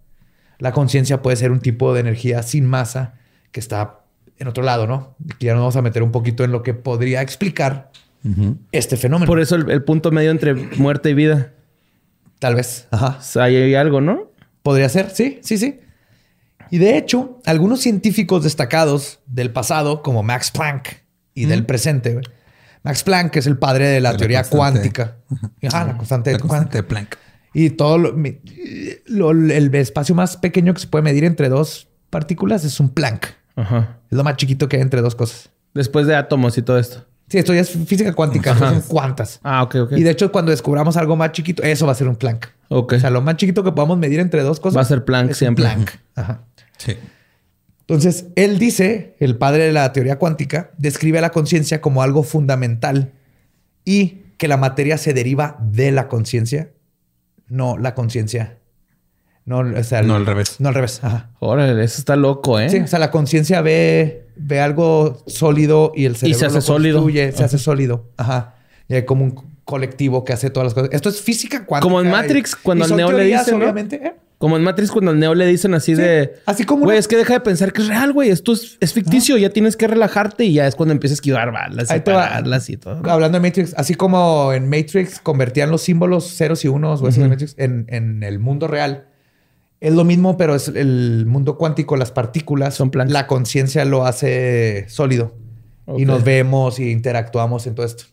la 0.59 0.71
conciencia 0.71 1.21
puede 1.21 1.37
ser 1.37 1.51
un 1.51 1.59
tipo 1.59 1.93
de 1.93 2.01
energía 2.01 2.43
sin 2.43 2.65
masa 2.65 3.15
que 3.51 3.59
está 3.59 4.01
en 4.37 4.47
otro 4.47 4.63
lado, 4.63 4.87
¿no? 4.87 5.15
Aquí 5.33 5.47
ya 5.47 5.53
nos 5.53 5.61
vamos 5.61 5.75
a 5.75 5.81
meter 5.81 6.03
un 6.03 6.11
poquito 6.11 6.43
en 6.43 6.51
lo 6.51 6.63
que 6.63 6.73
podría 6.73 7.21
explicar 7.21 7.91
este 8.71 8.97
fenómeno. 8.97 9.27
Por 9.27 9.39
eso 9.39 9.55
el, 9.55 9.69
el 9.71 9.83
punto 9.83 10.11
medio 10.11 10.29
entre 10.29 10.53
muerte 10.53 11.09
y 11.09 11.13
vida. 11.15 11.53
Tal 12.37 12.55
vez. 12.55 12.87
Ajá. 12.91 13.17
O 13.19 13.21
sea, 13.21 13.43
ahí 13.43 13.55
hay 13.55 13.75
algo, 13.75 14.01
¿no? 14.01 14.31
Podría 14.63 14.89
ser, 14.89 15.09
sí, 15.09 15.39
sí, 15.43 15.57
sí. 15.57 15.79
Y 16.71 16.77
de 16.79 16.97
hecho, 16.97 17.39
algunos 17.45 17.81
científicos 17.81 18.43
destacados 18.43 19.19
del 19.27 19.51
pasado, 19.51 20.01
como 20.01 20.23
Max 20.23 20.51
Planck, 20.51 21.01
y 21.33 21.45
del 21.45 21.65
presente, 21.65 22.13
güey. 22.13 22.25
Max 22.83 23.03
Planck 23.03 23.35
es 23.37 23.45
el 23.45 23.57
padre 23.57 23.87
de 23.87 24.01
la 24.01 24.13
De 24.13 24.17
teoría 24.17 24.43
cuántica. 24.43 25.17
Ajá, 25.67 25.85
la 25.85 25.97
constante 25.97 26.31
La 26.31 26.37
de 26.37 26.41
constante 26.41 26.77
de 26.77 26.83
Planck. 26.83 27.17
Y 27.53 27.71
todo 27.71 27.97
lo, 27.97 29.31
el 29.31 29.75
espacio 29.75 30.15
más 30.15 30.37
pequeño 30.37 30.73
que 30.73 30.79
se 30.79 30.87
puede 30.87 31.03
medir 31.03 31.25
entre 31.25 31.49
dos 31.49 31.89
partículas 32.09 32.63
es 32.63 32.79
un 32.79 32.89
Planck. 32.89 33.27
Ajá. 33.55 33.99
Es 34.09 34.17
lo 34.17 34.23
más 34.23 34.37
chiquito 34.37 34.67
que 34.67 34.77
hay 34.77 34.81
entre 34.81 35.01
dos 35.01 35.15
cosas. 35.15 35.49
Después 35.73 36.07
de 36.07 36.15
átomos 36.15 36.57
y 36.57 36.61
todo 36.61 36.79
esto. 36.79 37.05
Sí, 37.27 37.37
esto 37.37 37.53
ya 37.53 37.61
es 37.61 37.69
física 37.69 38.11
cuántica, 38.13 38.51
Ajá. 38.51 38.71
son 38.71 38.81
cuantas. 38.81 39.39
Ah, 39.43 39.63
ok, 39.63 39.75
ok. 39.75 39.91
Y 39.93 40.03
de 40.03 40.09
hecho, 40.11 40.31
cuando 40.33 40.51
descubramos 40.51 40.97
algo 40.97 41.15
más 41.15 41.31
chiquito, 41.31 41.63
eso 41.63 41.85
va 41.85 41.93
a 41.93 41.95
ser 41.95 42.07
un 42.09 42.15
Planck. 42.15 42.47
Ok. 42.67 42.93
O 42.93 42.99
sea, 42.99 43.09
lo 43.09 43.21
más 43.21 43.37
chiquito 43.37 43.63
que 43.63 43.71
podamos 43.71 43.97
medir 43.97 44.19
entre 44.19 44.41
dos 44.43 44.59
cosas 44.59 44.77
Va 44.77 44.81
a 44.81 44.85
ser 44.85 45.05
Planck 45.05 45.33
siempre. 45.33 45.63
Planck. 45.63 45.91
Ajá. 46.15 46.41
Sí. 46.85 46.97
Entonces, 47.81 48.25
él 48.35 48.57
dice, 48.59 49.15
el 49.19 49.37
padre 49.37 49.65
de 49.65 49.73
la 49.73 49.91
teoría 49.91 50.17
cuántica, 50.17 50.71
describe 50.77 51.17
a 51.17 51.21
la 51.21 51.31
conciencia 51.31 51.81
como 51.81 52.01
algo 52.03 52.23
fundamental 52.23 53.11
y 53.83 54.21
que 54.37 54.47
la 54.47 54.57
materia 54.57 54.97
se 54.97 55.13
deriva 55.13 55.57
de 55.61 55.91
la 55.91 56.07
conciencia, 56.07 56.71
no 57.47 57.77
la 57.77 57.93
conciencia. 57.93 58.57
No, 59.43 59.59
o 59.59 59.83
sea, 59.83 60.03
No 60.03 60.15
al 60.15 60.25
revés. 60.25 60.55
No 60.59 60.69
al 60.69 60.75
revés. 60.75 61.03
Ajá. 61.03 61.31
Órale, 61.39 61.83
eso 61.83 61.97
está 61.99 62.15
loco, 62.15 62.59
¿eh? 62.59 62.69
Sí, 62.69 62.77
o 62.77 62.87
sea, 62.87 62.99
la 62.99 63.11
conciencia 63.11 63.61
ve, 63.61 64.27
ve 64.35 64.61
algo 64.61 65.21
sólido 65.27 65.91
y 65.95 66.05
el 66.05 66.15
cerebro 66.15 66.39
se 66.39 66.45
hace 66.45 66.55
lo 66.55 66.61
sólido. 66.61 66.97
construye, 66.99 67.31
se 67.31 67.43
hace 67.43 67.57
sólido. 67.57 68.09
Ajá. 68.17 68.55
Y 68.87 68.93
hay 68.93 69.03
como 69.05 69.23
un 69.25 69.35
colectivo 69.65 70.23
que 70.23 70.33
hace 70.33 70.49
todas 70.51 70.65
las 70.67 70.73
cosas. 70.75 70.89
Esto 70.93 71.09
es 71.09 71.21
física 71.21 71.65
cuántica. 71.65 71.81
Como 71.89 71.99
en 72.01 72.07
y- 72.07 72.11
Matrix, 72.11 72.55
cuando 72.55 72.87
y 72.87 72.91
al 72.91 72.97
Neo 72.97 73.11
le 73.11 73.23
dicen, 73.25 73.55
¿no? 73.57 73.65
obviamente. 73.65 73.95
¿eh? 73.97 74.13
Como 74.41 74.57
en 74.57 74.63
Matrix 74.63 74.89
cuando 74.89 75.11
al 75.11 75.19
Neo 75.19 75.35
le 75.35 75.45
dicen 75.45 75.75
así 75.75 75.95
Sí, 75.95 76.01
de... 76.01 76.33
así 76.47 76.63
como 76.63 76.85
Güey, 76.85 76.97
es 76.97 77.07
que 77.07 77.15
deja 77.15 77.35
de 77.35 77.41
pensar 77.41 77.71
que 77.71 77.83
es 77.83 77.87
real, 77.87 78.11
güey. 78.11 78.31
Esto 78.31 78.53
es, 78.53 78.75
es 78.79 78.91
ficticio. 78.91 79.37
Ya 79.37 79.51
tienes 79.51 79.77
que 79.77 79.87
relajarte 79.87 80.45
y 80.45 80.53
ya 80.53 80.65
es 80.65 80.73
cuando 80.73 80.93
empiezas 80.93 81.13
a 81.13 81.17
esquivar 81.17 81.51
balas 81.51 81.91
y 81.91 81.93
Ahí 81.93 81.99
pararlas 81.99 82.67
y 82.71 82.75
todo. 82.75 83.07
Hablando 83.07 83.39
de 83.39 83.47
Matrix, 83.47 83.75
así 83.77 83.93
como 83.93 84.51
en 84.51 84.67
Matrix 84.67 85.19
convertían 85.19 85.69
los 85.69 85.83
símbolos 85.83 86.35
ceros 86.35 86.65
y 86.65 86.69
unos 86.69 87.03
o 87.03 87.07
eso 87.07 87.21
de 87.21 87.29
Matrix 87.29 87.53
en, 87.57 87.85
en 87.89 88.23
el 88.23 88.39
mundo 88.39 88.67
real. 88.67 89.05
Es 89.79 89.93
lo 89.93 90.03
mismo, 90.03 90.37
pero 90.37 90.55
es 90.55 90.69
el 90.69 91.25
mundo 91.27 91.55
cuántico, 91.57 91.95
las 91.95 92.11
partículas. 92.11 92.73
Son 92.73 92.89
planos. 92.89 93.13
La 93.13 93.27
conciencia 93.27 93.85
lo 93.85 94.07
hace 94.07 94.89
sólido. 94.89 95.35
Y 95.97 96.05
nos 96.05 96.23
vemos 96.23 96.79
y 96.79 96.89
interactuamos 96.89 97.67
en 97.67 97.75
todo 97.75 97.85
esto. 97.85 98.05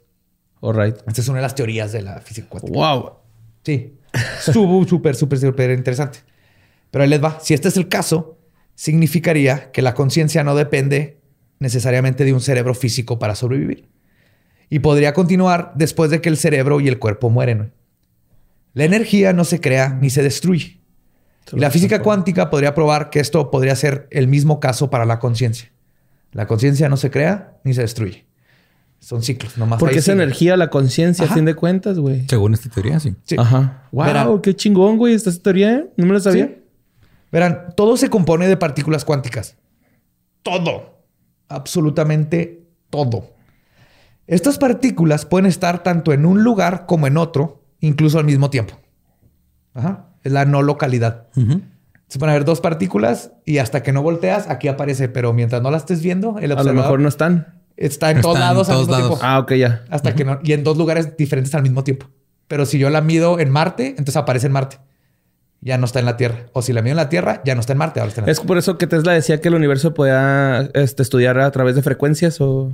All 0.60 0.76
right. 0.76 0.96
Esta 1.06 1.22
es 1.22 1.28
una 1.28 1.38
de 1.38 1.42
las 1.42 1.54
teorías 1.54 1.92
de 1.92 2.02
la 2.02 2.20
física 2.20 2.48
cuántica. 2.48 2.78
Wow. 2.78 3.12
Sí. 3.62 3.97
Súper, 4.40 5.14
súper, 5.14 5.38
súper 5.38 5.70
interesante. 5.70 6.20
Pero 6.90 7.04
ahí 7.04 7.10
les 7.10 7.22
va. 7.22 7.38
Si 7.40 7.54
este 7.54 7.68
es 7.68 7.76
el 7.76 7.88
caso, 7.88 8.38
significaría 8.74 9.70
que 9.72 9.82
la 9.82 9.94
conciencia 9.94 10.44
no 10.44 10.54
depende 10.54 11.18
necesariamente 11.58 12.24
de 12.24 12.32
un 12.32 12.40
cerebro 12.40 12.74
físico 12.74 13.18
para 13.18 13.34
sobrevivir. 13.34 13.88
Y 14.70 14.80
podría 14.80 15.14
continuar 15.14 15.72
después 15.74 16.10
de 16.10 16.20
que 16.20 16.28
el 16.28 16.36
cerebro 16.36 16.80
y 16.80 16.88
el 16.88 16.98
cuerpo 16.98 17.30
mueren. 17.30 17.72
La 18.74 18.84
energía 18.84 19.32
no 19.32 19.44
se 19.44 19.60
crea 19.60 19.98
ni 20.00 20.10
se 20.10 20.22
destruye. 20.22 20.80
Y 21.52 21.58
la 21.58 21.70
física 21.70 22.02
cuántica 22.02 22.50
podría 22.50 22.74
probar 22.74 23.10
que 23.10 23.20
esto 23.20 23.50
podría 23.50 23.74
ser 23.74 24.06
el 24.10 24.28
mismo 24.28 24.60
caso 24.60 24.90
para 24.90 25.06
la 25.06 25.18
conciencia. 25.18 25.72
La 26.32 26.46
conciencia 26.46 26.88
no 26.88 26.96
se 26.96 27.10
crea 27.10 27.58
ni 27.64 27.74
se 27.74 27.80
destruye. 27.80 28.27
Son 29.00 29.22
ciclos, 29.22 29.56
nomás. 29.56 29.78
Porque 29.78 29.98
esa 29.98 30.12
sigue. 30.12 30.22
energía, 30.22 30.56
la 30.56 30.70
conciencia, 30.70 31.24
a 31.26 31.28
fin 31.28 31.44
de 31.44 31.54
cuentas, 31.54 31.98
güey. 31.98 32.26
Según 32.28 32.54
esta 32.54 32.68
teoría, 32.68 32.98
sí. 33.00 33.14
Sí. 33.24 33.36
Ajá. 33.38 33.84
Wow, 33.92 34.06
Verán. 34.06 34.40
qué 34.42 34.54
chingón, 34.54 34.96
güey. 34.98 35.14
Esta 35.14 35.30
teoría, 35.32 35.72
¿eh? 35.76 35.90
No 35.96 36.06
me 36.06 36.14
la 36.14 36.20
sabía. 36.20 36.46
Sí. 36.46 36.56
Verán, 37.30 37.74
todo 37.76 37.96
se 37.96 38.10
compone 38.10 38.48
de 38.48 38.56
partículas 38.56 39.04
cuánticas. 39.04 39.56
Todo. 40.42 40.98
Absolutamente 41.48 42.66
todo. 42.90 43.34
Estas 44.26 44.58
partículas 44.58 45.24
pueden 45.24 45.46
estar 45.46 45.82
tanto 45.82 46.12
en 46.12 46.26
un 46.26 46.42
lugar 46.42 46.84
como 46.86 47.06
en 47.06 47.16
otro, 47.16 47.62
incluso 47.80 48.18
al 48.18 48.24
mismo 48.24 48.50
tiempo. 48.50 48.74
Ajá. 49.74 50.08
Es 50.22 50.32
la 50.32 50.44
no 50.44 50.62
localidad. 50.62 51.28
Se 52.08 52.18
pueden 52.18 52.30
haber 52.34 52.44
dos 52.44 52.60
partículas 52.60 53.32
y 53.44 53.58
hasta 53.58 53.82
que 53.82 53.92
no 53.92 54.02
volteas, 54.02 54.48
aquí 54.50 54.68
aparece, 54.68 55.08
pero 55.08 55.32
mientras 55.32 55.62
no 55.62 55.70
la 55.70 55.76
estés 55.76 56.02
viendo, 56.02 56.38
el 56.38 56.52
A 56.52 56.54
lo 56.54 56.60
observador 56.60 56.74
mejor 56.74 57.00
no 57.00 57.08
están. 57.08 57.57
Está 57.78 58.10
en 58.10 58.18
Está 58.18 58.22
todos 58.22 58.36
en 58.36 58.40
lados 58.42 58.68
al 58.68 58.74
todos 58.74 58.88
mismo 58.88 58.98
lados. 59.00 59.18
tiempo. 59.18 59.26
Ah, 59.26 59.38
ok, 59.38 59.52
ya. 59.54 59.84
Hasta 59.90 60.14
que 60.14 60.24
no, 60.24 60.40
y 60.42 60.52
en 60.52 60.64
dos 60.64 60.76
lugares 60.76 61.16
diferentes 61.16 61.54
al 61.54 61.62
mismo 61.62 61.84
tiempo. 61.84 62.06
Pero 62.46 62.66
si 62.66 62.78
yo 62.78 62.90
la 62.90 63.00
mido 63.00 63.38
en 63.40 63.50
Marte, 63.50 63.88
entonces 63.90 64.16
aparece 64.16 64.46
en 64.46 64.52
Marte. 64.52 64.78
Ya 65.60 65.76
no 65.76 65.86
está 65.86 65.98
en 65.98 66.06
la 66.06 66.16
Tierra. 66.16 66.46
O 66.52 66.62
si 66.62 66.72
la 66.72 66.82
mido 66.82 66.92
en 66.92 66.96
la 66.98 67.08
Tierra, 67.08 67.42
ya 67.44 67.54
no 67.54 67.60
está 67.60 67.72
en 67.72 67.78
Marte, 67.78 68.00
ahora 68.00 68.08
está 68.08 68.20
en 68.20 68.26
la 68.26 68.32
Es 68.32 68.40
por 68.40 68.58
eso 68.58 68.78
que 68.78 68.86
Tesla 68.86 69.12
decía 69.12 69.40
que 69.40 69.48
el 69.48 69.54
universo 69.54 69.92
podía 69.92 70.70
este, 70.74 71.02
estudiar 71.02 71.38
a 71.40 71.50
través 71.50 71.74
de 71.74 71.82
frecuencias 71.82 72.40
o... 72.40 72.72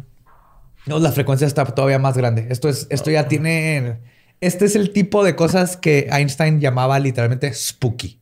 No, 0.87 0.99
la 0.99 1.11
frecuencia 1.13 1.47
está 1.47 1.65
todavía 1.65 1.99
más 1.99 2.17
grande. 2.17 2.47
Esto 2.51 2.69
es, 2.69 2.87
esto 2.91 3.11
ya 3.11 3.27
tiene. 3.27 4.01
Este 4.43 4.67
es 4.67 4.77
el 4.77 4.91
tipo 4.93 5.25
de 5.25 5.35
cosas 5.35 5.79
que 5.79 6.09
Einstein 6.13 6.61
llamaba 6.61 6.99
literalmente 6.99 7.53
spooky. 7.55 8.21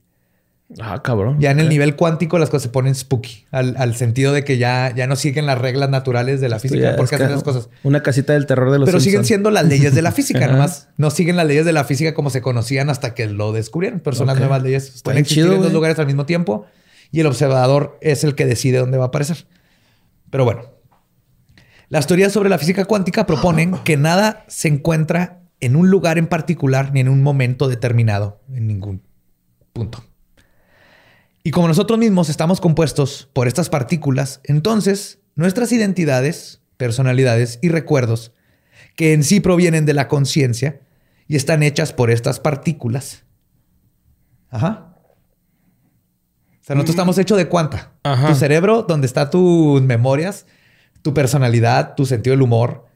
Ah, 0.81 1.03
cabrón. 1.03 1.39
Ya 1.39 1.51
en 1.51 1.61
el 1.61 1.69
nivel 1.69 1.97
cuántico 1.97 2.39
las 2.39 2.49
cosas 2.49 2.63
se 2.63 2.69
ponen 2.69 2.95
spooky, 2.95 3.47
al, 3.51 3.75
al 3.79 3.95
sentido 3.95 4.33
de 4.33 4.45
que 4.45 4.59
ya, 4.59 4.93
ya 4.95 5.07
no 5.07 5.17
siguen 5.17 5.47
las 5.47 5.59
reglas 5.59 5.91
naturales 5.91 6.41
de 6.41 6.49
la 6.49 6.57
Esto 6.57 6.69
física 6.69 6.95
porque 6.97 7.17
hacen 7.17 7.31
las 7.31 7.43
cosas. 7.43 7.69
Una 7.83 8.03
casita 8.03 8.33
del 8.33 8.47
terror 8.47 8.71
de 8.71 8.79
los 8.79 8.87
Pero 8.87 9.01
siguen 9.01 9.25
siendo 9.25 9.51
las 9.51 9.67
leyes 9.67 9.95
de 9.95 10.03
la 10.03 10.13
física, 10.13 10.47
nomás 10.51 10.89
no 10.97 11.11
siguen 11.11 11.37
las 11.37 11.47
leyes 11.47 11.65
de 11.65 11.73
la 11.73 11.85
física 11.85 12.15
como 12.15 12.31
se 12.31 12.41
conocían 12.41 12.91
hasta 12.91 13.15
que 13.15 13.27
lo 13.27 13.53
descubrieron. 13.53 14.01
Pero 14.01 14.17
son 14.17 14.27
las 14.29 14.39
nuevas 14.39 14.63
leyes. 14.63 15.03
Pueden 15.03 15.21
existir 15.21 15.45
chido, 15.45 15.57
en 15.57 15.63
dos 15.63 15.73
lugares 15.73 15.99
al 15.99 16.07
mismo 16.07 16.27
tiempo 16.27 16.67
y 17.11 17.21
el 17.21 17.27
observador 17.27 17.99
es 18.01 18.25
el 18.25 18.35
que 18.35 18.47
decide 18.47 18.79
dónde 18.79 18.99
va 18.99 19.05
a 19.05 19.09
aparecer. 19.09 19.47
Pero 20.31 20.45
bueno, 20.45 20.63
las 21.89 22.07
teorías 22.07 22.33
sobre 22.33 22.49
la 22.49 22.59
física 22.59 22.87
cuántica 22.87 23.27
proponen 23.27 23.77
que 23.85 23.97
nada 23.97 24.45
se 24.49 24.69
encuentra 24.69 25.43
en 25.61 25.77
un 25.77 25.91
lugar 25.91 26.19
en 26.19 26.27
particular 26.27 26.93
ni 26.93 27.01
en 27.01 27.09
un 27.09 27.23
momento 27.23 27.69
determinado, 27.69 28.41
en 28.53 28.67
ningún 28.67 29.03
punto. 29.73 30.05
Y 31.45 31.51
como 31.51 31.69
nosotros 31.69 31.99
mismos 31.99 32.29
estamos 32.29 32.61
compuestos 32.61 33.29
por 33.33 33.49
estas 33.49 33.69
partículas, 33.69 34.41
entonces 34.45 35.19
nuestras 35.35 35.73
identidades, 35.73 36.61
personalidades 36.77 37.59
y 37.63 37.69
recuerdos, 37.69 38.33
que 38.97 39.13
en 39.13 39.25
sí 39.25 39.41
provienen 39.41 39.87
de 39.87 39.95
la 39.95 40.07
conciencia 40.09 40.81
y 41.27 41.37
están 41.37 41.63
hechas 41.63 41.93
por 41.93 42.11
estas 42.11 42.39
partículas. 42.41 43.25
Ajá. 44.51 44.95
O 46.61 46.65
sea, 46.65 46.77
nosotros 46.77 46.91
estamos 46.95 47.19
hechos 47.19 47.39
de 47.39 47.49
cuánta. 47.49 47.93
Ajá. 48.05 48.29
Tu 48.29 48.35
cerebro, 48.35 48.83
donde 48.83 49.07
está 49.07 49.31
tus 49.31 49.83
memorias, 49.83 50.47
tu 51.03 51.13
personalidad, 51.15 51.95
tu 51.97 52.07
sentido 52.07 52.35
del 52.35 52.43
humor, 52.43 52.87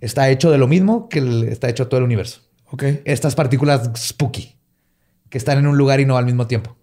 está 0.00 0.28
hecho 0.28 0.50
de 0.50 0.58
lo 0.58 0.68
mismo 0.68 1.08
que 1.08 1.20
el- 1.20 1.44
está 1.44 1.68
hecho 1.70 1.88
todo 1.88 1.98
el 1.98 2.04
universo. 2.04 2.42
Ok. 2.70 2.84
Estas 3.06 3.34
partículas 3.34 3.90
spooky, 3.96 4.56
que 5.30 5.38
están 5.38 5.56
en 5.58 5.66
un 5.66 5.78
lugar 5.78 6.00
y 6.00 6.04
no 6.06 6.18
al 6.18 6.26
mismo 6.26 6.46
tiempo. 6.46 6.76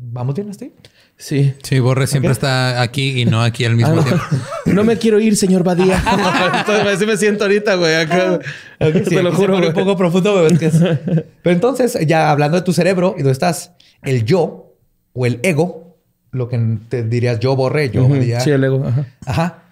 ¿Vamos 0.00 0.34
bien 0.36 0.48
hasta 0.48 0.64
ahí? 0.64 0.72
Sí. 1.16 1.54
Sí, 1.62 1.80
Borre 1.80 2.06
siempre 2.06 2.30
está 2.30 2.80
aquí 2.80 3.20
y 3.20 3.24
no 3.24 3.42
aquí 3.42 3.64
al 3.64 3.74
mismo 3.74 3.92
Ah, 3.92 3.96
no. 3.96 4.02
tiempo. 4.04 4.24
No 4.66 4.84
me 4.84 4.96
quiero 4.96 5.18
ir, 5.18 5.36
señor 5.36 5.64
Badía. 5.64 6.00
Entonces, 6.60 6.86
así 6.94 7.06
me 7.06 7.16
siento 7.16 7.44
ahorita, 7.44 7.74
güey. 7.74 7.94
Acá. 7.96 8.38
Te 8.78 9.22
lo 9.22 9.32
juro, 9.34 9.56
un 9.56 9.72
poco 9.72 9.96
profundo, 9.96 10.34
pero 10.34 10.46
es 10.46 10.58
que 10.58 10.66
es- 10.66 10.74
Pero 11.42 11.54
entonces, 11.54 11.98
ya 12.06 12.30
hablando 12.30 12.56
de 12.58 12.62
tu 12.62 12.72
cerebro 12.72 13.14
y 13.16 13.22
dónde 13.22 13.32
estás, 13.32 13.72
el 14.02 14.24
yo 14.24 14.76
o 15.14 15.26
el 15.26 15.40
ego, 15.42 15.96
lo 16.30 16.48
que 16.48 16.60
te 16.88 17.02
dirías 17.02 17.40
yo 17.40 17.56
borré, 17.56 17.90
yo 17.90 18.04
Ujú, 18.04 18.14
diría- 18.14 18.40
Sí, 18.40 18.50
el 18.50 18.62
ego. 18.62 18.84
Ajá. 18.86 19.06
Ajá. 19.26 19.62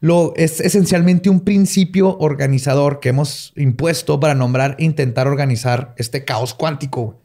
Lo, 0.00 0.32
es 0.36 0.60
esencialmente 0.60 1.28
un 1.28 1.40
principio 1.40 2.16
organizador 2.18 3.00
que 3.00 3.08
hemos 3.10 3.52
impuesto 3.56 4.20
para 4.20 4.34
nombrar 4.34 4.76
e 4.78 4.84
intentar 4.84 5.26
organizar 5.26 5.94
este 5.98 6.24
caos 6.24 6.54
cuántico, 6.54 7.02
güey. 7.02 7.16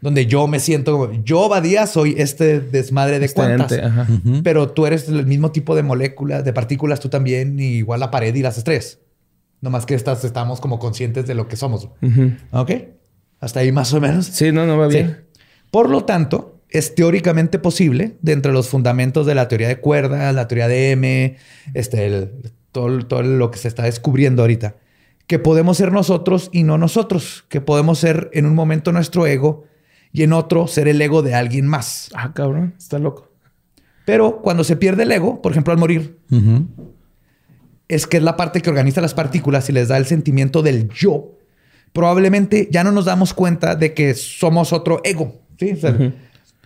Donde 0.00 0.26
yo 0.26 0.46
me 0.46 0.60
siento, 0.60 0.92
como, 0.92 1.12
yo 1.24 1.48
Badía 1.48 1.86
soy 1.86 2.14
este 2.18 2.60
desmadre 2.60 3.18
de 3.18 3.26
Este 3.26 3.34
cuantas, 3.36 3.72
ente, 3.72 3.84
ajá. 3.84 4.06
pero 4.44 4.70
tú 4.70 4.86
eres 4.86 5.08
el 5.08 5.26
mismo 5.26 5.52
tipo 5.52 5.74
de 5.74 5.82
moléculas, 5.82 6.44
de 6.44 6.52
partículas, 6.52 7.00
tú 7.00 7.08
también, 7.08 7.58
y 7.58 7.76
igual 7.78 8.00
la 8.00 8.10
pared 8.10 8.34
y 8.34 8.42
las 8.42 8.58
estrellas. 8.58 8.98
Nomás 9.60 9.86
que 9.86 9.94
estas 9.94 10.22
estamos 10.24 10.60
como 10.60 10.78
conscientes 10.78 11.26
de 11.26 11.34
lo 11.34 11.48
que 11.48 11.56
somos. 11.56 11.88
Ujú. 12.02 12.32
¿Ok? 12.52 12.70
Hasta 13.40 13.60
ahí 13.60 13.72
más 13.72 13.92
o 13.94 14.00
menos. 14.00 14.26
Sí, 14.26 14.52
no, 14.52 14.66
no 14.66 14.76
va 14.78 14.88
Sí. 14.90 14.96
bien. 14.98 15.24
Por 15.70 15.88
lo 15.88 16.04
tanto, 16.04 16.60
es 16.68 16.94
teóricamente 16.94 17.58
posible, 17.58 18.16
de 18.20 18.32
entre 18.32 18.52
los 18.52 18.68
fundamentos 18.68 19.24
de 19.26 19.34
la 19.34 19.48
teoría 19.48 19.68
de 19.68 19.78
cuerdas, 19.80 20.34
la 20.34 20.46
teoría 20.46 20.68
de 20.68 20.90
M, 20.92 21.36
este, 21.74 22.06
el- 22.06 22.30
todo, 22.70 22.98
todo 23.06 23.22
lo 23.22 23.50
que 23.50 23.58
se 23.58 23.68
está 23.68 23.84
descubriendo 23.84 24.42
ahorita, 24.42 24.76
que 25.26 25.38
podemos 25.38 25.78
ser 25.78 25.90
nosotros 25.92 26.50
y 26.52 26.62
no 26.62 26.76
nosotros, 26.76 27.44
que 27.48 27.60
podemos 27.62 27.98
ser 27.98 28.30
en 28.34 28.44
un 28.46 28.54
momento 28.54 28.92
nuestro 28.92 29.26
ego 29.26 29.64
y 30.16 30.22
en 30.22 30.32
otro 30.32 30.66
ser 30.66 30.88
el 30.88 31.00
ego 31.02 31.22
de 31.22 31.34
alguien 31.34 31.66
más. 31.66 32.08
Ah, 32.14 32.32
cabrón. 32.32 32.74
Está 32.78 32.98
loco. 32.98 33.28
Pero 34.06 34.40
cuando 34.40 34.64
se 34.64 34.76
pierde 34.76 35.02
el 35.02 35.12
ego, 35.12 35.42
por 35.42 35.52
ejemplo 35.52 35.72
al 35.72 35.78
morir, 35.78 36.18
es 37.88 38.06
que 38.06 38.16
es 38.16 38.22
la 38.22 38.36
parte 38.36 38.60
que 38.62 38.70
organiza 38.70 39.00
las 39.00 39.14
partículas 39.14 39.68
y 39.68 39.72
les 39.72 39.88
da 39.88 39.96
el 39.96 40.06
sentimiento 40.06 40.62
del 40.62 40.88
yo, 40.88 41.32
probablemente 41.92 42.68
ya 42.70 42.82
no 42.82 42.92
nos 42.92 43.04
damos 43.04 43.34
cuenta 43.34 43.74
de 43.74 43.94
que 43.94 44.14
somos 44.14 44.72
otro 44.72 45.00
ego. 45.04 45.34
¿sí? 45.58 45.72
O 45.72 45.76
sea, 45.76 45.96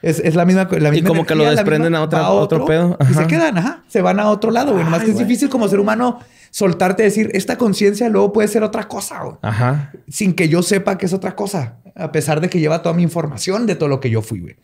es, 0.03 0.19
es 0.21 0.35
la 0.35 0.45
misma. 0.45 0.69
La 0.79 0.91
misma 0.91 1.09
como 1.09 1.27
que 1.27 1.35
lo 1.35 1.45
desprenden 1.45 1.93
misma- 1.93 1.99
a 1.99 2.03
otra- 2.05 2.21
va 2.21 2.31
otro 2.31 2.65
pedo. 2.65 2.97
Y 3.11 3.15
se 3.15 3.27
quedan, 3.27 3.59
ajá. 3.59 3.85
Se 3.89 4.01
van 4.01 4.19
a 4.21 4.31
otro 4.31 4.51
lado, 4.51 4.73
güey. 4.73 4.85
Nomás 4.85 5.03
que 5.05 5.11
es 5.11 5.19
difícil 5.19 5.49
como 5.51 5.69
ser 5.69 5.81
humano 5.81 6.21
soltarte 6.53 7.03
y 7.03 7.07
decir, 7.07 7.31
esta 7.35 7.57
conciencia 7.59 8.09
luego 8.09 8.33
puede 8.33 8.49
ser 8.49 8.63
otra 8.65 8.89
cosa, 8.89 9.23
güey. 9.23 9.37
Ajá. 9.43 9.93
Sin 10.09 10.33
que 10.35 10.49
yo 10.49 10.63
sepa 10.63 10.97
que 10.99 11.07
es 11.07 11.13
otra 11.13 11.37
cosa, 11.37 11.77
a 11.95 12.13
pesar 12.13 12.41
de 12.41 12.49
que 12.49 12.61
lleva 12.61 12.83
toda 12.83 12.95
mi 12.95 13.03
información 13.03 13.67
de 13.67 13.75
todo 13.77 13.89
lo 13.89 14.01
que 14.01 14.11
yo 14.11 14.23
fui, 14.23 14.41
güey. 14.41 14.57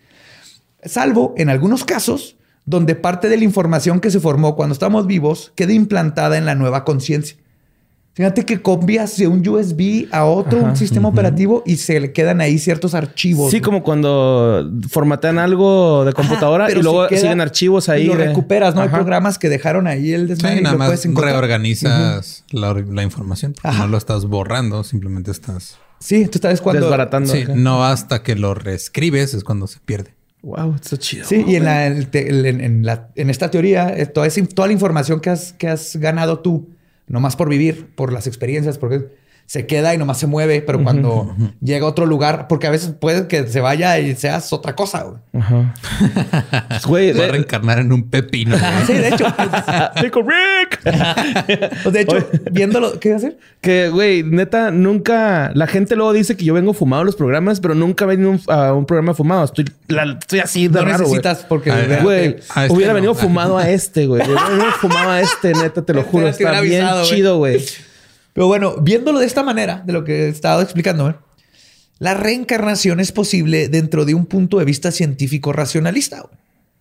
Salvo 0.85 1.35
en 1.37 1.49
algunos 1.51 1.85
casos 1.85 2.37
donde 2.65 2.95
parte 2.95 3.29
de 3.29 3.37
la 3.37 3.45
información 3.45 4.01
que 4.01 4.11
se 4.11 4.21
formó 4.21 4.57
cuando 4.57 4.73
estamos 4.73 5.07
vivos 5.07 5.53
queda 5.55 5.73
implantada 5.73 6.37
en 6.39 6.45
la 6.47 6.55
nueva 6.55 6.85
conciencia. 6.85 7.37
Fíjate 8.15 8.47
que 8.47 8.63
copias 8.63 9.19
de 9.19 9.27
un 9.29 9.47
USB 9.47 10.09
a 10.11 10.25
otro 10.25 10.61
Ajá. 10.61 10.71
un 10.71 10.77
sistema 10.77 11.07
operativo 11.09 11.63
y 11.67 11.77
se 11.77 12.01
le 12.01 12.13
quedan 12.13 12.41
ahí 12.41 12.59
ciertos 12.59 12.95
archivos. 12.95 13.51
Sí, 13.51 13.59
güey. 13.59 13.63
como 13.63 13.83
cuando 13.83 14.71
formatean 14.89 15.39
algo 15.39 16.03
de 16.07 16.15
computadora 16.15 16.65
Ajá, 16.65 16.73
y 16.79 16.83
luego 16.83 17.09
queda- 17.09 17.21
siguen 17.21 17.43
archivos 17.43 17.91
ahí. 17.91 18.05
y 18.05 18.07
lo 18.07 18.17
de- 18.17 18.29
recuperas, 18.29 18.75
¿no? 18.75 18.81
Hay 18.81 18.89
programas 18.89 19.39
que 19.39 19.51
dejaron 19.51 19.87
ahí 19.87 20.13
el 20.15 20.29
desmadre 20.29 20.55
Sí, 20.57 20.61
y 20.61 20.63
nada 20.63 20.73
lo 20.73 20.79
más 20.79 20.89
puedes 20.89 21.05
encontrar. 21.05 21.35
reorganizas 21.35 22.45
la, 22.51 22.73
la 22.73 23.03
información. 23.03 23.55
porque. 23.61 23.77
No 23.79 23.87
lo 23.87 23.99
estás 23.99 24.25
borrando, 24.25 24.83
simplemente 24.83 25.31
estás... 25.31 25.77
Sí, 25.99 26.27
tú 26.27 26.39
sabes 26.39 26.61
cuando... 26.61 26.83
Desbaratando. 26.83 27.33
Sí, 27.33 27.43
acá. 27.43 27.55
no 27.57 27.85
hasta 27.85 28.23
que 28.23 28.35
lo 28.37 28.55
reescribes 28.55 29.35
es 29.35 29.45
cuando 29.45 29.67
se 29.67 29.79
pierde. 29.81 30.15
Wow, 30.43 30.75
está 30.77 30.97
chido. 30.97 31.25
Sí, 31.27 31.45
y 31.47 31.57
en, 31.57 31.65
la, 31.65 31.87
el 31.87 32.09
te- 32.09 32.29
el- 32.29 32.47
en, 32.47 32.61
en 32.61 32.85
la- 32.87 33.09
en 33.17 33.31
esta 33.31 33.51
teoría, 33.51 33.89
eh, 33.97 34.07
toda, 34.07 34.27
esa- 34.27 34.47
toda 34.47 34.69
la 34.69 34.75
información 34.75 35.21
que 35.21 35.31
has, 35.31 35.53
que 35.55 35.69
has 35.69 35.97
ganado 35.97 36.39
tú, 36.41 36.71
nomás 37.09 37.35
por 37.35 37.49
vivir, 37.49 37.89
por 37.95 38.13
las 38.13 38.27
experiencias, 38.27 38.79
porque 38.79 39.09
se 39.47 39.65
queda 39.67 39.95
y 39.95 39.99
nomás 39.99 40.19
se 40.19 40.27
mueve, 40.27 40.61
pero 40.61 40.83
cuando 40.83 41.35
llega 41.63 41.87
a 41.87 41.89
otro 41.89 42.05
lugar, 42.05 42.47
porque 42.49 42.67
a 42.67 42.71
veces 42.71 42.91
puede 43.01 43.29
que 43.29 43.47
se 43.47 43.61
vaya 43.61 43.99
y 44.01 44.15
seas 44.17 44.53
otra 44.53 44.75
cosa. 44.75 45.05
güey. 45.05 45.19
Ajá. 45.41 45.73
Güey, 46.87 47.13
Va 47.13 47.25
a 47.25 47.29
reencarnar 47.29 47.79
en 47.79 47.93
un 47.93 48.09
pepino. 48.11 48.57
güey. 48.59 48.73
Sí, 48.87 48.93
de 48.95 49.09
hecho. 49.09 49.25
Pickle 50.03 50.23
Rick. 50.23 50.81
pues, 51.83 51.93
de 51.93 52.01
hecho, 52.01 52.29
viéndolo, 52.51 52.99
¿qué 52.99 53.09
iba 53.11 53.17
a 53.17 53.19
hacer? 53.19 53.39
Que, 53.61 53.89
güey, 53.89 54.23
neta, 54.23 54.71
nunca... 54.71 55.51
La 55.55 55.67
gente 55.67 55.97
luego 55.97 56.13
dice 56.13 56.37
que 56.37 56.45
yo 56.45 56.55
vengo 56.55 56.73
fumado 56.75 57.03
a 57.03 57.05
los 57.05 57.17
programas, 57.17 57.61
pero 57.61 57.75
nunca 57.75 58.05
vengo 58.07 58.31
un- 58.31 58.41
a 58.49 58.73
un 58.73 58.85
programa 58.87 59.15
fumado. 59.15 59.45
Estoy, 59.45 59.65
la- 59.89 60.17
estoy 60.21 60.41
así 60.41 60.69
de 60.69 60.81
No 60.81 60.85
raro, 60.87 61.05
güey. 61.07 61.19
necesitas 61.19 61.45
porque... 61.49 61.71
Ver, 61.71 61.89
vea, 61.89 62.03
Güey, 62.03 62.37
este 62.37 62.73
hubiera 62.73 62.93
no. 62.93 62.97
venido 62.97 63.15
fumado 63.15 63.59
a 63.59 63.69
este, 63.71 64.07
güey. 64.07 64.23
Hubiera 64.27 64.49
venido 64.49 64.71
fumado 64.81 65.11
a 65.11 65.21
este, 65.21 65.53
neta, 65.55 65.83
te 65.83 65.93
lo 65.93 66.01
Este 66.01 66.11
juro. 66.11 66.25
te 66.25 66.31
Está 66.31 66.61
bien 66.61 66.83
avisado, 66.83 67.01
güey. 67.05 67.11
chido, 67.15 67.39
güey. 67.39 67.65
Pero 68.37 68.49
bueno, 68.49 68.77
viéndolo 68.83 69.19
de 69.19 69.25
esta 69.25 69.43
manera, 69.43 69.83
de 69.87 69.95
lo 69.95 70.05
que 70.05 70.27
he 70.27 70.29
estado 70.29 70.61
explicando, 70.61 71.19
la 71.99 72.13
reencarnación 72.13 73.01
es 73.01 73.11
posible 73.11 73.69
dentro 73.71 74.05
de 74.05 74.13
un 74.13 74.27
punto 74.27 74.59
de 74.59 74.67
vista 74.67 74.91
científico 74.93 75.55
racionalista. 75.55 76.21
güey. 76.21 76.35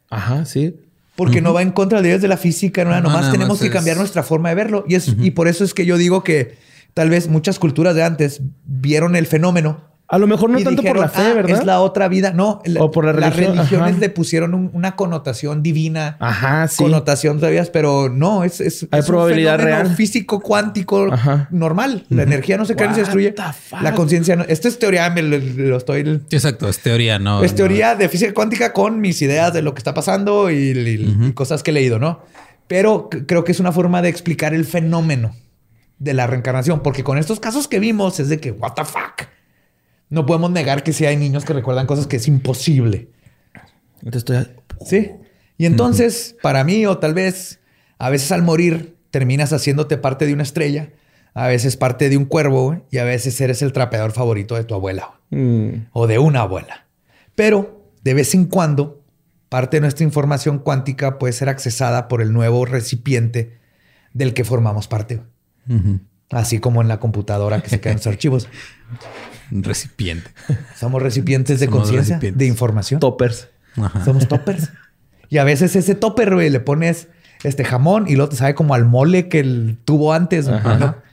Ajá, 0.09 0.43
sí. 0.43 0.75
Porque 1.15 1.39
no 1.39 1.53
va 1.53 1.61
en 1.61 1.71
contra 1.71 2.01
de 2.01 2.27
la 2.27 2.35
física, 2.35 2.83
no, 2.83 2.89
No, 2.91 2.99
nomás 3.03 3.21
nada 3.21 3.31
tenemos 3.31 3.53
más 3.55 3.61
que 3.61 3.67
es- 3.67 3.73
cambiar 3.73 3.95
nuestra 3.95 4.21
forma 4.21 4.49
de 4.49 4.55
verlo. 4.55 4.83
Y, 4.85 4.95
es, 4.95 5.15
y 5.17 5.31
por 5.31 5.47
eso 5.47 5.63
es 5.63 5.73
que 5.73 5.85
yo 5.85 5.97
digo 5.97 6.25
que 6.25 6.57
tal 6.93 7.09
vez 7.09 7.29
muchas 7.29 7.57
culturas 7.57 7.95
de 7.95 8.03
antes 8.03 8.41
vieron 8.65 9.15
el 9.15 9.25
fenómeno 9.25 9.81
A 10.07 10.19
lo 10.19 10.27
mejor 10.27 10.51
no 10.51 10.59
tanto 10.59 10.83
por 10.83 10.99
la 10.99 11.09
fe, 11.09 11.21
"Ah, 11.31 11.33
¿verdad? 11.33 11.57
Es 11.59 11.65
la 11.65 11.81
otra 11.81 12.07
vida. 12.07 12.31
No, 12.31 12.61
la- 12.65 12.83
O 12.83 12.91
por 12.91 13.05
la 13.05 13.13
las 13.13 13.35
religión, 13.35 13.57
religiones 13.57 13.89
ajá. 13.93 13.99
le 13.99 14.09
pusieron 14.09 14.53
un- 14.53 14.69
una 14.73 14.95
connotación 14.95 15.63
divina. 15.63 16.17
Ajá, 16.19 16.67
sí. 16.67 16.83
Connotación 16.83 17.39
todavía, 17.39 17.65
pero 17.73 18.09
no, 18.09 18.43
es, 18.43 18.61
es, 18.61 18.87
Hay 18.91 18.99
es 18.99 19.05
probabilidad 19.07 19.55
un 19.59 19.65
real. 19.65 19.95
físico 19.95 20.41
cuántico 20.41 21.11
Ajá. 21.11 21.47
normal. 21.49 22.05
La 22.09 22.21
energía 22.21 22.55
no 22.57 22.65
se 22.65 22.75
crea 22.75 22.89
ni 22.89 22.93
se 22.93 23.01
What 23.01 23.05
destruye. 23.07 23.31
the 23.31 23.41
fuck? 23.51 23.81
La 23.81 23.93
conciencia 23.95 24.35
no. 24.35 24.43
Esto 24.43 24.67
es 24.67 24.77
teoría, 24.77 25.09
me 25.09 25.23
lo, 25.23 25.37
lo 25.39 25.77
estoy. 25.77 26.03
Sí, 26.29 26.35
exacto. 26.35 26.69
Es 26.69 26.79
teoría, 26.79 27.17
no. 27.17 27.43
es 27.43 27.51
no. 27.53 27.57
teoría 27.57 27.95
de 27.95 28.07
física 28.07 28.31
cuántica 28.35 28.73
con 28.73 29.01
mis 29.01 29.19
ideas 29.23 29.53
de 29.53 29.63
lo 29.63 29.73
que 29.73 29.79
está 29.79 29.95
pasando 29.95 30.51
y, 30.51 30.55
y- 30.55 31.25
y 31.29 31.31
cosas 31.33 31.63
que 31.63 31.71
he 31.71 31.73
leído, 31.73 31.97
¿no? 31.97 32.19
Pero 32.67 33.09
creo 33.27 33.43
que 33.43 33.51
es 33.51 33.59
una 33.59 33.71
forma 33.71 34.03
de 34.03 34.09
explicar 34.09 34.53
el 34.53 34.65
fenómeno 34.65 35.35
de 35.97 36.13
la 36.13 36.27
reencarnación, 36.27 36.81
porque 36.83 37.03
con 37.03 37.17
estos 37.17 37.39
casos 37.39 37.67
que 37.67 37.79
vimos 37.79 38.19
es 38.19 38.29
de 38.29 38.39
que, 38.39 38.51
what 38.51 38.73
the 38.73 38.85
fuck. 38.85 39.27
No 40.15 40.25
podemos 40.25 40.49
negar 40.49 40.81
que 40.83 40.93
sí 40.93 41.05
hay 41.05 41.17
niños 41.17 41.45
que 41.45 41.53
recuerdan 41.53 41.85
cosas 41.85 42.07
que 42.07 42.15
es 42.15 42.27
imposible. 42.27 43.09
Entonces 44.01 44.23
estoy... 44.23 44.55
Sí. 44.85 45.11
Y 45.57 45.65
entonces, 45.67 46.35
para 46.41 46.63
mí, 46.63 46.85
o 46.85 46.97
tal 46.97 47.13
vez, 47.13 47.59
a 47.97 48.09
veces 48.09 48.31
al 48.31 48.41
morir 48.41 48.97
terminas 49.11 49.53
haciéndote 49.53 49.97
parte 49.97 50.25
de 50.25 50.33
una 50.33 50.43
estrella, 50.43 50.89
a 51.33 51.47
veces 51.47 51.77
parte 51.77 52.09
de 52.09 52.17
un 52.17 52.25
cuervo, 52.25 52.85
y 52.91 52.97
a 52.97 53.03
veces 53.03 53.39
eres 53.39 53.61
el 53.61 53.71
trapeador 53.71 54.11
favorito 54.11 54.55
de 54.55 54.63
tu 54.63 54.73
abuela 54.73 55.15
Mm, 55.29 55.87
o 55.91 56.07
de 56.07 56.19
una 56.19 56.41
abuela. 56.41 56.85
Pero 57.35 57.91
de 58.03 58.13
vez 58.13 58.33
en 58.35 58.45
cuando, 58.45 59.03
parte 59.49 59.77
de 59.77 59.81
nuestra 59.81 60.03
información 60.03 60.59
cuántica 60.59 61.17
puede 61.17 61.33
ser 61.33 61.49
accesada 61.49 62.07
por 62.07 62.21
el 62.21 62.31
nuevo 62.31 62.65
recipiente 62.65 63.57
del 64.13 64.33
que 64.33 64.43
formamos 64.43 64.87
parte. 64.87 65.21
Así 66.29 66.59
como 66.59 66.81
en 66.81 66.87
la 66.87 66.99
computadora 66.99 67.61
que 67.61 67.69
se 67.69 67.81
quedan 67.81 67.97
los 67.97 68.07
archivos. 68.07 68.47
Un 69.51 69.63
recipiente. 69.63 70.29
Somos 70.77 71.01
recipientes 71.01 71.59
de 71.59 71.67
conciencia, 71.67 72.19
de 72.19 72.45
información. 72.45 72.99
toppers. 72.99 73.49
Somos 74.03 74.27
toppers. 74.27 74.69
y 75.29 75.37
a 75.37 75.43
veces 75.43 75.75
ese 75.75 75.95
topper, 75.95 76.33
güey, 76.33 76.49
le 76.49 76.59
pones 76.59 77.07
este 77.43 77.63
jamón 77.65 78.05
y 78.07 78.15
luego 78.15 78.29
te 78.29 78.37
sabe 78.37 78.55
como 78.55 78.73
al 78.73 78.85
mole 78.85 79.27
que 79.29 79.39
el 79.39 79.77
tuvo 79.85 80.13
antes. 80.13 80.47
güey, 80.47 80.59
Ajá. 80.59 81.03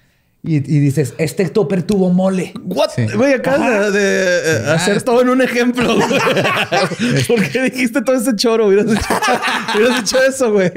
Y, 0.45 0.57
y 0.57 0.81
dices, 0.81 1.15
este 1.19 1.49
topper 1.51 1.85
tuvo 1.85 2.11
mole. 2.11 2.53
What? 2.65 2.91
Sí. 2.97 3.07
Güey, 3.15 3.35
acabas 3.35 3.93
de, 3.93 4.01
de, 4.01 4.39
eh, 4.57 4.65
Ah, 4.67 4.73
hacer 4.75 5.01
todo 5.03 5.23
en 5.23 5.29
un 5.29 5.41
ejemplo, 5.41 5.95
güey. 5.95 6.09
¿Por 7.29 7.49
qué 7.49 7.63
dijiste 7.63 8.03
todo 8.03 8.17
ese 8.17 8.35
choro? 8.35 8.67
Hubieras 8.67 8.87
hecho, 8.87 9.05
hubieras 9.77 10.01
hecho 10.01 10.23
eso, 10.25 10.53
güey. 10.53 10.73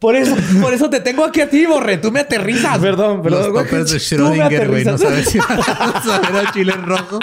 Por 0.00 0.16
eso, 0.16 0.34
por 0.60 0.74
eso 0.74 0.90
te 0.90 0.98
tengo 0.98 1.24
aquí 1.24 1.40
a 1.40 1.48
ti, 1.48 1.64
Borre. 1.64 1.98
Tú 1.98 2.10
me 2.10 2.20
aterrizas. 2.20 2.76
Perdón, 2.78 3.18
Los 3.18 3.22
perdón. 3.22 3.52
güey. 3.52 3.64
toppers 3.64 3.90
de 3.92 4.16
tú 4.16 4.22
me 4.24 4.36
Schrödinger, 4.36 4.68
güey. 4.68 4.84
No 4.84 4.90
aterrizas. 4.94 5.00
sabes 5.00 5.28
si 5.28 5.38
van 5.38 5.60
a 5.60 6.02
saber 6.02 6.46
a 6.46 6.52
chile 6.52 6.72
rojo 6.72 7.20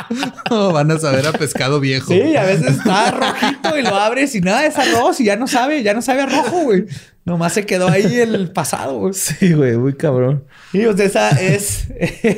o 0.49 0.71
van 0.71 0.91
a 0.91 0.97
saber 0.97 1.27
a 1.27 1.33
pescado 1.33 1.81
viejo. 1.81 2.13
Sí, 2.13 2.37
a 2.37 2.43
veces 2.45 2.77
está 2.77 3.11
rojito 3.11 3.77
y 3.77 3.81
lo 3.81 3.95
abres 3.97 4.33
y 4.33 4.39
nada, 4.39 4.65
es 4.65 4.77
arroz 4.77 5.19
y 5.19 5.25
ya 5.25 5.35
no 5.35 5.45
sabe, 5.45 5.83
ya 5.83 5.93
no 5.93 6.01
sabe 6.01 6.21
a 6.21 6.25
rojo, 6.27 6.61
güey. 6.61 6.85
Nomás 7.25 7.53
se 7.53 7.65
quedó 7.65 7.87
ahí 7.87 8.15
el 8.15 8.51
pasado, 8.53 8.99
güey. 8.99 9.13
Sí, 9.13 9.53
güey, 9.53 9.77
muy 9.77 9.93
cabrón. 9.93 10.43
Y 10.73 10.83
pues 10.85 10.99
esa 10.99 11.29
es 11.29 11.87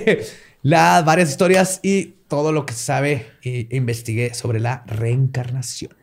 las 0.62 1.06
varias 1.06 1.30
historias 1.30 1.80
y 1.84 2.16
todo 2.28 2.52
lo 2.52 2.66
que 2.66 2.74
se 2.74 2.84
sabe 2.84 3.28
e 3.44 3.68
investigué 3.72 4.34
sobre 4.34 4.60
la 4.60 4.84
reencarnación. 4.88 5.94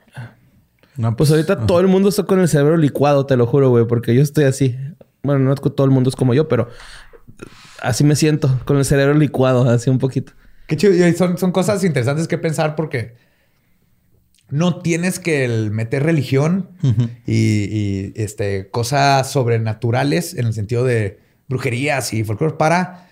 No, 0.96 1.16
Pues 1.16 1.30
ahorita 1.30 1.66
todo 1.66 1.80
el 1.80 1.86
mundo 1.88 2.08
está 2.10 2.24
con 2.24 2.40
el 2.40 2.48
cerebro 2.48 2.76
licuado, 2.76 3.24
te 3.26 3.36
lo 3.36 3.46
juro, 3.46 3.70
güey, 3.70 3.86
porque 3.86 4.14
yo 4.14 4.22
estoy 4.22 4.44
así. 4.44 4.76
Bueno, 5.22 5.40
no 5.40 5.52
es 5.52 5.60
que 5.60 5.70
todo 5.70 5.84
el 5.86 5.90
mundo 5.90 6.10
es 6.10 6.16
como 6.16 6.34
yo, 6.34 6.46
pero 6.48 6.68
así 7.82 8.04
me 8.04 8.16
siento, 8.16 8.60
con 8.64 8.76
el 8.76 8.84
cerebro 8.84 9.14
licuado, 9.14 9.68
así 9.68 9.88
un 9.88 9.98
poquito. 9.98 10.32
Qué 10.66 10.76
chido. 10.76 10.92
Y 10.94 11.12
son, 11.14 11.38
son 11.38 11.52
cosas 11.52 11.82
interesantes 11.84 12.28
que 12.28 12.38
pensar 12.38 12.76
porque 12.76 13.14
no 14.50 14.80
tienes 14.80 15.18
que 15.18 15.44
el 15.44 15.70
meter 15.70 16.02
religión 16.02 16.68
y, 17.26 17.34
y, 17.34 18.12
este, 18.16 18.68
cosas 18.70 19.30
sobrenaturales 19.30 20.34
en 20.34 20.46
el 20.46 20.52
sentido 20.52 20.84
de 20.84 21.18
brujerías 21.48 22.12
y 22.12 22.24
folclore 22.24 22.54
para 22.54 23.08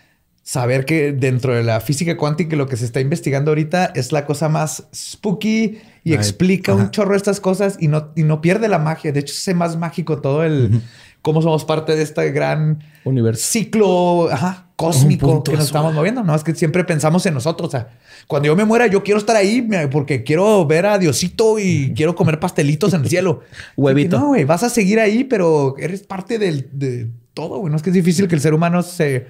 saber 0.48 0.86
que 0.86 1.12
dentro 1.12 1.54
de 1.54 1.62
la 1.62 1.78
física 1.80 2.16
cuántica 2.16 2.56
lo 2.56 2.66
que 2.66 2.78
se 2.78 2.86
está 2.86 3.00
investigando 3.00 3.50
ahorita 3.50 3.92
es 3.94 4.12
la 4.12 4.24
cosa 4.24 4.48
más 4.48 4.88
spooky 4.94 5.78
y 6.04 6.12
Ay, 6.12 6.14
explica 6.14 6.72
un 6.72 6.90
chorro 6.90 7.10
de 7.10 7.18
estas 7.18 7.38
cosas 7.38 7.76
y 7.78 7.88
no, 7.88 8.12
y 8.16 8.22
no 8.22 8.40
pierde 8.40 8.66
la 8.68 8.78
magia. 8.78 9.12
De 9.12 9.20
hecho, 9.20 9.34
se 9.34 9.50
hace 9.50 9.54
más 9.54 9.76
mágico 9.76 10.22
todo 10.22 10.44
el 10.44 10.80
cómo 11.22 11.42
somos 11.42 11.64
parte 11.64 11.96
de 11.96 12.02
este 12.02 12.30
gran 12.30 12.78
Universo. 13.04 13.42
ciclo 13.44 14.28
ajá, 14.30 14.68
cósmico 14.76 15.42
que 15.42 15.52
nos 15.52 15.66
estamos 15.66 15.92
moviendo. 15.92 16.22
No 16.22 16.34
es 16.34 16.44
que 16.44 16.54
siempre 16.54 16.84
pensamos 16.84 17.26
en 17.26 17.34
nosotros. 17.34 17.68
O 17.68 17.70
sea, 17.70 17.88
cuando 18.26 18.46
yo 18.46 18.56
me 18.56 18.64
muera, 18.64 18.86
yo 18.86 19.02
quiero 19.02 19.18
estar 19.18 19.36
ahí 19.36 19.68
porque 19.90 20.22
quiero 20.22 20.66
ver 20.66 20.86
a 20.86 20.98
Diosito 20.98 21.58
y 21.58 21.92
quiero 21.94 22.14
comer 22.14 22.38
pastelitos 22.38 22.94
en 22.94 23.02
el 23.02 23.08
cielo. 23.08 23.40
Huevito. 23.76 24.16
Que 24.16 24.20
No, 24.20 24.28
güey, 24.28 24.44
vas 24.44 24.62
a 24.62 24.70
seguir 24.70 25.00
ahí, 25.00 25.24
pero 25.24 25.74
eres 25.78 26.02
parte 26.02 26.38
del, 26.38 26.68
de 26.72 27.08
todo. 27.34 27.58
Güey, 27.58 27.70
no 27.70 27.76
es 27.76 27.82
que 27.82 27.90
es 27.90 27.94
difícil 27.94 28.28
que 28.28 28.34
el 28.34 28.40
ser 28.40 28.54
humano 28.54 28.82
se, 28.82 29.26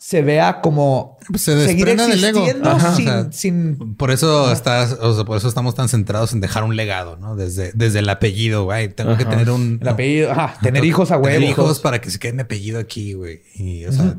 se 0.00 0.22
vea 0.22 0.60
como 0.60 1.18
Pues 1.28 1.42
se 1.42 1.52
seguir 1.66 1.84
desprenda 1.86 2.06
del 2.06 2.22
ego. 2.24 2.38
existiendo 2.38 2.70
Ajá, 2.70 2.92
o 2.92 2.94
sin, 2.94 3.04
sea, 3.04 3.32
sin 3.32 3.94
Por 3.96 4.10
eso 4.12 4.52
estás, 4.52 4.92
o 5.00 5.14
sea, 5.14 5.24
por 5.24 5.36
eso 5.36 5.48
estamos 5.48 5.74
tan 5.74 5.88
centrados 5.88 6.32
en 6.32 6.40
dejar 6.40 6.62
un 6.62 6.76
legado, 6.76 7.16
¿no? 7.16 7.34
Desde, 7.34 7.72
desde 7.74 7.98
el 7.98 8.08
apellido, 8.08 8.64
güey. 8.64 8.88
Tengo 8.88 9.16
que 9.16 9.24
tener 9.24 9.50
un 9.50 9.78
el 9.82 9.88
apellido. 9.88 10.30
Ajá, 10.30 10.54
tener 10.62 10.84
hijos 10.84 11.10
a 11.10 11.20
Tener 11.20 11.40
huevo. 11.40 11.50
hijos 11.50 11.80
para 11.80 12.00
que 12.00 12.10
se 12.10 12.18
quede 12.20 12.32
mi 12.32 12.42
apellido 12.42 12.78
aquí, 12.78 13.14
güey. 13.14 13.42
Y, 13.56 13.84
o 13.86 13.92
sea, 13.92 14.14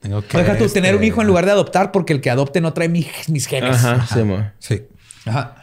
tengo 0.00 0.20
que. 0.26 0.36
Deja 0.36 0.58
tú 0.58 0.66
tener 0.68 0.94
un 0.94 1.02
este, 1.02 1.06
hijo 1.06 1.20
en 1.20 1.28
lugar 1.28 1.44
de 1.46 1.52
adoptar 1.52 1.92
porque 1.92 2.12
el 2.12 2.20
que 2.20 2.30
adopte 2.30 2.60
no 2.60 2.72
trae 2.72 2.88
mi- 2.88 3.06
mis 3.28 3.46
genes. 3.46 3.76
Ajá, 3.84 4.06
sí. 4.12 4.20
Sí. 4.58 4.82
Ajá. 5.26 5.56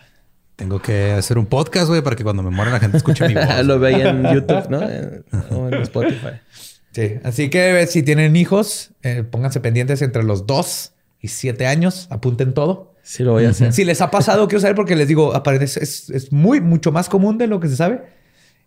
Tengo 0.56 0.81
que 0.81 1.11
hacer 1.11 1.38
un 1.38 1.45
podcast, 1.45 1.88
güey, 1.88 2.02
para 2.02 2.15
que 2.15 2.23
cuando 2.23 2.41
me 2.41 2.49
muera 2.49 2.72
la 2.72 2.80
gente 2.80 2.98
escuche 2.98 3.27
mi 3.27 3.34
voz. 3.35 3.64
Lo 3.65 3.77
veía 3.80 4.10
en 4.10 4.23
YouTube, 4.34 4.69
¿no? 4.69 4.80
O 5.56 5.68
en 5.68 5.73
Spotify. 5.84 6.39
Sí, 6.98 7.19
así 7.24 7.52
que 7.52 7.86
si 7.86 8.02
tienen 8.02 8.36
hijos, 8.36 8.90
eh, 9.03 9.22
pónganse 9.22 9.60
pendientes 9.60 10.02
entre 10.02 10.24
los 10.24 10.48
2 10.48 10.94
y 11.22 11.28
7 11.28 11.68
años, 11.68 12.07
apunten 12.10 12.56
todo. 12.56 12.95
Sí, 13.03 13.22
lo 13.22 13.34
voy 13.34 13.45
a 13.45 13.52
hacer. 13.52 13.72
Si 13.72 13.86
les 13.86 14.02
ha 14.02 14.10
pasado, 14.10 14.48
quiero 14.48 14.61
saber 14.61 14.76
porque 14.76 14.95
les 14.95 15.07
digo, 15.07 15.36
aparece, 15.36 15.84
es, 15.84 16.10
es 16.10 16.32
muy, 16.32 16.60
mucho 16.60 16.91
más 16.91 17.07
común 17.07 17.38
de 17.38 17.45
lo 17.45 17.60
que 17.60 17.68
se 17.68 17.76
sabe. 17.76 18.02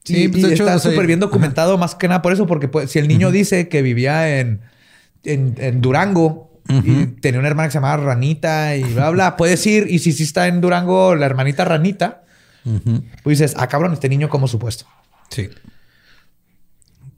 Sí, 0.04 0.22
y, 0.22 0.28
pues, 0.28 0.44
y 0.44 0.46
hecho, 0.46 0.62
está 0.62 0.76
o 0.76 0.78
sea, 0.78 0.92
súper 0.92 1.08
bien 1.08 1.18
documentado 1.18 1.76
más 1.76 1.96
que 1.96 2.06
nada 2.06 2.22
por 2.22 2.32
eso, 2.32 2.46
porque 2.46 2.68
pues, 2.68 2.92
si 2.92 3.00
el 3.00 3.08
niño 3.08 3.32
dice 3.32 3.66
que 3.66 3.82
vivía 3.82 4.38
en, 4.38 4.60
en, 5.24 5.56
en 5.58 5.80
Durango 5.80 6.52
y 6.68 7.06
tenía 7.20 7.40
una 7.40 7.48
hermana 7.48 7.66
que 7.66 7.72
se 7.72 7.78
llamaba 7.78 7.96
Ranita 7.96 8.76
y 8.76 8.84
bla, 8.84 9.10
bla, 9.10 9.36
puedes 9.36 9.66
ir 9.66 9.88
y 9.90 9.98
si 9.98 10.12
sí 10.12 10.22
está 10.22 10.46
en 10.46 10.60
Durango 10.60 11.16
la 11.16 11.26
hermanita 11.26 11.64
Ranita, 11.64 12.22
pues 13.24 13.40
dices, 13.40 13.56
ah, 13.58 13.66
cabrón, 13.66 13.92
este 13.92 14.08
niño 14.08 14.28
como 14.28 14.46
supuesto. 14.46 14.86
Sí. 15.30 15.50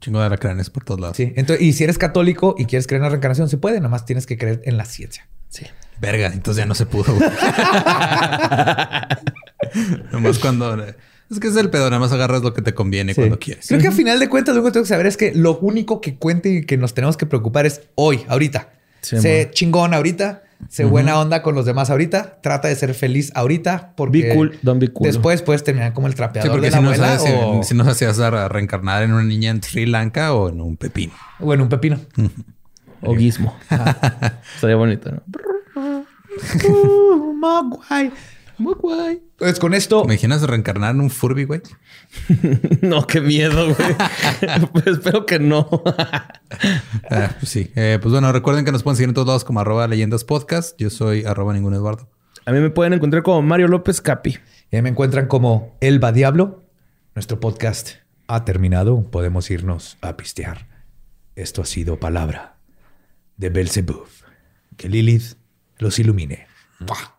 Chingo 0.03 0.19
de 0.19 0.25
alacranes 0.25 0.69
por 0.69 0.83
todos 0.83 0.99
lados. 0.99 1.15
Sí, 1.15 1.31
entonces, 1.37 1.65
y 1.65 1.71
si 1.71 1.85
eres 1.85 1.97
católico 1.97 2.55
y 2.57 2.65
quieres 2.65 2.87
creer 2.87 2.99
en 2.99 3.03
la 3.03 3.09
reencarnación, 3.09 3.47
se 3.47 3.57
puede, 3.57 3.79
nomás 3.79 4.05
tienes 4.05 4.25
que 4.25 4.37
creer 4.37 4.61
en 4.65 4.75
la 4.75 4.83
ciencia. 4.83 5.29
Sí. 5.47 5.65
Verga, 6.01 6.27
entonces 6.27 6.61
ya 6.61 6.65
no 6.65 6.75
se 6.75 6.85
pudo. 6.85 7.05
Nomás 10.11 10.39
cuando. 10.39 10.83
Es 11.31 11.39
que 11.39 11.47
es 11.47 11.55
el 11.55 11.69
pedo, 11.69 11.85
nada 11.89 11.99
más 11.99 12.11
agarras 12.11 12.41
lo 12.43 12.53
que 12.53 12.61
te 12.61 12.73
conviene 12.73 13.13
Sí. 13.13 13.21
cuando 13.21 13.39
quieres. 13.39 13.65
Creo 13.67 13.79
que 13.79 13.87
a 13.87 13.91
final 13.93 14.19
de 14.19 14.27
cuentas, 14.29 14.53
lo 14.55 14.61
único 14.61 14.71
que 14.71 14.73
tengo 14.73 14.83
que 14.83 14.89
saber 14.89 15.05
es 15.07 15.15
que 15.17 15.33
lo 15.33 15.57
único 15.59 16.01
que 16.01 16.15
cuente 16.15 16.49
y 16.49 16.65
que 16.65 16.75
nos 16.77 16.93
tenemos 16.93 17.15
que 17.17 17.25
preocupar 17.25 17.65
es 17.65 17.81
hoy, 17.95 18.25
ahorita. 18.27 18.73
Sí, 19.01 19.19
sé 19.21 19.45
man. 19.45 19.53
chingón 19.53 19.93
ahorita, 19.93 20.43
sé 20.69 20.85
buena 20.85 21.19
onda 21.19 21.41
con 21.41 21.55
los 21.55 21.65
demás 21.65 21.89
ahorita, 21.89 22.39
trata 22.41 22.67
de 22.67 22.75
ser 22.75 22.93
feliz 22.93 23.31
ahorita 23.35 23.93
porque 23.95 24.23
Be 24.23 24.35
cool, 24.35 24.57
don't 24.61 24.79
be 24.81 24.89
cool. 24.91 25.05
después 25.07 25.41
puedes 25.41 25.63
terminar 25.63 25.93
como 25.93 26.07
el 26.07 26.13
Sí, 26.13 26.17
trapeador 26.17 26.51
porque 26.51 26.65
de 26.67 26.71
si 26.71 26.75
la 26.77 26.81
no, 26.81 26.87
abuela 26.89 27.17
sabes, 27.19 27.23
si- 27.23 27.29
o, 27.59 27.63
si 27.63 27.75
nos 27.75 27.87
hacías 27.87 28.19
a 28.19 28.47
reencarnar 28.49 29.03
en 29.03 29.13
una 29.13 29.23
niña 29.23 29.51
en 29.51 29.61
Sri 29.63 29.85
Lanka 29.85 30.33
o 30.33 30.49
en 30.49 30.61
un 30.61 30.77
pepino. 30.77 31.13
o 31.39 31.53
en 31.53 31.61
un 31.61 31.69
pepino. 31.69 31.99
O 33.05 33.13
Gizmo. 33.17 33.53
Estaría 34.55 34.77
bonito, 34.77 35.11
¿no? 35.11 35.21
Muy 38.57 38.75
guay. 38.75 39.23
Pues 39.37 39.59
con 39.59 39.73
esto, 39.73 40.05
¿Me 40.05 40.13
imaginas 40.13 40.41
reencarnar 40.43 40.93
en 40.93 41.01
un 41.01 41.09
Furby, 41.09 41.45
güey? 41.45 41.61
No, 42.81 43.07
qué 43.07 43.21
miedo, 43.21 43.73
güey. 43.73 43.95
pues 44.73 44.87
espero 44.87 45.25
que 45.25 45.39
no. 45.39 45.67
Ah, 47.09 47.31
pues 47.39 47.49
sí. 47.49 47.71
Eh, 47.75 47.97
pues 48.01 48.11
bueno, 48.11 48.31
recuerden 48.31 48.65
que 48.65 48.71
nos 48.71 48.83
pueden 48.83 48.97
seguir 48.97 49.09
en 49.09 49.15
todos 49.15 49.27
lados 49.27 49.43
como 49.43 49.59
arroba 49.59 49.87
leyendas 49.87 50.23
podcast. 50.23 50.79
Yo 50.79 50.89
soy 50.89 51.23
arroba 51.25 51.53
ningún 51.53 51.73
Eduardo. 51.73 52.09
A 52.45 52.51
mí 52.51 52.59
me 52.59 52.69
pueden 52.69 52.93
encontrar 52.93 53.23
como 53.23 53.41
Mario 53.41 53.67
López 53.67 54.01
Capi. 54.01 54.37
ya 54.71 54.81
me 54.81 54.89
encuentran 54.89 55.27
como 55.27 55.77
Elba 55.81 56.11
Diablo. 56.11 56.63
Nuestro 57.15 57.39
podcast 57.39 57.91
ha 58.27 58.45
terminado. 58.45 59.03
Podemos 59.09 59.49
irnos 59.49 59.97
a 60.01 60.17
pistear. 60.17 60.67
Esto 61.35 61.61
ha 61.61 61.65
sido 61.65 61.99
palabra 61.99 62.57
de 63.37 63.49
Belzebub. 63.49 64.07
Que 64.77 64.89
Lilith 64.89 65.35
los 65.77 65.99
ilumine. 65.99 66.47
¡Mua! 66.79 67.12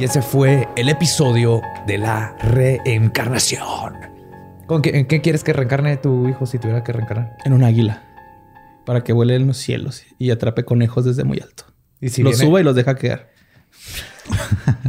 Y 0.00 0.04
ese 0.04 0.22
fue 0.22 0.66
el 0.76 0.88
episodio 0.88 1.60
de 1.86 1.98
la 1.98 2.34
reencarnación. 2.38 3.92
¿Con 4.66 4.80
qué, 4.82 4.98
¿En 4.98 5.06
qué 5.06 5.20
quieres 5.20 5.44
que 5.44 5.52
reencarne 5.52 5.96
tu 5.98 6.26
hijo 6.28 6.46
si 6.46 6.58
tuviera 6.58 6.82
que 6.82 6.92
reencarnar? 6.92 7.36
En 7.44 7.52
un 7.52 7.62
águila. 7.62 8.02
Para 8.86 9.04
que 9.04 9.12
vuele 9.12 9.36
en 9.36 9.46
los 9.46 9.58
cielos 9.58 10.02
y 10.18 10.30
atrape 10.30 10.64
conejos 10.64 11.04
desde 11.04 11.24
muy 11.24 11.38
alto. 11.40 11.64
Y 12.00 12.08
si 12.08 12.22
los 12.22 12.32
viene- 12.38 12.46
suba 12.46 12.60
y 12.60 12.64
los 12.64 12.74
deja. 12.74 12.94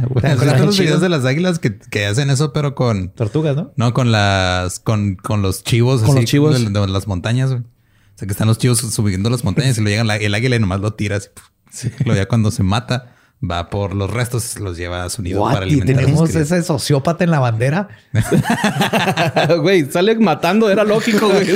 Bueno, 0.08 0.20
¿Te 0.20 0.26
acuerdas 0.28 0.40
¿has 0.40 0.52
visto 0.52 0.66
los 0.66 0.78
videos 0.78 1.00
de 1.00 1.08
las 1.08 1.24
águilas 1.24 1.58
que, 1.58 1.76
que 1.78 2.06
hacen 2.06 2.30
eso, 2.30 2.52
pero 2.52 2.74
con... 2.74 3.10
Tortugas, 3.10 3.56
¿no? 3.56 3.72
No, 3.76 3.92
con 3.92 4.12
las... 4.12 4.78
Con, 4.78 5.16
con 5.16 5.42
los 5.42 5.62
chivos. 5.64 6.00
Con 6.02 6.10
así, 6.10 6.20
los 6.20 6.24
chivos. 6.30 6.64
De, 6.72 6.80
de 6.80 6.86
las 6.88 7.06
montañas, 7.06 7.50
güey. 7.50 7.60
O 7.62 8.18
sea, 8.18 8.26
que 8.26 8.32
están 8.32 8.46
los 8.48 8.58
chivos 8.58 8.78
subiendo 8.78 9.30
las 9.30 9.42
montañas 9.44 9.76
y 9.78 9.80
lo 9.82 9.88
llegan 9.88 10.06
la- 10.06 10.16
el 10.16 10.34
águila 10.34 10.56
y 10.56 10.58
nomás 10.60 10.80
lo 10.80 10.94
tira 10.94 11.16
así. 11.16 11.28
puf. 11.34 12.00
Luego 12.06 12.20
ya 12.20 12.26
cuando 12.28 12.50
se 12.50 12.62
mata, 12.62 13.14
va 13.44 13.70
por 13.70 13.94
los 13.94 14.08
restos, 14.10 14.58
los 14.60 14.76
lleva 14.76 15.02
a 15.04 15.10
su 15.10 15.20
nido 15.22 15.42
What? 15.42 15.52
para 15.54 15.66
Y 15.66 15.70
alimentar. 15.80 15.96
tenemos 16.04 16.34
ese 16.34 16.62
sociópata 16.62 17.24
en 17.24 17.30
la 17.32 17.40
bandera. 17.40 17.88
Güey, 19.60 19.90
sale 19.90 20.14
matando, 20.16 20.70
era 20.70 20.84
lógico, 20.84 21.28
güey. 21.28 21.46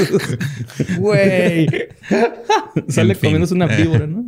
Güey. 0.99 1.67
sale 2.89 3.13
En 3.13 3.19
fin. 3.19 3.31
comiéndose 3.31 3.55
una 3.55 3.67
Eh. 3.67 3.83
víbora, 3.83 4.07
¿no? 4.07 4.25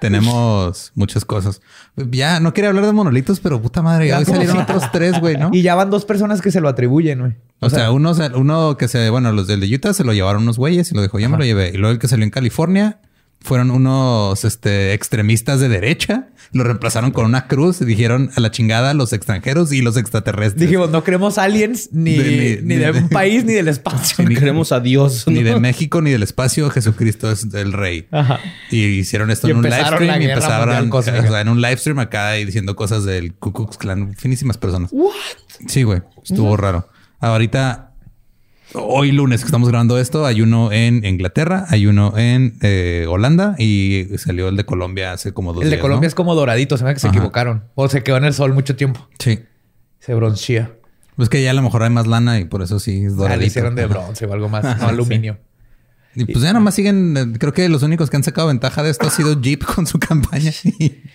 Tenemos 0.00 0.92
muchas 0.94 1.24
cosas. 1.24 1.60
Ya, 1.96 2.40
no 2.40 2.52
quería 2.52 2.70
hablar 2.70 2.86
de 2.86 2.92
monolitos, 2.92 3.40
pero 3.40 3.60
puta 3.60 3.82
madre, 3.82 4.08
ya 4.08 4.18
hoy 4.18 4.24
¿cómo 4.24 4.36
salieron 4.38 4.62
otros 4.62 4.90
tres, 4.92 5.20
güey, 5.20 5.36
¿no? 5.36 5.50
Y 5.52 5.62
ya 5.62 5.74
van 5.74 5.90
dos 5.90 6.04
personas 6.04 6.40
que 6.40 6.50
se 6.50 6.60
lo 6.60 6.68
atribuyen, 6.68 7.20
güey. 7.20 7.32
O, 7.60 7.70
sea, 7.70 7.92
uno, 7.92 8.14
se- 8.14 8.34
uno 8.34 8.76
que 8.76 8.88
se, 8.88 9.08
bueno, 9.10 9.30
los 9.32 9.46
del 9.46 9.60
de 9.60 9.72
Utah 9.74 9.94
se 9.94 10.02
lo 10.02 10.12
llevaron 10.12 10.42
unos 10.42 10.58
güeyes 10.58 10.90
y 10.90 10.94
lo 10.94 11.02
dijo, 11.02 11.18
yo 11.20 11.28
me 11.28 11.38
lo 11.38 11.44
llevé. 11.44 11.70
Y 11.72 11.76
luego 11.76 11.92
el 11.92 11.98
que 12.00 12.08
salió 12.08 12.24
en 12.24 12.30
California 12.30 12.98
fueron 13.44 13.70
unos 13.70 14.44
este, 14.44 14.92
extremistas 14.92 15.60
de 15.60 15.68
derecha, 15.68 16.28
lo 16.52 16.64
reemplazaron 16.64 17.10
con 17.12 17.24
una 17.24 17.46
cruz 17.48 17.80
y 17.80 17.84
dijeron 17.84 18.30
a 18.36 18.40
la 18.40 18.50
chingada 18.50 18.92
los 18.94 19.12
extranjeros 19.12 19.72
y 19.72 19.80
los 19.82 19.96
extraterrestres. 19.96 20.60
Dijimos, 20.60 20.90
no 20.90 21.02
queremos 21.02 21.38
aliens 21.38 21.88
ni, 21.92 22.16
De- 22.16 22.60
ni, 22.62 22.74
ni- 22.74 22.80
de 22.82 22.90
un 22.90 23.08
país 23.08 23.44
ni 23.44 23.52
del 23.54 23.68
espacio. 23.68 24.24
Ni 24.28 24.34
queremos 24.36 24.70
a 24.72 24.80
Dios. 24.80 25.24
ni 25.26 25.42
de. 25.42 25.58
México 25.58 26.02
ni 26.02 26.10
del 26.10 26.22
espacio, 26.22 26.68
Jesucristo 26.70 27.30
es 27.30 27.46
el 27.54 27.72
rey. 27.72 28.06
Ajá. 28.10 28.38
Y 28.70 28.84
hicieron 28.84 29.30
esto 29.30 29.48
Y 29.48 29.52
en 29.52 29.56
un 29.58 29.62
live 29.64 29.84
stream 29.84 30.20
y 30.22 30.24
empezaron 30.26 30.88
cósmica. 30.90 31.20
o 31.20 31.30
sea, 31.30 31.40
en 31.40 31.48
un 31.48 31.60
live 31.60 31.76
stream 31.76 31.98
acá 32.00 32.38
y 32.38 32.44
diciendo 32.44 32.76
cosas 32.76 33.04
del 33.04 33.34
Ku 33.34 33.52
Klux 33.52 33.76
Klan. 33.78 34.14
Finísimas 34.16 34.58
personas. 34.58 34.90
Sí, 35.68 35.82
güey. 35.84 36.02
Estuvo 36.22 36.56
raro. 36.56 36.88
Ahorita, 37.20 37.91
hoy 38.74 39.12
lunes 39.12 39.40
que 39.40 39.46
estamos 39.46 39.68
grabando 39.68 39.98
esto, 39.98 40.24
hay 40.26 40.42
uno 40.42 40.72
en 40.72 41.04
Inglaterra, 41.04 41.66
hay 41.68 41.86
uno 41.86 42.16
en 42.16 42.56
eh, 42.62 43.06
Holanda 43.08 43.54
y 43.58 44.06
salió 44.18 44.48
el 44.48 44.56
de 44.56 44.64
Colombia 44.64 45.12
hace 45.12 45.32
como 45.32 45.52
dos 45.52 45.64
El 45.64 45.70
de 45.70 45.78
Colombia 45.78 46.06
¿no? 46.06 46.08
es 46.08 46.14
como 46.14 46.34
doradito. 46.34 46.76
Se 46.78 46.84
me 46.84 46.92
que 46.94 47.00
se 47.00 47.08
Ajá. 47.08 47.16
equivocaron. 47.16 47.64
O 47.74 47.88
se 47.88 48.02
quedó 48.02 48.16
en 48.16 48.24
el 48.24 48.34
sol 48.34 48.52
mucho 48.54 48.76
tiempo. 48.76 49.08
Sí. 49.18 49.40
Se 50.00 50.14
broncea. 50.14 50.72
Pues 51.16 51.28
que 51.28 51.42
ya 51.42 51.50
a 51.50 51.54
lo 51.54 51.62
mejor 51.62 51.82
hay 51.82 51.90
más 51.90 52.06
lana 52.06 52.38
y 52.40 52.44
por 52.46 52.62
eso 52.62 52.80
sí 52.80 53.04
es 53.04 53.12
Ah, 53.12 53.16
doradito. 53.16 53.40
le 53.40 53.46
hicieron 53.46 53.74
de 53.74 53.86
bronce 53.86 54.26
o 54.26 54.32
algo 54.32 54.48
más. 54.48 54.64
no 54.80 54.88
aluminio. 54.88 55.38
Y 56.14 56.26
pues 56.26 56.42
ya 56.44 56.52
nomás 56.52 56.74
siguen, 56.74 57.16
eh, 57.16 57.38
creo 57.38 57.54
que 57.54 57.66
los 57.70 57.82
únicos 57.82 58.10
que 58.10 58.16
han 58.16 58.22
sacado 58.22 58.48
ventaja 58.48 58.82
de 58.82 58.90
esto 58.90 59.06
ha 59.06 59.10
sido 59.10 59.40
Jeep 59.40 59.64
con 59.74 59.86
su 59.86 59.98
campaña. 59.98 60.50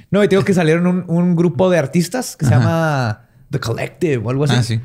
No, 0.10 0.24
y 0.24 0.28
tengo 0.28 0.44
que 0.44 0.54
salieron 0.56 0.88
un, 0.88 1.04
un 1.08 1.36
grupo 1.36 1.70
de 1.70 1.78
artistas 1.78 2.36
que 2.36 2.46
se 2.46 2.52
llama 2.52 3.28
The 3.52 3.60
Collective 3.60 4.18
o 4.18 4.30
algo 4.32 4.46
así. 4.46 4.56
Ah, 4.58 4.64
sí. 4.64 4.80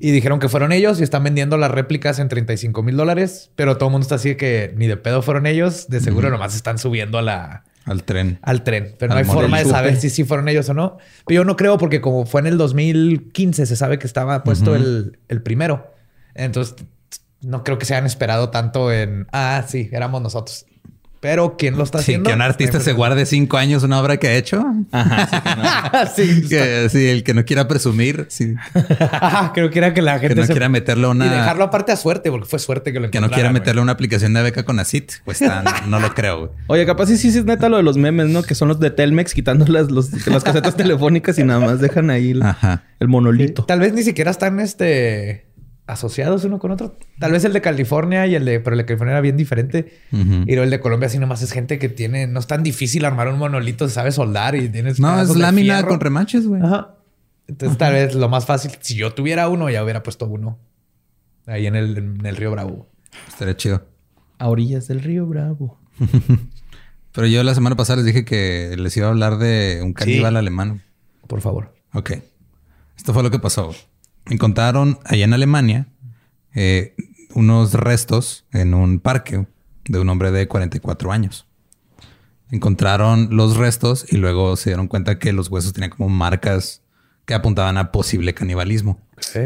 Y 0.00 0.12
dijeron 0.12 0.38
que 0.38 0.48
fueron 0.48 0.72
ellos 0.72 1.00
y 1.00 1.02
están 1.02 1.24
vendiendo 1.24 1.56
las 1.56 1.70
réplicas 1.70 2.18
en 2.18 2.28
35 2.28 2.82
mil 2.82 2.96
dólares, 2.96 3.50
pero 3.56 3.76
todo 3.76 3.88
el 3.88 3.92
mundo 3.92 4.04
está 4.04 4.14
así 4.14 4.30
de 4.30 4.36
que 4.36 4.72
ni 4.76 4.86
de 4.86 4.96
pedo 4.96 5.22
fueron 5.22 5.46
ellos. 5.46 5.88
De 5.88 6.00
seguro 6.00 6.30
nomás 6.30 6.54
están 6.54 6.78
subiendo 6.78 7.18
a 7.18 7.22
la, 7.22 7.64
Al 7.84 8.04
tren. 8.04 8.38
al 8.42 8.62
tren, 8.62 8.94
pero 8.98 9.12
no 9.12 9.18
hay 9.18 9.24
forma 9.24 9.58
de 9.58 9.64
saber 9.64 9.96
si 9.96 10.08
sí 10.08 10.22
fueron 10.24 10.48
ellos 10.48 10.68
o 10.68 10.74
no. 10.74 10.98
Pero 11.26 11.42
yo 11.42 11.44
no 11.44 11.56
creo 11.56 11.78
porque 11.78 12.00
como 12.00 12.26
fue 12.26 12.40
en 12.40 12.46
el 12.46 12.58
2015 12.58 13.66
se 13.66 13.76
sabe 13.76 13.98
que 13.98 14.06
estaba 14.06 14.44
puesto 14.44 14.76
el, 14.76 15.18
el 15.28 15.42
primero. 15.42 15.92
Entonces 16.34 16.76
no 17.40 17.64
creo 17.64 17.78
que 17.78 17.86
se 17.86 17.94
hayan 17.94 18.06
esperado 18.06 18.50
tanto 18.50 18.92
en, 18.92 19.26
ah, 19.32 19.64
sí, 19.66 19.88
éramos 19.92 20.22
nosotros. 20.22 20.66
Pero 21.20 21.56
¿quién 21.58 21.76
lo 21.76 21.82
está 21.82 21.98
Sí, 21.98 22.02
haciendo? 22.12 22.30
que 22.30 22.34
un 22.36 22.42
artista 22.42 22.78
se 22.80 22.92
guarde 22.92 23.26
cinco 23.26 23.56
años 23.56 23.82
una 23.82 24.00
obra 24.00 24.18
que 24.18 24.28
ha 24.28 24.34
hecho. 24.36 24.64
sí, 26.14 26.48
Que 26.48 26.88
sí, 26.92 27.08
el 27.08 27.24
que 27.24 27.34
no 27.34 27.44
quiera 27.44 27.66
presumir, 27.68 28.26
sí. 28.28 28.54
Ajá, 29.10 29.50
creo 29.54 29.70
que 29.70 29.78
era 29.78 29.94
que 29.94 30.02
la 30.02 30.12
gente 30.18 30.34
que 30.34 30.40
no 30.42 30.46
se- 30.46 30.52
quiera 30.52 30.68
meterle 30.68 31.06
una. 31.08 31.26
Y 31.26 31.28
dejarlo 31.28 31.64
aparte 31.64 31.92
a 31.92 31.96
suerte, 31.96 32.30
porque 32.30 32.46
fue 32.46 32.58
suerte 32.58 32.92
que 32.92 33.00
lo 33.00 33.10
que 33.10 33.20
no 33.20 33.28
quiera 33.30 33.48
güey. 33.50 33.60
meterle 33.60 33.80
una 33.80 33.92
aplicación 33.92 34.32
de 34.34 34.42
beca 34.42 34.64
con 34.64 34.78
ACIT. 34.78 35.12
Pues 35.24 35.42
está- 35.42 35.62
no, 35.62 35.86
no 35.88 36.00
lo 36.00 36.14
creo, 36.14 36.38
güey. 36.38 36.50
Oye, 36.68 36.86
capaz 36.86 37.06
sí, 37.06 37.16
sí, 37.16 37.32
sí 37.32 37.38
es 37.38 37.44
neta 37.44 37.68
lo 37.68 37.76
de 37.78 37.82
los 37.82 37.96
memes, 37.96 38.28
¿no? 38.28 38.42
Que 38.42 38.54
son 38.54 38.68
los 38.68 38.78
de 38.80 38.90
Telmex 38.90 39.34
quitando 39.34 39.66
las, 39.66 39.90
los- 39.90 40.26
las 40.26 40.44
casetas 40.44 40.76
telefónicas 40.76 41.38
y 41.38 41.44
nada 41.44 41.60
más 41.60 41.80
dejan 41.80 42.10
ahí 42.10 42.30
el, 42.30 42.42
Ajá. 42.42 42.84
el 43.00 43.08
monolito. 43.08 43.64
Tal 43.64 43.80
vez 43.80 43.92
ni 43.92 44.02
siquiera 44.02 44.30
están 44.30 44.60
este 44.60 45.47
asociados 45.88 46.44
uno 46.44 46.58
con 46.58 46.70
otro. 46.70 46.96
Tal 47.18 47.32
vez 47.32 47.44
el 47.44 47.52
de 47.52 47.60
California 47.60 48.26
y 48.26 48.34
el 48.34 48.44
de, 48.44 48.60
pero 48.60 48.74
el 48.74 48.78
de 48.78 48.86
California 48.86 49.12
era 49.14 49.20
bien 49.20 49.36
diferente. 49.36 49.98
Ujú. 50.12 50.44
Y 50.46 50.52
luego 50.52 50.62
el 50.62 50.70
de 50.70 50.80
Colombia 50.80 51.06
así 51.06 51.18
nomás 51.18 51.42
es 51.42 51.50
gente 51.50 51.78
que 51.78 51.88
tiene, 51.88 52.26
no 52.26 52.38
es 52.38 52.46
tan 52.46 52.62
difícil 52.62 53.04
armar 53.04 53.28
un 53.28 53.38
monolito, 53.38 53.88
se 53.88 53.94
sabe 53.94 54.12
soldar 54.12 54.54
y 54.54 54.68
tienes 54.68 55.00
No, 55.00 55.20
es 55.20 55.32
de 55.32 55.38
lámina 55.38 55.82
con 55.84 55.98
remaches, 55.98 56.46
güey. 56.46 56.62
Ajá. 56.62 56.94
Entonces 57.48 57.78
tal 57.78 57.94
vez 57.94 58.14
lo 58.14 58.28
más 58.28 58.44
fácil, 58.44 58.72
si 58.80 58.94
yo 58.94 59.14
tuviera 59.14 59.48
uno, 59.48 59.70
ya 59.70 59.82
hubiera 59.82 60.02
puesto 60.02 60.26
uno 60.26 60.58
ahí 61.46 61.66
en 61.66 61.74
el, 61.74 61.96
en 61.96 62.26
el 62.26 62.36
río 62.36 62.50
Bravo. 62.50 62.86
Estaría 63.26 63.56
chido. 63.56 63.86
A 64.38 64.48
orillas 64.48 64.88
del 64.88 65.00
río 65.00 65.26
Bravo. 65.26 65.80
Pero 67.12 67.26
yo 67.26 67.42
la 67.42 67.54
semana 67.54 67.74
pasada 67.74 67.96
les 67.96 68.06
dije 68.06 68.24
que 68.24 68.76
les 68.78 68.96
iba 68.96 69.06
a 69.06 69.10
hablar 69.10 69.38
de 69.38 69.80
un 69.82 69.94
caníbal 69.94 70.36
alemán. 70.36 70.82
Por 71.26 71.40
favor. 71.40 71.74
Ok. 71.94 72.12
Esto 72.96 73.14
fue 73.14 73.22
lo 73.22 73.30
que 73.30 73.38
pasó. 73.38 73.74
Encontraron 74.30 74.98
allá 75.04 75.24
en 75.24 75.32
Alemania 75.34 75.86
eh, 76.54 76.94
unos 77.34 77.74
restos 77.74 78.44
en 78.52 78.74
un 78.74 79.00
parque 79.00 79.46
de 79.86 79.98
un 79.98 80.08
hombre 80.08 80.30
de 80.30 80.48
44 80.48 81.12
años. 81.12 81.46
Encontraron 82.50 83.28
los 83.36 83.56
restos 83.56 84.06
y 84.10 84.16
luego 84.16 84.56
se 84.56 84.70
dieron 84.70 84.88
cuenta 84.88 85.18
que 85.18 85.32
los 85.32 85.50
huesos 85.50 85.72
tenían 85.74 85.90
como 85.90 86.08
marcas 86.08 86.82
que 87.26 87.34
apuntaban 87.34 87.76
a 87.76 87.92
posible 87.92 88.32
canibalismo. 88.32 88.98
Sí. 89.18 89.38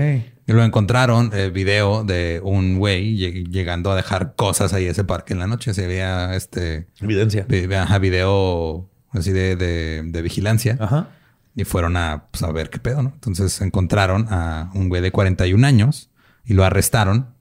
Y 0.47 0.53
luego 0.53 0.65
encontraron 0.65 1.31
el 1.35 1.51
video 1.51 2.05
de 2.05 2.41
un 2.45 2.79
güey 2.79 3.17
lleg- 3.17 3.49
llegando 3.51 3.91
a 3.91 3.97
dejar 3.97 4.35
cosas 4.37 4.73
ahí 4.73 4.87
a 4.87 4.93
ese 4.93 5.03
parque 5.05 5.33
en 5.33 5.41
la 5.41 5.47
noche. 5.49 5.75
Se 5.75 5.87
veía 5.89 6.35
este 6.37 6.87
Evidencia. 7.01 7.45
vi- 7.49 7.73
ajá, 7.75 7.99
video 7.99 8.89
así 9.11 9.33
de, 9.33 9.57
de- 9.57 10.03
de 10.05 10.23
vigilancia. 10.23 10.77
Ajá. 10.81 11.09
Y 11.55 11.65
fueron 11.65 11.97
a, 11.97 12.29
pues, 12.31 12.43
a 12.43 12.53
ver 12.53 12.71
qué 12.71 12.79
pedo, 12.79 13.03
¿no? 13.03 13.11
Entonces 13.15 13.61
encontraron 13.61 14.27
a 14.31 14.71
un 14.75 14.89
güey 14.89 15.03
de 15.03 15.13
41 15.13 15.67
años 15.67 16.11
y 16.45 16.55
lo 16.55 16.65
arrestaron 16.65 17.35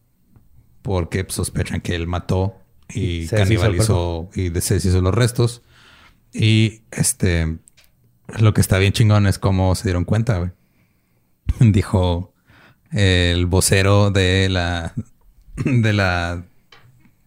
porque 0.81 1.23
pues, 1.23 1.35
sospechan 1.35 1.81
que 1.81 1.95
él 1.95 2.07
mató 2.07 2.57
y 2.89 3.27
Se 3.27 3.37
canibalizó 3.37 4.29
y 4.33 4.49
deshizo 4.49 5.01
los 5.01 5.13
restos. 5.13 5.61
Y 6.33 6.81
este, 6.91 7.57
lo 8.39 8.53
que 8.53 8.61
está 8.61 8.77
bien 8.77 8.93
chingón 8.93 9.27
es 9.27 9.39
cómo 9.39 9.75
se 9.75 9.83
dieron 9.83 10.05
cuenta, 10.05 10.37
güey. 10.39 10.51
Dijo 11.71 12.33
el 12.91 13.45
vocero 13.45 14.11
de 14.11 14.49
la, 14.49 14.93
de 15.65 15.93
la 15.93 16.45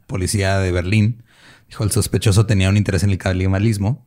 policía 0.06 0.58
de 0.58 0.72
Berlín. 0.72 1.22
Dijo, 1.68 1.84
el 1.84 1.90
sospechoso 1.90 2.46
tenía 2.46 2.68
un 2.68 2.76
interés 2.76 3.02
en 3.04 3.10
el 3.10 3.18
canibalismo 3.18 4.06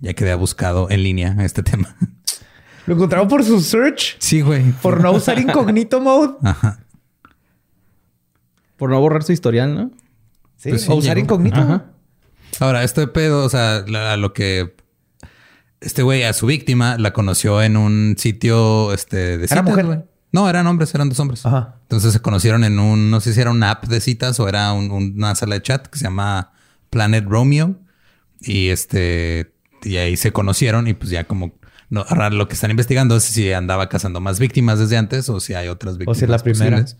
ya 0.00 0.14
que 0.14 0.24
había 0.24 0.36
buscado 0.36 0.88
en 0.90 1.02
línea 1.02 1.36
este 1.40 1.62
tema. 1.62 1.96
Lo 2.86 2.94
encontraron 2.94 3.26
por 3.28 3.42
su 3.44 3.60
search, 3.60 4.16
Sí, 4.18 4.40
güey. 4.42 4.70
por 4.82 5.00
no 5.00 5.12
usar 5.12 5.38
incognito 5.38 6.00
mode. 6.00 6.34
Ajá. 6.42 6.80
Por 8.76 8.90
no 8.90 9.00
borrar 9.00 9.22
su 9.22 9.32
historial, 9.32 9.74
¿no? 9.74 9.90
Sí, 10.56 10.70
Pues 10.70 10.82
sí, 10.82 10.90
o 10.90 10.96
usar 10.96 11.16
llegó. 11.16 11.24
incógnito. 11.24 11.60
Ajá. 11.60 11.84
Ahora, 12.60 12.84
este 12.84 13.06
pedo, 13.06 13.44
o 13.44 13.48
sea, 13.48 13.84
la- 13.86 14.12
a 14.12 14.16
lo 14.16 14.32
que 14.32 14.74
este 15.80 16.02
güey 16.02 16.22
a 16.24 16.32
su 16.32 16.46
víctima 16.46 16.96
la 16.98 17.12
conoció 17.12 17.62
en 17.62 17.76
un 17.76 18.14
sitio 18.18 18.92
este, 18.92 19.16
de 19.16 19.34
¿Era 19.44 19.48
citas, 19.48 19.64
mujer? 19.64 19.86
güey. 19.86 19.98
No, 20.32 20.48
eran 20.48 20.66
hombres, 20.66 20.94
eran 20.94 21.08
dos 21.08 21.18
hombres. 21.20 21.44
Ajá. 21.46 21.76
Entonces 21.82 22.12
se 22.12 22.20
conocieron 22.20 22.64
en 22.64 22.78
un, 22.78 23.10
no 23.10 23.20
sé 23.20 23.32
si 23.32 23.40
era 23.40 23.50
una 23.50 23.70
app 23.70 23.86
de 23.86 24.00
citas 24.00 24.38
o 24.40 24.48
era 24.48 24.72
un- 24.72 24.90
una 24.90 25.34
sala 25.34 25.54
de 25.56 25.62
chat 25.62 25.86
que 25.86 25.98
se 25.98 26.04
llama 26.04 26.52
Planet 26.90 27.24
Romeo. 27.26 27.76
Y 28.40 28.68
este, 28.68 29.54
y 29.86 29.96
ahí 29.98 30.16
se 30.16 30.32
conocieron 30.32 30.86
y 30.88 30.94
pues 30.94 31.10
ya 31.10 31.24
como, 31.24 31.54
no, 31.90 32.04
ahora 32.08 32.30
lo 32.30 32.48
que 32.48 32.54
están 32.54 32.70
investigando 32.70 33.16
es 33.16 33.22
si 33.24 33.52
andaba 33.52 33.88
cazando 33.88 34.20
más 34.20 34.38
víctimas 34.38 34.78
desde 34.78 34.96
antes 34.96 35.28
o 35.28 35.40
si 35.40 35.54
hay 35.54 35.68
otras 35.68 35.94
O 35.94 35.98
víctimas. 35.98 36.18
si 36.18 36.24
es 36.24 36.30
la 36.30 36.38
primera. 36.38 36.76
posibles. 36.82 36.96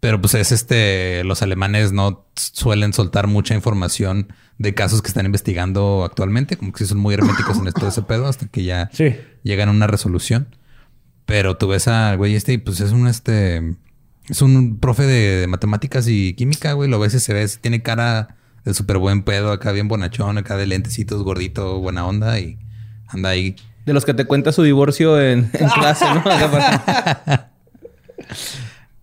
Pero 0.00 0.18
pues 0.20 0.32
es 0.34 0.50
este, 0.50 1.24
los 1.24 1.42
alemanes 1.42 1.92
no 1.92 2.26
suelen 2.34 2.92
soltar 2.94 3.26
mucha 3.26 3.54
información 3.54 4.32
de 4.56 4.72
casos 4.74 5.02
que 5.02 5.08
están 5.08 5.26
investigando 5.26 6.04
actualmente, 6.04 6.56
como 6.56 6.72
que 6.72 6.78
sí 6.78 6.86
son 6.86 6.98
muy 6.98 7.12
herméticos 7.14 7.58
en 7.58 7.66
esto 7.68 7.82
de 7.82 7.88
ese 7.90 8.02
pedo 8.02 8.26
hasta 8.26 8.46
que 8.48 8.64
ya 8.64 8.88
Sí. 8.94 9.14
llegan 9.42 9.68
a 9.68 9.72
una 9.72 9.86
resolución. 9.86 10.54
Pero 11.26 11.56
tú 11.58 11.68
ves 11.68 11.86
al 11.86 12.16
güey 12.16 12.34
este 12.34 12.54
y 12.54 12.58
pues 12.58 12.80
es 12.80 12.92
un 12.92 13.06
este, 13.08 13.76
es 14.28 14.40
un 14.42 14.78
profe 14.80 15.02
de, 15.04 15.40
de 15.42 15.46
matemáticas 15.46 16.08
y 16.08 16.32
química, 16.34 16.72
güey. 16.72 16.88
Lo 16.88 16.98
ves 16.98 17.12
y 17.14 17.20
se 17.20 17.34
ve, 17.34 17.46
tiene 17.60 17.82
cara 17.82 18.36
de 18.64 18.74
súper 18.74 18.98
buen 18.98 19.22
pedo, 19.22 19.52
acá 19.52 19.72
bien 19.72 19.88
bonachón, 19.88 20.38
acá 20.38 20.56
de 20.56 20.66
lentecitos, 20.66 21.22
gordito, 21.22 21.78
buena 21.80 22.06
onda 22.06 22.38
y 22.38 22.58
anda 23.08 23.30
ahí 23.30 23.56
De 23.86 23.92
los 23.92 24.04
que 24.04 24.14
te 24.14 24.24
cuenta 24.24 24.52
su 24.52 24.62
divorcio 24.62 25.20
en, 25.20 25.50
en 25.52 25.68
clase, 25.74 26.04
¿no? 26.14 26.22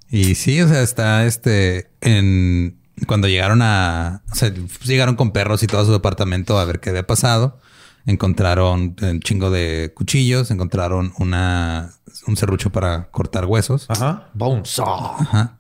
Y 0.10 0.36
sí, 0.36 0.62
o 0.62 0.68
sea, 0.68 0.82
está 0.82 1.26
este 1.26 1.90
en 2.02 2.78
cuando 3.08 3.28
llegaron 3.28 3.62
a, 3.62 4.24
o 4.32 4.36
sea, 4.36 4.52
llegaron 4.84 5.16
con 5.16 5.32
perros 5.32 5.62
y 5.64 5.68
todo 5.68 5.82
a 5.82 5.86
su 5.86 5.92
departamento 5.92 6.58
a 6.58 6.66
ver 6.66 6.80
qué 6.80 6.90
había 6.90 7.06
pasado. 7.06 7.60
Encontraron 8.06 8.96
un 9.02 9.20
chingo 9.20 9.52
de 9.52 9.92
cuchillos, 9.94 10.50
encontraron 10.50 11.14
una 11.20 11.92
un 12.26 12.38
serrucho 12.38 12.72
para 12.72 13.10
cortar 13.12 13.46
huesos. 13.46 13.86
Ajá. 13.90 14.30
Bone 14.34 14.64
saw. 14.66 15.18
Ajá. 15.20 15.57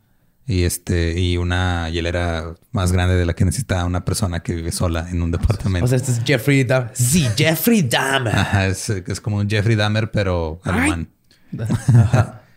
Y 0.49 0.63
este, 0.63 1.19
y 1.19 1.35
una 1.35 1.89
hielera 1.89 2.55
más 2.71 2.93
grande 2.93 3.15
de 3.15 3.25
la 3.25 3.33
que 3.33 3.43
necesita 3.43 3.83
una 3.83 4.05
persona 4.05 4.39
que 4.39 4.55
vive 4.55 4.71
sola 4.71 5.09
en 5.09 5.21
un 5.21 5.29
departamento. 5.29 5.83
O 5.83 5.87
sea, 5.89 5.97
este 5.97 6.13
es 6.13 6.21
Jeffrey 6.25 6.63
Dahmer. 6.63 6.91
Sí, 6.93 7.27
Jeffrey 7.35 7.81
Dahmer. 7.81 8.33
Ajá, 8.33 8.67
es, 8.67 8.89
es 8.89 9.19
como 9.19 9.37
un 9.37 9.49
Jeffrey 9.49 9.75
Dahmer, 9.75 10.09
pero 10.09 10.61
alemán. 10.63 11.09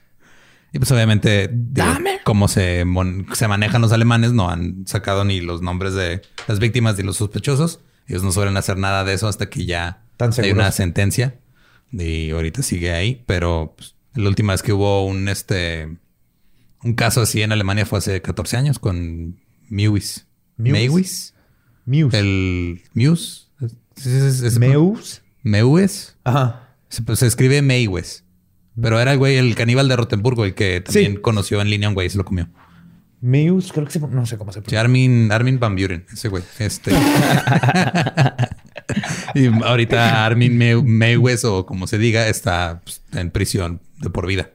Y 0.72 0.78
pues 0.78 0.90
obviamente, 0.92 1.50
digo, 1.52 1.88
como 2.22 2.46
se, 2.46 2.84
se 3.32 3.48
manejan 3.48 3.82
los 3.82 3.92
alemanes, 3.92 4.32
no 4.32 4.50
han 4.50 4.86
sacado 4.86 5.24
ni 5.24 5.40
los 5.40 5.62
nombres 5.62 5.94
de 5.94 6.22
las 6.46 6.60
víctimas 6.60 6.96
ni 6.96 7.02
los 7.02 7.16
sospechosos. 7.16 7.80
Ellos 8.06 8.22
no 8.22 8.30
suelen 8.30 8.56
hacer 8.56 8.76
nada 8.78 9.04
de 9.04 9.14
eso 9.14 9.26
hasta 9.26 9.50
que 9.50 9.66
ya 9.66 10.04
Tan 10.16 10.32
hay 10.38 10.52
una 10.52 10.70
sentencia. 10.70 11.38
Y 11.90 12.30
ahorita 12.30 12.62
sigue 12.62 12.92
ahí. 12.92 13.24
Pero 13.26 13.74
pues, 13.76 13.96
la 14.14 14.28
última 14.28 14.52
vez 14.52 14.62
que 14.62 14.72
hubo 14.72 15.04
un 15.04 15.28
este 15.28 15.96
un 16.82 16.94
caso 16.94 17.20
así 17.22 17.42
en 17.42 17.52
Alemania 17.52 17.86
fue 17.86 17.98
hace 17.98 18.20
14 18.22 18.56
años 18.56 18.78
con 18.78 19.38
Mewis. 19.68 20.26
Mewis. 20.56 21.34
Mewis. 21.86 22.14
El 22.14 22.82
Muse. 22.94 23.46
Es- 23.60 24.06
es- 24.06 24.42
es- 24.42 24.58
Meus. 25.42 26.16
Ajá. 26.24 26.68
Se, 26.88 27.02
pues, 27.02 27.18
se 27.20 27.26
escribe 27.26 27.62
Maywes. 27.62 28.24
Pero 28.80 29.00
era 29.00 29.12
el 29.12 29.18
güey, 29.18 29.36
el 29.36 29.54
caníbal 29.54 29.88
de 29.88 29.96
Rotenburgo, 29.96 30.44
el 30.44 30.54
que 30.54 30.80
también 30.80 31.14
Sí. 31.16 31.20
conoció 31.20 31.60
en 31.60 31.70
línea 31.70 31.88
un 31.88 31.94
güey 31.94 32.06
y 32.06 32.10
se 32.10 32.18
lo 32.18 32.24
comió. 32.24 32.48
Meus, 33.20 33.72
creo 33.72 33.84
que 33.84 33.92
se, 33.92 34.00
no 34.00 34.24
sé 34.24 34.38
cómo 34.38 34.52
se 34.52 34.60
Sí, 34.60 34.62
pronuncia. 34.62 34.80
Armin, 34.80 35.30
Armin 35.32 35.58
Van 35.60 35.76
Buren, 35.76 36.06
ese 36.12 36.28
güey. 36.28 36.42
Este. 36.58 36.92
y 39.34 39.46
ahorita 39.46 40.24
Armin 40.24 40.56
Maywes, 40.86 41.44
o 41.44 41.66
como 41.66 41.86
se 41.86 41.98
diga, 41.98 42.28
está 42.28 42.80
pues, 42.84 43.02
en 43.12 43.30
prisión 43.30 43.80
de 44.00 44.10
por 44.10 44.26
vida. 44.26 44.50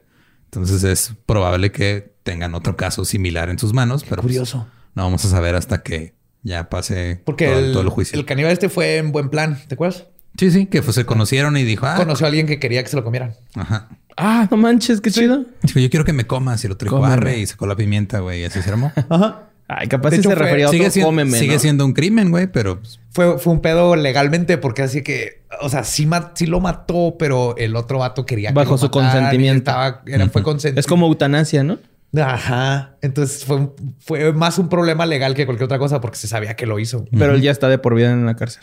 Entonces 0.46 0.84
es 0.84 1.12
probable 1.26 1.72
que 1.72 2.14
tengan 2.22 2.54
otro 2.54 2.76
caso 2.76 3.04
similar 3.04 3.50
en 3.50 3.58
sus 3.58 3.72
manos, 3.72 4.02
pero 4.04 4.22
pues, 4.22 4.32
Curioso. 4.32 4.66
no 4.94 5.04
vamos 5.04 5.24
a 5.24 5.28
saber 5.28 5.54
hasta 5.54 5.82
que 5.82 6.14
ya 6.42 6.68
pase 6.68 7.20
Porque 7.24 7.46
todo, 7.46 7.58
el, 7.58 7.72
todo 7.72 7.82
el 7.82 7.88
juicio. 7.88 8.18
el 8.18 8.24
caníbal 8.24 8.52
este 8.52 8.68
fue 8.68 8.96
en 8.98 9.12
buen 9.12 9.28
plan, 9.30 9.58
¿te 9.68 9.74
acuerdas? 9.74 10.06
Sí, 10.38 10.50
sí, 10.50 10.66
que 10.66 10.82
pues, 10.82 10.94
se 10.94 11.06
conocieron 11.06 11.56
y 11.56 11.64
dijo, 11.64 11.86
ah, 11.86 11.94
Conoció 11.96 12.26
a 12.26 12.28
alguien 12.28 12.46
que 12.46 12.58
quería 12.58 12.82
que 12.82 12.88
se 12.90 12.96
lo 12.96 13.04
comieran. 13.04 13.34
ajá. 13.54 13.88
ah, 14.16 14.46
no 14.50 14.56
manches, 14.56 15.00
qué 15.00 15.10
chido. 15.10 15.44
Dijo, 15.62 15.80
yo 15.80 15.88
quiero 15.90 16.04
que 16.04 16.12
me 16.12 16.26
comas. 16.26 16.62
Y 16.62 16.66
el 16.66 16.72
otro 16.74 16.90
dijo, 16.90 17.28
y 17.30 17.46
sacó 17.46 17.66
la 17.66 17.74
pimienta, 17.76 18.20
güey. 18.20 18.42
Y 18.42 18.44
así 18.44 18.60
se 18.62 18.70
armó. 18.70 18.92
Ajá. 19.08 19.48
Ay, 19.68 19.88
capaz 19.88 20.10
De 20.10 20.16
si 20.16 20.20
hecho, 20.20 20.30
se 20.30 20.36
fue- 20.36 20.44
refería 20.44 20.66
a 20.66 20.68
otro 20.68 20.78
sigue 20.78 20.90
siendo, 20.90 21.08
cómeme, 21.08 21.38
sigue 21.38 21.54
¿no? 21.54 21.58
siendo 21.58 21.84
un 21.86 21.92
crimen, 21.92 22.30
güey, 22.30 22.46
pero 22.46 22.78
pues, 22.80 23.00
Fue, 23.10 23.38
fue 23.38 23.52
un 23.52 23.60
pedo 23.60 23.96
legalmente 23.96 24.58
porque 24.58 24.82
así 24.82 25.02
que, 25.02 25.42
o 25.60 25.68
sea, 25.68 25.82
sí, 25.82 26.08
sí 26.34 26.46
lo 26.46 26.60
mató, 26.60 27.16
pero 27.18 27.56
el 27.56 27.74
otro 27.74 27.98
vato 27.98 28.24
quería 28.26 28.50
que 28.50 28.54
Bajo 28.54 28.72
lo 28.72 28.78
su 28.78 28.90
consentimiento. 28.90 29.70
Estaba, 29.70 30.02
era, 30.06 30.28
fue 30.28 30.42
consentimiento. 30.44 30.80
Es 30.80 30.86
como 30.86 31.06
eutanasia, 31.08 31.64
¿no? 31.64 31.78
Ajá. 32.22 32.96
Entonces 33.02 33.44
fue, 33.44 33.68
fue 33.98 34.32
más 34.32 34.58
un 34.58 34.68
problema 34.68 35.04
legal 35.04 35.34
que 35.34 35.44
cualquier 35.46 35.64
otra 35.64 35.78
cosa 35.78 36.00
porque 36.00 36.16
se 36.18 36.28
sabía 36.28 36.54
que 36.54 36.66
lo 36.66 36.78
hizo. 36.78 37.04
Pero 37.10 37.34
él 37.34 37.42
ya 37.42 37.50
está 37.50 37.68
de 37.68 37.78
por 37.78 37.94
vida 37.94 38.12
en 38.12 38.24
la 38.24 38.36
cárcel. 38.36 38.62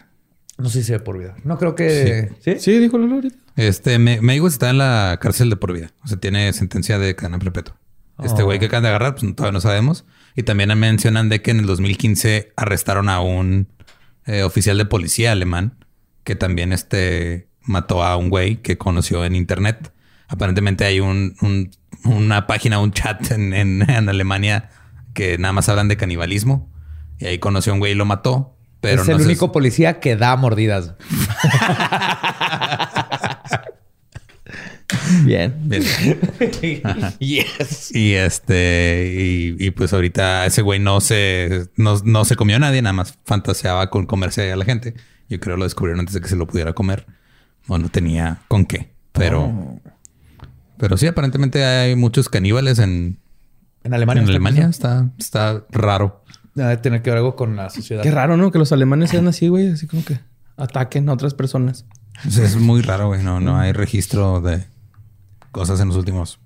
No 0.58 0.70
sé 0.70 0.80
si 0.80 0.86
se 0.86 0.94
ve 0.94 1.00
por 1.00 1.18
vida. 1.18 1.36
No 1.44 1.58
creo 1.58 1.76
que... 1.76 2.30
¿Sí? 2.40 2.56
Sí, 2.60 2.80
dijo 2.80 2.98
Lolo 2.98 3.16
ahorita. 3.16 3.36
este 3.58 4.00
Me- 4.00 4.22
Mayweather 4.22 4.54
está 4.54 4.70
en 4.70 4.78
la 4.78 5.18
cárcel 5.22 5.50
de 5.50 5.56
por 5.58 5.74
vida. 5.74 5.92
O 6.04 6.08
sea, 6.08 6.18
tiene 6.18 6.54
sentencia 6.54 6.98
de 7.00 7.16
cadena 7.16 7.40
perpetua. 7.40 7.76
Este 8.24 8.44
Oh. 8.44 8.46
güey 8.46 8.60
que 8.60 8.68
acaban 8.68 8.84
de 8.84 8.90
agarrar, 8.90 9.16
pues 9.16 9.36
todavía 9.36 9.52
no 9.54 9.62
sabemos. 9.62 10.06
Y 10.36 10.44
también 10.44 10.78
mencionan 10.78 11.30
de 11.30 11.42
que 11.42 11.52
en 11.52 11.60
el 11.60 11.66
2015 11.66 12.54
arrestaron 12.56 13.10
a 13.10 13.20
un 13.22 13.68
eh, 14.26 14.44
oficial 14.44 14.78
de 14.78 14.86
policía 14.86 15.32
alemán 15.32 15.76
que 16.24 16.36
también 16.36 16.72
este 16.74 17.48
mató 17.62 18.04
a 18.04 18.16
un 18.18 18.30
güey 18.30 18.58
que 18.62 18.78
conoció 18.78 19.26
en 19.26 19.36
internet. 19.36 19.94
Aparentemente 20.28 20.86
hay 20.86 21.00
un, 21.00 21.36
un- 21.42 21.72
una 22.06 22.48
página, 22.48 22.80
un 22.80 22.92
chat 22.92 23.32
en, 23.32 23.54
en- 23.54 23.90
en 23.90 24.10
Alemania 24.10 24.70
que 25.14 25.38
nada 25.38 25.52
más 25.54 25.70
hablan 25.70 25.88
de 25.88 25.98
canibalismo. 25.98 26.72
Y 27.20 27.26
ahí 27.26 27.38
conoció 27.40 27.72
a 27.72 27.76
un 27.76 27.80
güey 27.80 27.92
y 27.92 27.96
lo 27.96 28.06
mató. 28.06 28.58
Pero 28.82 29.02
es 29.04 29.08
no 29.08 29.16
el 29.16 29.22
único 29.22 29.52
policía 29.54 30.00
que 30.02 30.16
da 30.18 30.36
mordidas. 30.36 30.96
Bien. 35.26 35.54
Bien. 35.64 35.84
yes. 37.20 37.96
Y 37.96 38.14
este, 38.14 39.14
y, 39.16 39.56
y 39.68 39.72
pues 39.72 39.94
ahorita 39.94 40.46
ese 40.46 40.62
güey 40.62 40.80
no 40.80 41.02
se, 41.02 41.68
no, 41.76 41.98
no 42.04 42.26
se 42.26 42.36
comió 42.36 42.58
a 42.58 42.60
nadie, 42.60 42.82
nada 42.82 42.94
más 42.94 43.18
fantaseaba 43.26 43.90
con 43.90 44.06
comerse 44.06 44.52
a 44.52 44.56
la 44.56 44.66
gente. 44.66 44.94
Yo 45.30 45.40
creo 45.40 45.58
lo 45.58 45.64
descubrieron 45.64 46.00
antes 46.00 46.14
de 46.14 46.22
que 46.22 46.28
se 46.28 46.36
lo 46.36 46.48
pudiera 46.48 46.74
comer. 46.74 47.06
O 47.68 47.78
no 47.78 47.90
tenía 47.90 48.40
con 48.48 48.66
qué. 48.66 48.94
Pero, 49.14 49.80
pero 50.78 50.98
sí, 50.98 51.08
aparentemente 51.08 51.64
hay 51.64 51.96
muchos 51.96 52.28
caníbales 52.30 52.80
en, 52.80 53.20
En 53.84 53.94
Alemania. 53.94 54.22
en 54.22 54.26
está 54.26 54.32
Alemania. 54.32 54.68
Está, 54.68 55.12
está 55.18 55.64
raro. 55.70 56.24
Debe 56.56 56.78
tener 56.78 57.02
que 57.02 57.10
ver 57.10 57.18
algo 57.18 57.36
con 57.36 57.56
la 57.56 57.70
sociedad. 57.70 58.04
Qué 58.04 58.12
raro, 58.12 58.38
¿no? 58.38 58.52
Que 58.52 58.60
los 58.60 58.72
alemanes 58.72 59.12
sean 59.12 59.28
así, 59.28 59.48
güey. 59.48 59.70
Así 59.72 59.88
como 59.88 60.04
que 60.04 60.20
ataquen 60.58 61.10
a 61.10 61.14
otras 61.14 61.34
personas. 61.34 61.86
Es 62.26 62.56
muy 62.58 62.82
raro, 62.82 63.08
güey. 63.08 63.24
No, 63.24 63.40
no 63.40 63.58
hay 63.58 63.72
registro 63.72 64.42
de 64.42 64.66
cosas 65.54 65.80
en 65.80 65.88
los 65.88 65.96
últimos 65.96 66.40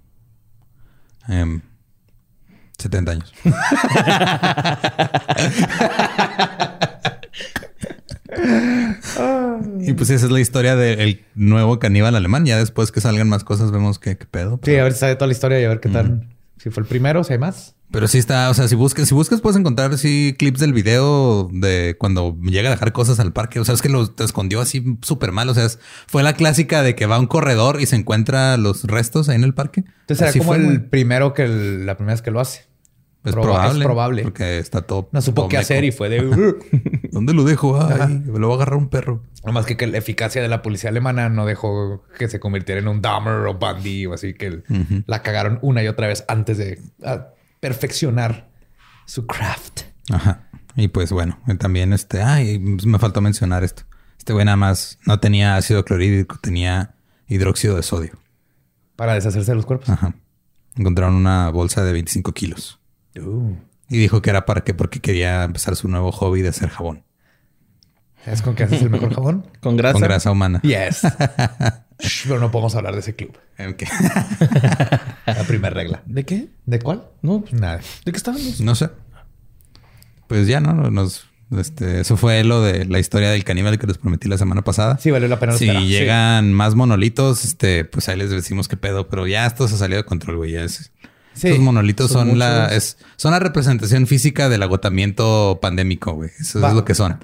em, 1.27 1.61
70 2.77 3.11
años. 3.11 3.34
y 9.81 9.93
pues 9.93 10.11
esa 10.11 10.25
es 10.25 10.31
la 10.31 10.39
historia 10.39 10.75
del 10.75 11.25
nuevo 11.34 11.79
caníbal 11.79 12.15
alemán. 12.15 12.45
Ya 12.45 12.59
después 12.59 12.91
que 12.91 13.01
salgan 13.01 13.29
más 13.29 13.43
cosas 13.43 13.71
vemos 13.71 13.97
qué, 13.97 14.15
qué 14.17 14.27
pedo. 14.27 14.59
Sí, 14.61 14.75
a 14.75 14.84
ver 14.84 14.93
si 14.93 14.99
sabe 14.99 15.15
toda 15.15 15.25
la 15.27 15.34
historia 15.34 15.59
y 15.59 15.63
a 15.63 15.69
ver 15.69 15.79
qué 15.79 15.89
tal. 15.89 16.27
Si 16.57 16.69
fue 16.69 16.81
el 16.84 16.88
primero, 16.89 17.23
si 17.23 17.34
hay 17.34 17.39
más. 17.39 17.75
pero 17.91 18.07
sí 18.07 18.17
está, 18.17 18.49
o 18.49 18.53
sea, 18.53 18.67
si 18.67 18.75
buscas, 18.75 19.07
si 19.07 19.13
buscas 19.13 19.39
puedes 19.41 19.57
encontrar 19.57 19.93
así 19.93 20.35
clips 20.38 20.59
del 20.59 20.73
video 20.73 21.49
de 21.53 21.95
cuando 21.97 22.35
llega 22.41 22.67
a 22.69 22.71
dejar 22.71 22.91
cosas 22.91 23.19
al 23.19 23.31
parque. 23.31 23.59
O 23.59 23.65
sea, 23.65 23.75
es 23.75 23.81
que 23.81 23.89
lo 23.89 24.13
escondió 24.19 24.59
así 24.59 24.97
súper 25.01 25.31
mal. 25.31 25.47
O 25.49 25.53
sea, 25.53 25.65
es- 25.65 25.79
fue 26.07 26.23
la 26.23 26.34
clásica 26.34 26.81
de 26.84 26.95
que 26.95 27.05
va 27.05 27.15
a 27.15 27.19
un 27.19 27.27
corredor 27.27 27.79
y 27.79 27.85
se 27.85 27.95
encuentra 27.95 28.57
los 28.57 28.84
restos 28.84 29.29
ahí 29.29 29.35
en 29.35 29.43
el 29.45 29.53
parque. 29.53 29.85
Entonces 30.01 30.21
era 30.21 30.31
como 30.38 30.43
fue, 30.53 30.57
el 30.67 30.85
primero 30.85 31.34
que 31.34 31.43
el- 31.45 31.85
la 31.85 31.95
primera 31.95 32.13
vez 32.15 32.21
que 32.21 32.31
lo 32.31 32.39
hace. 32.41 32.65
Es 33.27 33.33
Proba- 33.35 33.43
probable. 33.43 33.79
Es 33.79 33.85
probable. 33.85 34.23
Porque 34.23 34.57
está 34.59 34.81
todo. 34.83 35.09
No 35.11 35.21
supo 35.21 35.41
todo 35.43 35.49
qué 35.49 35.57
meco. 35.57 35.61
hacer 35.61 35.83
y 35.83 35.91
fue 35.91 36.09
de... 36.09 36.25
"Uh". 36.25 36.57
¿Dónde 37.11 37.33
lo 37.33 37.43
dejo? 37.43 37.79
Ay, 37.81 38.19
me 38.25 38.39
lo 38.39 38.47
va 38.47 38.53
a 38.53 38.57
agarrar 38.57 38.77
un 38.77 38.89
perro. 38.89 39.23
Nomás 39.45 39.65
que, 39.65 39.75
que 39.77 39.87
la 39.87 39.97
eficacia 39.97 40.41
de 40.41 40.47
la 40.47 40.61
policía 40.61 40.89
alemana 40.89 41.29
no 41.29 41.45
dejó 41.45 42.03
que 42.17 42.27
se 42.29 42.39
convirtiera 42.39 42.79
en 42.81 42.87
un 42.87 43.01
Dahmer 43.01 43.45
o 43.47 43.53
Bundy 43.55 44.05
o 44.05 44.13
así 44.13 44.33
que 44.33 44.63
la 45.05 45.21
cagaron 45.23 45.59
una 45.61 45.83
y 45.83 45.87
otra 45.87 46.07
vez 46.07 46.25
antes 46.27 46.57
de 46.57 46.79
perfeccionar 47.59 48.49
su 49.05 49.25
craft. 49.25 49.81
Ajá. 50.11 50.43
Y 50.75 50.89
pues 50.89 51.11
bueno, 51.11 51.39
también 51.59 51.91
este, 51.93 52.21
ay, 52.21 52.59
pues 52.59 52.85
me 52.85 52.99
faltó 52.99 53.19
mencionar 53.21 53.63
esto. 53.63 53.83
Este 54.17 54.33
güey 54.33 54.45
nada 54.45 54.57
más 54.57 54.99
no 55.05 55.19
tenía 55.19 55.55
ácido 55.55 55.83
clorhídrico, 55.85 56.37
tenía 56.41 56.95
hidróxido 57.27 57.75
de 57.75 57.83
sodio. 57.83 58.11
Para 58.95 59.13
deshacerse 59.13 59.51
de 59.51 59.55
los 59.55 59.65
cuerpos. 59.65 59.89
Ajá. 59.89 60.13
Encontraron 60.75 61.15
una 61.15 61.49
bolsa 61.49 61.83
de 61.83 61.91
25 61.93 62.33
kilos. 62.33 62.79
Uh. 63.19 63.56
Y 63.89 63.98
dijo 63.98 64.22
que 64.22 64.30
era 64.30 64.45
para 64.45 64.61
qué, 64.61 64.73
porque 64.73 64.99
quería 64.99 65.44
empezar 65.44 65.76
su 65.76 65.88
nuevo 65.88 66.11
hobby 66.11 66.41
de 66.41 66.49
hacer 66.49 66.69
jabón. 66.69 67.03
¿Sabes 68.26 68.41
con 68.41 68.56
qué 68.56 68.64
haces 68.64 68.81
el 68.81 68.89
mejor 68.89 69.14
jabón? 69.14 69.48
Con 69.61 69.77
grasa. 69.77 69.94
Con 69.94 70.02
grasa 70.02 70.31
humana. 70.31 70.60
Yes. 70.61 71.02
Shh, 71.99 72.23
Pero 72.27 72.39
no 72.39 72.52
podemos 72.52 72.76
hablar 72.76 72.94
de 72.94 72.99
ese 72.99 73.15
club. 73.15 73.38
La 75.26 75.44
primera 75.48 75.73
regla. 75.73 76.03
¿De 76.06 76.26
qué? 76.26 76.49
¿De 76.65 76.80
cuál? 76.80 77.03
No, 77.22 77.41
pues, 77.41 77.53
Nada. 77.53 77.80
¿de 78.06 78.11
qué 78.11 78.18
estábamos? 78.18 78.60
No 78.61 78.76
sé. 78.76 78.89
Pues 80.27 80.48
ya, 80.48 80.60
¿no? 80.60 80.73
Nos, 80.91 81.27
este, 81.57 82.02
eso 82.02 82.18
fue 82.18 82.44
lo 82.44 82.61
de 82.61 82.85
la 82.85 82.99
historia 82.99 83.30
del 83.31 83.44
caníbal 83.45 83.80
que 83.80 83.88
les 83.88 83.98
prometí 83.98 84.27
la 84.27 84.38
semana 84.38 84.61
pasada. 84.64 84.98
Sí, 84.98 85.10
valió 85.10 85.27
la 85.27 85.39
pena 85.39 85.53
Si 85.53 85.65
esperar. 85.65 85.84
Sí. 85.84 85.88
llegan 85.89 86.53
más 86.53 86.76
monolitos, 86.76 87.45
este, 87.45 87.85
pues 87.85 88.10
ahí 88.10 88.18
les 88.18 88.30
decimos 88.30 88.68
qué 88.68 88.76
pedo, 88.77 89.07
pero 89.07 89.26
ya 89.26 89.45
esto 89.48 89.68
se 89.68 89.77
salió 89.77 89.98
de 89.98 90.03
control, 90.03 90.35
güey. 90.38 90.52
Ya 90.52 90.64
es- 90.64 90.91
Sí, 91.38 91.47
Estos 91.49 91.64
monolitos 91.64 92.11
son 92.11 92.30
son, 92.30 92.39
la, 92.39 92.68
es, 92.73 92.97
son 93.15 93.31
la 93.31 93.39
representación 93.39 94.07
física 94.07 94.49
del 94.49 94.64
agotamiento 94.64 95.59
pandémico, 95.61 96.14
güey. 96.14 96.31
Eso 96.39 96.59
Va. 96.59 96.69
es 96.69 96.73
lo 96.73 96.84
que 96.84 96.95
son. 96.95 97.19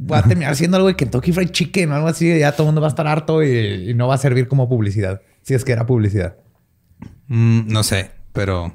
Va 0.00 0.18
a 0.18 0.22
terminar 0.22 0.54
siendo 0.56 0.76
algo 0.76 0.88
de 0.88 0.96
Kentucky 0.96 1.32
Fried 1.32 1.50
Chicken 1.50 1.90
o 1.92 1.94
algo 1.96 2.08
así. 2.08 2.38
Ya 2.38 2.52
todo 2.52 2.64
el 2.64 2.68
mundo 2.68 2.80
va 2.82 2.88
a 2.88 2.90
estar 2.90 3.06
harto 3.06 3.42
y, 3.42 3.90
y 3.90 3.94
no 3.94 4.08
va 4.08 4.14
a 4.16 4.18
servir 4.18 4.46
como 4.46 4.68
publicidad. 4.68 5.22
Si 5.42 5.54
es 5.54 5.64
que 5.64 5.72
era 5.72 5.86
publicidad. 5.86 6.36
Mm, 7.28 7.72
no 7.72 7.82
sé, 7.82 8.10
pero 8.32 8.74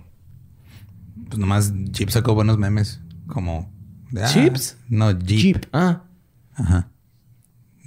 pues 1.27 1.37
nomás 1.37 1.73
Jeep 1.91 2.09
sacó 2.09 2.33
buenos 2.33 2.57
memes 2.57 3.01
como 3.27 3.71
de, 4.11 4.23
ah, 4.23 4.27
¿Chips? 4.27 4.77
No, 4.89 5.11
Jeep. 5.11 5.39
Jeep. 5.39 5.65
Ah, 5.73 6.03
Ajá. 6.55 6.89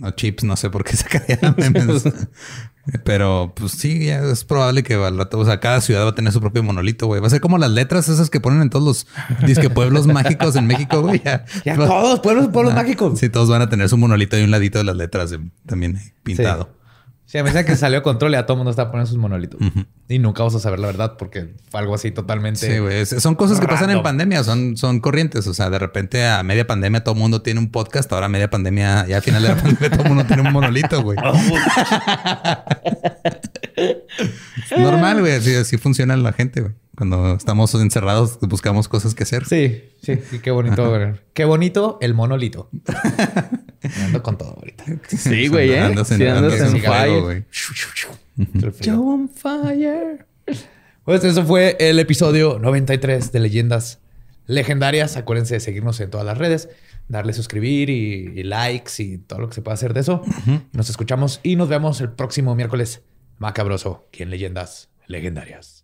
o 0.02 0.10
chips, 0.10 0.44
no 0.44 0.56
sé 0.56 0.70
por 0.70 0.84
qué 0.84 0.96
sacaría 0.96 1.38
memes. 1.56 2.04
Pero 3.04 3.52
pues 3.54 3.72
sí, 3.72 4.06
ya 4.06 4.20
es 4.20 4.44
probable 4.44 4.82
que 4.82 4.94
al 4.94 5.18
rato, 5.18 5.38
o 5.38 5.44
sea, 5.44 5.60
cada 5.60 5.80
ciudad 5.80 6.04
va 6.04 6.10
a 6.10 6.14
tener 6.14 6.32
su 6.32 6.40
propio 6.40 6.62
monolito, 6.62 7.06
güey. 7.06 7.20
Va 7.20 7.26
a 7.26 7.30
ser 7.30 7.40
como 7.40 7.58
las 7.58 7.70
letras 7.70 8.08
esas 8.08 8.30
que 8.30 8.40
ponen 8.40 8.62
en 8.62 8.70
todos 8.70 8.84
los 8.84 9.06
disque 9.46 9.70
pueblos 9.70 10.06
mágicos 10.06 10.56
en 10.56 10.66
México, 10.66 11.02
güey. 11.02 11.20
Ya, 11.24 11.44
Ya 11.64 11.76
todos, 11.76 12.20
pueblos, 12.20 12.48
pueblos 12.48 12.74
mágicos. 12.74 13.18
Sí, 13.18 13.28
todos 13.28 13.48
van 13.48 13.62
a 13.62 13.68
tener 13.68 13.88
su 13.88 13.96
monolito 13.98 14.36
de 14.36 14.44
un 14.44 14.50
ladito 14.50 14.78
de 14.78 14.84
las 14.84 14.96
letras 14.96 15.34
también 15.66 15.98
pintado. 16.22 16.70
Sí, 16.72 16.77
a 17.36 17.42
medida 17.42 17.64
que 17.66 17.76
salió 17.76 18.02
control, 18.02 18.32
ya 18.32 18.46
todo 18.46 18.54
el 18.54 18.58
mundo 18.58 18.70
está 18.70 18.90
poniendo 18.90 19.10
sus 19.10 19.18
monolitos. 19.18 19.60
Y 20.08 20.18
nunca 20.18 20.38
vamos 20.42 20.54
a 20.54 20.60
saber 20.60 20.78
la 20.78 20.86
verdad 20.86 21.16
porque 21.18 21.54
fue 21.70 21.80
algo 21.80 21.94
así 21.94 22.10
totalmente. 22.10 22.72
Sí, 22.72 22.78
güey. 22.78 23.04
Son 23.04 23.34
cosas 23.34 23.60
que 23.60 23.66
pasan 23.66 23.90
en 23.90 24.02
pandemia, 24.02 24.42
son, 24.44 24.78
son 24.78 25.00
corrientes. 25.00 25.46
O 25.46 25.52
sea, 25.52 25.68
de 25.68 25.78
repente 25.78 26.26
a 26.26 26.42
media 26.42 26.66
pandemia 26.66 27.04
todo 27.04 27.14
el 27.14 27.20
mundo 27.20 27.42
tiene 27.42 27.60
un 27.60 27.70
podcast. 27.70 28.10
Ahora 28.12 28.26
a 28.26 28.28
media 28.30 28.48
pandemia, 28.48 29.06
ya 29.06 29.16
al 29.16 29.22
final 29.22 29.42
de 29.42 29.48
la 29.50 29.56
pandemia 29.62 29.90
todo 29.90 30.02
el 30.04 30.08
mundo 30.08 30.24
tiene 30.24 30.42
un 30.42 30.52
monolito, 30.52 31.02
güey. 31.02 31.18
Es 34.70 34.78
normal, 34.78 35.20
güey. 35.20 35.34
Así, 35.34 35.54
así 35.54 35.76
funciona 35.76 36.16
la 36.16 36.32
gente, 36.32 36.62
güey. 36.62 36.72
Cuando 36.98 37.36
estamos 37.36 37.72
encerrados 37.76 38.40
buscamos 38.40 38.88
cosas 38.88 39.14
que 39.14 39.22
hacer. 39.22 39.44
Sí, 39.46 39.84
sí, 40.02 40.18
sí, 40.28 40.40
qué 40.40 40.50
bonito. 40.50 40.92
Qué 41.32 41.44
bonito 41.44 41.96
el 42.00 42.12
monolito. 42.12 42.68
Me 42.72 42.84
Ando 44.04 44.22
con 44.22 44.36
todo 44.36 44.56
ahorita. 44.58 44.84
Sí, 45.08 45.46
güey, 45.46 45.70
¿eh? 45.70 45.78
Andas 45.80 46.10
en- 46.10 46.18
Sí, 46.18 46.26
andas 46.26 46.54
andas 46.60 46.74
en 46.74 46.80
fire. 46.82 47.22
güey. 47.22 47.44
Yo 48.80 49.00
on 49.00 49.28
fire. 49.28 50.26
Pues 51.04 51.22
eso 51.22 51.44
fue 51.44 51.76
el 51.78 52.00
episodio 52.00 52.58
93 52.58 53.30
de 53.30 53.40
Leyendas 53.40 54.00
Legendarias. 54.46 55.16
Acuérdense 55.16 55.54
de 55.54 55.60
seguirnos 55.60 56.00
en 56.00 56.10
todas 56.10 56.26
las 56.26 56.36
redes, 56.36 56.68
darle 57.06 57.32
suscribir 57.32 57.90
y, 57.90 58.32
y 58.34 58.42
likes 58.42 58.92
y 59.02 59.18
todo 59.18 59.38
lo 59.38 59.48
que 59.48 59.54
se 59.54 59.62
pueda 59.62 59.74
hacer 59.74 59.94
de 59.94 60.00
eso. 60.00 60.22
Nos 60.72 60.90
escuchamos 60.90 61.38
y 61.44 61.54
nos 61.54 61.68
vemos 61.68 62.00
el 62.00 62.10
próximo 62.10 62.56
miércoles 62.56 63.02
macabroso 63.38 64.06
aquí 64.08 64.24
en 64.24 64.30
Leyendas 64.30 64.88
Legendarias. 65.06 65.77